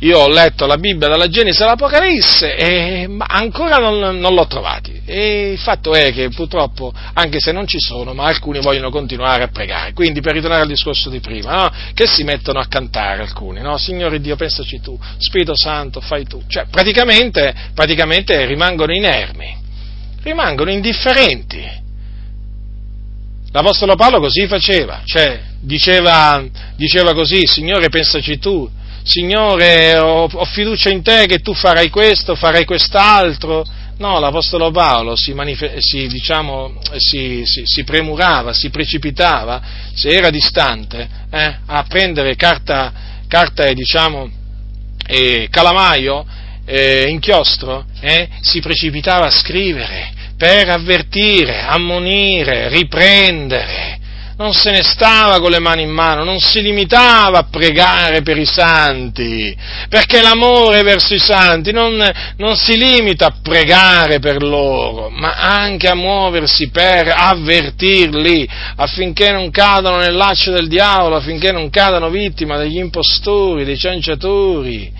Io 0.00 0.16
ho 0.16 0.28
letto 0.28 0.66
la 0.66 0.76
Bibbia 0.76 1.08
dalla 1.08 1.28
Genesi 1.28 1.60
all'Apocalisse, 1.64 2.54
e, 2.54 3.08
ma 3.08 3.26
ancora 3.28 3.78
non, 3.78 4.20
non 4.20 4.32
l'ho 4.32 4.46
trovati. 4.46 5.02
E 5.04 5.50
il 5.50 5.58
fatto 5.58 5.92
è 5.92 6.12
che 6.12 6.28
purtroppo, 6.28 6.92
anche 7.14 7.40
se 7.40 7.50
non 7.50 7.66
ci 7.66 7.78
sono, 7.80 8.14
ma 8.14 8.26
alcuni 8.26 8.60
vogliono 8.60 8.90
continuare 8.90 9.42
a 9.42 9.48
pregare. 9.48 9.92
Quindi, 9.94 10.20
per 10.20 10.34
ritornare 10.34 10.62
al 10.62 10.68
discorso 10.68 11.10
di 11.10 11.18
prima, 11.18 11.62
no? 11.62 11.72
che 11.94 12.06
si 12.06 12.22
mettono 12.22 12.60
a 12.60 12.66
cantare 12.68 13.22
alcuni, 13.22 13.60
no? 13.60 13.76
Signore 13.76 14.20
Dio, 14.20 14.36
pensaci 14.36 14.80
tu, 14.80 14.96
Spirito 15.18 15.56
Santo, 15.56 16.00
fai 16.00 16.24
tu. 16.24 16.44
Cioè, 16.46 16.66
praticamente, 16.70 17.52
praticamente 17.74 18.46
rimangono 18.46 18.94
inermi, 18.94 19.56
rimangono 20.22 20.70
indifferenti. 20.70 21.86
L'Apostolo 23.50 23.96
Paolo 23.96 24.20
così 24.20 24.46
faceva, 24.46 25.00
cioè 25.04 25.40
diceva, 25.58 26.44
diceva 26.76 27.14
così, 27.14 27.46
Signore 27.46 27.88
pensaci 27.88 28.38
tu, 28.38 28.70
Signore, 29.08 29.96
ho, 29.96 30.28
ho, 30.30 30.44
fiducia 30.44 30.90
in 30.90 31.02
te 31.02 31.24
che 31.24 31.38
tu 31.38 31.54
farai 31.54 31.88
questo, 31.88 32.34
farai 32.34 32.66
quest'altro. 32.66 33.64
No, 33.96 34.18
l'Apostolo 34.20 34.70
Paolo 34.70 35.16
si, 35.16 35.32
manif- 35.32 35.78
si, 35.78 36.06
diciamo, 36.06 36.78
si, 36.98 37.42
si 37.44 37.84
premurava, 37.84 38.52
si 38.52 38.68
precipitava, 38.68 39.62
se 39.94 40.10
era 40.10 40.28
distante, 40.28 41.08
eh, 41.30 41.56
a 41.64 41.84
prendere 41.88 42.36
carta, 42.36 42.92
carta 43.26 43.64
e 43.64 43.72
diciamo, 43.72 44.30
eh, 45.06 45.48
calamaio, 45.50 46.26
eh, 46.66 47.08
inchiostro, 47.08 47.86
eh, 48.00 48.28
si 48.42 48.60
precipitava 48.60 49.28
a 49.28 49.30
scrivere 49.30 50.12
per 50.36 50.68
avvertire, 50.68 51.62
ammonire, 51.62 52.68
riprendere, 52.68 53.97
non 54.38 54.52
se 54.52 54.70
ne 54.70 54.84
stava 54.84 55.40
con 55.40 55.50
le 55.50 55.58
mani 55.58 55.82
in 55.82 55.90
mano, 55.90 56.22
non 56.22 56.38
si 56.38 56.62
limitava 56.62 57.38
a 57.38 57.48
pregare 57.50 58.22
per 58.22 58.38
i 58.38 58.44
santi, 58.44 59.54
perché 59.88 60.22
l'amore 60.22 60.82
verso 60.82 61.12
i 61.12 61.18
santi 61.18 61.72
non, 61.72 62.00
non 62.36 62.56
si 62.56 62.76
limita 62.78 63.26
a 63.26 63.34
pregare 63.42 64.20
per 64.20 64.40
loro, 64.40 65.10
ma 65.10 65.34
anche 65.34 65.88
a 65.88 65.96
muoversi 65.96 66.70
per 66.70 67.12
avvertirli 67.16 68.48
affinché 68.76 69.32
non 69.32 69.50
cadano 69.50 69.96
nel 69.96 70.14
laccio 70.14 70.52
del 70.52 70.68
diavolo, 70.68 71.16
affinché 71.16 71.50
non 71.50 71.68
cadano 71.68 72.08
vittima 72.08 72.56
degli 72.58 72.78
impostori, 72.78 73.64
dei 73.64 73.76
cianciatori, 73.76 74.92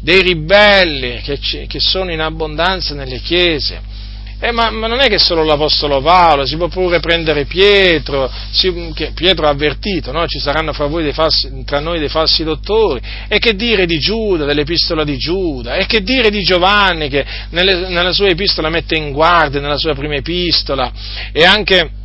dei 0.00 0.22
ribelli 0.22 1.20
che, 1.20 1.38
che 1.38 1.80
sono 1.80 2.10
in 2.12 2.20
abbondanza 2.20 2.94
nelle 2.94 3.20
chiese 3.20 3.94
eh, 4.38 4.52
ma, 4.52 4.70
ma, 4.70 4.86
non 4.86 5.00
è 5.00 5.08
che 5.08 5.18
solo 5.18 5.44
l'Apostolo 5.44 6.02
Paolo, 6.02 6.44
si 6.44 6.56
può 6.56 6.68
pure 6.68 7.00
prendere 7.00 7.46
Pietro, 7.46 8.30
si, 8.50 8.92
Pietro 9.14 9.46
ha 9.46 9.50
avvertito, 9.50 10.12
no? 10.12 10.26
ci 10.26 10.38
saranno 10.38 10.72
fra, 10.74 10.88
falsi, 11.12 11.64
tra 11.64 11.80
noi 11.80 11.98
dei 11.98 12.08
falsi 12.08 12.44
dottori, 12.44 13.00
e 13.28 13.38
che 13.38 13.54
dire 13.54 13.86
di 13.86 13.98
Giuda, 13.98 14.44
dell'epistola 14.44 15.04
di 15.04 15.16
Giuda, 15.16 15.76
e 15.76 15.86
che 15.86 16.02
dire 16.02 16.28
di 16.28 16.42
Giovanni 16.42 17.08
che 17.08 17.24
nelle, 17.50 17.88
nella 17.88 18.12
sua 18.12 18.28
epistola 18.28 18.68
mette 18.68 18.96
in 18.96 19.12
guardia, 19.12 19.60
nella 19.60 19.78
sua 19.78 19.94
prima 19.94 20.16
epistola, 20.16 20.92
e 21.32 21.44
anche 21.44 22.04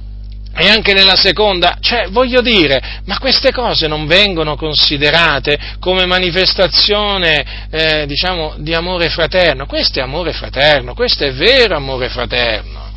e 0.54 0.68
anche 0.68 0.94
nella 0.94 1.16
seconda, 1.16 1.78
cioè 1.80 2.08
voglio 2.10 2.42
dire, 2.42 3.02
ma 3.06 3.18
queste 3.20 3.52
cose 3.52 3.88
non 3.88 4.06
vengono 4.06 4.56
considerate 4.56 5.58
come 5.80 6.06
manifestazione, 6.06 7.68
eh, 7.72 8.06
diciamo, 8.06 8.56
di 8.58 8.74
amore 8.74 9.10
fraterno, 9.10 9.66
questo 9.66 10.00
è 10.00 10.02
amore 10.02 10.34
fraterno, 10.34 10.94
questo 10.94 11.24
è 11.24 11.34
vero 11.34 11.76
amore 11.76 12.10
fraterno. 12.10 12.90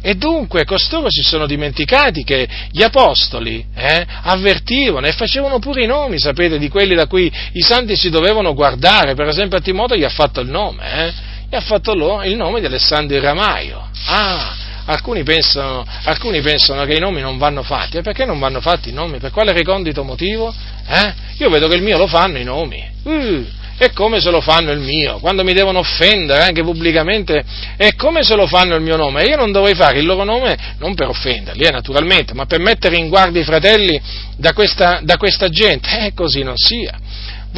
E 0.00 0.14
dunque 0.14 0.64
costoro 0.64 1.10
si 1.10 1.22
sono 1.22 1.46
dimenticati 1.46 2.22
che 2.22 2.48
gli 2.70 2.82
apostoli 2.82 3.64
eh, 3.74 4.06
avvertivano 4.22 5.06
e 5.06 5.12
facevano 5.12 5.58
pure 5.58 5.82
i 5.82 5.86
nomi, 5.86 6.20
sapete, 6.20 6.58
di 6.58 6.68
quelli 6.68 6.94
da 6.94 7.06
cui 7.06 7.30
i 7.52 7.62
santi 7.62 7.96
si 7.96 8.08
dovevano 8.08 8.54
guardare. 8.54 9.14
Per 9.14 9.26
esempio 9.26 9.58
a 9.58 9.60
Timoteo 9.60 9.96
gli 9.96 10.04
ha 10.04 10.08
fatto 10.08 10.40
il 10.40 10.48
nome, 10.48 11.06
eh? 11.06 11.12
gli 11.50 11.56
ha 11.56 11.60
fatto 11.60 11.92
il 12.24 12.36
nome 12.36 12.60
di 12.60 12.66
Alessandro 12.66 13.16
il 13.16 13.22
Ramaio. 13.22 13.88
Ah, 14.06 14.54
alcuni 14.88 15.22
pensano, 15.22 15.84
alcuni 16.04 16.40
pensano, 16.40 16.84
che 16.84 16.94
i 16.94 16.98
nomi 16.98 17.20
non 17.20 17.38
vanno 17.38 17.62
fatti. 17.62 17.98
E 17.98 18.02
perché 18.02 18.24
non 18.24 18.38
vanno 18.38 18.60
fatti 18.60 18.90
i 18.90 18.92
nomi? 18.92 19.18
Per 19.18 19.30
quale 19.30 19.52
recondito 19.52 20.02
motivo? 20.02 20.54
Eh? 20.86 21.12
Io 21.38 21.50
vedo 21.50 21.68
che 21.68 21.76
il 21.76 21.82
mio 21.82 21.98
lo 21.98 22.06
fanno 22.06 22.38
i 22.38 22.44
nomi. 22.44 22.84
Uh, 23.04 23.46
è 23.76 23.92
come 23.92 24.20
se 24.20 24.30
lo 24.30 24.40
fanno 24.40 24.72
il 24.72 24.80
mio, 24.80 25.18
quando 25.18 25.44
mi 25.44 25.52
devono 25.52 25.78
offendere 25.78 26.42
anche 26.42 26.62
pubblicamente, 26.62 27.44
è 27.76 27.94
come 27.94 28.24
se 28.24 28.34
lo 28.34 28.46
fanno 28.46 28.74
il 28.74 28.82
mio 28.82 28.96
nome. 28.96 29.22
E 29.22 29.28
io 29.28 29.36
non 29.36 29.52
dovrei 29.52 29.74
fare 29.74 29.98
il 29.98 30.04
loro 30.04 30.24
nome 30.24 30.56
non 30.78 30.94
per 30.94 31.08
offenderli, 31.08 31.62
eh, 31.62 31.70
naturalmente, 31.70 32.34
ma 32.34 32.46
per 32.46 32.58
mettere 32.58 32.96
in 32.96 33.08
guardia 33.08 33.40
i 33.40 33.44
fratelli 33.44 34.00
da 34.36 34.52
questa, 34.52 35.00
da 35.02 35.16
questa 35.16 35.48
gente. 35.48 36.06
Eh, 36.06 36.12
così 36.14 36.42
non 36.42 36.56
sia. 36.56 36.98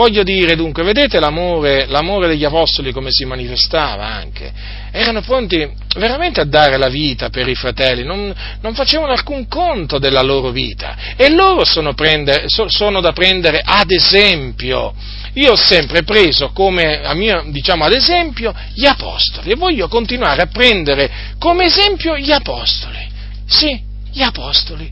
Voglio 0.01 0.23
dire 0.23 0.57
dunque, 0.57 0.83
vedete 0.83 1.21
l'amore, 1.21 1.85
l'amore, 1.85 2.27
degli 2.27 2.47
apostoli 2.47 2.91
come 2.91 3.11
si 3.11 3.27
manifestava 3.27 4.07
anche? 4.07 4.51
Erano 4.91 5.21
pronti 5.21 5.71
veramente 5.99 6.41
a 6.41 6.47
dare 6.47 6.79
la 6.79 6.89
vita 6.89 7.29
per 7.29 7.47
i 7.47 7.55
fratelli, 7.55 8.03
non, 8.03 8.35
non 8.63 8.73
facevano 8.73 9.13
alcun 9.13 9.47
conto 9.47 9.99
della 9.99 10.23
loro 10.23 10.53
vita 10.53 10.97
e 11.17 11.29
loro 11.29 11.67
sono, 11.67 11.93
prendere, 11.93 12.47
sono 12.49 13.03
da 13.03 13.13
prendere 13.13 13.61
ad 13.63 13.91
esempio. 13.91 14.95
Io 15.35 15.53
ho 15.53 15.57
sempre 15.57 16.03
preso 16.03 16.49
come, 16.53 17.03
mio, 17.13 17.45
diciamo, 17.49 17.85
ad 17.85 17.93
esempio 17.93 18.55
gli 18.73 18.87
apostoli 18.87 19.51
e 19.51 19.55
voglio 19.55 19.87
continuare 19.89 20.41
a 20.41 20.47
prendere 20.47 21.11
come 21.39 21.67
esempio 21.67 22.17
gli 22.17 22.33
apostoli. 22.33 23.07
Sì, 23.45 23.79
gli 24.11 24.23
apostoli. 24.23 24.91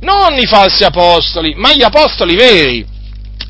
Non 0.00 0.32
i 0.38 0.46
falsi 0.46 0.82
apostoli, 0.82 1.52
ma 1.56 1.74
gli 1.74 1.82
apostoli 1.82 2.34
veri 2.34 2.94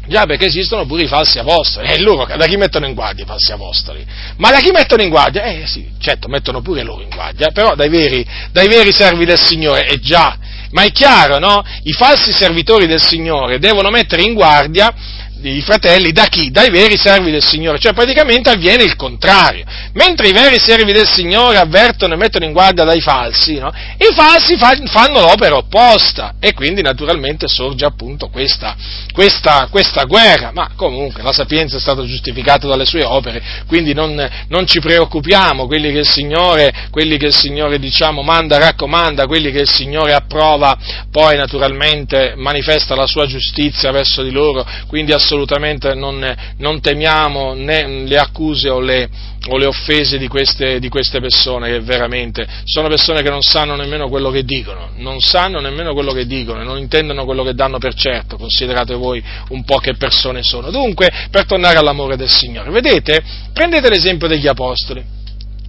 Già 0.09 0.25
perché 0.25 0.47
esistono 0.47 0.87
pure 0.87 1.03
i 1.03 1.09
falsi 1.09 1.39
apostoli, 1.39 1.89
e 1.89 1.95
eh, 1.95 2.01
loro 2.01 2.25
da 2.25 2.47
chi 2.47 2.57
mettono 2.57 2.87
in 2.87 2.95
guardia 2.95 3.25
i 3.25 3.27
falsi 3.27 3.53
apostoli? 3.53 4.07
Ma 4.37 4.51
da 4.51 4.59
chi 4.61 4.71
mettono 4.71 5.03
in 5.03 5.09
guardia? 5.09 5.43
Eh 5.43 5.67
sì, 5.67 5.89
certo, 5.99 6.29
mettono 6.29 6.63
pure 6.63 6.83
loro 6.83 7.03
in 7.03 7.09
guardia, 7.09 7.51
però 7.53 7.75
dai 7.75 7.89
veri, 7.89 8.25
dai 8.53 8.69
veri 8.69 8.93
servi 8.93 9.25
del 9.25 9.39
Signore, 9.39 9.89
eh 9.89 9.99
già, 9.99 10.39
ma 10.71 10.83
è 10.83 10.93
chiaro, 10.93 11.39
no? 11.39 11.65
I 11.83 11.93
falsi 11.93 12.33
servitori 12.33 12.87
del 12.87 13.03
Signore 13.03 13.59
devono 13.59 13.91
mettere 13.91 14.23
in 14.23 14.35
guardia 14.35 14.95
i 15.43 15.61
fratelli 15.61 16.13
da 16.13 16.27
chi? 16.27 16.51
Dai 16.51 16.71
veri 16.71 16.97
servi 16.97 17.31
del 17.31 17.45
Signore, 17.45 17.79
cioè 17.79 17.93
praticamente 17.93 18.49
avviene 18.49 18.85
il 18.85 18.97
contrario. 18.97 19.65
Mentre 19.93 20.29
i 20.29 20.33
veri 20.33 20.59
servi 20.59 20.93
del 20.93 21.07
Signore 21.07 21.59
avvertono 21.59 22.15
e 22.15 22.17
mettono 22.17 22.45
in 22.45 22.53
guardia 22.53 22.85
dai 22.85 23.01
falsi, 23.01 23.59
no? 23.59 23.73
i 23.99 24.15
falsi 24.15 24.57
fa, 24.57 24.77
fanno 24.87 25.21
l'opera 25.21 25.57
opposta 25.57 26.35
e 26.41 26.55
quindi 26.55 26.83
naturalmente 26.83 27.49
sorge 27.49 27.85
appunto 27.85 28.29
questa, 28.29 28.75
questa, 29.13 29.69
questa, 29.71 30.05
guerra, 30.05 30.53
ma 30.53 30.71
comunque 30.75 31.23
la 31.23 31.33
sapienza 31.33 31.77
è 31.77 31.81
stata 31.81 32.05
giustificata 32.05 32.67
dalle 32.67 32.85
sue 32.85 33.05
opere, 33.05 33.43
quindi 33.67 33.93
non, 33.93 34.29
non 34.49 34.67
ci 34.67 34.81
preoccupiamo, 34.81 35.67
quelli 35.67 35.93
che 35.93 35.99
il 35.99 36.09
Signore, 36.09 36.89
quelli 36.91 37.17
che 37.17 37.27
il 37.27 37.35
Signore 37.35 37.79
diciamo, 37.79 38.23
manda, 38.23 38.59
raccomanda, 38.59 39.27
quelli 39.27 39.51
che 39.51 39.61
il 39.61 39.69
Signore 39.69 40.13
approva, 40.13 40.77
poi 41.11 41.37
naturalmente 41.37 42.35
manifesta 42.37 42.95
la 42.95 43.07
sua 43.07 43.27
giustizia 43.27 43.91
verso 43.91 44.23
di 44.23 44.31
loro, 44.31 44.67
quindi 44.87 45.13
assolutamente 45.27 45.93
non, 45.95 46.35
non 46.59 46.81
temiamo 46.81 47.55
né 47.55 48.05
le 48.05 48.17
accuse 48.17 48.69
o 48.69 48.79
le, 48.79 49.09
o 49.49 49.57
le 49.57 49.67
offese 49.67 50.19
di 50.19 50.29
queste, 50.29 50.79
di 50.79 50.89
queste, 50.89 51.19
persone, 51.21 51.69
che 51.69 51.81
veramente 51.81 52.47
sono 52.65 52.87
persone 52.87 53.23
che 53.23 53.31
non 53.31 53.43
sanno 53.43 53.75
nemmeno 53.75 54.09
quello 54.09 54.31
che 54.31 54.45
dicono, 54.45 54.91
non 54.97 55.21
sanno 55.21 55.61
nemmeno 55.61 55.93
quello 55.93 56.13
che 56.13 56.27
dicono 56.27 56.63
non 56.63 56.79
intendono 56.79 57.25
quello 57.25 57.43
che 57.43 57.55
danno 57.55 57.79
per 57.79 57.95
certo, 57.95 58.37
considerate 58.37 58.95
voi 58.95 59.23
un 59.49 59.65
po' 59.65 59.79
che 59.79 59.95
persone 59.97 60.43
sono. 60.43 60.71
Dunque, 60.71 61.11
per 61.31 61.45
tornare 61.45 61.79
all'amore 61.79 62.17
del 62.17 62.31
Signore, 62.31 62.71
vedete, 62.71 63.23
prendete 63.53 63.89
l'esempio 63.89 64.29
degli 64.29 64.47
Apostoli. 64.47 65.05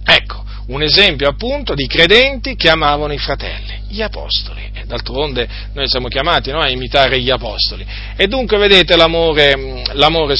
Ecco, 0.04 0.44
un 0.68 0.82
esempio 0.82 1.28
appunto 1.28 1.74
di 1.74 1.86
credenti 1.86 2.54
che 2.54 2.70
amavano 2.70 3.12
i 3.12 3.18
fratelli, 3.18 3.82
gli 3.88 4.00
apostoli. 4.00 4.67
D'altronde 4.88 5.46
noi 5.74 5.86
siamo 5.86 6.08
chiamati 6.08 6.50
no, 6.50 6.60
a 6.60 6.70
imitare 6.70 7.20
gli 7.20 7.28
apostoli. 7.28 7.86
E 8.16 8.26
dunque 8.26 8.56
vedete 8.56 8.96
l'amore, 8.96 9.82
l'amore, 9.92 10.36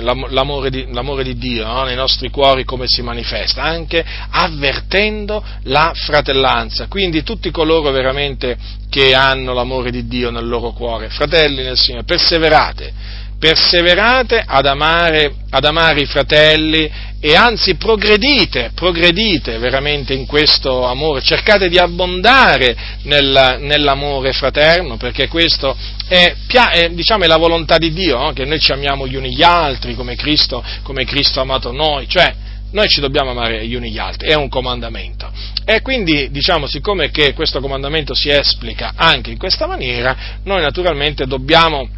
l'amore, 0.00 0.70
di, 0.70 0.86
l'amore 0.90 1.22
di, 1.22 1.36
Dio 1.36 1.66
no, 1.66 1.82
nei 1.84 1.94
nostri 1.94 2.30
cuori 2.30 2.64
come 2.64 2.86
si 2.86 3.02
manifesta, 3.02 3.62
anche 3.62 4.02
avvertendo 4.30 5.44
la 5.64 5.92
fratellanza. 5.94 6.86
Quindi 6.86 7.22
tutti 7.22 7.50
coloro 7.50 7.90
veramente 7.90 8.56
che 8.88 9.14
hanno 9.14 9.52
l'amore 9.52 9.90
di 9.90 10.06
Dio 10.06 10.30
nel 10.30 10.48
loro 10.48 10.70
cuore, 10.72 11.10
fratelli 11.10 11.62
nel 11.62 11.76
Signore, 11.76 12.04
perseverate 12.04 13.20
perseverate 13.42 14.40
ad 14.46 14.66
amare, 14.66 15.34
ad 15.50 15.64
amare, 15.64 16.02
i 16.02 16.06
fratelli 16.06 16.88
e 17.18 17.34
anzi 17.34 17.74
progredite, 17.74 18.70
progredite 18.72 19.58
veramente 19.58 20.14
in 20.14 20.26
questo 20.26 20.84
amore, 20.84 21.22
cercate 21.22 21.68
di 21.68 21.76
abbondare 21.76 22.76
nel, 23.02 23.56
nell'amore 23.58 24.32
fraterno 24.32 24.96
perché 24.96 25.26
questo 25.26 25.76
è, 26.06 26.36
è, 26.70 26.90
diciamo, 26.90 27.24
è, 27.24 27.26
la 27.26 27.36
volontà 27.36 27.78
di 27.78 27.92
Dio, 27.92 28.16
no? 28.16 28.32
che 28.32 28.44
noi 28.44 28.60
ci 28.60 28.70
amiamo 28.70 29.08
gli 29.08 29.16
uni 29.16 29.34
gli 29.34 29.42
altri 29.42 29.96
come 29.96 30.14
Cristo, 30.14 30.62
come 30.84 31.04
Cristo 31.04 31.40
ha 31.40 31.42
amato 31.42 31.72
noi, 31.72 32.06
cioè 32.06 32.32
noi 32.70 32.88
ci 32.88 33.00
dobbiamo 33.00 33.30
amare 33.30 33.66
gli 33.66 33.74
uni 33.74 33.90
gli 33.90 33.98
altri, 33.98 34.28
è 34.28 34.34
un 34.34 34.48
comandamento. 34.48 35.28
E 35.64 35.82
quindi, 35.82 36.30
diciamo, 36.30 36.68
siccome 36.68 37.10
che 37.10 37.34
questo 37.34 37.58
comandamento 37.58 38.14
si 38.14 38.28
esplica 38.30 38.92
anche 38.94 39.32
in 39.32 39.36
questa 39.36 39.66
maniera, 39.66 40.16
noi 40.44 40.62
naturalmente 40.62 41.26
dobbiamo 41.26 41.88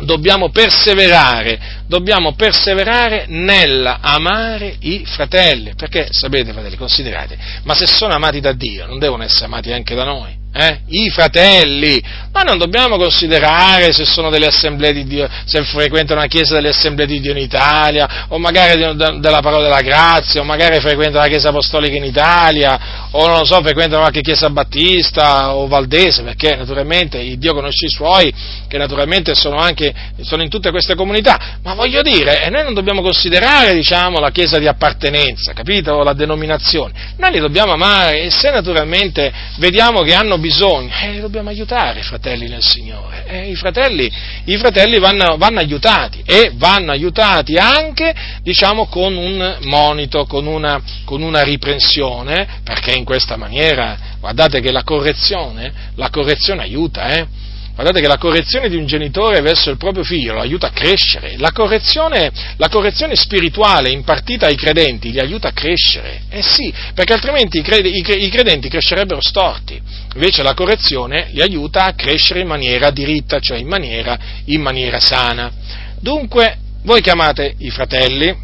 dobbiamo 0.00 0.50
perseverare, 0.50 1.82
dobbiamo 1.86 2.34
perseverare 2.34 3.26
nell'amare 3.28 4.76
i 4.80 5.04
fratelli, 5.04 5.74
perché 5.74 6.08
sapete 6.10 6.52
fratelli, 6.52 6.76
considerate, 6.76 7.36
ma 7.64 7.74
se 7.74 7.86
sono 7.86 8.14
amati 8.14 8.40
da 8.40 8.52
Dio 8.52 8.86
non 8.86 8.98
devono 8.98 9.22
essere 9.22 9.46
amati 9.46 9.72
anche 9.72 9.94
da 9.94 10.04
noi? 10.04 10.41
Eh? 10.52 10.80
i 10.88 11.10
fratelli, 11.10 12.02
ma 12.32 12.42
non 12.42 12.58
dobbiamo 12.58 12.96
considerare 12.96 13.92
se 13.92 14.04
sono 14.04 14.30
delle 14.30 14.46
assemblee 14.46 14.92
di 14.92 15.04
Dio, 15.04 15.28
se 15.44 15.62
frequentano 15.64 16.20
una 16.20 16.28
chiesa 16.28 16.54
delle 16.54 16.68
assemblee 16.68 17.06
di 17.06 17.20
Dio 17.20 17.32
in 17.32 17.38
Italia, 17.38 18.26
o 18.28 18.38
magari 18.38 18.78
della 18.78 19.40
parola 19.40 19.62
della 19.62 19.80
grazia, 19.80 20.40
o 20.40 20.44
magari 20.44 20.80
frequentano 20.80 21.22
la 21.22 21.28
chiesa 21.28 21.48
apostolica 21.48 21.96
in 21.96 22.04
Italia, 22.04 23.08
o 23.10 23.26
non 23.26 23.38
lo 23.38 23.44
so, 23.44 23.60
frequentano 23.62 24.00
qualche 24.00 24.20
chiesa 24.20 24.50
battista 24.50 25.54
o 25.54 25.66
valdese, 25.66 26.22
perché 26.22 26.56
naturalmente 26.56 27.18
il 27.18 27.38
Dio 27.38 27.54
conosce 27.54 27.86
i 27.86 27.90
suoi, 27.90 28.32
che 28.68 28.78
naturalmente 28.78 29.34
sono 29.34 29.56
anche, 29.56 29.92
sono 30.20 30.42
in 30.42 30.48
tutte 30.48 30.70
queste 30.70 30.94
comunità, 30.94 31.58
ma 31.62 31.74
voglio 31.74 32.02
dire, 32.02 32.48
noi 32.50 32.64
non 32.64 32.74
dobbiamo 32.74 33.02
considerare, 33.02 33.74
diciamo, 33.74 34.18
la 34.18 34.30
chiesa 34.30 34.58
di 34.58 34.66
appartenenza, 34.66 35.52
capito? 35.52 35.92
O 35.92 36.02
la 36.02 36.12
denominazione, 36.12 36.92
noi 37.16 37.32
li 37.32 37.40
dobbiamo 37.40 37.72
amare, 37.72 38.22
e 38.22 38.30
se 38.30 38.50
naturalmente 38.50 39.32
vediamo 39.58 40.02
che 40.02 40.14
hanno 40.14 40.38
bisogno, 40.42 40.92
eh, 41.00 41.20
dobbiamo 41.20 41.48
aiutare 41.48 42.00
i 42.00 42.02
fratelli 42.02 42.48
nel 42.48 42.62
Signore. 42.62 43.24
Eh, 43.26 43.50
i, 43.50 43.54
fratelli, 43.54 44.12
i 44.44 44.58
fratelli, 44.58 44.98
vanno, 44.98 45.38
vanno, 45.38 45.60
aiutati 45.60 46.22
e 46.26 46.50
vanno 46.54 46.90
aiutati 46.90 47.56
anche, 47.56 48.14
diciamo, 48.42 48.86
con 48.88 49.16
un 49.16 49.58
monito, 49.62 50.26
con 50.26 50.46
una, 50.46 50.82
con 51.04 51.22
una 51.22 51.42
riprensione, 51.42 52.60
perché 52.62 52.92
in 52.92 53.04
questa 53.04 53.36
maniera, 53.36 53.96
guardate 54.20 54.60
che 54.60 54.70
la 54.70 54.82
correzione, 54.82 55.72
la 55.94 56.10
correzione 56.10 56.62
aiuta, 56.62 57.08
eh? 57.08 57.26
Guardate 57.74 58.02
che 58.02 58.06
la 58.06 58.18
correzione 58.18 58.68
di 58.68 58.76
un 58.76 58.84
genitore 58.84 59.40
verso 59.40 59.70
il 59.70 59.78
proprio 59.78 60.04
figlio 60.04 60.34
lo 60.34 60.40
aiuta 60.40 60.66
a 60.66 60.72
crescere, 60.72 61.36
la 61.38 61.52
correzione, 61.52 62.30
la 62.56 62.68
correzione 62.68 63.16
spirituale 63.16 63.90
impartita 63.90 64.46
ai 64.46 64.56
credenti 64.56 65.10
li 65.10 65.18
aiuta 65.18 65.48
a 65.48 65.52
crescere, 65.52 66.22
eh 66.28 66.42
sì, 66.42 66.72
perché 66.94 67.14
altrimenti 67.14 67.58
i, 67.58 68.28
credenti 68.28 68.68
crescerebbero 68.68 69.22
storti, 69.22 69.80
invece 70.14 70.42
la 70.42 70.52
correzione 70.52 71.30
li 71.32 71.40
aiuta 71.40 71.86
a 71.86 71.94
crescere 71.94 72.40
in 72.40 72.46
maniera 72.46 72.90
diritta, 72.90 73.40
cioè 73.40 73.56
in 73.56 73.68
maniera, 73.68 74.18
in 74.44 74.60
maniera 74.60 75.00
sana. 75.00 75.50
Dunque, 75.98 76.58
voi 76.82 77.00
chiamate 77.00 77.54
i 77.58 77.70
fratelli, 77.70 78.36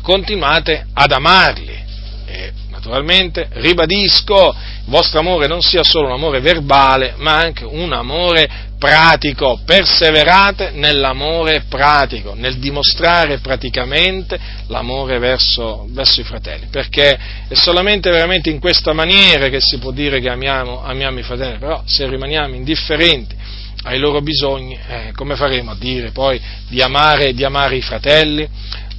continuate 0.00 0.86
ad 0.92 1.10
amarli, 1.10 1.82
e 2.26 2.52
naturalmente 2.84 3.48
ribadisco 3.52 4.54
il 4.54 4.90
vostro 4.90 5.18
amore 5.18 5.46
non 5.46 5.62
sia 5.62 5.82
solo 5.82 6.08
un 6.08 6.12
amore 6.12 6.40
verbale, 6.40 7.14
ma 7.16 7.36
anche 7.36 7.64
un 7.64 7.92
amore 7.94 8.72
pratico, 8.78 9.60
perseverate 9.64 10.72
nell'amore 10.74 11.64
pratico, 11.70 12.34
nel 12.34 12.58
dimostrare 12.58 13.38
praticamente 13.38 14.38
l'amore 14.66 15.18
verso, 15.18 15.86
verso, 15.88 16.20
i 16.20 16.24
fratelli, 16.24 16.66
perché 16.70 17.18
è 17.48 17.54
solamente 17.54 18.10
veramente 18.10 18.50
in 18.50 18.60
questa 18.60 18.92
maniera 18.92 19.48
che 19.48 19.60
si 19.60 19.78
può 19.78 19.90
dire 19.90 20.20
che 20.20 20.28
amiamo, 20.28 20.84
amiamo 20.84 21.18
i 21.18 21.22
fratelli, 21.22 21.56
però 21.56 21.82
se 21.86 22.06
rimaniamo 22.06 22.54
indifferenti 22.54 23.34
ai 23.84 23.98
loro 23.98 24.20
bisogni, 24.20 24.78
eh, 24.88 25.12
come 25.14 25.34
faremo 25.34 25.70
a 25.70 25.76
dire 25.78 26.10
poi 26.10 26.40
di 26.68 26.82
amare, 26.82 27.32
di 27.32 27.44
amare 27.44 27.76
i 27.76 27.82
fratelli? 27.82 28.46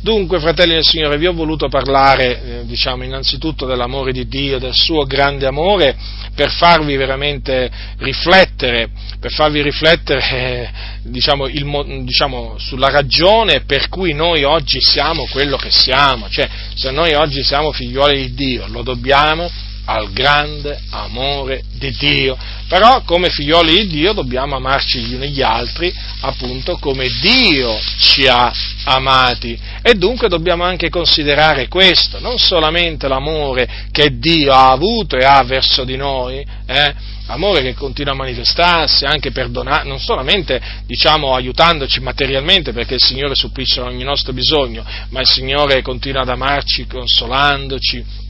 Dunque, 0.06 0.40
fratelli 0.40 0.74
del 0.74 0.86
Signore, 0.86 1.18
vi 1.18 1.26
ho 1.26 1.34
voluto 1.34 1.68
parlare, 1.68 2.60
eh, 2.60 2.66
diciamo, 2.68 3.04
innanzitutto 3.04 3.66
dell'amore 3.66 4.12
di 4.12 4.28
Dio, 4.28 4.60
del 4.60 4.76
suo 4.76 5.04
grande 5.06 5.48
amore, 5.48 5.98
per 6.36 6.52
farvi 6.52 6.96
veramente 6.96 7.72
riflettere, 7.98 8.90
per 9.20 9.32
farvi 9.32 9.64
riflettere, 9.64 10.22
eh, 10.30 10.70
diciamo, 11.02 11.48
il, 11.48 12.04
diciamo, 12.04 12.54
sulla 12.60 12.92
ragione 12.92 13.62
per 13.62 13.90
cui 13.90 14.14
noi 14.14 14.44
oggi 14.44 14.80
siamo 14.80 15.26
quello 15.26 15.58
che 15.58 15.72
siamo. 15.72 16.30
Cioè, 16.30 16.48
se 16.76 16.92
noi 16.92 17.16
oggi 17.16 17.44
siamo 17.44 17.72
figliuoli 17.72 18.28
di 18.28 18.34
Dio, 18.36 18.68
lo 18.68 18.84
dobbiamo 18.84 19.50
al 19.86 20.12
grande 20.12 20.80
amore 20.90 21.64
di 21.74 21.92
Dio. 21.92 22.38
Però 22.68 23.02
come 23.04 23.30
figlioli 23.30 23.82
di 23.82 23.88
Dio 23.88 24.14
dobbiamo 24.14 24.56
amarci 24.56 25.00
gli 25.00 25.14
uni 25.14 25.30
gli 25.30 25.42
altri, 25.42 25.94
appunto 26.22 26.78
come 26.78 27.08
Dio 27.22 27.80
ci 28.00 28.28
ha 28.28 28.52
amati. 28.86 29.58
E 29.82 29.94
dunque 29.94 30.28
dobbiamo 30.28 30.64
anche 30.64 30.90
considerare 30.90 31.68
questo, 31.68 32.20
non 32.20 32.38
solamente 32.38 33.08
l'amore 33.08 33.88
che 33.92 34.18
Dio 34.18 34.52
ha 34.52 34.72
avuto 34.72 35.16
e 35.16 35.24
ha 35.24 35.44
verso 35.44 35.84
di 35.84 35.96
noi, 35.96 36.46
eh, 36.66 36.94
amore 37.28 37.62
che 37.62 37.74
continua 37.74 38.14
a 38.14 38.18
manifestarsi, 38.18 39.06
anche 39.06 39.32
perdonando, 39.32 39.88
non 39.88 40.00
solamente 40.00 40.62
diciamo 40.86 41.34
aiutandoci 41.34 42.00
materialmente 42.00 42.72
perché 42.72 42.96
il 42.96 43.04
Signore 43.04 43.36
supplisce 43.36 43.82
ogni 43.82 44.04
nostro 44.04 44.34
bisogno, 44.34 44.84
ma 45.10 45.22
il 45.22 45.28
Signore 45.28 45.82
continua 45.82 46.22
ad 46.22 46.30
amarci 46.30 46.86
consolandoci, 46.88 48.24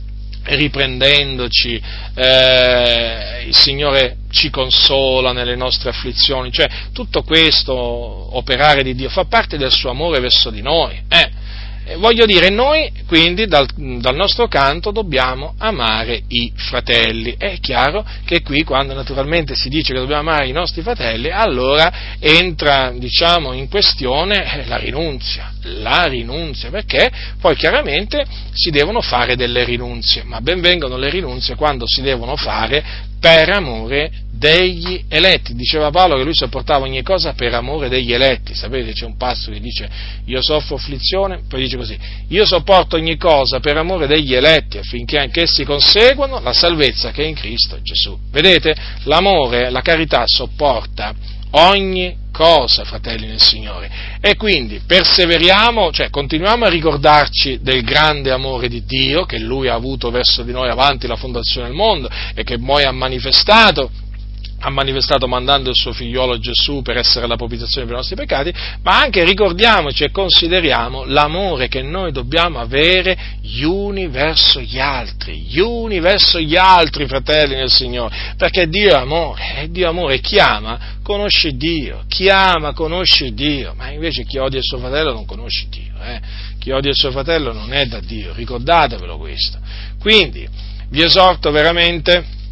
riprendendoci, 0.46 1.82
eh, 2.16 3.46
il 3.48 3.56
Signore 3.56 4.18
ci 4.32 4.50
consola 4.50 5.32
nelle 5.32 5.56
nostre 5.56 5.90
afflizioni, 5.90 6.52
cioè 6.52 6.68
tutto 6.94 7.24
questo 7.24 7.74
operare 7.74 8.84
di 8.84 8.96
Dio 8.96 9.10
fa 9.10 9.26
parte 9.26 9.58
del 9.58 9.72
suo 9.72 9.90
amore 9.90 10.20
verso 10.20 10.50
di 10.50 10.62
noi. 10.62 11.02
Eh 11.08 11.44
voglio 11.98 12.26
dire, 12.26 12.50
noi 12.50 12.92
quindi 13.06 13.46
dal, 13.46 13.68
dal, 13.76 14.16
nostro 14.16 14.48
canto 14.48 14.92
dobbiamo 14.92 15.54
amare 15.60 16.24
i 16.28 16.52
fratelli. 16.56 17.36
È 17.38 17.60
chiaro 17.60 18.04
che 18.26 18.42
qui 18.42 18.64
quando 18.64 18.94
naturalmente 18.94 19.56
si 19.56 19.70
dice 19.70 19.94
che 19.94 20.00
dobbiamo 20.00 20.30
amare 20.30 20.48
i 20.48 20.52
nostri 20.52 20.82
fratelli, 20.82 21.30
allora 21.30 22.18
entra 22.20 22.92
diciamo, 22.96 23.54
in 23.54 23.70
questione 23.70 24.64
la 24.66 24.78
rinunzia, 24.78 25.54
la 25.66 26.06
rinunzia, 26.06 26.70
perché 26.70 27.12
poi 27.40 27.56
chiaramente 27.56 28.26
si 28.54 28.70
devono 28.70 29.02
fare 29.02 29.36
delle 29.36 29.64
rinunzie, 29.64 30.24
ma 30.24 30.42
ben 30.42 30.62
vengono 30.62 30.98
le 30.98 31.10
rinunzie 31.10 31.56
quando 31.56 31.86
si 31.88 32.02
devono 32.02 32.36
fare 32.36 32.84
per 33.20 33.50
amore 33.50 34.12
degli 34.32 35.04
eletti. 35.10 35.56
Diceva 35.56 35.90
Paolo 35.90 36.18
che 36.18 36.24
lui 36.24 36.36
sopportava 36.36 36.86
ogni 36.86 37.02
cosa 37.02 37.34
per 37.34 37.54
amore 37.54 37.90
degli 37.90 38.14
eletti. 38.14 38.54
Sapete, 38.54 38.92
c'è 38.92 39.06
un 39.06 39.18
passo 39.18 39.52
che 39.52 39.60
dice 39.60 39.90
io 40.26 40.42
soffro 40.42 40.76
afflizione, 40.76 41.42
poi 41.48 41.62
dice 41.62 41.78
così, 41.78 41.98
io 42.28 42.46
sopporto 42.46 42.98
ogni 42.98 43.18
cosa 43.18 43.60
per 43.60 43.78
amore 43.78 44.08
degli 44.08 44.36
eletti 44.36 44.78
affinché 44.78 45.18
anch'essi 45.18 45.64
conseguano 45.64 46.40
la 46.40 46.54
salvezza 46.54 47.12
che 47.12 47.24
è 47.24 47.28
in 47.28 47.36
Cristo 47.36 47.82
Gesù. 47.82 48.18
Vedete, 48.30 48.76
l'amore, 49.04 49.70
la 49.70 49.82
carità 49.82 50.24
sopporta 50.28 51.34
ogni 51.56 52.24
cosa, 52.32 52.84
fratelli 52.84 53.28
nel 53.28 53.42
Signore. 53.42 53.90
E 54.20 54.36
quindi 54.36 54.82
perseveriamo, 54.86 55.92
cioè 55.92 56.10
continuiamo 56.10 56.66
a 56.66 56.70
ricordarci 56.70 57.60
del 57.62 57.84
grande 57.84 58.32
amore 58.32 58.68
di 58.68 58.84
Dio 58.84 59.26
che 59.26 59.40
Lui 59.40 59.68
ha 59.68 59.74
avuto 59.74 60.12
verso 60.12 60.44
di 60.44 60.52
noi 60.52 60.70
avanti 60.70 61.08
la 61.08 61.16
fondazione 61.16 61.68
del 61.68 61.76
mondo 61.76 62.10
e 62.34 62.44
che 62.44 62.60
poi 62.60 62.84
ha 62.84 62.92
manifestato 62.92 63.90
ha 64.66 64.70
manifestato 64.72 65.28
mandando 65.28 65.70
il 65.70 65.76
suo 65.76 65.94
figliolo 65.94 66.40
Gesù 66.40 66.82
per 66.82 66.98
essere 66.98 67.28
la 67.28 67.36
propiziazione 67.36 67.86
per 67.86 67.94
i 67.94 67.98
nostri 67.98 68.16
peccati, 68.16 68.52
ma 68.82 69.00
anche 69.00 69.24
ricordiamoci 69.24 70.04
e 70.04 70.10
consideriamo 70.10 71.04
l'amore 71.06 71.68
che 71.68 71.84
noi 71.84 72.12
dobbiamo 72.12 72.58
avere 72.58 73.16
gli 73.42 73.62
uni 73.62 74.08
verso 74.08 74.60
gli 74.60 74.80
altri, 74.80 75.42
gli 75.42 75.60
uni 75.60 76.00
verso 76.00 76.40
gli 76.40 76.56
altri 76.56 77.06
fratelli 77.06 77.54
nel 77.54 77.70
Signore, 77.70 78.34
perché 78.38 78.68
Dio 78.68 78.90
è 78.90 79.00
amore, 79.00 79.58
e 79.58 79.70
Dio 79.70 79.86
è 79.86 79.90
amore 79.90 80.20
chiama, 80.20 80.98
conosce 81.04 81.56
Dio, 81.56 82.04
chi 82.08 82.28
ama 82.30 82.74
conosce 82.74 83.36
Dio, 83.36 83.76
ma 83.76 83.92
invece 83.92 84.24
chi 84.24 84.40
odia 84.40 84.58
il 84.58 84.66
suo 84.66 84.80
fratello 84.80 85.14
non 85.14 85.26
conosce 85.26 85.68
Dio, 85.70 85.94
eh? 86.04 86.20
chi 86.58 86.72
odia 86.72 86.90
il 86.90 86.98
suo 86.98 87.12
fratello 87.12 87.54
non 87.54 87.72
è 87.72 87.86
da 87.86 88.00
Dio, 88.00 88.34
ricordatevelo 88.34 89.20
questo. 89.20 89.60
Quindi 90.00 90.48
vi 90.90 91.04
esorto 91.04 91.52
veramente 91.52 92.44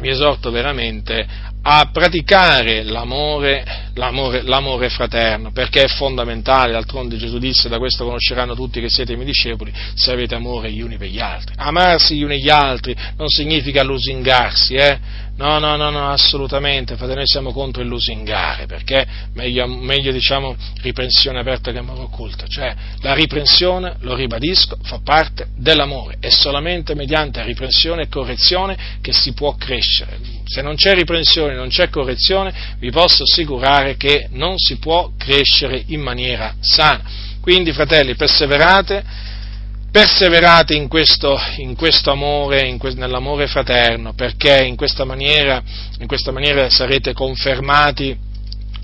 vi 0.00 0.10
esorto 0.10 0.50
veramente 0.50 1.26
a 1.68 1.88
praticare 1.92 2.84
l'amore, 2.84 3.90
l'amore, 3.94 4.42
l'amore, 4.42 4.88
fraterno, 4.88 5.50
perché 5.50 5.82
è 5.82 5.88
fondamentale, 5.88 6.70
d'altronde 6.70 7.16
Gesù 7.16 7.38
disse, 7.38 7.68
da 7.68 7.78
questo 7.78 8.04
conosceranno 8.04 8.54
tutti 8.54 8.80
che 8.80 8.88
siete 8.88 9.14
i 9.14 9.16
miei 9.16 9.26
discepoli, 9.26 9.72
se 9.94 10.12
avete 10.12 10.36
amore 10.36 10.70
gli 10.70 10.80
uni 10.80 10.96
per 10.96 11.08
gli 11.08 11.18
altri. 11.18 11.54
Amarsi 11.56 12.16
gli 12.16 12.22
uni 12.22 12.40
gli 12.40 12.50
altri 12.50 12.94
non 13.16 13.26
significa 13.26 13.82
lusingarsi, 13.82 14.74
eh? 14.74 14.98
No, 15.36 15.58
no, 15.58 15.76
no, 15.76 15.90
no, 15.90 16.10
assolutamente, 16.10 16.96
frate, 16.96 17.14
noi 17.14 17.26
siamo 17.26 17.52
contro 17.52 17.82
il 17.82 17.88
lusingare, 17.88 18.64
perché 18.64 19.06
meglio, 19.34 19.66
meglio 19.66 20.10
diciamo 20.10 20.56
riprensione 20.80 21.38
aperta 21.38 21.72
che 21.72 21.78
amore 21.78 22.00
occulto, 22.00 22.46
cioè 22.46 22.74
la 23.02 23.12
riprensione, 23.12 23.96
lo 24.00 24.14
ribadisco, 24.14 24.78
fa 24.82 25.00
parte 25.04 25.48
dell'amore, 25.54 26.16
è 26.20 26.30
solamente 26.30 26.94
mediante 26.94 27.42
riprensione 27.42 28.02
e 28.02 28.08
correzione 28.08 28.78
che 29.02 29.12
si 29.12 29.34
può 29.34 29.54
crescere. 29.56 30.18
Se 30.46 30.62
non 30.62 30.74
c'è 30.74 30.94
riprensione, 30.94 31.54
non 31.54 31.68
c'è 31.68 31.90
correzione, 31.90 32.54
vi 32.78 32.90
posso 32.90 33.24
assicurare 33.24 33.98
che 33.98 34.28
non 34.30 34.56
si 34.56 34.78
può 34.78 35.10
crescere 35.18 35.82
in 35.88 36.00
maniera 36.00 36.54
sana. 36.60 37.02
Quindi, 37.42 37.72
fratelli, 37.72 38.14
perseverate 38.14 39.04
perseverate 39.96 40.74
in 40.74 40.88
questo, 40.88 41.40
in 41.56 41.74
questo 41.74 42.10
amore, 42.10 42.66
in 42.68 42.76
que- 42.76 42.92
nell'amore 42.92 43.46
fraterno, 43.46 44.12
perché 44.12 44.62
in 44.62 44.76
questa 44.76 45.06
maniera, 45.06 45.62
in 46.00 46.06
questa 46.06 46.32
maniera 46.32 46.68
sarete 46.68 47.14
confermati, 47.14 48.14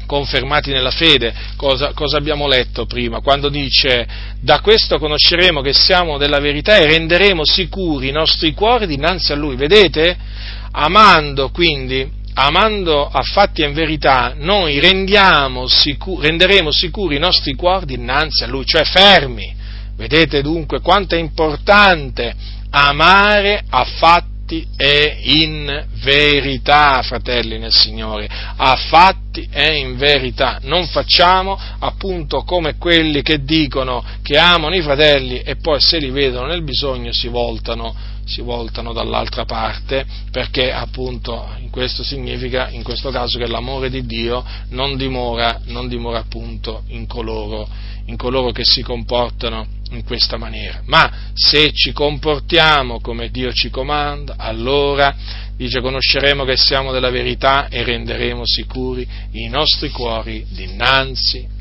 confermati 0.06 0.70
nella 0.70 0.90
fede. 0.90 1.34
Cosa, 1.56 1.92
cosa, 1.92 2.16
abbiamo 2.16 2.48
letto 2.48 2.86
prima? 2.86 3.20
Quando 3.20 3.50
dice 3.50 4.06
da 4.40 4.60
questo 4.60 4.98
conosceremo 4.98 5.60
che 5.60 5.74
siamo 5.74 6.16
della 6.16 6.38
verità 6.38 6.78
e 6.78 6.86
renderemo 6.86 7.44
sicuri 7.44 8.08
i 8.08 8.12
nostri 8.12 8.54
cuori 8.54 8.86
dinanzi 8.86 9.32
a 9.32 9.36
Lui. 9.36 9.54
Vedete? 9.54 10.16
Amando 10.70 11.50
quindi, 11.50 12.10
amando 12.32 13.06
e 13.60 13.66
in 13.66 13.74
verità, 13.74 14.32
noi 14.34 14.80
sicur- 15.68 16.24
renderemo 16.24 16.70
sicuri 16.70 17.16
i 17.16 17.20
nostri 17.20 17.52
cuori 17.54 17.84
dinanzi 17.84 18.44
a 18.44 18.46
Lui, 18.46 18.64
cioè 18.64 18.84
fermi 18.84 19.60
Vedete 19.96 20.42
dunque 20.42 20.80
quanto 20.80 21.14
è 21.14 21.18
importante 21.18 22.34
amare 22.70 23.62
a 23.68 23.84
fatti 23.84 24.66
e 24.76 25.18
in 25.22 25.86
verità, 26.02 27.00
fratelli 27.02 27.58
nel 27.58 27.72
Signore, 27.72 28.28
a 28.56 28.76
fatti 28.76 29.48
e 29.50 29.76
in 29.78 29.96
verità. 29.96 30.58
Non 30.62 30.86
facciamo 30.86 31.58
appunto 31.78 32.42
come 32.42 32.76
quelli 32.76 33.22
che 33.22 33.44
dicono 33.44 34.04
che 34.22 34.36
amano 34.36 34.74
i 34.74 34.82
fratelli 34.82 35.40
e 35.40 35.56
poi 35.56 35.80
se 35.80 35.98
li 35.98 36.10
vedono 36.10 36.48
nel 36.48 36.62
bisogno 36.62 37.12
si 37.12 37.28
voltano, 37.28 37.94
si 38.24 38.40
voltano 38.40 38.92
dall'altra 38.92 39.44
parte, 39.44 40.04
perché 40.30 40.72
appunto 40.72 41.54
in 41.58 41.70
questo 41.70 42.02
significa, 42.02 42.68
in 42.70 42.82
questo 42.82 43.10
caso, 43.10 43.38
che 43.38 43.46
l'amore 43.46 43.90
di 43.90 44.04
Dio 44.06 44.44
non 44.70 44.96
dimora, 44.96 45.60
non 45.66 45.88
dimora 45.88 46.20
appunto 46.20 46.84
in 46.88 47.06
coloro, 47.06 47.68
in 48.06 48.16
coloro 48.16 48.50
che 48.52 48.64
si 48.64 48.82
comportano 48.82 49.66
in 49.90 50.04
questa 50.04 50.38
maniera, 50.38 50.82
ma 50.86 51.30
se 51.34 51.72
ci 51.72 51.92
comportiamo 51.92 53.00
come 53.00 53.30
Dio 53.30 53.52
ci 53.52 53.68
comanda, 53.68 54.36
allora 54.38 55.14
dice 55.54 55.80
conosceremo 55.80 56.44
che 56.44 56.56
siamo 56.56 56.92
della 56.92 57.10
verità 57.10 57.68
e 57.68 57.84
renderemo 57.84 58.42
sicuri 58.44 59.06
i 59.32 59.48
nostri 59.48 59.90
cuori 59.90 60.46
dinanzi 60.48 61.60